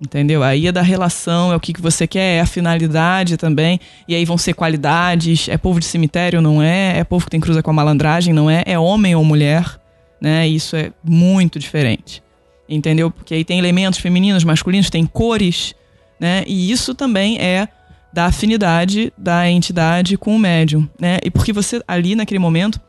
Entendeu? 0.02 0.42
Aí 0.42 0.66
é 0.66 0.72
da 0.72 0.82
relação, 0.82 1.52
é 1.52 1.56
o 1.56 1.60
que, 1.60 1.72
que 1.72 1.80
você 1.80 2.08
quer, 2.08 2.38
é 2.38 2.40
a 2.40 2.46
finalidade 2.46 3.36
também. 3.36 3.78
E 4.08 4.16
aí 4.16 4.24
vão 4.24 4.36
ser 4.36 4.52
qualidades. 4.52 5.48
É 5.48 5.56
povo 5.56 5.78
de 5.78 5.86
cemitério, 5.86 6.42
não 6.42 6.60
é? 6.60 6.98
É 6.98 7.04
povo 7.04 7.24
que 7.24 7.30
tem 7.30 7.40
cruza 7.40 7.62
com 7.62 7.70
a 7.70 7.74
malandragem, 7.74 8.34
não 8.34 8.50
é? 8.50 8.64
É 8.66 8.78
homem 8.78 9.14
ou 9.14 9.24
mulher 9.24 9.80
né? 10.22 10.46
Isso 10.46 10.76
é 10.76 10.92
muito 11.02 11.58
diferente. 11.58 12.22
Entendeu? 12.68 13.10
Porque 13.10 13.34
aí 13.34 13.44
tem 13.44 13.58
elementos 13.58 13.98
femininos, 13.98 14.44
masculinos, 14.44 14.88
tem 14.88 15.04
cores, 15.04 15.74
né? 16.18 16.44
E 16.46 16.70
isso 16.70 16.94
também 16.94 17.38
é 17.40 17.66
da 18.12 18.26
afinidade 18.26 19.12
da 19.18 19.50
entidade 19.50 20.16
com 20.16 20.36
o 20.36 20.38
médium, 20.38 20.88
né? 20.98 21.18
E 21.24 21.30
porque 21.30 21.52
você 21.52 21.82
ali 21.88 22.14
naquele 22.14 22.38
momento 22.38 22.80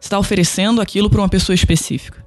está 0.00 0.18
oferecendo 0.18 0.80
aquilo 0.80 1.10
para 1.10 1.20
uma 1.20 1.28
pessoa 1.28 1.54
específica. 1.54 2.24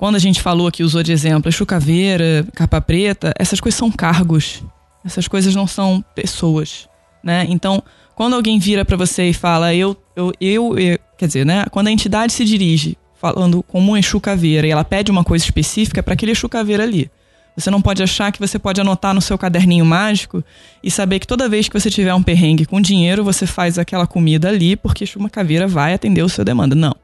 Quando 0.00 0.16
a 0.16 0.18
gente 0.18 0.40
falou 0.40 0.66
aqui, 0.66 0.82
usou 0.82 1.02
de 1.02 1.12
exemplo, 1.12 1.52
chucaveira, 1.52 2.46
capa 2.54 2.80
preta, 2.80 3.34
essas 3.38 3.60
coisas 3.60 3.78
são 3.78 3.90
cargos. 3.90 4.62
Essas 5.04 5.28
coisas 5.28 5.54
não 5.54 5.66
são 5.66 6.02
pessoas, 6.14 6.88
né? 7.22 7.44
Então, 7.50 7.82
quando 8.14 8.34
alguém 8.34 8.58
vira 8.58 8.82
para 8.82 8.96
você 8.96 9.28
e 9.28 9.34
fala, 9.34 9.74
eu, 9.74 9.94
eu, 10.16 10.32
eu, 10.40 10.78
eu, 10.78 10.98
quer 11.18 11.26
dizer, 11.26 11.44
né? 11.44 11.66
Quando 11.70 11.88
a 11.88 11.90
entidade 11.90 12.32
se 12.32 12.46
dirige 12.46 12.96
falando 13.20 13.62
como 13.62 13.92
um 13.92 13.96
Exu 13.96 14.18
Caveira 14.18 14.66
e 14.66 14.70
ela 14.70 14.84
pede 14.84 15.10
uma 15.10 15.22
coisa 15.22 15.44
específica 15.44 16.02
para 16.02 16.14
aquele 16.14 16.32
Exu 16.32 16.48
Caveira 16.48 16.82
ali. 16.82 17.10
Você 17.54 17.70
não 17.70 17.82
pode 17.82 18.02
achar 18.02 18.32
que 18.32 18.40
você 18.40 18.58
pode 18.58 18.80
anotar 18.80 19.12
no 19.12 19.20
seu 19.20 19.36
caderninho 19.36 19.84
mágico 19.84 20.42
e 20.82 20.90
saber 20.90 21.18
que 21.18 21.26
toda 21.26 21.46
vez 21.46 21.68
que 21.68 21.78
você 21.78 21.90
tiver 21.90 22.14
um 22.14 22.22
perrengue 22.22 22.64
com 22.64 22.80
dinheiro, 22.80 23.22
você 23.22 23.46
faz 23.46 23.78
aquela 23.78 24.06
comida 24.06 24.48
ali 24.48 24.76
porque 24.76 25.04
Exu 25.04 25.18
Caveira 25.28 25.68
vai 25.68 25.92
atender 25.92 26.22
o 26.22 26.28
seu 26.30 26.42
demanda. 26.42 26.74
Não. 26.74 26.96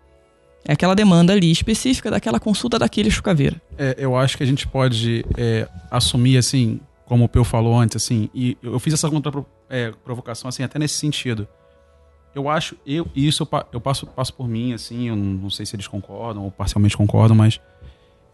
É 0.67 0.73
aquela 0.73 0.95
demanda 0.95 1.33
ali 1.33 1.51
específica 1.51 2.11
daquela 2.11 2.41
consulta 2.41 2.79
daquele 2.79 3.09
Exu 3.09 3.23
Caveira. 3.23 3.61
É, 3.79 3.95
eu 3.99 4.17
acho 4.17 4.37
que 4.37 4.43
a 4.43 4.47
gente 4.47 4.67
pode 4.67 5.25
é, 5.37 5.69
assumir, 5.91 6.37
assim, 6.37 6.81
como 7.05 7.25
o 7.25 7.29
Peu 7.29 7.45
falou 7.45 7.79
antes, 7.79 7.97
assim, 7.97 8.29
e 8.35 8.57
eu 8.62 8.79
fiz 8.81 8.95
essa 8.95 9.09
é, 9.71 9.93
provocação, 10.05 10.49
assim, 10.49 10.62
até 10.62 10.79
nesse 10.79 10.95
sentido 10.95 11.47
eu 12.37 12.51
acho, 12.51 12.77
eu, 12.87 13.09
isso 13.17 13.43
eu, 13.43 13.64
eu, 13.73 13.81
passo, 13.81 14.07
passo 14.07 14.35
por 14.35 14.47
mim, 14.47 14.75
assim, 14.75 15.09
eu 15.09 15.17
não, 15.17 15.25
não, 15.25 15.51
sei 15.51 15.64
se 15.64 15.75
eles 15.75 15.87
concordam 15.87 16.45
ou 16.45 16.51
parcialmente 16.51 16.95
concordam, 16.95 17.35
mas 17.35 17.59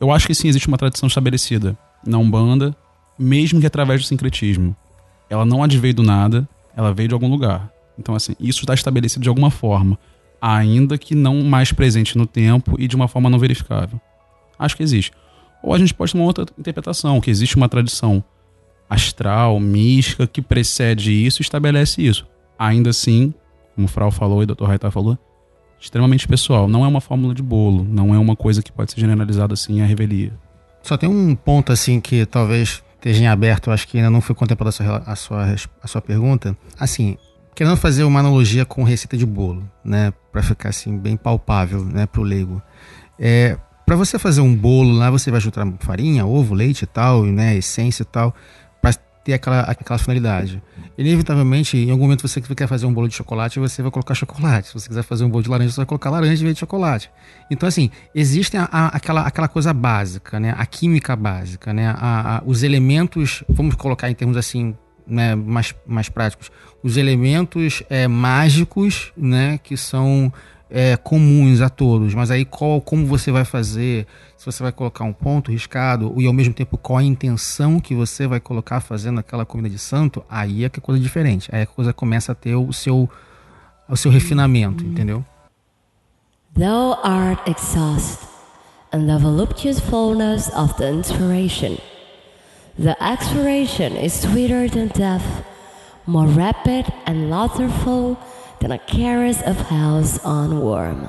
eu 0.00 0.10
acho 0.10 0.26
que 0.26 0.34
sim, 0.34 0.48
existe 0.48 0.66
uma 0.66 0.76
tradição 0.76 1.06
estabelecida 1.06 1.78
na 2.04 2.18
Umbanda, 2.18 2.76
mesmo 3.16 3.60
que 3.60 3.66
através 3.66 4.00
do 4.00 4.06
sincretismo. 4.08 4.74
Ela 5.30 5.44
não 5.44 5.62
adveio 5.62 5.94
do 5.94 6.02
nada, 6.02 6.48
ela 6.76 6.92
veio 6.92 7.10
de 7.10 7.14
algum 7.14 7.28
lugar. 7.28 7.72
Então, 7.96 8.16
assim, 8.16 8.34
isso 8.40 8.62
está 8.62 8.74
estabelecido 8.74 9.22
de 9.22 9.28
alguma 9.28 9.52
forma, 9.52 9.96
ainda 10.42 10.98
que 10.98 11.14
não 11.14 11.40
mais 11.44 11.70
presente 11.72 12.18
no 12.18 12.26
tempo 12.26 12.74
e 12.76 12.88
de 12.88 12.96
uma 12.96 13.06
forma 13.06 13.30
não 13.30 13.38
verificável. 13.38 14.00
Acho 14.58 14.76
que 14.76 14.82
existe. 14.82 15.12
Ou 15.62 15.72
a 15.72 15.78
gente 15.78 15.94
pode 15.94 16.10
ter 16.10 16.18
uma 16.18 16.26
outra 16.26 16.44
interpretação, 16.58 17.20
que 17.20 17.30
existe 17.30 17.54
uma 17.54 17.68
tradição 17.68 18.24
astral, 18.90 19.60
mística, 19.60 20.26
que 20.26 20.42
precede 20.42 21.12
isso 21.12 21.40
e 21.40 21.44
estabelece 21.44 22.04
isso. 22.04 22.26
Ainda 22.58 22.90
assim, 22.90 23.32
como 23.76 23.86
o 23.86 23.88
Frau 23.88 24.10
falou 24.10 24.42
e 24.42 24.44
o 24.44 24.46
Dr. 24.46 24.64
Raitar 24.64 24.90
falou, 24.90 25.16
extremamente 25.80 26.26
pessoal. 26.26 26.66
Não 26.66 26.84
é 26.84 26.88
uma 26.88 27.00
fórmula 27.00 27.32
de 27.32 27.42
bolo, 27.42 27.84
não 27.84 28.12
é 28.12 28.18
uma 28.18 28.34
coisa 28.34 28.62
que 28.62 28.72
pode 28.72 28.90
ser 28.90 29.00
generalizada 29.00 29.54
assim 29.54 29.80
à 29.80 29.86
revelia. 29.86 30.32
Só 30.82 30.96
tem 30.96 31.08
um 31.08 31.36
ponto 31.36 31.72
assim 31.72 32.00
que 32.00 32.26
talvez 32.26 32.82
esteja 32.96 33.22
em 33.22 33.28
aberto, 33.28 33.70
acho 33.70 33.86
que 33.86 33.98
ainda 33.98 34.10
não 34.10 34.20
foi 34.20 34.34
contemplado 34.34 34.68
a 34.68 34.72
sua, 34.72 34.96
a 35.06 35.16
sua, 35.16 35.54
a 35.82 35.86
sua 35.86 36.02
pergunta. 36.02 36.56
Assim, 36.78 37.16
querendo 37.54 37.76
fazer 37.76 38.04
uma 38.04 38.20
analogia 38.20 38.64
com 38.64 38.82
receita 38.82 39.16
de 39.16 39.26
bolo, 39.26 39.68
né, 39.84 40.12
para 40.30 40.42
ficar 40.42 40.70
assim 40.70 40.96
bem 40.96 41.16
palpável, 41.16 41.84
né, 41.84 42.06
pro 42.06 42.22
leigo. 42.22 42.62
É, 43.18 43.56
para 43.84 43.96
você 43.96 44.18
fazer 44.18 44.40
um 44.40 44.54
bolo 44.54 44.92
lá, 44.92 45.10
você 45.10 45.30
vai 45.30 45.40
juntar 45.40 45.66
farinha, 45.80 46.24
ovo, 46.24 46.54
leite 46.54 46.82
e 46.82 46.86
tal, 46.86 47.24
né, 47.24 47.56
essência 47.56 48.02
e 48.02 48.06
tal 48.06 48.34
ter 49.24 49.34
aquela, 49.34 49.60
aquela 49.60 49.98
finalidade. 49.98 50.62
Inevitavelmente, 50.98 51.76
em 51.76 51.90
algum 51.90 52.04
momento 52.04 52.26
você 52.26 52.40
quer 52.40 52.66
fazer 52.66 52.86
um 52.86 52.92
bolo 52.92 53.08
de 53.08 53.14
chocolate, 53.14 53.58
você 53.58 53.82
vai 53.82 53.90
colocar 53.90 54.14
chocolate. 54.14 54.68
Se 54.68 54.74
você 54.74 54.88
quiser 54.88 55.02
fazer 55.02 55.24
um 55.24 55.30
bolo 55.30 55.42
de 55.42 55.50
laranja, 55.50 55.70
você 55.70 55.76
vai 55.76 55.86
colocar 55.86 56.10
laranja 56.10 56.42
em 56.42 56.44
vez 56.44 56.54
de 56.54 56.60
chocolate. 56.60 57.10
Então, 57.50 57.68
assim, 57.68 57.90
existe 58.14 58.56
a, 58.56 58.64
a, 58.64 58.86
aquela, 58.88 59.22
aquela 59.22 59.48
coisa 59.48 59.72
básica, 59.72 60.38
né? 60.38 60.54
A 60.56 60.66
química 60.66 61.14
básica, 61.16 61.72
né? 61.72 61.94
A, 61.96 62.42
os 62.44 62.62
elementos, 62.62 63.44
vamos 63.48 63.74
colocar 63.74 64.10
em 64.10 64.14
termos 64.14 64.36
assim, 64.36 64.76
né, 65.06 65.34
mais, 65.34 65.74
mais 65.86 66.08
práticos, 66.08 66.50
os 66.82 66.96
elementos 66.96 67.82
é, 67.88 68.08
mágicos, 68.08 69.12
né, 69.16 69.58
que 69.62 69.76
são 69.76 70.32
é, 70.68 70.96
comuns 70.96 71.60
a 71.60 71.68
todos, 71.68 72.14
mas 72.14 72.30
aí 72.30 72.44
qual, 72.44 72.80
como 72.80 73.06
você 73.06 73.30
vai 73.30 73.44
fazer, 73.44 74.06
se 74.38 74.46
você 74.46 74.62
vai 74.62 74.72
colocar 74.72 75.04
um 75.04 75.12
ponto 75.12 75.50
riscado 75.52 76.14
e 76.16 76.26
ao 76.26 76.32
mesmo 76.32 76.54
tempo 76.54 76.78
qual 76.78 76.98
a 76.98 77.02
intenção 77.02 77.78
que 77.78 77.94
você 77.94 78.26
vai 78.26 78.40
colocar 78.40 78.80
fazendo 78.80 79.20
aquela 79.20 79.44
comida 79.44 79.68
de 79.68 79.78
santo, 79.78 80.24
aí 80.28 80.64
é 80.64 80.70
que 80.70 80.80
é 80.80 80.82
coisa 80.82 81.00
diferente. 81.00 81.48
Aí 81.52 81.62
a 81.62 81.66
coisa 81.66 81.92
começa 81.92 82.32
a 82.32 82.34
ter 82.34 82.56
o 82.56 82.72
seu, 82.72 83.08
o 83.88 83.96
seu 83.96 84.10
refinamento, 84.10 84.82
entendeu? 84.82 85.24
Thou 86.54 86.98
art 87.02 87.46
exhaust 87.46 88.20
and 88.92 89.06
the 89.06 89.18
voluptuous 89.18 89.78
fullness 89.78 90.50
of 90.54 90.74
the 90.78 90.90
inspiration. 90.90 91.78
The 92.78 92.96
expiration 93.00 93.96
is 93.96 94.14
sweeter 94.14 94.68
than 94.70 94.88
death, 94.88 95.22
more 96.06 96.26
rapid 96.28 96.86
and 97.06 97.30
laughterful 97.30 98.16
than 98.60 98.72
a 98.72 98.78
caress 98.78 99.42
of 99.46 99.58
house 99.70 100.18
on 100.24 100.60
worm. 100.60 101.06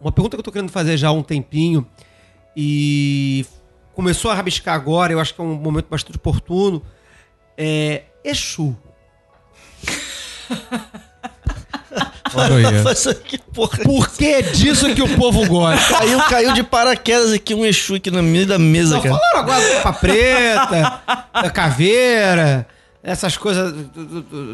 Uma 0.00 0.12
pergunta 0.12 0.36
que 0.36 0.40
eu 0.40 0.44
tô 0.44 0.52
querendo 0.52 0.70
fazer 0.70 0.96
já 0.96 1.08
há 1.08 1.12
um 1.12 1.22
tempinho 1.22 1.86
e 2.56 3.44
começou 3.94 4.30
a 4.30 4.34
rabiscar 4.34 4.74
agora, 4.74 5.12
eu 5.12 5.20
acho 5.20 5.34
que 5.34 5.40
é 5.40 5.44
um 5.44 5.54
momento 5.54 5.86
bastante 5.88 6.16
oportuno. 6.16 6.82
É. 7.56 8.04
Exu. 8.24 8.76
Por 13.82 14.08
que 14.10 14.42
disso 14.42 14.94
que 14.94 15.02
o 15.02 15.16
povo 15.16 15.46
gosta? 15.46 15.94
Caiu, 15.98 16.18
caiu 16.28 16.52
de 16.52 16.62
paraquedas 16.62 17.32
aqui 17.32 17.54
um 17.54 17.64
Exu 17.64 17.96
aqui 17.96 18.10
no 18.10 18.22
meio 18.22 18.46
da 18.46 18.58
mesa, 18.58 18.96
Não, 18.96 19.02
cara. 19.02 19.14
falaram 19.16 19.38
agora 19.40 19.60
da 19.68 19.74
capa 19.82 19.92
preta, 19.94 21.02
da 21.42 21.50
caveira, 21.50 22.66
essas 23.02 23.36
coisas 23.36 23.74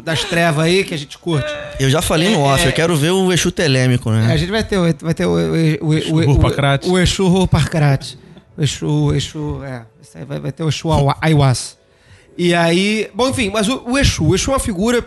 das 0.03 0.23
trevas 0.23 0.65
aí 0.65 0.83
que 0.83 0.93
a 0.93 0.97
gente 0.97 1.17
curte. 1.17 1.47
Eu 1.79 1.89
já 1.89 2.01
falei 2.01 2.29
no 2.29 2.39
off, 2.41 2.63
É, 2.63 2.67
eu 2.69 2.73
quero 2.73 2.95
ver 2.95 3.11
o 3.11 3.31
Exu 3.33 3.51
telêmico, 3.51 4.09
É, 4.09 4.13
né? 4.27 4.33
a 4.33 4.37
gente 4.37 4.49
vai 4.51 4.63
ter, 4.63 4.77
o- 4.77 4.95
vai 5.01 5.13
ter 5.13 5.25
o, 5.25 5.31
o, 5.31 5.85
o, 5.85 6.15
o, 6.15 6.25
Rupacrate. 6.33 6.87
o, 6.87 6.93
o 6.93 6.99
Exu 6.99 7.27
Rupacrate. 7.27 8.17
O 8.57 8.63
Exu, 8.63 8.87
o 8.87 9.13
Exu, 9.13 9.63
é. 9.63 9.85
Isso 10.01 10.17
aí 10.17 10.23
vai, 10.25 10.39
vai 10.39 10.51
ter 10.51 10.63
o 10.63 10.69
Exu 10.69 10.87
Aiwas. 11.21 11.77
E 12.37 12.53
aí, 12.53 13.09
bom, 13.13 13.29
enfim, 13.29 13.49
mas 13.51 13.67
o, 13.67 13.83
o 13.85 13.97
Exu, 13.97 14.23
o 14.25 14.33
Exu 14.35 14.51
é 14.51 14.53
uma 14.53 14.59
figura. 14.59 15.03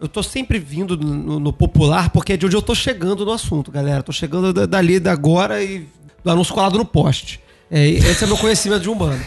Eu 0.00 0.08
tô 0.08 0.22
sempre 0.22 0.58
vindo 0.58 0.96
no, 0.98 1.40
no 1.40 1.52
popular 1.52 2.10
porque 2.10 2.34
é 2.34 2.36
de 2.36 2.44
onde 2.44 2.54
eu 2.56 2.60
tô 2.62 2.74
chegando 2.74 3.24
no 3.24 3.32
assunto, 3.32 3.70
galera. 3.70 4.02
Tô 4.02 4.12
chegando 4.12 4.52
da- 4.52 4.66
dali, 4.66 5.00
da 5.00 5.12
agora 5.12 5.62
e 5.62 5.86
do 6.22 6.30
anúncio 6.30 6.52
colado 6.52 6.76
no 6.76 6.84
poste. 6.84 7.40
É, 7.76 7.88
esse 7.88 8.22
é 8.22 8.26
meu 8.26 8.36
conhecimento 8.36 8.82
de 8.82 8.88
Umbanda. 8.90 9.18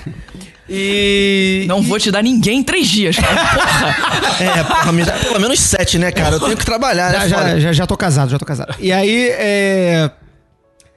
E. 0.69 1.65
Não 1.67 1.81
vou 1.81 1.99
te 1.99 2.11
dar 2.11 2.21
ninguém 2.21 2.59
em 2.59 2.63
três 2.63 2.87
dias, 2.87 3.15
cara. 3.17 3.35
Porra! 3.35 4.43
É, 4.43 4.63
porra, 4.63 4.91
me 4.91 5.03
dá 5.05 5.13
pelo 5.13 5.39
menos 5.39 5.59
sete, 5.59 5.97
né, 5.97 6.11
cara? 6.11 6.35
Eu 6.35 6.39
tenho 6.39 6.57
que 6.57 6.65
trabalhar, 6.65 7.11
né? 7.11 7.19
Já, 7.21 7.27
já, 7.27 7.59
já, 7.59 7.73
já 7.73 7.87
tô 7.87 7.95
casado, 7.95 8.29
já 8.29 8.37
tô 8.37 8.45
casado. 8.45 8.75
E 8.79 8.91
aí, 8.91 9.29
é. 9.31 10.11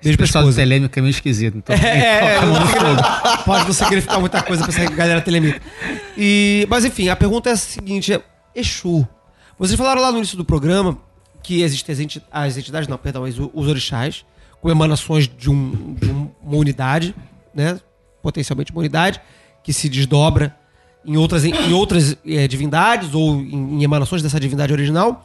Beijo 0.02 0.14
O 0.14 0.18
pra 0.18 0.26
pessoal 0.26 0.44
do 0.44 0.50
esposa. 0.50 0.62
telêmico 0.62 0.98
é 0.98 1.02
meio 1.02 1.10
esquisito. 1.10 1.58
Então, 1.58 1.74
É, 1.78 2.36
toca 2.40 2.46
a 2.46 2.46
não 3.36 3.42
pode 3.44 3.64
não 3.66 3.72
significar 3.72 4.18
muita 4.18 4.42
coisa 4.42 4.62
pra 4.66 4.72
essa 4.72 4.90
galera 4.92 5.20
telemita. 5.20 5.60
E, 6.16 6.66
mas 6.70 6.84
enfim, 6.84 7.08
a 7.08 7.16
pergunta 7.16 7.50
é 7.50 7.52
a 7.52 7.56
seguinte: 7.56 8.12
é, 8.12 8.20
Exu. 8.54 9.06
Vocês 9.58 9.76
falaram 9.78 10.00
lá 10.00 10.10
no 10.10 10.18
início 10.18 10.36
do 10.36 10.44
programa 10.44 10.96
que 11.42 11.62
existem 11.62 11.92
as, 11.92 12.00
enti- 12.00 12.22
as 12.32 12.56
entidades, 12.56 12.88
não, 12.88 12.96
perdão, 12.96 13.22
os, 13.24 13.36
os 13.38 13.68
orixás, 13.68 14.24
com 14.60 14.70
emanações 14.70 15.28
de, 15.28 15.50
um- 15.50 15.94
de 16.00 16.10
um- 16.10 16.30
uma 16.42 16.56
unidade, 16.56 17.14
né? 17.54 17.80
Potencialmente 18.22 18.72
uma 18.72 18.80
unidade, 18.80 19.20
que 19.62 19.72
se 19.72 19.88
desdobra 19.88 20.56
em 21.04 21.16
outras, 21.16 21.44
em 21.44 21.72
outras 21.72 22.16
eh, 22.26 22.46
divindades 22.46 23.14
ou 23.14 23.36
em, 23.36 23.78
em 23.78 23.84
emanações 23.84 24.22
dessa 24.22 24.38
divindade 24.38 24.72
original, 24.72 25.24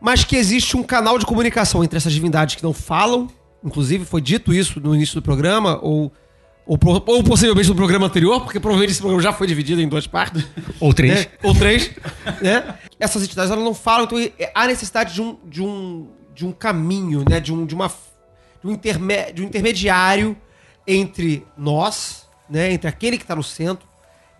mas 0.00 0.24
que 0.24 0.36
existe 0.36 0.76
um 0.76 0.82
canal 0.82 1.18
de 1.18 1.24
comunicação 1.24 1.82
entre 1.82 1.96
essas 1.96 2.12
divindades 2.12 2.56
que 2.56 2.62
não 2.62 2.74
falam, 2.74 3.28
inclusive 3.64 4.04
foi 4.04 4.20
dito 4.20 4.52
isso 4.52 4.78
no 4.80 4.94
início 4.94 5.14
do 5.14 5.22
programa, 5.22 5.78
ou, 5.82 6.12
ou, 6.66 6.78
ou 7.06 7.24
possivelmente 7.24 7.68
no 7.68 7.74
programa 7.74 8.06
anterior, 8.06 8.42
porque 8.42 8.60
provavelmente 8.60 8.90
esse 8.92 9.00
programa 9.00 9.22
já 9.22 9.32
foi 9.32 9.46
dividido 9.46 9.80
em 9.80 9.88
duas 9.88 10.06
partes. 10.06 10.44
Ou 10.78 10.92
três. 10.92 11.20
né? 11.20 11.26
Ou 11.42 11.54
três. 11.54 11.90
né? 12.42 12.74
Essas 13.00 13.22
entidades 13.22 13.50
elas 13.50 13.64
não 13.64 13.74
falam, 13.74 14.04
então 14.04 14.18
é- 14.18 14.52
há 14.54 14.66
necessidade 14.66 15.14
de 15.14 15.22
um, 15.22 15.38
de 15.46 15.62
um, 15.62 16.08
de 16.34 16.46
um 16.46 16.52
caminho, 16.52 17.24
né? 17.28 17.40
de, 17.40 17.52
um, 17.52 17.64
de, 17.64 17.74
uma, 17.74 17.88
de, 17.88 18.68
um 18.68 18.70
interme, 18.72 19.32
de 19.32 19.42
um 19.42 19.46
intermediário 19.46 20.36
entre 20.86 21.46
nós, 21.56 22.26
né? 22.48 22.72
entre 22.72 22.88
aquele 22.88 23.16
que 23.16 23.24
está 23.24 23.34
no 23.34 23.42
centro, 23.42 23.86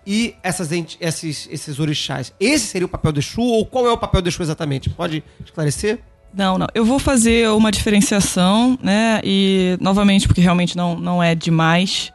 e 0.07 0.35
essas, 0.43 0.71
esses, 1.01 1.49
esses 1.51 1.79
orixás. 1.79 2.33
Esse 2.39 2.66
seria 2.66 2.87
o 2.87 2.89
papel 2.89 3.12
do 3.12 3.21
Exu, 3.21 3.41
ou 3.41 3.65
qual 3.65 3.87
é 3.87 3.93
o 3.93 3.97
papel 3.97 4.21
do 4.21 4.29
Exu 4.29 4.43
exatamente? 4.43 4.91
Pode 4.91 5.25
esclarecer? 5.43 6.01
Não, 6.35 6.59
não. 6.59 6.66
Eu 6.75 6.85
vou 6.85 6.99
fazer 6.99 7.49
uma 7.51 7.71
diferenciação, 7.71 8.79
né? 8.83 9.21
E, 9.23 9.79
novamente, 9.81 10.27
porque 10.27 10.41
realmente 10.41 10.77
não, 10.77 10.97
não 10.99 11.23
é 11.23 11.35
demais 11.35 12.12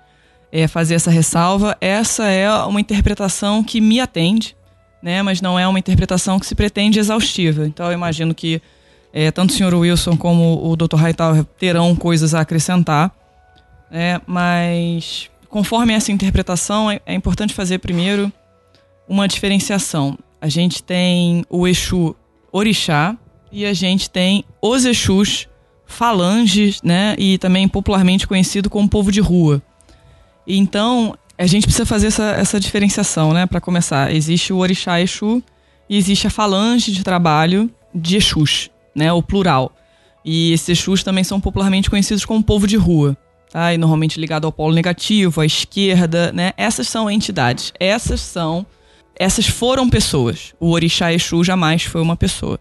é, 0.52 0.68
fazer 0.68 0.96
essa 0.96 1.10
ressalva. 1.10 1.78
Essa 1.80 2.26
é 2.28 2.52
uma 2.66 2.82
interpretação 2.82 3.64
que 3.64 3.80
me 3.80 4.00
atende, 4.00 4.56
né? 5.02 5.22
Mas 5.22 5.42
não 5.42 5.58
é 5.58 5.68
uma 5.68 5.80
interpretação 5.80 6.38
que 6.38 6.46
se 6.46 6.54
pretende 6.54 7.00
exaustiva. 7.00 7.66
Então, 7.66 7.88
eu 7.88 7.94
imagino 7.94 8.36
que 8.36 8.62
é, 9.14 9.32
tanto 9.32 9.52
o 9.52 9.54
senhor 9.54 9.74
Wilson 9.74 10.18
como 10.18 10.70
o 10.70 10.76
Dr. 10.76 10.98
Hightower 10.98 11.46
terão 11.58 11.96
coisas 11.96 12.34
a 12.34 12.42
acrescentar, 12.42 13.12
né? 13.90 14.22
Mas, 14.26 15.30
conforme 15.50 15.94
essa 15.94 16.12
interpretação, 16.12 16.90
é, 16.90 17.02
é 17.06 17.14
importante 17.14 17.54
fazer 17.54 17.80
primeiro 17.80 18.32
uma 19.08 19.28
diferenciação. 19.28 20.18
A 20.42 20.48
gente 20.48 20.84
tem 20.84 21.44
o 21.50 21.68
Exu 21.68 22.16
Orixá, 22.52 23.18
e 23.52 23.66
a 23.66 23.74
gente 23.74 24.10
tem 24.10 24.44
os 24.62 24.86
Exus 24.86 25.48
falanges, 25.86 26.82
né? 26.84 27.16
E 27.18 27.38
também 27.38 27.68
popularmente 27.68 28.28
conhecido 28.28 28.70
como 28.70 28.88
povo 28.88 29.12
de 29.12 29.20
rua. 29.20 29.62
Então, 30.46 31.16
a 31.38 31.48
gente 31.48 31.64
precisa 31.64 31.86
fazer 31.86 32.08
essa, 32.08 32.32
essa 32.32 32.60
diferenciação, 32.60 33.34
né? 33.34 33.46
Para 33.46 33.60
começar, 33.60 34.14
existe 34.14 34.54
o 34.54 34.58
Orixá 34.58 35.02
Exu 35.02 35.44
e 35.90 35.98
existe 35.98 36.28
a 36.28 36.30
falange 36.30 36.92
de 36.92 37.04
trabalho 37.04 37.70
de 37.94 38.18
Exus, 38.18 38.70
né? 38.94 39.12
O 39.12 39.24
plural. 39.24 39.72
E 40.24 40.52
esses 40.52 40.70
Exus 40.70 41.04
também 41.04 41.24
são 41.24 41.40
popularmente 41.40 41.90
conhecidos 41.90 42.26
como 42.26 42.44
povo 42.44 42.68
de 42.68 42.78
rua, 42.78 43.18
E 43.54 43.78
normalmente 43.78 44.20
ligado 44.20 44.46
ao 44.46 44.52
polo 44.52 44.74
negativo, 44.74 45.42
à 45.42 45.46
esquerda, 45.46 46.32
né? 46.32 46.54
Essas 46.56 46.88
são 46.88 47.10
entidades. 47.10 47.74
Essas 47.80 48.22
são 48.22 48.66
essas 49.20 49.46
foram 49.46 49.90
pessoas. 49.90 50.54
O 50.60 50.72
Orixá 50.72 51.12
Exu 51.12 51.44
jamais 51.44 51.84
foi 51.84 52.02
uma 52.02 52.16
pessoa. 52.16 52.58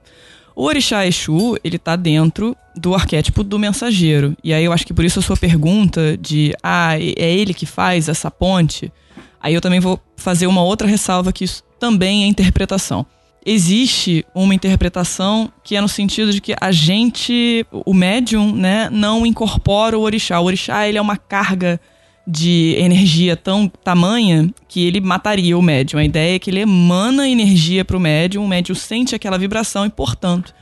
O 0.57 0.65
Orixá 0.65 1.07
Exu, 1.07 1.57
ele 1.63 1.79
tá 1.79 1.95
dentro 1.95 2.57
do 2.75 2.97
arquétipo 2.97 3.45
do 3.45 3.61
mensageiro. 3.61 4.37
E 4.43 4.53
aí 4.53 4.65
eu 4.65 4.73
acho 4.73 4.85
que 4.85 4.93
por 4.93 5.05
isso 5.05 5.21
a 5.21 5.23
sua 5.23 5.37
pergunta 5.37 6.17
de, 6.17 6.53
ah, 6.61 6.99
é 6.99 7.33
ele 7.33 7.55
que 7.55 7.65
faz 7.65 8.09
essa 8.09 8.29
ponte? 8.29 8.93
Aí 9.41 9.55
eu 9.55 9.61
também 9.61 9.79
vou 9.79 10.01
fazer 10.17 10.49
uma 10.49 10.65
outra 10.65 10.89
ressalva 10.89 11.33
que 11.33 11.45
isso 11.45 11.63
também 11.79 12.25
é 12.25 12.27
interpretação. 12.27 13.07
Existe 13.51 14.27
uma 14.35 14.55
interpretação 14.55 15.51
que 15.65 15.75
é 15.75 15.81
no 15.81 15.89
sentido 15.89 16.35
de 16.35 16.39
que 16.39 16.55
a 16.61 16.71
gente, 16.71 17.65
o 17.73 17.95
médium, 17.95 18.55
né, 18.55 18.91
não 18.93 19.25
incorpora 19.25 19.99
o 19.99 20.03
orixá. 20.03 20.39
O 20.39 20.45
orixá, 20.45 20.87
ele 20.87 20.99
é 20.99 21.01
uma 21.01 21.17
carga 21.17 21.81
de 22.27 22.75
energia 22.79 23.35
tão 23.35 23.67
tamanha 23.67 24.53
que 24.69 24.87
ele 24.87 25.01
mataria 25.01 25.57
o 25.57 25.63
médium. 25.63 25.99
A 25.99 26.05
ideia 26.05 26.37
é 26.37 26.39
que 26.39 26.51
ele 26.51 26.61
emana 26.61 27.27
energia 27.27 27.87
para 27.87 27.97
o 27.97 28.01
médium, 28.01 28.45
o 28.45 28.49
médium 28.49 28.75
sente 28.75 29.15
aquela 29.15 29.39
vibração 29.39 29.87
e, 29.87 29.89
portanto, 29.89 30.55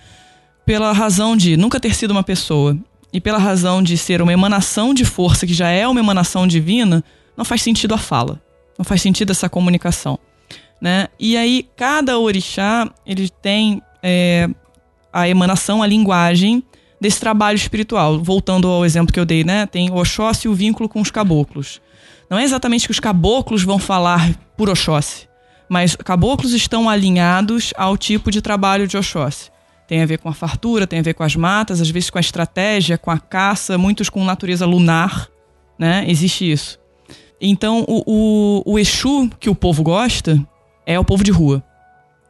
pela 0.65 0.93
razão 0.93 1.37
de 1.37 1.57
nunca 1.57 1.81
ter 1.81 1.93
sido 1.93 2.13
uma 2.13 2.23
pessoa 2.23 2.79
e 3.13 3.21
pela 3.21 3.39
razão 3.39 3.83
de 3.83 3.99
ser 3.99 4.23
uma 4.23 4.33
emanação 4.33 4.95
de 4.95 5.05
força 5.05 5.45
que 5.45 5.55
já 5.55 5.71
é 5.71 5.89
uma 5.89 5.99
emanação 5.99 6.47
divina, 6.47 7.03
não 7.37 7.45
faz 7.45 7.63
sentido 7.63 7.95
a 7.95 7.99
fala, 7.99 8.41
não 8.79 8.85
faz 8.85 9.03
sentido 9.03 9.33
essa 9.33 9.49
comunicação, 9.49 10.21
né? 10.87 11.09
E 11.19 11.37
aí 11.37 11.69
cada 11.75 12.17
orixá 12.17 12.89
ele 13.05 13.29
tem 13.29 13.83
é, 14.01 14.49
a 15.13 15.29
emanação, 15.29 15.83
a 15.83 15.87
linguagem 15.87 16.63
desse 17.01 17.19
trabalho 17.19 17.57
espiritual. 17.57 18.23
Voltando 18.23 18.69
ao 18.69 18.85
exemplo 18.85 19.13
que 19.13 19.19
eu 19.19 19.25
dei, 19.25 19.43
né? 19.43 19.67
Tem 19.67 19.91
Oxóssi 19.91 20.47
e 20.47 20.49
o 20.49 20.55
vínculo 20.55 20.89
com 20.89 21.01
os 21.01 21.11
caboclos. 21.11 21.81
Não 22.31 22.39
é 22.39 22.45
exatamente 22.45 22.87
que 22.87 22.93
os 22.93 23.01
caboclos 23.01 23.65
vão 23.65 23.81
falar 23.81 24.33
por 24.57 24.71
Oxóssi, 24.71 25.29
mas 25.69 25.97
caboclos 25.97 26.53
estão 26.53 26.89
alinhados 26.89 27.75
ao 27.77 27.97
tipo 27.97 28.31
de 28.31 28.41
trabalho 28.41 28.87
de 28.87 28.97
Oxóssi. 28.97 29.51
Tem 29.89 30.03
a 30.03 30.07
ver 30.07 30.19
com 30.19 30.29
a 30.29 30.35
fartura, 30.35 30.87
tem 30.87 31.01
a 31.01 31.03
ver 31.03 31.15
com 31.15 31.25
as 31.25 31.35
matas, 31.35 31.81
às 31.81 31.91
vezes 31.91 32.11
com 32.11 32.19
a 32.19 32.21
estratégia, 32.21 32.97
com 32.97 33.11
a 33.11 33.19
caça, 33.19 33.77
muitos 33.77 34.09
com 34.09 34.25
natureza 34.25 34.65
lunar, 34.65 35.29
né? 35.77 36.05
Existe 36.07 36.49
isso. 36.49 36.79
Então, 37.41 37.85
o, 37.89 38.05
o, 38.07 38.73
o 38.73 38.79
Exu 38.79 39.29
que 39.41 39.51
o 39.51 39.55
povo 39.55 39.83
gosta 39.83 40.41
é 40.87 40.99
o 40.99 41.05
povo 41.05 41.25
de 41.25 41.31
rua, 41.33 41.63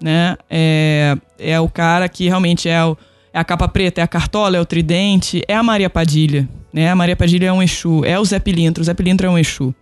né? 0.01 0.37
É, 0.51 1.17
é 1.39 1.61
o 1.61 1.69
cara 1.69 2.09
que 2.09 2.27
realmente 2.27 2.69
é, 2.69 2.83
o, 2.85 2.97
é 3.33 3.39
a 3.39 3.45
capa 3.45 3.69
preta, 3.69 4.01
é 4.01 4.05
a 4.05 4.09
cartola, 4.09 4.57
é 4.57 4.61
o 4.61 4.65
tridente, 4.65 5.43
é 5.47 5.55
a 5.55 5.63
Maria 5.63 5.91
Padilha, 5.91 6.49
né? 6.73 6.91
A 6.91 6.97
Maria 6.97 7.15
Padilha 7.15 7.47
é 7.47 7.53
um 7.53 7.63
Exu, 7.63 8.03
é 8.05 8.19
o 8.19 8.25
Zé 8.25 8.39
Pilintra, 8.39 8.81
o 8.81 8.85
Zé 8.85 8.95
Pilintra 8.95 9.27
é 9.27 9.31
um 9.31 9.39
Exu. 9.39 9.75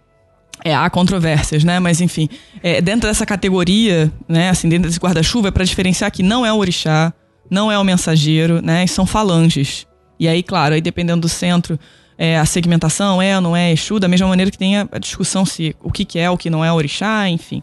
É, 0.65 0.75
há 0.75 0.89
controvérsias, 0.89 1.63
né? 1.63 1.79
Mas 1.79 2.01
enfim, 2.01 2.29
é, 2.63 2.81
dentro 2.81 3.09
dessa 3.09 3.25
categoria, 3.25 4.11
né? 4.29 4.51
Assim, 4.51 4.69
dentro 4.69 4.89
desse 4.89 4.99
guarda-chuva, 4.99 5.49
é 5.49 5.51
para 5.51 5.65
diferenciar 5.65 6.11
que 6.11 6.23
não 6.23 6.45
é 6.45 6.53
o 6.53 6.57
orixá, 6.57 7.13
não 7.51 7.71
é 7.71 7.79
o 7.79 7.85
mensageiro, 7.85 8.61
né? 8.63 8.85
E 8.85 8.89
são 8.89 9.07
falanges. 9.07 9.87
E 10.19 10.27
aí, 10.29 10.43
claro, 10.43 10.75
aí 10.75 10.81
dependendo 10.81 11.23
do 11.23 11.29
centro, 11.29 11.79
é, 12.17 12.39
a 12.39 12.47
segmentação 12.47 13.21
é 13.21 13.35
ou 13.37 13.43
não 13.43 13.57
é 13.57 13.73
Exu, 13.73 13.99
da 13.99 14.09
mesma 14.09 14.29
maneira 14.29 14.51
que 14.51 14.59
tem 14.59 14.79
a, 14.79 14.89
a 14.91 14.99
discussão 14.99 15.45
se 15.45 15.75
o 15.83 15.91
que, 15.91 16.05
que 16.05 16.19
é, 16.19 16.31
o 16.31 16.37
que 16.37 16.49
não 16.49 16.65
é 16.65 16.73
orixá, 16.73 17.29
enfim. 17.29 17.63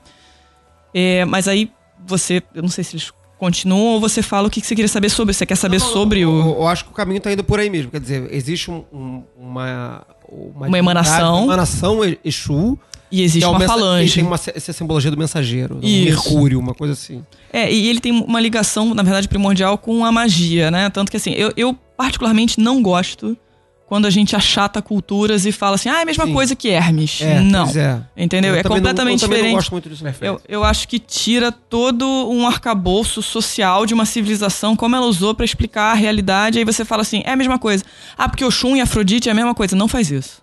É, 0.93 1.25
mas 1.25 1.47
aí 1.47 1.71
você, 2.05 2.41
eu 2.53 2.61
não 2.61 2.69
sei 2.69 2.83
se 2.83 2.95
eles 2.95 3.11
continuam 3.37 3.93
ou 3.93 3.99
você 3.99 4.21
fala 4.21 4.47
o 4.47 4.51
que, 4.51 4.61
que 4.61 4.67
você 4.67 4.75
queria 4.75 4.87
saber 4.87 5.09
sobre. 5.09 5.33
Você 5.33 5.45
quer 5.45 5.55
saber 5.55 5.79
sobre 5.79 6.21
eu, 6.21 6.29
o. 6.31 6.49
Eu 6.61 6.67
acho 6.67 6.85
que 6.85 6.91
o 6.91 6.93
caminho 6.93 7.19
tá 7.19 7.31
indo 7.31 7.43
por 7.43 7.59
aí 7.59 7.69
mesmo. 7.69 7.89
Quer 7.91 7.99
dizer, 7.99 8.27
existe 8.33 8.69
um- 8.69 8.83
um- 8.93 9.23
uma, 9.37 10.05
Uma 10.29 10.77
emanação. 10.77 11.35
Uma 11.37 11.53
emanação 11.53 11.99
Exu. 12.23 12.77
E 13.11 13.21
existe 13.23 13.43
é 13.43 13.47
uma 13.47 13.59
falange. 13.59 14.13
Tem 14.15 14.23
uma, 14.23 14.35
essa 14.37 14.71
simbologia 14.71 15.11
do 15.11 15.17
mensageiro. 15.17 15.75
do 15.75 15.85
Isso. 15.85 16.29
Mercúrio, 16.29 16.57
uma 16.59 16.73
coisa 16.73 16.93
assim. 16.93 17.25
É, 17.51 17.69
e 17.71 17.89
ele 17.89 17.99
tem 17.99 18.11
uma 18.13 18.39
ligação, 18.39 18.93
na 18.93 19.03
verdade, 19.03 19.27
primordial 19.27 19.77
com 19.77 20.05
a 20.05 20.11
magia, 20.13 20.71
né? 20.71 20.89
Tanto 20.89 21.11
que 21.11 21.17
assim, 21.17 21.31
eu, 21.31 21.51
eu 21.57 21.73
particularmente 21.97 22.57
não 22.59 22.81
gosto 22.81 23.37
quando 23.91 24.05
a 24.05 24.09
gente 24.09 24.37
achata 24.37 24.81
culturas 24.81 25.45
e 25.45 25.51
fala 25.51 25.75
assim, 25.75 25.89
ah, 25.89 25.99
é 25.99 26.03
a 26.03 26.05
mesma 26.05 26.25
Sim. 26.25 26.31
coisa 26.31 26.55
que 26.55 26.69
Hermes. 26.69 27.19
É, 27.21 27.41
não. 27.41 27.65
pois 27.65 27.75
é. 27.75 27.99
Entendeu? 28.15 28.53
Eu 28.53 28.59
é 28.61 28.63
também 28.63 28.77
não- 28.79 28.87
completamente 28.89 29.21
eu 29.23 29.27
também 29.27 29.37
não 29.41 29.43
diferente. 29.43 29.55
gosto 29.55 29.71
muito 29.73 29.89
disso. 29.89 30.03
Eu, 30.21 30.39
eu 30.47 30.63
acho 30.63 30.87
que 30.87 30.97
tira 30.97 31.51
todo 31.51 32.07
um 32.31 32.47
arcabouço 32.47 33.21
social 33.21 33.85
de 33.85 33.93
uma 33.93 34.05
civilização, 34.05 34.77
como 34.77 34.95
ela 34.95 35.05
usou 35.07 35.35
pra 35.35 35.43
explicar 35.43 35.91
a 35.91 35.93
realidade, 35.93 36.57
aí 36.57 36.63
você 36.63 36.85
fala 36.85 37.01
assim, 37.01 37.21
é 37.25 37.33
a 37.33 37.35
mesma 37.35 37.59
coisa. 37.59 37.83
Ah, 38.17 38.29
porque 38.29 38.45
Oxum 38.45 38.77
e 38.77 38.79
Afrodite 38.79 39.27
é 39.27 39.33
a 39.33 39.35
mesma 39.35 39.53
coisa. 39.53 39.75
Não 39.75 39.89
faz 39.89 40.09
isso. 40.09 40.41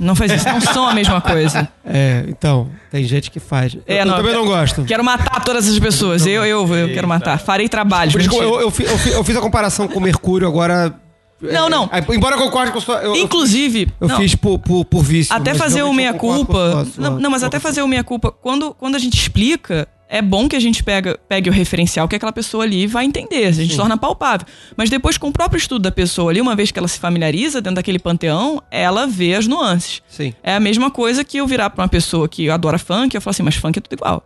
Não 0.00 0.16
faz 0.16 0.32
isso. 0.32 0.48
Não 0.48 0.60
são 0.60 0.88
a 0.88 0.92
mesma 0.92 1.20
coisa. 1.20 1.68
É, 1.92 2.24
então, 2.28 2.68
tem 2.90 3.04
gente 3.04 3.30
que 3.30 3.38
faz. 3.40 3.74
Eu, 3.74 3.82
É, 3.86 4.02
eu 4.02 4.14
também 4.16 4.32
não 4.32 4.44
gosto. 4.46 4.84
Quero 4.84 5.02
matar 5.04 5.42
todas 5.44 5.68
as 5.68 5.76
pessoas. 5.78 6.24
Eu, 6.26 6.44
eu, 6.44 6.66
eu 6.74 6.88
quero 6.92 7.06
matar. 7.06 7.38
Farei 7.38 7.68
trabalho. 7.68 8.10
Por 8.12 8.20
isso 8.20 8.30
que 8.30 8.36
eu, 8.36 8.42
eu, 8.42 8.60
eu 8.62 8.70
fi- 8.70 9.10
eu 9.12 9.22
fiz 9.24 9.36
a 9.36 9.40
comparação 9.40 9.86
com 9.86 9.98
o 9.98 10.02
Mercúrio 10.02 10.46
agora. 10.48 10.92
Não, 11.40 11.68
não. 11.68 11.88
É, 11.92 12.14
embora 12.14 12.36
eu 12.36 12.38
concorde 12.38 12.72
com 12.72 12.78
a 12.78 12.80
sua. 12.80 12.96
Eu, 13.02 13.16
Inclusive. 13.16 13.88
Eu, 14.00 14.08
fiz 14.10 14.34
por, 14.34 14.58
por, 14.58 14.84
por 14.84 15.02
vício. 15.02 15.34
Até 15.34 15.54
fazer 15.54 15.82
o 15.82 15.92
meia-culpa. 15.92 16.86
Não, 16.98 17.18
não, 17.18 17.30
mas 17.30 17.42
até 17.42 17.58
fazer 17.58 17.82
o 17.82 17.88
meia-culpa. 17.88 18.30
Quando, 18.30 18.74
quando 18.74 18.94
a 18.96 18.98
gente 18.98 19.14
explica, 19.18 19.88
é 20.10 20.20
bom 20.20 20.48
que 20.48 20.56
a 20.56 20.60
gente 20.60 20.82
pega, 20.82 21.18
pegue 21.28 21.48
o 21.48 21.52
referencial 21.52 22.08
que 22.08 22.16
aquela 22.16 22.32
pessoa 22.32 22.64
ali 22.64 22.86
vai 22.86 23.04
entender, 23.04 23.46
a 23.46 23.52
gente 23.52 23.70
Sim. 23.70 23.76
torna 23.76 23.96
palpável. 23.96 24.46
Mas 24.76 24.90
depois, 24.90 25.16
com 25.16 25.28
o 25.28 25.32
próprio 25.32 25.56
estudo 25.56 25.82
da 25.82 25.92
pessoa 25.92 26.30
ali, 26.30 26.40
uma 26.40 26.56
vez 26.56 26.72
que 26.72 26.78
ela 26.78 26.88
se 26.88 26.98
familiariza 26.98 27.60
dentro 27.60 27.76
daquele 27.76 27.98
panteão, 27.98 28.60
ela 28.70 29.06
vê 29.06 29.34
as 29.34 29.46
nuances. 29.46 30.02
Sim. 30.08 30.34
É 30.42 30.54
a 30.54 30.60
mesma 30.60 30.90
coisa 30.90 31.22
que 31.22 31.38
eu 31.38 31.46
virar 31.46 31.70
pra 31.70 31.84
uma 31.84 31.88
pessoa 31.88 32.28
que 32.28 32.50
adora 32.50 32.78
funk, 32.78 33.14
eu 33.14 33.20
falo 33.20 33.30
assim, 33.30 33.44
mas 33.44 33.54
funk 33.54 33.78
é 33.78 33.80
tudo 33.80 33.94
igual. 33.94 34.24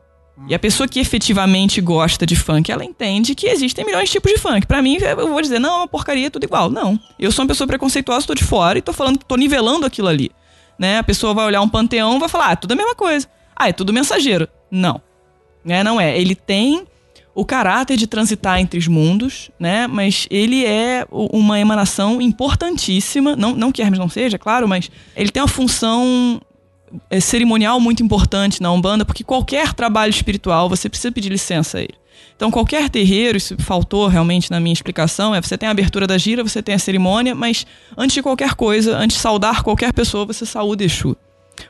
E 0.48 0.54
a 0.54 0.58
pessoa 0.58 0.88
que 0.88 0.98
efetivamente 0.98 1.80
gosta 1.80 2.26
de 2.26 2.34
funk, 2.34 2.70
ela 2.70 2.84
entende 2.84 3.34
que 3.34 3.46
existem 3.46 3.84
milhões 3.84 4.08
de 4.08 4.12
tipos 4.12 4.32
de 4.32 4.38
funk. 4.38 4.66
Pra 4.66 4.82
mim, 4.82 4.96
eu 4.96 5.28
vou 5.28 5.40
dizer, 5.40 5.58
não, 5.58 5.70
é 5.70 5.76
uma 5.78 5.88
porcaria, 5.88 6.26
é 6.26 6.30
tudo 6.30 6.44
igual. 6.44 6.68
Não. 6.68 6.98
Eu 7.18 7.30
sou 7.30 7.44
uma 7.44 7.48
pessoa 7.48 7.66
preconceituosa, 7.66 8.26
tô 8.26 8.34
de 8.34 8.44
fora 8.44 8.78
e 8.78 8.82
tô 8.82 8.92
falando, 8.92 9.18
tô 9.18 9.36
nivelando 9.36 9.86
aquilo 9.86 10.08
ali. 10.08 10.30
Né? 10.78 10.98
A 10.98 11.04
pessoa 11.04 11.32
vai 11.32 11.46
olhar 11.46 11.60
um 11.60 11.68
panteão 11.68 12.16
e 12.16 12.18
vai 12.18 12.28
falar, 12.28 12.48
ah, 12.48 12.52
é 12.52 12.56
tudo 12.56 12.72
a 12.72 12.76
mesma 12.76 12.94
coisa. 12.94 13.28
Ah, 13.54 13.68
é 13.68 13.72
tudo 13.72 13.92
mensageiro. 13.92 14.48
Não. 14.70 15.00
Né? 15.64 15.84
Não 15.84 16.00
é. 16.00 16.18
Ele 16.18 16.34
tem 16.34 16.84
o 17.34 17.44
caráter 17.44 17.96
de 17.96 18.06
transitar 18.06 18.60
entre 18.60 18.78
os 18.78 18.86
mundos, 18.86 19.50
né? 19.58 19.86
Mas 19.88 20.26
ele 20.30 20.64
é 20.64 21.04
uma 21.10 21.58
emanação 21.58 22.22
importantíssima. 22.22 23.34
Não, 23.34 23.54
não 23.56 23.72
que 23.72 23.82
Hermes 23.82 23.98
não 23.98 24.08
seja, 24.08 24.38
claro, 24.38 24.68
mas 24.68 24.90
ele 25.16 25.30
tem 25.30 25.42
uma 25.42 25.48
função 25.48 26.40
é, 27.10 27.20
cerimonial 27.20 27.80
muito 27.80 28.02
importante 28.02 28.62
na 28.62 28.70
Umbanda, 28.70 29.04
porque 29.04 29.24
qualquer 29.24 29.72
trabalho 29.72 30.10
espiritual 30.10 30.68
você 30.68 30.88
precisa 30.88 31.12
pedir 31.12 31.30
licença 31.30 31.78
a 31.78 31.82
ele. 31.82 31.94
Então, 32.36 32.50
qualquer 32.50 32.88
terreiro, 32.88 33.38
isso 33.38 33.56
faltou 33.58 34.08
realmente 34.08 34.50
na 34.50 34.58
minha 34.58 34.72
explicação, 34.72 35.34
é 35.34 35.40
você 35.40 35.56
tem 35.56 35.68
a 35.68 35.72
abertura 35.72 36.06
da 36.06 36.18
gira, 36.18 36.42
você 36.42 36.62
tem 36.62 36.74
a 36.74 36.78
cerimônia, 36.78 37.34
mas 37.34 37.66
antes 37.96 38.14
de 38.14 38.22
qualquer 38.22 38.54
coisa, 38.54 38.96
antes 38.96 39.16
de 39.16 39.22
saudar 39.22 39.62
qualquer 39.62 39.92
pessoa, 39.92 40.26
você 40.26 40.44
saúda 40.44 40.84
Exu. 40.84 41.16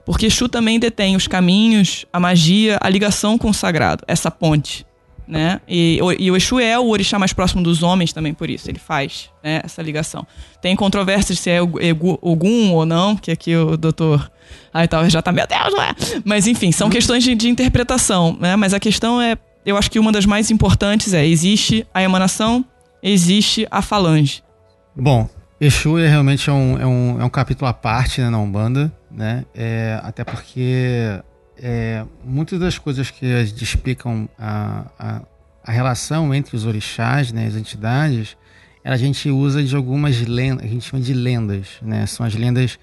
Porque 0.04 0.26
Exu 0.26 0.48
também 0.48 0.78
detém 0.78 1.16
os 1.16 1.28
caminhos, 1.28 2.06
a 2.12 2.18
magia, 2.18 2.78
a 2.80 2.88
ligação 2.88 3.36
com 3.36 3.50
o 3.50 3.54
sagrado, 3.54 4.02
essa 4.06 4.30
ponte. 4.30 4.86
Né? 5.26 5.58
E, 5.66 5.98
o- 6.02 6.12
e 6.12 6.30
o 6.30 6.36
Exu 6.36 6.60
é 6.60 6.78
o 6.78 6.88
orixá 6.88 7.18
mais 7.18 7.32
próximo 7.32 7.62
dos 7.62 7.82
homens 7.82 8.12
também, 8.12 8.34
por 8.34 8.50
isso. 8.50 8.70
Ele 8.70 8.78
faz 8.78 9.30
né, 9.42 9.62
essa 9.64 9.80
ligação. 9.80 10.26
Tem 10.60 10.76
controvérsias 10.76 11.38
se 11.38 11.48
é 11.50 11.60
Ogum 11.62 12.72
ou 12.72 12.84
não, 12.84 13.16
que 13.16 13.30
aqui 13.30 13.56
o 13.56 13.76
doutor. 13.76 14.30
Ai, 14.72 14.86
talvez 14.86 15.12
já 15.12 15.22
tá, 15.22 15.32
meu 15.32 15.46
Deus, 15.46 15.72
é? 15.80 16.20
Mas 16.24 16.46
enfim, 16.46 16.70
são 16.70 16.90
questões 16.90 17.24
de, 17.24 17.34
de 17.34 17.48
interpretação. 17.48 18.36
Né? 18.38 18.54
Mas 18.56 18.74
a 18.74 18.80
questão 18.80 19.20
é, 19.20 19.36
eu 19.64 19.78
acho 19.78 19.90
que 19.90 19.98
uma 19.98 20.12
das 20.12 20.26
mais 20.26 20.50
importantes 20.50 21.14
é: 21.14 21.26
existe 21.26 21.86
a 21.94 22.02
emanação, 22.02 22.62
existe 23.02 23.66
a 23.70 23.80
falange. 23.80 24.42
Bom, 24.94 25.26
Exu 25.60 25.98
é 25.98 26.06
realmente 26.08 26.50
é 26.50 26.52
um, 26.52 26.78
é 26.78 26.86
um, 26.86 27.20
é 27.20 27.24
um 27.24 27.30
capítulo 27.30 27.68
à 27.68 27.72
parte 27.72 28.20
né, 28.20 28.28
na 28.28 28.38
Umbanda, 28.38 28.92
né? 29.10 29.44
É, 29.54 29.98
até 30.02 30.22
porque 30.22 31.18
é, 31.58 32.04
muitas 32.24 32.58
das 32.58 32.78
coisas 32.78 33.10
que 33.10 33.26
explicam 33.26 34.28
a, 34.38 34.86
a, 34.98 35.22
a 35.64 35.72
relação 35.72 36.34
entre 36.34 36.56
os 36.56 36.66
orixás, 36.66 37.32
né, 37.32 37.46
as 37.46 37.56
entidades, 37.56 38.36
a 38.84 38.96
gente 38.98 39.30
usa 39.30 39.62
de 39.62 39.74
algumas 39.74 40.20
lendas, 40.20 40.66
a 40.66 40.68
gente 40.68 40.84
chama 40.84 41.02
de 41.02 41.14
lendas, 41.14 41.68
né? 41.80 42.04
São 42.04 42.26
as 42.26 42.34
lendas, 42.34 42.78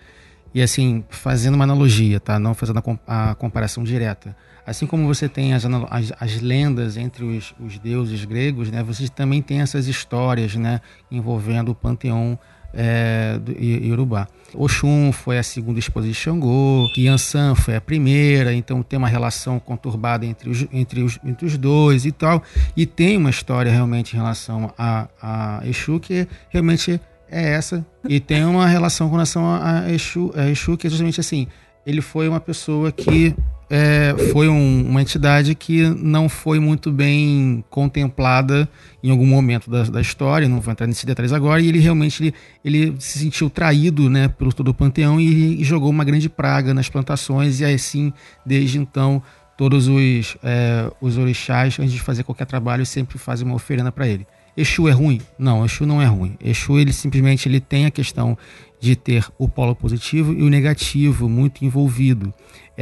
e 0.52 0.60
assim, 0.60 1.06
fazendo 1.10 1.53
uma 1.53 1.64
analogia, 1.64 2.19
tá? 2.19 2.39
Não 2.39 2.56
fazendo 2.56 2.80
a, 2.80 2.81
com- 2.81 2.98
a 3.06 3.35
comparação 3.35 3.84
direta. 3.84 4.35
Assim 4.65 4.88
como 4.88 5.06
você 5.06 5.30
tem 5.30 5.53
as, 5.53 5.64
as, 5.64 6.11
as 6.19 6.41
lendas 6.41 6.98
entre 6.98 7.23
os, 7.23 7.53
os 7.60 7.77
deuses 7.77 8.26
gregos, 8.26 8.72
né? 8.72 8.81
Você 8.81 9.07
também 9.10 9.43
tem 9.43 9.61
essas 9.61 9.88
histórias, 9.88 10.56
né? 10.56 10.81
Envolvendo 11.11 11.69
o 11.69 11.76
panteão 11.76 12.38
é, 12.73 13.38
do 13.39 13.52
Yorubá. 13.60 14.27
Oxum 14.53 15.11
foi 15.11 15.38
a 15.38 15.43
segunda 15.43 15.80
esposa 15.80 16.07
de 16.07 16.14
Xangô, 16.14 16.89
Yansan 16.98 17.56
foi 17.56 17.76
a 17.76 17.81
primeira, 17.81 18.53
então 18.53 18.84
tem 18.84 18.98
uma 18.98 19.07
relação 19.07 19.60
conturbada 19.60 20.26
entre 20.26 20.49
os, 20.49 20.68
entre 20.72 21.02
os, 21.03 21.19
entre 21.23 21.45
os 21.45 21.57
dois 21.57 22.06
e 22.06 22.11
tal. 22.11 22.43
E 22.76 22.85
tem 22.85 23.18
uma 23.18 23.30
história 23.30 23.72
realmente 23.72 24.14
em 24.14 24.18
relação 24.18 24.73
a, 24.77 25.07
a 25.22 25.61
Exu 25.65 25.99
que 25.99 26.27
realmente 26.49 26.99
é 27.30 27.53
essa. 27.53 27.85
E 28.07 28.19
tem 28.19 28.43
uma 28.43 28.68
relação 28.68 29.07
com 29.07 29.15
relação 29.15 29.45
a 29.45 29.89
Exu, 29.91 30.31
a 30.35 30.49
Exu 30.49 30.77
que 30.77 30.88
é 30.88 30.89
justamente 30.89 31.19
assim, 31.19 31.48
ele 31.85 32.02
foi 32.02 32.27
uma 32.27 32.39
pessoa 32.39 32.91
que 32.91 33.34
é, 33.73 34.14
foi 34.34 34.49
um- 34.49 34.85
uma 34.89 35.02
entidade 35.02 35.56
que 35.56 35.84
não 35.84 36.27
foi 36.27 36.60
muito 36.60 36.91
bem 36.91 37.64
contemplada 37.69 38.68
em 39.02 39.10
algum 39.10 39.26
momento 39.26 39.72
da, 39.72 39.84
da 39.84 40.02
história, 40.02 40.48
não 40.49 40.60
vou 40.60 40.73
entrar 40.73 40.85
nesses 40.85 41.06
detalhes 41.06 41.31
agora, 41.31 41.61
e 41.61 41.69
ele 41.69 41.80
realmente 41.80 42.22
ele, 42.22 42.34
ele 42.65 42.95
se 42.99 43.19
sentiu 43.19 43.49
traído 43.49 44.10
né, 44.10 44.27
pelo 44.27 44.52
todo 44.52 44.68
o 44.68 44.73
panteão 44.73 45.22
e, 45.22 45.61
e 45.61 45.64
jogou 45.64 45.89
uma 45.89 46.03
grande 46.03 46.27
praga 46.27 46.73
nas 46.73 46.89
plantações, 46.89 47.61
e 47.61 47.65
assim, 47.65 48.11
desde 48.45 48.77
então, 48.77 49.23
todos 49.57 49.88
os, 49.88 50.35
é, 50.43 50.91
os 50.99 51.18
orixás, 51.18 51.80
antes 51.80 51.93
de 51.93 52.02
fazer 52.02 52.23
qualquer 52.23 52.45
trabalho, 52.48 52.85
sempre 52.85 53.18
fazem 53.18 53.48
uma 53.48 53.56
oferenda 53.56 53.91
para 53.91 54.06
ele. 54.06 54.27
Exu 54.57 54.89
é 54.89 54.91
ruim? 54.91 55.22
Não, 55.39 55.64
Exu 55.64 55.85
não 55.85 56.02
é 56.02 56.06
ruim. 56.06 56.35
Exu 56.43 56.77
ele 56.77 56.91
simplesmente 56.91 57.48
ele 57.48 57.61
tem 57.61 57.85
a 57.85 57.91
questão 57.91 58.38
de 58.81 58.98
ter 58.98 59.26
o 59.38 59.48
polo 59.48 59.73
positivo 59.73 60.34
e 60.34 60.41
o 60.43 60.49
negativo 60.49 61.30
muito 61.30 61.64
envolvido. 61.64 62.34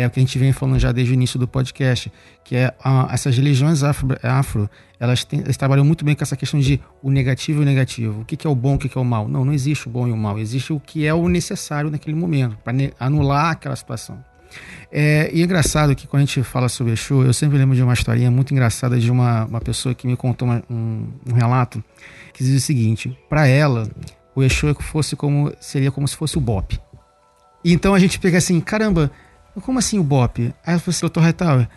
É 0.01 0.07
o 0.07 0.09
que 0.09 0.19
a 0.19 0.23
gente 0.23 0.37
vem 0.39 0.51
falando 0.53 0.79
já 0.79 0.91
desde 0.91 1.11
o 1.11 1.15
início 1.15 1.37
do 1.39 1.47
podcast, 1.47 2.11
que 2.43 2.55
é 2.55 2.73
ah, 2.83 3.09
essas 3.11 3.35
religiões 3.35 3.83
afro, 3.83 4.15
afro 4.23 4.69
elas, 4.99 5.23
têm- 5.23 5.41
elas 5.41 5.57
trabalham 5.57 5.83
muito 5.83 6.05
bem 6.05 6.15
com 6.15 6.23
essa 6.23 6.35
questão 6.37 6.59
de 6.59 6.79
o 7.01 7.09
negativo 7.11 7.59
e 7.59 7.63
o 7.63 7.65
negativo. 7.65 8.21
O 8.21 8.25
que, 8.25 8.37
que 8.37 8.47
é 8.47 8.49
o 8.49 8.55
bom, 8.55 8.75
o 8.75 8.77
que, 8.77 8.87
que 8.87 8.97
é 8.97 9.01
o 9.01 9.05
mal? 9.05 9.27
Não, 9.27 9.43
não 9.43 9.53
existe 9.53 9.87
o 9.87 9.89
bom 9.89 10.07
e 10.07 10.11
o 10.11 10.17
mal. 10.17 10.39
Existe 10.39 10.71
o 10.71 10.79
que 10.79 11.05
é 11.05 11.13
o 11.13 11.27
necessário 11.27 11.89
naquele 11.89 12.15
momento, 12.15 12.57
para 12.63 12.73
anular 12.99 13.51
aquela 13.51 13.75
situação. 13.75 14.23
É, 14.91 15.29
e 15.33 15.41
é 15.41 15.43
engraçado 15.43 15.95
que 15.95 16.07
quando 16.07 16.23
a 16.23 16.25
gente 16.25 16.41
fala 16.43 16.67
sobre 16.69 16.93
Exu, 16.93 17.21
eu 17.23 17.33
sempre 17.33 17.57
lembro 17.57 17.75
de 17.75 17.83
uma 17.83 17.93
historinha 17.93 18.31
muito 18.31 18.51
engraçada 18.53 18.99
de 18.99 19.11
uma, 19.11 19.45
uma 19.45 19.61
pessoa 19.61 19.93
que 19.93 20.07
me 20.07 20.15
contou 20.15 20.47
uma- 20.47 20.63
um, 20.69 21.07
um 21.29 21.33
relato 21.33 21.83
que 22.33 22.43
diz 22.43 22.55
o 22.55 22.65
seguinte: 22.65 23.15
para 23.29 23.45
ela, 23.47 23.87
o 24.35 24.41
Exu 24.41 24.69
é 24.69 24.73
fosse 24.73 25.15
como 25.15 25.51
seria 25.59 25.91
como 25.91 26.07
se 26.07 26.15
fosse 26.15 26.37
o 26.37 26.41
Bop. 26.41 26.79
Então 27.63 27.93
a 27.93 27.99
gente 27.99 28.17
pega 28.19 28.37
assim, 28.37 28.59
caramba, 28.59 29.11
como 29.61 29.79
assim 29.79 29.99
o 29.99 30.03
Bop? 30.03 30.41
Aí 30.65 30.75
eu 30.75 30.79
falei 30.79 30.89
assim, 30.89 31.01
doutor 31.01 31.21
Hightower, 31.23 31.67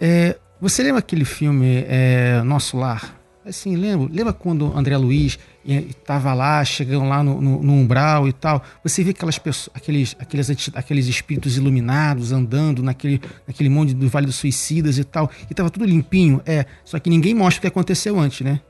é, 0.00 0.36
você 0.60 0.82
lembra 0.82 0.98
aquele 1.00 1.24
filme 1.24 1.84
é, 1.88 2.42
Nosso 2.42 2.76
Lar? 2.76 3.14
Assim, 3.44 3.76
lembro. 3.76 4.10
Lembra 4.12 4.32
quando 4.32 4.72
o 4.72 4.76
André 4.76 4.96
Luiz 4.96 5.38
estava 5.64 6.34
lá, 6.34 6.64
chegando 6.64 7.08
lá 7.08 7.22
no, 7.22 7.40
no- 7.40 7.62
no 7.62 7.72
umbral 7.74 8.26
e 8.26 8.32
tal? 8.32 8.60
Você 8.82 9.04
vê 9.04 9.10
aquelas 9.10 9.38
pessoas, 9.38 9.70
aqueles, 9.72 10.16
aqueles, 10.18 10.50
aqueles 10.74 11.06
espíritos 11.06 11.56
iluminados 11.56 12.32
andando 12.32 12.82
naquele, 12.82 13.20
naquele 13.46 13.68
monte 13.68 13.94
do 13.94 14.08
Vale 14.08 14.26
dos 14.26 14.34
Suicidas 14.34 14.98
e 14.98 15.04
tal, 15.04 15.30
e 15.48 15.54
tava 15.54 15.70
tudo 15.70 15.84
limpinho. 15.84 16.42
É, 16.44 16.66
só 16.84 16.98
que 16.98 17.08
ninguém 17.08 17.34
mostra 17.34 17.58
o 17.58 17.60
que 17.60 17.66
aconteceu 17.68 18.18
antes, 18.18 18.40
né? 18.40 18.60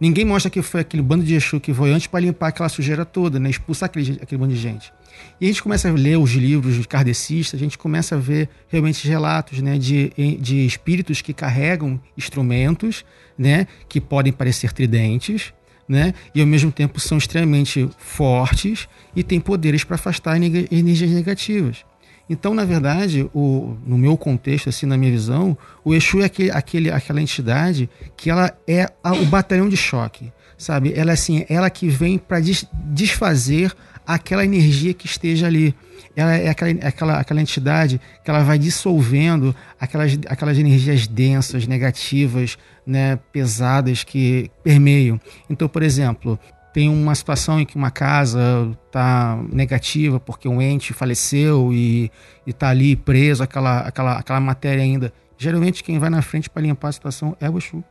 Ninguém 0.00 0.24
mostra 0.24 0.48
que 0.48 0.62
foi 0.62 0.80
aquele 0.82 1.02
bando 1.02 1.24
de 1.24 1.34
Exu 1.34 1.58
que 1.60 1.74
foi 1.74 1.92
antes 1.92 2.06
para 2.06 2.20
limpar 2.20 2.48
aquela 2.48 2.68
sujeira 2.68 3.04
toda, 3.04 3.40
né? 3.40 3.50
Expulsar 3.50 3.88
aquele, 3.88 4.18
aquele 4.22 4.38
bando 4.40 4.54
de 4.54 4.60
gente. 4.60 4.92
E 5.40 5.44
a 5.44 5.48
gente 5.48 5.62
começa 5.62 5.88
a 5.88 5.92
ler 5.92 6.18
os 6.18 6.32
livros 6.32 6.84
kardecistas, 6.86 7.60
a 7.60 7.62
gente 7.62 7.78
começa 7.78 8.14
a 8.14 8.18
ver 8.18 8.48
realmente 8.68 9.08
relatos 9.08 9.60
né, 9.60 9.78
de, 9.78 10.12
de 10.40 10.66
espíritos 10.66 11.22
que 11.22 11.32
carregam 11.32 12.00
instrumentos, 12.16 13.04
né, 13.38 13.66
que 13.88 14.00
podem 14.00 14.32
parecer 14.32 14.72
tridentes, 14.72 15.52
né, 15.88 16.14
e 16.34 16.40
ao 16.40 16.46
mesmo 16.46 16.70
tempo 16.70 17.00
são 17.00 17.18
extremamente 17.18 17.88
fortes 17.98 18.88
e 19.16 19.22
têm 19.22 19.40
poderes 19.40 19.82
para 19.82 19.96
afastar 19.96 20.38
neg- 20.38 20.68
energias 20.70 21.10
negativas. 21.10 21.84
Então, 22.28 22.54
na 22.54 22.64
verdade, 22.64 23.28
o, 23.34 23.76
no 23.84 23.98
meu 23.98 24.16
contexto, 24.16 24.68
assim, 24.68 24.86
na 24.86 24.96
minha 24.96 25.10
visão, 25.10 25.58
o 25.84 25.92
Exu 25.92 26.20
é 26.20 26.26
aquele, 26.26 26.50
aquele, 26.52 26.88
aquela 26.88 27.20
entidade 27.20 27.90
que 28.16 28.30
ela 28.30 28.56
é 28.68 28.88
a- 29.02 29.14
o 29.14 29.26
batalhão 29.26 29.68
de 29.68 29.76
choque, 29.76 30.32
sabe? 30.56 30.92
Ela 30.94 31.10
assim, 31.10 31.44
ela 31.48 31.68
que 31.68 31.88
vem 31.88 32.18
para 32.18 32.38
desfazer 32.84 33.74
aquela 34.14 34.44
energia 34.44 34.92
que 34.92 35.06
esteja 35.06 35.46
ali. 35.46 35.74
Ela 36.16 36.34
é 36.34 36.48
aquela, 36.48 36.70
aquela, 36.82 37.20
aquela 37.20 37.40
entidade 37.40 38.00
que 38.24 38.30
ela 38.30 38.42
vai 38.42 38.58
dissolvendo 38.58 39.54
aquelas, 39.78 40.18
aquelas 40.26 40.58
energias 40.58 41.06
densas, 41.06 41.66
negativas, 41.66 42.58
né, 42.84 43.18
pesadas 43.32 44.02
que 44.02 44.50
permeiam. 44.62 45.20
Então, 45.48 45.68
por 45.68 45.82
exemplo, 45.82 46.38
tem 46.72 46.88
uma 46.88 47.14
situação 47.14 47.60
em 47.60 47.64
que 47.64 47.76
uma 47.76 47.90
casa 47.90 48.70
está 48.86 49.40
negativa 49.52 50.18
porque 50.18 50.48
um 50.48 50.60
ente 50.60 50.92
faleceu 50.92 51.72
e 51.72 52.10
está 52.46 52.68
ali 52.68 52.96
preso 52.96 53.42
aquela, 53.42 53.80
aquela, 53.80 54.18
aquela 54.18 54.40
matéria 54.40 54.82
ainda. 54.82 55.12
Geralmente 55.38 55.82
quem 55.84 55.98
vai 55.98 56.10
na 56.10 56.22
frente 56.22 56.50
para 56.50 56.62
limpar 56.62 56.88
a 56.88 56.92
situação 56.92 57.36
é 57.40 57.48
o 57.48 57.56
Exu. 57.56 57.82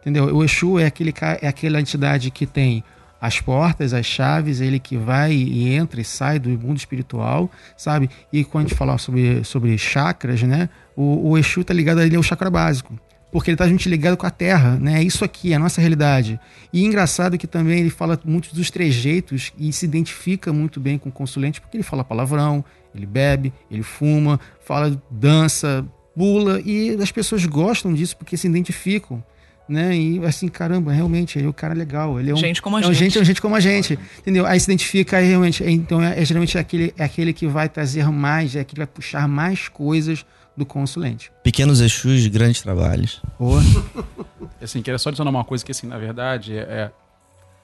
Entendeu? 0.00 0.34
O 0.34 0.42
Exu 0.42 0.78
é, 0.78 0.86
aquele, 0.86 1.12
é 1.42 1.46
aquela 1.46 1.80
entidade 1.80 2.30
que 2.30 2.46
tem 2.46 2.82
as 3.20 3.40
portas, 3.40 3.92
as 3.92 4.06
chaves, 4.06 4.60
ele 4.60 4.78
que 4.78 4.96
vai 4.96 5.32
e 5.32 5.74
entra 5.74 6.00
e 6.00 6.04
sai 6.04 6.38
do 6.38 6.48
mundo 6.50 6.78
espiritual, 6.78 7.50
sabe? 7.76 8.08
E 8.32 8.44
quando 8.44 8.66
a 8.66 8.68
gente 8.68 8.78
fala 8.78 8.96
sobre, 8.98 9.44
sobre 9.44 9.76
chakras, 9.76 10.42
né? 10.42 10.68
O, 10.96 11.30
o 11.30 11.38
Exu 11.38 11.62
tá 11.62 11.74
ligado 11.74 11.98
a 11.98 12.06
ele 12.06 12.16
ao 12.16 12.22
chakra 12.22 12.50
básico. 12.50 12.98
Porque 13.30 13.50
ele 13.50 13.56
tá 13.56 13.68
gente 13.68 13.88
ligado 13.88 14.16
com 14.16 14.26
a 14.26 14.30
terra, 14.30 14.76
né? 14.76 14.98
É 14.98 15.04
isso 15.04 15.24
aqui, 15.24 15.52
é 15.52 15.56
a 15.56 15.58
nossa 15.58 15.80
realidade. 15.80 16.40
E 16.72 16.84
engraçado 16.84 17.38
que 17.38 17.46
também 17.46 17.78
ele 17.78 17.90
fala 17.90 18.18
muito 18.24 18.54
dos 18.54 18.70
trejeitos 18.70 19.52
e 19.56 19.72
se 19.72 19.84
identifica 19.84 20.52
muito 20.52 20.80
bem 20.80 20.98
com 20.98 21.10
o 21.10 21.12
consulente, 21.12 21.60
porque 21.60 21.76
ele 21.76 21.84
fala 21.84 22.02
palavrão, 22.02 22.64
ele 22.94 23.06
bebe, 23.06 23.52
ele 23.70 23.84
fuma, 23.84 24.40
fala, 24.64 25.00
dança, 25.08 25.86
bula, 26.16 26.60
e 26.64 26.96
as 27.00 27.12
pessoas 27.12 27.44
gostam 27.46 27.94
disso 27.94 28.16
porque 28.16 28.36
se 28.36 28.48
identificam. 28.48 29.22
Né? 29.70 29.96
E 29.96 30.24
assim, 30.26 30.48
caramba, 30.48 30.90
realmente, 30.92 31.38
ele 31.38 31.46
é 31.46 31.48
um 31.48 31.52
cara 31.52 31.72
legal. 31.72 32.18
Ele 32.18 32.30
é 32.32 32.34
um, 32.34 32.36
Gente 32.36 32.60
como 32.60 32.76
a 32.76 32.80
é 32.82 32.86
um 32.88 32.92
gente. 32.92 33.16
é 33.16 33.20
um 33.20 33.24
gente 33.24 33.40
como 33.40 33.54
a 33.54 33.60
gente. 33.60 33.96
Entendeu? 34.18 34.44
Aí 34.44 34.58
se 34.58 34.66
identifica 34.68 35.18
aí 35.18 35.28
realmente. 35.28 35.62
é, 35.62 35.70
Então 35.70 36.02
é, 36.02 36.20
é 36.20 36.24
geralmente 36.24 36.58
aquele, 36.58 36.92
é 36.98 37.04
aquele 37.04 37.32
que 37.32 37.46
vai 37.46 37.68
trazer 37.68 38.08
mais, 38.10 38.56
é 38.56 38.60
aquele 38.60 38.74
que 38.74 38.78
vai 38.78 38.86
puxar 38.88 39.28
mais 39.28 39.68
coisas 39.68 40.26
do 40.56 40.66
consulente. 40.66 41.30
Pequenos 41.44 41.80
Exus, 41.80 42.26
grandes 42.26 42.60
trabalhos. 42.62 43.22
Boa. 43.38 43.62
Assim, 44.60 44.82
queria 44.82 44.98
só 44.98 45.08
adicionar 45.10 45.30
uma 45.30 45.44
coisa 45.44 45.64
que, 45.64 45.70
assim, 45.72 45.86
na 45.86 45.96
verdade, 45.96 46.58
é, 46.58 46.60
é 46.60 46.90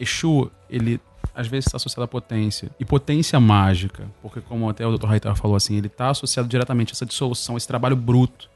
Exu, 0.01 0.51
ele 0.71 0.99
às 1.35 1.47
vezes 1.47 1.67
está 1.67 1.77
associado 1.77 2.05
à 2.05 2.09
potência. 2.09 2.71
E 2.81 2.85
potência 2.85 3.39
mágica, 3.41 4.05
porque 4.23 4.41
como 4.41 4.71
até 4.71 4.87
o 4.87 4.97
Dr. 4.97 5.07
Raitar 5.07 5.37
falou 5.37 5.57
assim, 5.57 5.77
ele 5.77 5.89
está 5.89 6.09
associado 6.11 6.49
diretamente 6.49 6.93
a 6.93 6.95
essa 6.95 7.05
dissolução, 7.05 7.57
esse 7.57 7.67
trabalho 7.67 7.97
bruto, 7.97 8.49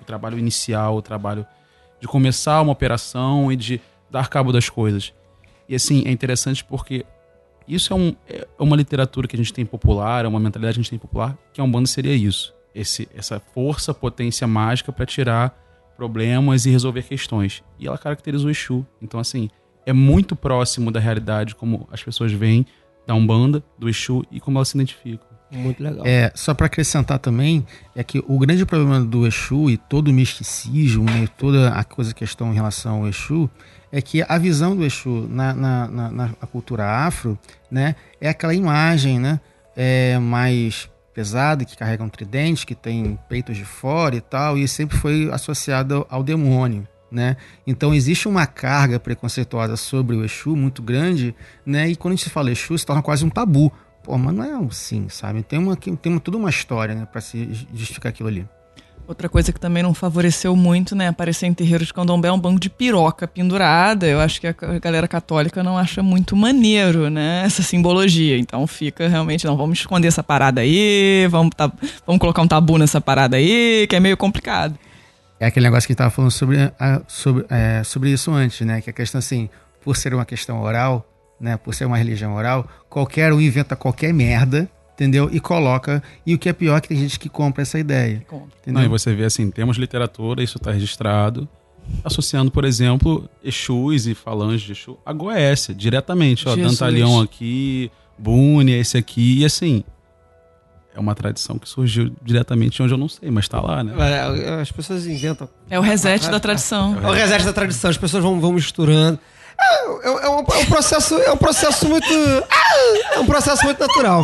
o 0.00 0.04
trabalho 0.04 0.36
inicial, 0.38 0.96
o 0.96 1.02
trabalho 1.02 1.46
de 2.00 2.06
começar 2.06 2.60
uma 2.60 2.72
operação 2.72 3.50
e 3.50 3.56
de 3.56 3.80
dar 4.10 4.28
cabo 4.28 4.52
das 4.52 4.68
coisas. 4.68 5.12
E 5.68 5.74
assim, 5.74 6.04
é 6.06 6.10
interessante 6.10 6.64
porque 6.64 7.04
isso 7.66 7.92
é, 7.92 7.96
um, 7.96 8.14
é 8.28 8.46
uma 8.58 8.76
literatura 8.76 9.26
que 9.26 9.34
a 9.34 9.38
gente 9.38 9.52
tem 9.52 9.66
popular, 9.66 10.24
é 10.24 10.28
uma 10.28 10.38
mentalidade 10.38 10.74
que 10.74 10.80
a 10.80 10.82
gente 10.82 10.90
tem 10.90 10.98
popular, 10.98 11.36
que 11.52 11.60
a 11.60 11.64
Umbanda 11.64 11.88
seria 11.88 12.14
isso. 12.14 12.54
Esse, 12.74 13.08
essa 13.14 13.40
força, 13.40 13.92
potência 13.92 14.46
mágica 14.46 14.92
para 14.92 15.06
tirar 15.06 15.56
problemas 15.96 16.66
e 16.66 16.70
resolver 16.70 17.02
questões. 17.02 17.64
E 17.78 17.86
ela 17.86 17.98
caracteriza 17.98 18.46
o 18.46 18.50
Exu. 18.50 18.86
Então, 19.00 19.18
assim, 19.18 19.48
é 19.84 19.92
muito 19.92 20.36
próximo 20.36 20.92
da 20.92 21.00
realidade 21.00 21.54
como 21.54 21.88
as 21.90 22.02
pessoas 22.02 22.30
veem 22.32 22.66
da 23.06 23.14
Umbanda, 23.14 23.64
do 23.78 23.88
Exu 23.88 24.24
e 24.30 24.38
como 24.38 24.58
elas 24.58 24.68
se 24.68 24.76
identificam. 24.76 25.35
Muito 25.50 25.82
legal. 25.82 26.04
É, 26.04 26.32
só 26.34 26.54
para 26.54 26.66
acrescentar 26.66 27.18
também, 27.18 27.64
é 27.94 28.02
que 28.02 28.22
o 28.26 28.38
grande 28.38 28.66
problema 28.66 29.00
do 29.00 29.26
Exu 29.26 29.70
e 29.70 29.76
todo 29.76 30.08
o 30.08 30.12
misticismo, 30.12 31.04
né, 31.04 31.28
toda 31.36 31.70
a 31.70 31.84
coisa 31.84 32.12
questão 32.12 32.50
em 32.50 32.54
relação 32.54 33.02
ao 33.02 33.08
Exu, 33.08 33.48
é 33.92 34.02
que 34.02 34.24
a 34.26 34.38
visão 34.38 34.74
do 34.74 34.84
Exu 34.84 35.28
na, 35.30 35.54
na, 35.54 35.88
na, 35.88 36.10
na 36.10 36.46
cultura 36.50 36.84
afro, 36.84 37.38
né, 37.70 37.94
é 38.20 38.28
aquela 38.28 38.54
imagem, 38.54 39.20
né, 39.20 39.40
é 39.76 40.18
mais 40.18 40.90
pesada, 41.14 41.64
que 41.64 41.76
carrega 41.76 42.04
um 42.04 42.08
tridente, 42.08 42.66
que 42.66 42.74
tem 42.74 43.18
peitos 43.28 43.56
de 43.56 43.64
fora 43.64 44.16
e 44.16 44.20
tal, 44.20 44.58
e 44.58 44.68
sempre 44.68 44.98
foi 44.98 45.30
associado 45.32 46.06
ao 46.10 46.22
demônio. 46.22 46.86
Né? 47.10 47.36
Então 47.64 47.94
existe 47.94 48.26
uma 48.26 48.46
carga 48.46 48.98
preconceituosa 48.98 49.76
sobre 49.76 50.16
o 50.16 50.24
Exu 50.24 50.56
muito 50.56 50.82
grande, 50.82 51.34
né? 51.64 51.88
E 51.88 51.94
quando 51.94 52.14
a 52.14 52.16
gente 52.16 52.28
fala 52.28 52.50
Exu, 52.50 52.76
se 52.76 52.84
torna 52.84 53.00
quase 53.00 53.24
um 53.24 53.30
tabu. 53.30 53.72
Pô, 54.06 54.16
mas 54.16 54.32
não 54.32 54.44
é 54.44 54.56
um 54.56 54.70
sim, 54.70 55.08
sabe? 55.08 55.42
Tem 55.42 55.58
uma, 55.58 55.74
tem 55.74 55.98
uma, 56.06 56.20
toda 56.20 56.36
uma 56.36 56.48
história, 56.48 56.94
né, 56.94 57.08
para 57.10 57.20
se 57.20 57.66
justificar 57.74 58.10
aquilo 58.10 58.28
ali. 58.28 58.46
Outra 59.08 59.28
coisa 59.28 59.52
que 59.52 59.58
também 59.58 59.82
não 59.82 59.92
favoreceu 59.92 60.54
muito, 60.54 60.94
né? 60.94 61.08
Aparecer 61.08 61.46
em 61.46 61.54
terreiro 61.54 61.84
de 61.84 61.92
candomblé 61.92 62.28
é 62.28 62.32
um 62.32 62.38
banco 62.38 62.58
de 62.60 62.70
piroca 62.70 63.26
pendurada. 63.26 64.06
Eu 64.06 64.20
acho 64.20 64.40
que 64.40 64.46
a 64.46 64.52
galera 64.80 65.06
católica 65.06 65.62
não 65.62 65.76
acha 65.76 66.02
muito 66.02 66.36
maneiro, 66.36 67.10
né? 67.10 67.42
Essa 67.44 67.62
simbologia. 67.62 68.38
Então 68.38 68.64
fica 68.66 69.08
realmente, 69.08 69.44
não, 69.44 69.56
vamos 69.56 69.78
esconder 69.78 70.08
essa 70.08 70.22
parada 70.22 70.60
aí, 70.60 71.26
vamos, 71.28 71.50
tá, 71.56 71.70
vamos 72.04 72.20
colocar 72.20 72.42
um 72.42 72.48
tabu 72.48 72.78
nessa 72.78 73.00
parada 73.00 73.36
aí, 73.36 73.86
que 73.88 73.94
é 73.94 74.00
meio 74.00 74.16
complicado. 74.16 74.76
É 75.38 75.46
aquele 75.46 75.66
negócio 75.66 75.86
que 75.86 75.92
a 75.92 75.94
gente 75.94 75.98
tava 75.98 76.10
falando 76.10 76.30
sobre, 76.30 76.72
a, 76.78 77.00
sobre, 77.08 77.44
é, 77.48 77.82
sobre 77.84 78.10
isso 78.10 78.32
antes, 78.32 78.66
né? 78.66 78.80
Que 78.80 78.90
a 78.90 78.92
questão 78.92 79.18
assim, 79.18 79.48
por 79.84 79.96
ser 79.96 80.14
uma 80.14 80.24
questão 80.24 80.60
oral, 80.62 81.06
né? 81.40 81.56
Por 81.56 81.74
ser 81.74 81.84
uma 81.84 81.96
religião 81.96 82.34
oral, 82.34 82.66
qualquer 82.88 83.32
um 83.32 83.40
inventa 83.40 83.76
qualquer 83.76 84.12
merda, 84.12 84.68
entendeu? 84.94 85.28
E 85.32 85.38
coloca. 85.40 86.02
E 86.24 86.34
o 86.34 86.38
que 86.38 86.48
é 86.48 86.52
pior 86.52 86.76
é 86.76 86.80
que 86.80 86.88
tem 86.88 86.98
gente 86.98 87.18
que 87.18 87.28
compra 87.28 87.62
essa 87.62 87.78
ideia. 87.78 88.24
Não, 88.66 88.82
e 88.82 88.88
você 88.88 89.14
vê 89.14 89.24
assim, 89.24 89.50
temos 89.50 89.76
literatura, 89.76 90.42
isso 90.42 90.56
está 90.56 90.72
registrado, 90.72 91.48
associando, 92.02 92.50
por 92.50 92.64
exemplo, 92.64 93.28
Exus 93.44 94.06
e 94.06 94.14
falanges 94.14 94.62
de 94.62 94.72
Exu 94.72 94.98
a 95.04 95.12
Goécia, 95.12 95.74
diretamente. 95.74 96.48
Ó, 96.48 96.54
Jesus. 96.54 96.78
Dantalião 96.78 97.20
aqui, 97.20 97.90
Búnia, 98.18 98.76
esse 98.76 98.96
aqui, 98.96 99.40
e 99.40 99.44
assim. 99.44 99.84
É 100.94 100.98
uma 100.98 101.14
tradição 101.14 101.58
que 101.58 101.68
surgiu 101.68 102.10
diretamente 102.22 102.76
de 102.76 102.82
onde 102.82 102.94
eu 102.94 102.96
não 102.96 103.06
sei, 103.06 103.30
mas 103.30 103.46
tá 103.46 103.60
lá, 103.60 103.84
né? 103.84 103.92
É, 103.98 104.62
As 104.62 104.72
pessoas 104.72 105.06
inventam. 105.06 105.46
É 105.68 105.78
o 105.78 105.82
reset 105.82 106.30
da 106.30 106.40
tradição. 106.40 106.98
É 107.04 107.06
o 107.06 107.12
reset 107.12 107.44
da 107.44 107.52
tradição, 107.52 107.90
as 107.90 107.98
pessoas 107.98 108.22
vão, 108.22 108.40
vão 108.40 108.52
misturando. 108.54 109.18
É, 109.60 110.08
é- 110.08 110.26
é 110.26 110.28
um, 110.28 110.38
é 110.38 110.58
um 110.58 110.66
processo, 110.66 111.16
é 111.18 111.32
um 111.32 111.36
processo 111.36 111.88
muito. 111.88 112.06
É 113.12 113.18
um 113.18 113.26
processo 113.26 113.64
muito 113.64 113.80
natural. 113.80 114.22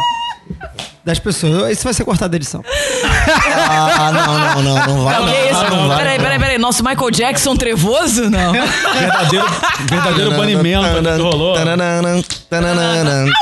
Das 1.05 1.19
pessoas. 1.19 1.73
Isso 1.73 1.83
vai 1.85 1.93
ser 1.95 2.05
cortado 2.05 2.31
da 2.31 2.37
edição. 2.37 2.63
Ah, 2.65 4.11
não, 4.13 4.39
não, 4.39 4.63
não, 4.63 4.87
não 4.87 5.05
vai. 5.05 5.19
Não, 5.19 5.27
que 5.27 5.35
isso? 5.51 5.97
Peraí, 5.97 6.19
peraí, 6.19 6.39
peraí. 6.39 6.59
Nosso 6.59 6.85
Michael 6.85 7.11
Jackson 7.11 7.57
trevoso? 7.57 8.31
Não. 8.31 8.53
Verdadeiro, 8.53 9.47
verdadeiro 9.91 10.31
banimento 10.33 11.03
que 11.17 11.23
rolou. 11.23 11.55
Tananana, 11.55 12.23
tananana. 12.49 13.33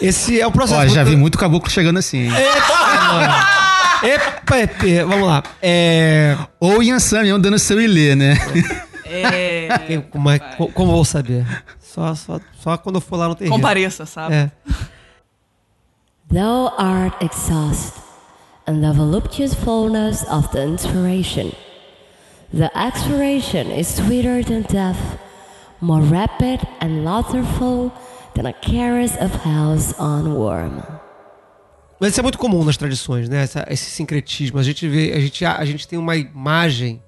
Esse 0.00 0.40
é 0.40 0.46
o 0.46 0.50
processo. 0.52 0.80
Ó, 0.80 0.86
já 0.88 1.04
vi 1.04 1.16
muito 1.16 1.36
caboclo 1.38 1.70
chegando 1.70 1.98
assim. 1.98 2.28
hein? 2.28 2.32
Epa, 4.02 4.58
epa, 4.58 5.06
vamos 5.06 5.26
lá. 5.28 5.42
É... 5.60 6.36
Ou 6.58 6.82
Yansan 6.82 7.22
mesmo 7.22 7.38
dando 7.38 7.58
seu 7.58 7.80
ilê, 7.80 8.14
né? 8.16 8.34
É. 9.04 9.68
Como, 10.10 10.30
é- 10.30 10.38
co- 10.38 10.68
como 10.68 10.92
vou 10.92 11.04
saber? 11.04 11.44
Só, 11.80 12.14
só, 12.14 12.40
só 12.62 12.76
quando 12.78 12.94
eu 12.96 13.00
for 13.00 13.16
lá 13.16 13.28
no 13.28 13.34
terreno. 13.34 13.56
Compareça, 13.56 14.06
sabe? 14.06 14.34
É. 14.34 14.50
Thou 16.32 16.72
art 16.78 17.14
exhaust, 17.20 17.92
and 18.68 18.80
the 18.80 18.92
voluptuous 18.92 19.52
fullness 19.54 20.24
of 20.30 20.48
the 20.52 20.64
inspiration. 20.64 21.50
The 22.54 22.70
expiration 22.74 23.70
is 23.76 23.88
sweeter 23.88 24.44
than 24.44 24.62
death, 24.62 24.98
more 25.80 26.02
rapid 26.02 26.60
and 26.80 27.04
laughterful 27.04 27.90
a 28.48 28.52
caress 28.52 29.14
of 29.20 29.36
hell's 29.46 29.94
on-worm. 29.98 30.80
Mas 32.00 32.12
isso 32.12 32.20
é 32.20 32.22
muito 32.22 32.38
comum 32.38 32.64
nas 32.64 32.76
tradições, 32.76 33.28
né? 33.28 33.42
Essa- 33.42 33.66
esse 33.68 33.90
sincretismo. 33.90 34.58
A 34.58 34.62
gente 34.62 34.88
vê, 34.88 35.12
a 35.12 35.20
gente, 35.20 35.44
a 35.44 35.64
gente 35.64 35.86
tem 35.86 35.98
uma 35.98 36.16
imagem. 36.16 37.02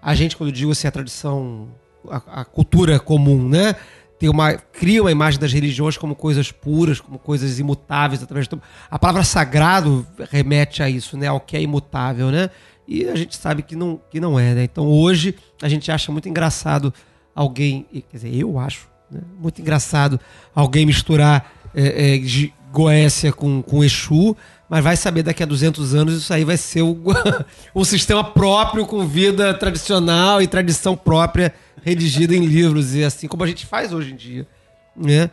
A 0.00 0.14
gente, 0.14 0.36
quando 0.36 0.48
eu 0.48 0.54
digo 0.54 0.72
assim, 0.72 0.88
a 0.88 0.90
tradição, 0.90 1.68
a, 2.08 2.40
a 2.40 2.44
cultura 2.44 2.98
comum, 2.98 3.46
né? 3.48 3.74
Tem 4.18 4.28
uma, 4.28 4.54
cria 4.54 5.02
uma 5.02 5.12
imagem 5.12 5.38
das 5.38 5.52
religiões 5.52 5.96
como 5.96 6.14
coisas 6.16 6.50
puras, 6.50 7.00
como 7.00 7.18
coisas 7.18 7.58
imutáveis 7.58 8.22
através 8.22 8.48
do. 8.48 8.60
A 8.90 8.98
palavra 8.98 9.22
sagrado 9.22 10.06
remete 10.30 10.82
a 10.82 10.88
isso, 10.88 11.16
né? 11.16 11.26
Ao 11.28 11.38
que 11.38 11.56
é 11.56 11.60
imutável, 11.60 12.30
né? 12.30 12.50
E 12.86 13.06
a 13.06 13.14
gente 13.14 13.36
sabe 13.36 13.62
que 13.62 13.76
não, 13.76 14.00
que 14.10 14.18
não 14.18 14.40
é, 14.40 14.54
né? 14.54 14.64
Então 14.64 14.88
hoje 14.88 15.34
a 15.62 15.68
gente 15.68 15.92
acha 15.92 16.10
muito 16.10 16.28
engraçado 16.28 16.92
alguém, 17.34 17.86
quer 18.10 18.16
dizer, 18.16 18.34
eu 18.34 18.58
acho, 18.58 18.88
né? 19.10 19.20
muito 19.38 19.60
engraçado 19.60 20.18
alguém 20.54 20.86
misturar 20.86 21.52
é, 21.74 22.14
é, 22.16 22.50
Goécia 22.72 23.32
com, 23.32 23.62
com 23.62 23.82
Exu, 23.82 24.36
mas 24.68 24.84
vai 24.84 24.96
saber 24.96 25.22
daqui 25.22 25.42
a 25.42 25.46
200 25.46 25.94
anos 25.94 26.14
isso 26.14 26.32
aí 26.32 26.44
vai 26.44 26.56
ser 26.56 26.82
o, 26.82 26.96
um 27.74 27.84
sistema 27.84 28.22
próprio 28.22 28.86
com 28.86 29.06
vida 29.06 29.54
tradicional 29.54 30.42
e 30.42 30.46
tradição 30.46 30.96
própria 30.96 31.54
redigida 31.82 32.34
em 32.34 32.44
livros, 32.44 32.94
e 32.94 33.04
assim 33.04 33.26
como 33.26 33.44
a 33.44 33.46
gente 33.46 33.64
faz 33.64 33.92
hoje 33.92 34.12
em 34.12 34.16
dia. 34.16 34.46
Né? 34.94 35.30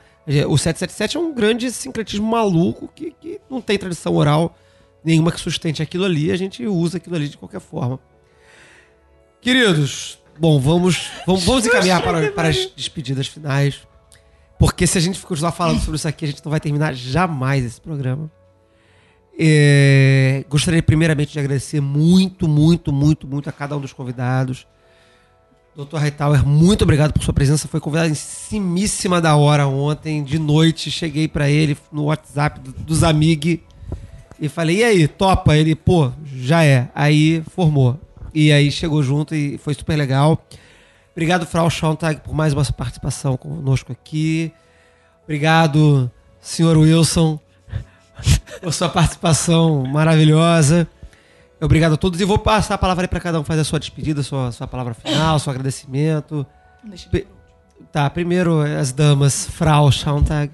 O 0.48 0.58
777 0.58 1.18
é 1.18 1.20
um 1.20 1.34
grande 1.34 1.70
sincretismo 1.72 2.26
maluco 2.26 2.90
que, 2.96 3.12
que 3.20 3.40
não 3.50 3.62
tem 3.62 3.78
tradição 3.78 4.16
oral 4.16 4.58
nenhuma 5.04 5.32
que 5.32 5.40
sustente 5.40 5.84
aquilo 5.84 6.04
ali, 6.04 6.32
a 6.32 6.36
gente 6.36 6.66
usa 6.66 6.98
aquilo 6.98 7.16
ali 7.16 7.30
de 7.30 7.38
qualquer 7.38 7.62
forma. 7.62 8.00
Queridos, 9.40 10.18
bom, 10.40 10.60
vamos, 10.60 11.10
vamos, 11.26 11.44
vamos 11.44 11.66
encaminhar 11.66 12.02
para, 12.02 12.32
para 12.32 12.50
as 12.50 12.66
despedidas 12.76 13.28
finais. 13.28 13.80
Porque 14.58 14.88
se 14.88 14.98
a 14.98 15.02
gente 15.02 15.20
continuar 15.20 15.52
falando 15.52 15.80
sobre 15.82 15.96
isso 15.98 16.08
aqui, 16.08 16.26
a 16.26 16.28
gente 16.30 16.42
não 16.44 16.50
vai 16.50 16.60
terminar 16.60 16.94
jamais 16.94 17.66
esse 17.66 17.82
programa. 17.82 18.32
É, 19.38 20.46
gostaria 20.50 20.82
primeiramente 20.82 21.34
de 21.34 21.40
agradecer 21.40 21.82
muito, 21.82 22.48
muito, 22.48 22.92
muito, 22.94 23.28
muito 23.28 23.50
a 23.50 23.52
cada 23.52 23.76
um 23.76 23.82
dos 23.82 23.92
convidados. 23.92 24.66
Dr. 25.76 25.98
Hightower, 25.98 26.46
muito 26.48 26.84
obrigado 26.84 27.12
por 27.12 27.22
sua 27.22 27.34
presença. 27.34 27.68
Foi 27.68 27.82
convidado 27.82 28.10
em 28.10 28.16
cimíssima 28.16 29.20
da 29.20 29.36
hora 29.36 29.68
ontem, 29.68 30.24
de 30.24 30.40
noite. 30.40 30.90
Cheguei 30.90 31.28
para 31.28 31.50
ele 31.50 31.78
no 31.92 32.06
WhatsApp 32.06 32.62
do- 32.62 32.72
dos 32.72 33.04
amigos 33.04 33.58
e 34.40 34.48
falei: 34.48 34.78
e 34.78 34.84
aí, 34.86 35.08
topa? 35.08 35.58
Ele, 35.58 35.76
pô, 35.76 36.14
já 36.34 36.64
é. 36.64 36.88
Aí 36.96 37.44
formou. 37.54 38.00
E 38.36 38.52
aí 38.52 38.70
chegou 38.70 39.02
junto 39.02 39.34
e 39.34 39.58
foi 39.58 39.74
super 39.74 39.96
legal. 39.96 40.46
Obrigado, 41.14 41.46
Frau 41.46 41.70
Schontag, 41.70 42.20
por 42.20 42.36
mais 42.36 42.52
uma 42.54 42.66
participação 42.66 43.38
conosco 43.38 43.94
aqui. 43.94 44.52
Obrigado, 45.24 46.12
senhor 46.42 46.76
Wilson, 46.78 47.40
por 48.62 48.74
sua 48.74 48.90
participação 48.90 49.86
maravilhosa. 49.86 50.86
Obrigado 51.62 51.94
a 51.94 51.98
todos. 51.98 52.20
E 52.20 52.26
vou 52.26 52.38
passar 52.38 52.76
a 52.76 52.78
palavra 52.78 53.08
para 53.08 53.20
cada 53.22 53.40
um 53.40 53.44
fazer 53.46 53.62
a 53.62 53.64
sua 53.64 53.80
despedida, 53.80 54.22
sua, 54.22 54.52
sua 54.52 54.68
palavra 54.68 54.94
final, 54.94 55.40
seu 55.40 55.52
agradecimento. 55.52 56.46
Deixa 56.84 57.10
Pe- 57.10 57.28
Tá, 57.92 58.10
primeiro 58.10 58.60
as 58.62 58.92
damas, 58.92 59.48
Frau 59.48 59.90
Schauntag. 59.92 60.52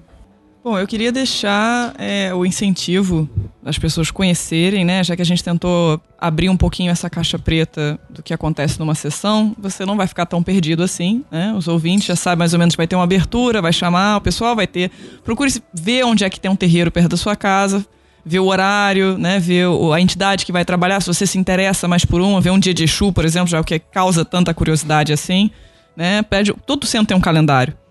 Bom, 0.64 0.78
eu 0.78 0.86
queria 0.86 1.10
deixar 1.10 1.92
é, 1.98 2.32
o 2.32 2.46
incentivo 2.46 3.28
das 3.60 3.78
pessoas 3.78 4.12
conhecerem, 4.12 4.84
né? 4.84 5.02
Já 5.02 5.16
que 5.16 5.22
a 5.22 5.24
gente 5.24 5.42
tentou 5.42 6.00
abrir 6.16 6.48
um 6.48 6.56
pouquinho 6.56 6.92
essa 6.92 7.10
caixa 7.10 7.36
preta 7.36 7.98
do 8.08 8.22
que 8.22 8.32
acontece 8.32 8.78
numa 8.78 8.94
sessão, 8.94 9.56
você 9.58 9.84
não 9.84 9.96
vai 9.96 10.06
ficar 10.06 10.24
tão 10.24 10.40
perdido 10.40 10.84
assim, 10.84 11.24
né? 11.32 11.52
Os 11.52 11.66
ouvintes 11.66 12.06
já 12.06 12.14
sabem 12.14 12.38
mais 12.38 12.52
ou 12.52 12.60
menos 12.60 12.76
vai 12.76 12.86
ter 12.86 12.94
uma 12.94 13.02
abertura, 13.02 13.60
vai 13.60 13.72
chamar, 13.72 14.18
o 14.18 14.20
pessoal 14.20 14.54
vai 14.54 14.68
ter. 14.68 14.92
Procure 15.24 15.52
ver 15.74 16.04
onde 16.04 16.22
é 16.22 16.30
que 16.30 16.38
tem 16.38 16.48
um 16.48 16.56
terreiro 16.56 16.92
perto 16.92 17.08
da 17.08 17.16
sua 17.16 17.34
casa, 17.34 17.84
ver 18.24 18.38
o 18.38 18.46
horário, 18.46 19.18
né? 19.18 19.40
Ver 19.40 19.66
a 19.92 20.00
entidade 20.00 20.46
que 20.46 20.52
vai 20.52 20.64
trabalhar, 20.64 21.00
se 21.00 21.08
você 21.08 21.26
se 21.26 21.38
interessa 21.38 21.88
mais 21.88 22.04
por 22.04 22.20
uma, 22.20 22.40
ver 22.40 22.50
um 22.50 22.58
dia 22.58 22.72
de 22.72 22.84
Exu, 22.84 23.12
por 23.12 23.24
exemplo, 23.24 23.48
já 23.48 23.60
o 23.60 23.64
que 23.64 23.80
causa 23.80 24.24
tanta 24.24 24.54
curiosidade 24.54 25.12
assim, 25.12 25.50
né? 25.96 26.22
Pede, 26.22 26.54
todo 26.64 26.86
centro 26.86 27.08
tem 27.08 27.16
um 27.16 27.20
calendário 27.20 27.81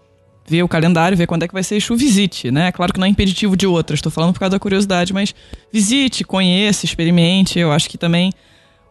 ver 0.52 0.64
o 0.64 0.68
calendário, 0.68 1.18
ver 1.18 1.28
quando 1.28 1.44
é 1.44 1.48
que 1.48 1.54
vai 1.54 1.64
ser 1.64 1.78
Exu, 1.78 1.96
visite, 1.96 2.52
né? 2.52 2.74
Claro 2.74 2.92
que 2.92 3.00
não 3.00 3.08
é 3.08 3.10
impeditivo 3.10 3.56
de 3.56 3.66
outras, 3.66 4.00
estou 4.00 4.12
falando 4.12 4.34
por 4.34 4.40
causa 4.40 4.52
da 4.52 4.60
curiosidade, 4.60 5.14
mas 5.14 5.34
visite, 5.72 6.26
conheça, 6.26 6.86
experimente. 6.86 7.58
Eu 7.58 7.72
acho 7.72 7.90
que 7.90 7.98
também 7.98 8.34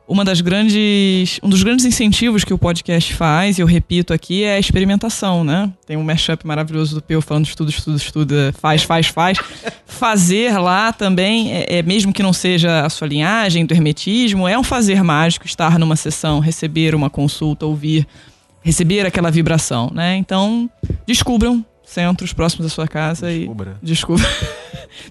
uma 0.08 0.24
das 0.24 0.40
grandes, 0.40 1.38
um 1.42 1.50
dos 1.50 1.62
grandes 1.62 1.84
incentivos 1.84 2.44
que 2.44 2.52
o 2.52 2.58
podcast 2.58 3.12
faz, 3.12 3.58
e 3.58 3.60
eu 3.60 3.66
repito 3.66 4.12
aqui, 4.12 4.42
é 4.42 4.54
a 4.54 4.58
experimentação, 4.58 5.44
né? 5.44 5.70
Tem 5.86 5.98
um 5.98 6.02
mashup 6.02 6.44
maravilhoso 6.46 6.96
do 6.96 7.02
Peu 7.02 7.20
falando 7.20 7.44
estuda, 7.44 7.70
estuda, 7.70 7.96
estuda, 7.96 8.54
faz, 8.58 8.82
faz, 8.82 9.06
faz. 9.06 9.38
Fazer 9.86 10.58
lá 10.58 10.92
também, 10.92 11.52
é, 11.52 11.78
é, 11.78 11.82
mesmo 11.82 12.12
que 12.12 12.22
não 12.22 12.32
seja 12.32 12.86
a 12.86 12.88
sua 12.88 13.06
linhagem 13.06 13.66
do 13.66 13.74
hermetismo, 13.74 14.48
é 14.48 14.58
um 14.58 14.64
fazer 14.64 15.04
mágico 15.04 15.46
estar 15.46 15.78
numa 15.78 15.94
sessão, 15.94 16.40
receber 16.40 16.94
uma 16.94 17.10
consulta, 17.10 17.66
ouvir, 17.66 18.06
receber 18.62 19.06
aquela 19.06 19.30
vibração, 19.30 19.90
né? 19.92 20.16
Então, 20.16 20.70
descubram 21.06 21.64
centros 21.84 22.32
próximos 22.32 22.66
da 22.66 22.70
sua 22.70 22.86
casa 22.86 23.28
Descubra. 23.30 23.76
e 23.82 23.86
descubra. 23.86 24.26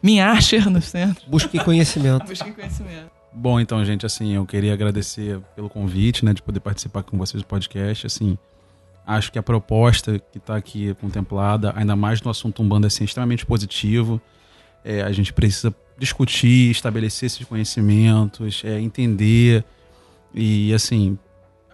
Minha 0.02 0.32
Asher 0.32 0.68
no 0.72 0.82
centro. 0.82 1.24
Busque 1.28 1.60
conhecimento. 1.64 2.26
Busque 2.28 2.52
conhecimento. 2.52 3.12
Bom, 3.34 3.60
então, 3.60 3.84
gente, 3.86 4.06
assim, 4.06 4.34
eu 4.34 4.46
queria 4.46 4.74
agradecer 4.74 5.40
pelo 5.56 5.70
convite, 5.70 6.26
né, 6.26 6.34
de 6.34 6.42
poder 6.42 6.60
participar 6.60 7.04
com 7.04 7.18
vocês 7.18 7.44
do 7.44 7.46
podcast. 7.46 8.08
Assim, 8.08 8.38
acho 9.06 9.32
que 9.32 9.38
a 9.38 9.44
proposta 9.44 10.20
que 10.32 10.38
está 10.38 10.56
aqui 10.56 10.96
contemplada, 10.96 11.74
ainda 11.76 11.96
mais 11.96 12.22
no 12.22 12.32
assunto 12.32 12.62
Umbanda, 12.64 12.88
assim, 12.88 13.04
é 13.04 13.06
extremamente 13.06 13.46
positivo. 13.46 14.20
É, 14.84 15.02
a 15.02 15.12
gente 15.12 15.34
precisa 15.34 15.74
discutir, 15.98 16.72
estabelecer 16.72 17.28
esses 17.28 17.46
conhecimentos, 17.46 18.64
é, 18.66 18.80
entender. 18.80 19.64
E, 20.34 20.74
assim, 20.74 21.18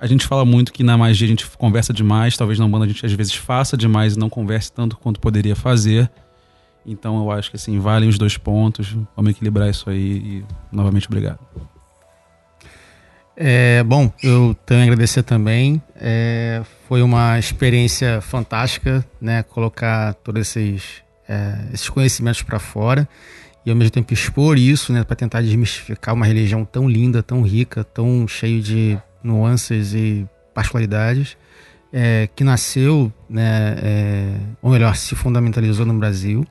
a 0.06 0.07
gente 0.07 0.27
fala 0.27 0.45
muito 0.45 0.72
que 0.72 0.84
na 0.84 0.95
magia 0.95 1.26
a 1.26 1.27
gente 1.27 1.48
conversa 1.57 1.91
demais, 1.91 2.38
talvez 2.38 2.60
na 2.60 2.65
Umbanda 2.65 2.86
a 2.86 2.88
gente 2.88 3.03
às 3.03 3.11
vezes 3.11 3.34
faça 3.34 3.76
demais 3.76 4.14
e 4.14 4.19
não 4.19 4.30
converse 4.30 4.72
tanto 4.72 4.95
quanto 4.98 5.19
poderia 5.19 5.56
fazer. 5.56 6.07
Então 6.86 7.18
eu 7.18 7.32
acho 7.32 7.49
que 7.49 7.56
assim, 7.56 7.80
valem 7.80 8.07
os 8.07 8.15
dois 8.15 8.38
pontos. 8.38 8.95
Vamos 9.15 9.32
equilibrar 9.32 9.68
isso 9.68 9.90
aí 9.90 9.98
e 9.98 10.45
novamente 10.72 11.07
obrigado. 11.07 11.40
É, 13.36 13.82
bom, 13.84 14.14
eu 14.22 14.56
tenho 14.64 14.82
a 14.82 14.84
agradecer 14.84 15.23
também. 15.23 15.82
É, 15.95 16.61
foi 16.88 17.02
uma 17.02 17.40
experiência 17.40 18.22
fantástica, 18.22 19.03
né? 19.19 19.41
Colocar 19.41 20.14
todos 20.14 20.40
esses, 20.40 21.02
é, 21.27 21.65
esses 21.73 21.90
conhecimentos 21.90 22.44
para 22.44 22.60
fora 22.60 23.10
e 23.65 23.72
ao 23.72 23.76
mesmo 23.76 23.90
tempo 23.90 24.14
expor 24.14 24.60
isso, 24.60 24.94
né? 24.94 25.03
Para 25.03 25.15
tentar 25.15 25.41
desmistificar 25.41 26.14
uma 26.14 26.27
religião 26.27 26.64
tão 26.64 26.88
linda, 26.88 27.23
tão 27.23 27.41
rica, 27.41 27.84
tão 27.84 28.27
cheio 28.27 28.61
de 28.61 28.99
nuances 29.26 29.93
e 29.93 30.27
particularidades, 30.53 31.38
é, 31.91 32.30
que 32.35 32.43
nasceu, 32.43 33.11
né? 33.30 33.76
é, 33.81 34.38
ou 34.61 34.72
melhor, 34.72 34.95
se 34.95 35.15
fundamentalizou 35.15 35.85
no 35.85 35.93
Brasil. 35.93 36.45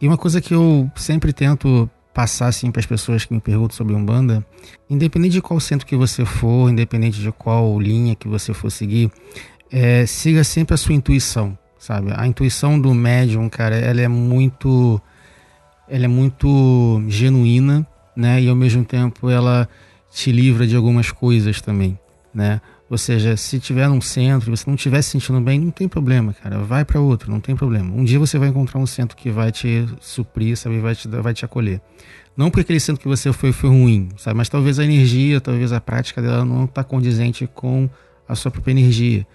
E 0.00 0.06
uma 0.06 0.16
coisa 0.16 0.40
que 0.40 0.54
eu 0.54 0.90
sempre 0.96 1.32
tento 1.32 1.88
passar 2.16 2.48
assim 2.48 2.70
para 2.70 2.80
as 2.80 2.86
pessoas 2.86 3.26
que 3.26 3.34
me 3.34 3.40
perguntam 3.40 3.76
sobre 3.76 3.94
Umbanda, 3.94 4.44
independente 4.88 5.32
de 5.32 5.42
qual 5.42 5.60
centro 5.60 5.86
que 5.86 5.94
você 5.94 6.24
for, 6.24 6.70
independente 6.70 7.20
de 7.20 7.30
qual 7.30 7.78
linha 7.78 8.14
que 8.14 8.26
você 8.26 8.54
for 8.54 8.70
seguir, 8.70 9.10
é, 9.70 10.06
siga 10.06 10.42
sempre 10.42 10.74
a 10.74 10.78
sua 10.78 10.94
intuição, 10.94 11.58
sabe? 11.78 12.12
A 12.16 12.26
intuição 12.26 12.80
do 12.80 12.94
médium, 12.94 13.48
cara, 13.50 13.76
ela 13.76 14.00
é 14.00 14.08
muito 14.08 15.00
ela 15.88 16.04
é 16.04 16.08
muito 16.08 17.02
genuína, 17.06 17.86
né? 18.16 18.40
E 18.40 18.48
ao 18.48 18.56
mesmo 18.56 18.84
tempo 18.84 19.28
ela 19.28 19.68
te 20.10 20.32
livra 20.32 20.66
de 20.66 20.74
algumas 20.74 21.10
coisas 21.10 21.60
também, 21.60 21.98
né? 22.36 22.60
Ou 22.88 22.98
seja, 22.98 23.34
se 23.34 23.58
tiver 23.58 23.88
num 23.88 24.00
centro 24.00 24.50
e 24.50 24.56
você 24.56 24.64
não 24.66 24.74
estiver 24.74 25.00
se 25.00 25.10
sentindo 25.10 25.40
bem, 25.40 25.58
não 25.58 25.70
tem 25.70 25.88
problema, 25.88 26.34
cara. 26.34 26.58
Vai 26.58 26.84
para 26.84 27.00
outro, 27.00 27.30
não 27.30 27.40
tem 27.40 27.56
problema. 27.56 27.92
Um 27.92 28.04
dia 28.04 28.18
você 28.18 28.38
vai 28.38 28.50
encontrar 28.50 28.78
um 28.78 28.86
centro 28.86 29.16
que 29.16 29.30
vai 29.30 29.50
te 29.50 29.86
suprir, 30.00 30.54
sabe? 30.54 30.78
Vai 30.78 30.94
te, 30.94 31.08
vai 31.08 31.32
te 31.32 31.46
acolher. 31.46 31.80
Não 32.36 32.50
porque 32.50 32.60
aquele 32.60 32.78
centro 32.78 33.00
que 33.00 33.08
você 33.08 33.32
foi 33.32 33.52
foi 33.52 33.70
ruim, 33.70 34.10
sabe? 34.18 34.36
Mas 34.36 34.50
talvez 34.50 34.78
a 34.78 34.84
energia, 34.84 35.40
talvez 35.40 35.72
a 35.72 35.80
prática 35.80 36.20
dela 36.20 36.44
não 36.44 36.66
está 36.66 36.84
condizente 36.84 37.46
com 37.46 37.88
a 38.28 38.34
sua 38.34 38.50
própria 38.50 38.72
energia. 38.72 39.26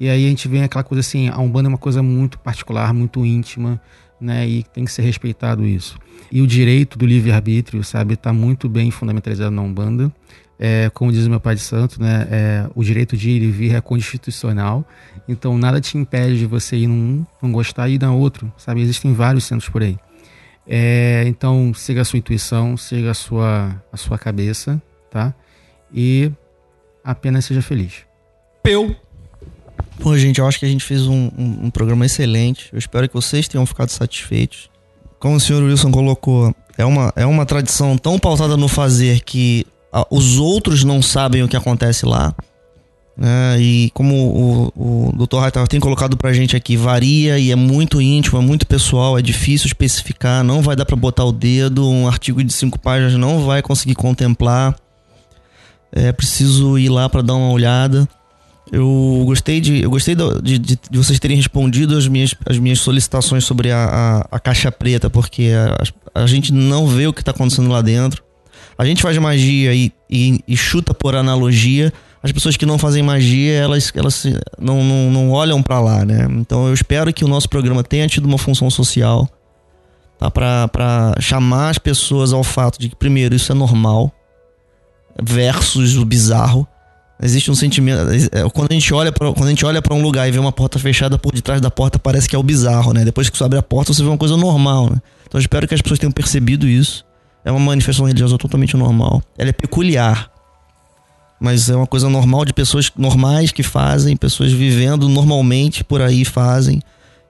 E 0.00 0.08
aí 0.08 0.24
a 0.24 0.28
gente 0.28 0.48
vem 0.48 0.62
aquela 0.62 0.82
coisa 0.82 1.00
assim, 1.00 1.28
a 1.28 1.38
Umbanda 1.38 1.68
é 1.68 1.70
uma 1.70 1.78
coisa 1.78 2.02
muito 2.02 2.38
particular, 2.38 2.92
muito 2.94 3.24
íntima, 3.24 3.80
né? 4.18 4.48
E 4.48 4.62
tem 4.62 4.84
que 4.86 4.90
ser 4.90 5.02
respeitado 5.02 5.66
isso. 5.66 5.98
E 6.32 6.40
o 6.40 6.46
direito 6.46 6.98
do 6.98 7.06
livre-arbítrio, 7.06 7.84
sabe, 7.84 8.14
está 8.14 8.32
muito 8.32 8.66
bem 8.68 8.90
fundamentalizado 8.90 9.54
na 9.54 9.62
Umbanda. 9.62 10.10
É, 10.58 10.90
como 10.94 11.12
diz 11.12 11.26
o 11.26 11.30
meu 11.30 11.38
pai 11.40 11.54
de 11.54 11.60
santo, 11.60 12.00
né, 12.00 12.26
é, 12.30 12.66
o 12.74 12.82
direito 12.82 13.14
de 13.16 13.28
ir 13.28 13.42
e 13.42 13.50
vir 13.50 13.74
é 13.74 13.80
constitucional, 13.80 14.86
então 15.28 15.58
nada 15.58 15.80
te 15.82 15.98
impede 15.98 16.38
de 16.38 16.46
você 16.46 16.76
ir 16.76 16.86
num, 16.86 17.26
não 17.42 17.52
gostar 17.52 17.88
e 17.90 17.94
ir 17.96 18.00
na 18.00 18.10
outro, 18.12 18.50
sabe? 18.56 18.80
Existem 18.80 19.12
vários 19.12 19.44
centros 19.44 19.68
por 19.68 19.82
aí. 19.82 19.98
É, 20.66 21.24
então 21.26 21.72
siga 21.74 22.00
a 22.00 22.04
sua 22.04 22.18
intuição, 22.18 22.76
siga 22.76 23.10
a 23.10 23.14
sua, 23.14 23.80
a 23.92 23.96
sua 23.98 24.18
cabeça, 24.18 24.80
tá? 25.10 25.34
E 25.92 26.32
apenas 27.04 27.44
seja 27.44 27.60
feliz. 27.60 27.92
Peu. 28.62 28.96
Pô, 30.00 30.16
gente, 30.16 30.40
eu 30.40 30.46
acho 30.48 30.58
que 30.58 30.64
a 30.66 30.68
gente 30.68 30.84
fez 30.84 31.06
um, 31.06 31.30
um- 31.38 31.66
um 31.66 31.70
programa 31.70 32.04
excelente. 32.06 32.68
Eu 32.72 32.78
espero 32.78 33.06
que 33.08 33.14
vocês 33.14 33.46
tenham 33.46 33.64
ficado 33.66 33.90
satisfeitos. 33.90 34.70
Como 35.18 35.36
o 35.36 35.40
senhor 35.40 35.62
Wilson 35.62 35.90
colocou, 35.90 36.54
é 36.76 36.84
uma, 36.84 37.12
é 37.14 37.24
uma 37.26 37.46
tradição 37.46 37.96
tão 37.96 38.18
pautada 38.18 38.56
no 38.56 38.68
fazer 38.68 39.20
que 39.20 39.66
os 40.10 40.38
outros 40.38 40.84
não 40.84 41.00
sabem 41.00 41.42
o 41.42 41.48
que 41.48 41.56
acontece 41.56 42.04
lá. 42.04 42.34
né? 43.16 43.56
E 43.60 43.90
como 43.94 44.14
o, 44.76 45.08
o 45.16 45.26
Dr. 45.26 45.38
Hightower 45.38 45.68
tem 45.68 45.80
colocado 45.80 46.16
pra 46.16 46.32
gente 46.32 46.54
aqui, 46.56 46.76
varia 46.76 47.38
e 47.38 47.50
é 47.50 47.56
muito 47.56 48.00
íntimo, 48.02 48.38
é 48.38 48.42
muito 48.42 48.66
pessoal, 48.66 49.18
é 49.18 49.22
difícil 49.22 49.66
especificar, 49.66 50.44
não 50.44 50.60
vai 50.62 50.76
dar 50.76 50.84
pra 50.84 50.96
botar 50.96 51.24
o 51.24 51.32
dedo, 51.32 51.88
um 51.88 52.06
artigo 52.06 52.42
de 52.44 52.52
cinco 52.52 52.78
páginas 52.78 53.14
não 53.14 53.44
vai 53.46 53.62
conseguir 53.62 53.94
contemplar. 53.94 54.74
É 55.92 56.12
preciso 56.12 56.78
ir 56.78 56.88
lá 56.90 57.08
pra 57.08 57.22
dar 57.22 57.34
uma 57.34 57.50
olhada. 57.50 58.06
Eu 58.72 59.22
gostei 59.24 59.60
de, 59.60 59.80
eu 59.82 59.88
gostei 59.88 60.16
de, 60.42 60.58
de- 60.58 60.78
de 60.90 60.98
vocês 60.98 61.18
terem 61.20 61.36
respondido 61.36 61.96
as 61.96 62.08
minhas, 62.08 62.34
as 62.44 62.58
minhas 62.58 62.80
solicitações 62.80 63.44
sobre 63.44 63.70
a, 63.70 64.24
a, 64.30 64.36
a 64.36 64.40
caixa 64.40 64.72
preta, 64.72 65.08
porque 65.08 65.52
a, 66.14 66.22
a 66.22 66.26
gente 66.26 66.52
não 66.52 66.86
vê 66.88 67.06
o 67.06 67.12
que 67.12 67.20
está 67.22 67.30
acontecendo 67.30 67.70
lá 67.70 67.80
dentro. 67.80 68.24
A 68.78 68.84
gente 68.84 69.02
faz 69.02 69.16
magia 69.18 69.74
e, 69.74 69.92
e, 70.10 70.40
e 70.46 70.56
chuta 70.56 70.92
por 70.92 71.14
analogia. 71.14 71.92
As 72.22 72.32
pessoas 72.32 72.56
que 72.56 72.66
não 72.66 72.78
fazem 72.78 73.02
magia, 73.02 73.54
elas, 73.54 73.92
elas 73.94 74.26
não, 74.58 74.82
não, 74.82 75.10
não 75.10 75.30
olham 75.30 75.62
para 75.62 75.80
lá, 75.80 76.04
né? 76.04 76.26
Então 76.32 76.66
eu 76.66 76.74
espero 76.74 77.12
que 77.12 77.24
o 77.24 77.28
nosso 77.28 77.48
programa 77.48 77.82
tenha 77.82 78.06
tido 78.08 78.26
uma 78.26 78.36
função 78.36 78.68
social, 78.68 79.28
tá? 80.18 80.30
Para 80.30 81.14
chamar 81.20 81.70
as 81.70 81.78
pessoas 81.78 82.32
ao 82.32 82.42
fato 82.42 82.78
de 82.78 82.88
que, 82.88 82.96
primeiro, 82.96 83.34
isso 83.34 83.52
é 83.52 83.54
normal, 83.54 84.12
versus 85.22 85.96
o 85.96 86.04
bizarro. 86.04 86.66
Existe 87.22 87.50
um 87.50 87.54
sentimento. 87.54 88.00
é, 88.10 88.48
Quando 88.50 88.70
a 88.70 88.74
gente 88.74 88.92
olha 88.92 89.10
para 89.10 89.32
quando 89.32 89.46
a 89.46 89.50
gente 89.50 89.64
olha 89.64 89.80
para 89.80 89.94
um 89.94 90.02
lugar 90.02 90.28
e 90.28 90.30
vê 90.30 90.38
uma 90.38 90.52
porta 90.52 90.78
fechada 90.78 91.16
por 91.16 91.32
detrás 91.32 91.62
da 91.62 91.70
porta, 91.70 91.98
parece 91.98 92.28
que 92.28 92.36
é 92.36 92.38
o 92.38 92.42
bizarro, 92.42 92.92
né? 92.92 93.04
Depois 93.06 93.30
que 93.30 93.38
você 93.38 93.44
abre 93.44 93.58
a 93.58 93.62
porta, 93.62 93.94
você 93.94 94.02
vê 94.02 94.08
uma 94.08 94.18
coisa 94.18 94.36
normal, 94.36 94.90
né? 94.90 95.00
Então 95.26 95.38
eu 95.38 95.40
espero 95.40 95.66
que 95.66 95.74
as 95.74 95.80
pessoas 95.80 95.98
tenham 95.98 96.12
percebido 96.12 96.68
isso. 96.68 97.05
É 97.46 97.50
uma 97.52 97.60
manifestação 97.60 98.06
religiosa 98.06 98.36
totalmente 98.36 98.76
normal. 98.76 99.22
Ela 99.38 99.50
é 99.50 99.52
peculiar. 99.52 100.28
Mas 101.38 101.70
é 101.70 101.76
uma 101.76 101.86
coisa 101.86 102.10
normal 102.10 102.44
de 102.44 102.52
pessoas 102.52 102.90
normais 102.96 103.52
que 103.52 103.62
fazem, 103.62 104.16
pessoas 104.16 104.50
vivendo 104.50 105.08
normalmente 105.08 105.84
por 105.84 106.02
aí 106.02 106.24
fazem. 106.24 106.82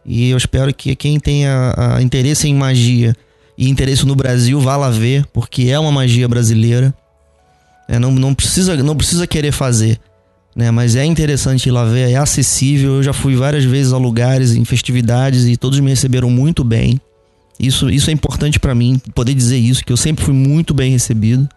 E 0.06 0.30
eu 0.30 0.38
espero 0.38 0.72
que 0.72 0.96
quem 0.96 1.20
tenha 1.20 1.74
ah, 1.76 2.00
interesse 2.00 2.48
em 2.48 2.54
magia 2.54 3.14
e 3.58 3.68
interesse 3.68 4.06
no 4.06 4.16
Brasil 4.16 4.58
vá 4.58 4.74
lá 4.74 4.88
ver, 4.88 5.26
porque 5.34 5.64
é 5.64 5.78
uma 5.78 5.92
magia 5.92 6.26
brasileira. 6.26 6.94
É, 7.86 7.98
não, 7.98 8.10
não, 8.12 8.34
precisa, 8.34 8.74
não 8.74 8.96
precisa 8.96 9.26
querer 9.26 9.52
fazer. 9.52 10.00
Né? 10.54 10.70
Mas 10.70 10.96
é 10.96 11.04
interessante 11.04 11.66
ir 11.66 11.72
lá 11.72 11.84
ver, 11.84 12.10
é 12.10 12.16
acessível. 12.16 12.94
Eu 12.94 13.02
já 13.02 13.12
fui 13.12 13.36
várias 13.36 13.64
vezes 13.64 13.92
a 13.92 13.98
lugares, 13.98 14.54
em 14.54 14.64
festividades, 14.64 15.44
e 15.44 15.58
todos 15.58 15.78
me 15.78 15.90
receberam 15.90 16.30
muito 16.30 16.64
bem. 16.64 16.98
Isso, 17.58 17.88
isso 17.88 18.10
é 18.10 18.12
importante 18.12 18.60
pra 18.60 18.74
mim, 18.74 19.00
poder 19.14 19.34
dizer 19.34 19.56
isso, 19.56 19.84
que 19.84 19.92
eu 19.92 19.96
sempre 19.96 20.24
fui 20.24 20.34
muito 20.34 20.74
bem 20.74 20.90
recebido. 20.90 21.48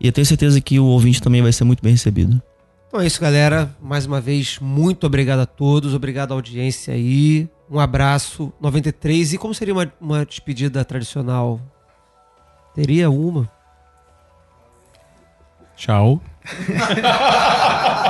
E 0.00 0.06
eu 0.06 0.12
tenho 0.12 0.26
certeza 0.26 0.60
que 0.60 0.78
o 0.78 0.84
ouvinte 0.84 1.22
também 1.22 1.42
vai 1.42 1.52
ser 1.52 1.64
muito 1.64 1.82
bem 1.82 1.92
recebido. 1.92 2.40
Então 2.88 3.00
é 3.00 3.06
isso, 3.06 3.20
galera. 3.20 3.70
Mais 3.82 4.06
uma 4.06 4.20
vez, 4.20 4.58
muito 4.60 5.06
obrigado 5.06 5.40
a 5.40 5.46
todos. 5.46 5.94
Obrigado 5.94 6.32
à 6.32 6.34
audiência 6.34 6.94
aí. 6.94 7.48
Um 7.70 7.78
abraço. 7.78 8.52
93. 8.60 9.34
E 9.34 9.38
como 9.38 9.54
seria 9.54 9.74
uma, 9.74 9.92
uma 10.00 10.24
despedida 10.24 10.84
tradicional? 10.84 11.60
Teria 12.74 13.10
uma? 13.10 13.50
Tchau. 15.76 16.20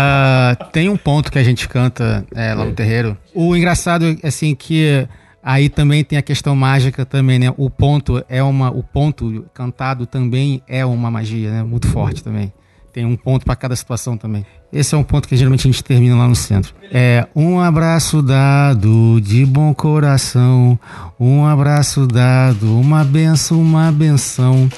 Ah, 0.00 0.54
tem 0.70 0.88
um 0.88 0.96
ponto 0.96 1.32
que 1.32 1.38
a 1.38 1.42
gente 1.42 1.68
canta 1.68 2.24
é, 2.32 2.54
lá 2.54 2.64
no 2.64 2.72
terreiro. 2.72 3.18
O 3.34 3.56
engraçado 3.56 4.16
é 4.22 4.28
assim 4.28 4.54
que 4.54 5.08
aí 5.48 5.70
também 5.70 6.04
tem 6.04 6.18
a 6.18 6.22
questão 6.22 6.54
mágica 6.54 7.06
também, 7.06 7.38
né? 7.38 7.54
O 7.56 7.70
ponto 7.70 8.22
é 8.28 8.42
uma, 8.42 8.70
o 8.70 8.82
ponto 8.82 9.46
cantado 9.54 10.04
também 10.04 10.62
é 10.68 10.84
uma 10.84 11.10
magia, 11.10 11.50
né? 11.50 11.62
Muito 11.62 11.88
forte 11.88 12.22
também. 12.22 12.52
Tem 12.92 13.06
um 13.06 13.16
ponto 13.16 13.46
para 13.46 13.56
cada 13.56 13.74
situação 13.74 14.18
também. 14.18 14.44
Esse 14.70 14.94
é 14.94 14.98
um 14.98 15.02
ponto 15.02 15.26
que 15.26 15.34
geralmente 15.34 15.66
a 15.66 15.70
gente 15.70 15.82
termina 15.82 16.16
lá 16.16 16.28
no 16.28 16.34
centro. 16.34 16.74
É 16.92 17.26
um 17.34 17.58
abraço 17.60 18.20
dado 18.20 19.18
de 19.22 19.46
bom 19.46 19.72
coração, 19.72 20.78
um 21.18 21.46
abraço 21.46 22.06
dado, 22.06 22.78
uma 22.78 23.02
benção, 23.02 23.58
uma 23.58 23.90
benção. 23.90 24.68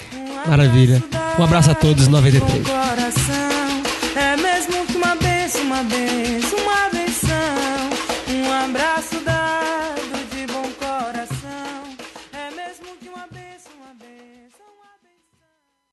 Maravilha. 0.47 1.03
Um 1.37 1.43
abraço 1.43 1.73
a 1.73 1.75
todos, 1.75 2.07
93. 2.07 2.63
Coração. 2.65 3.40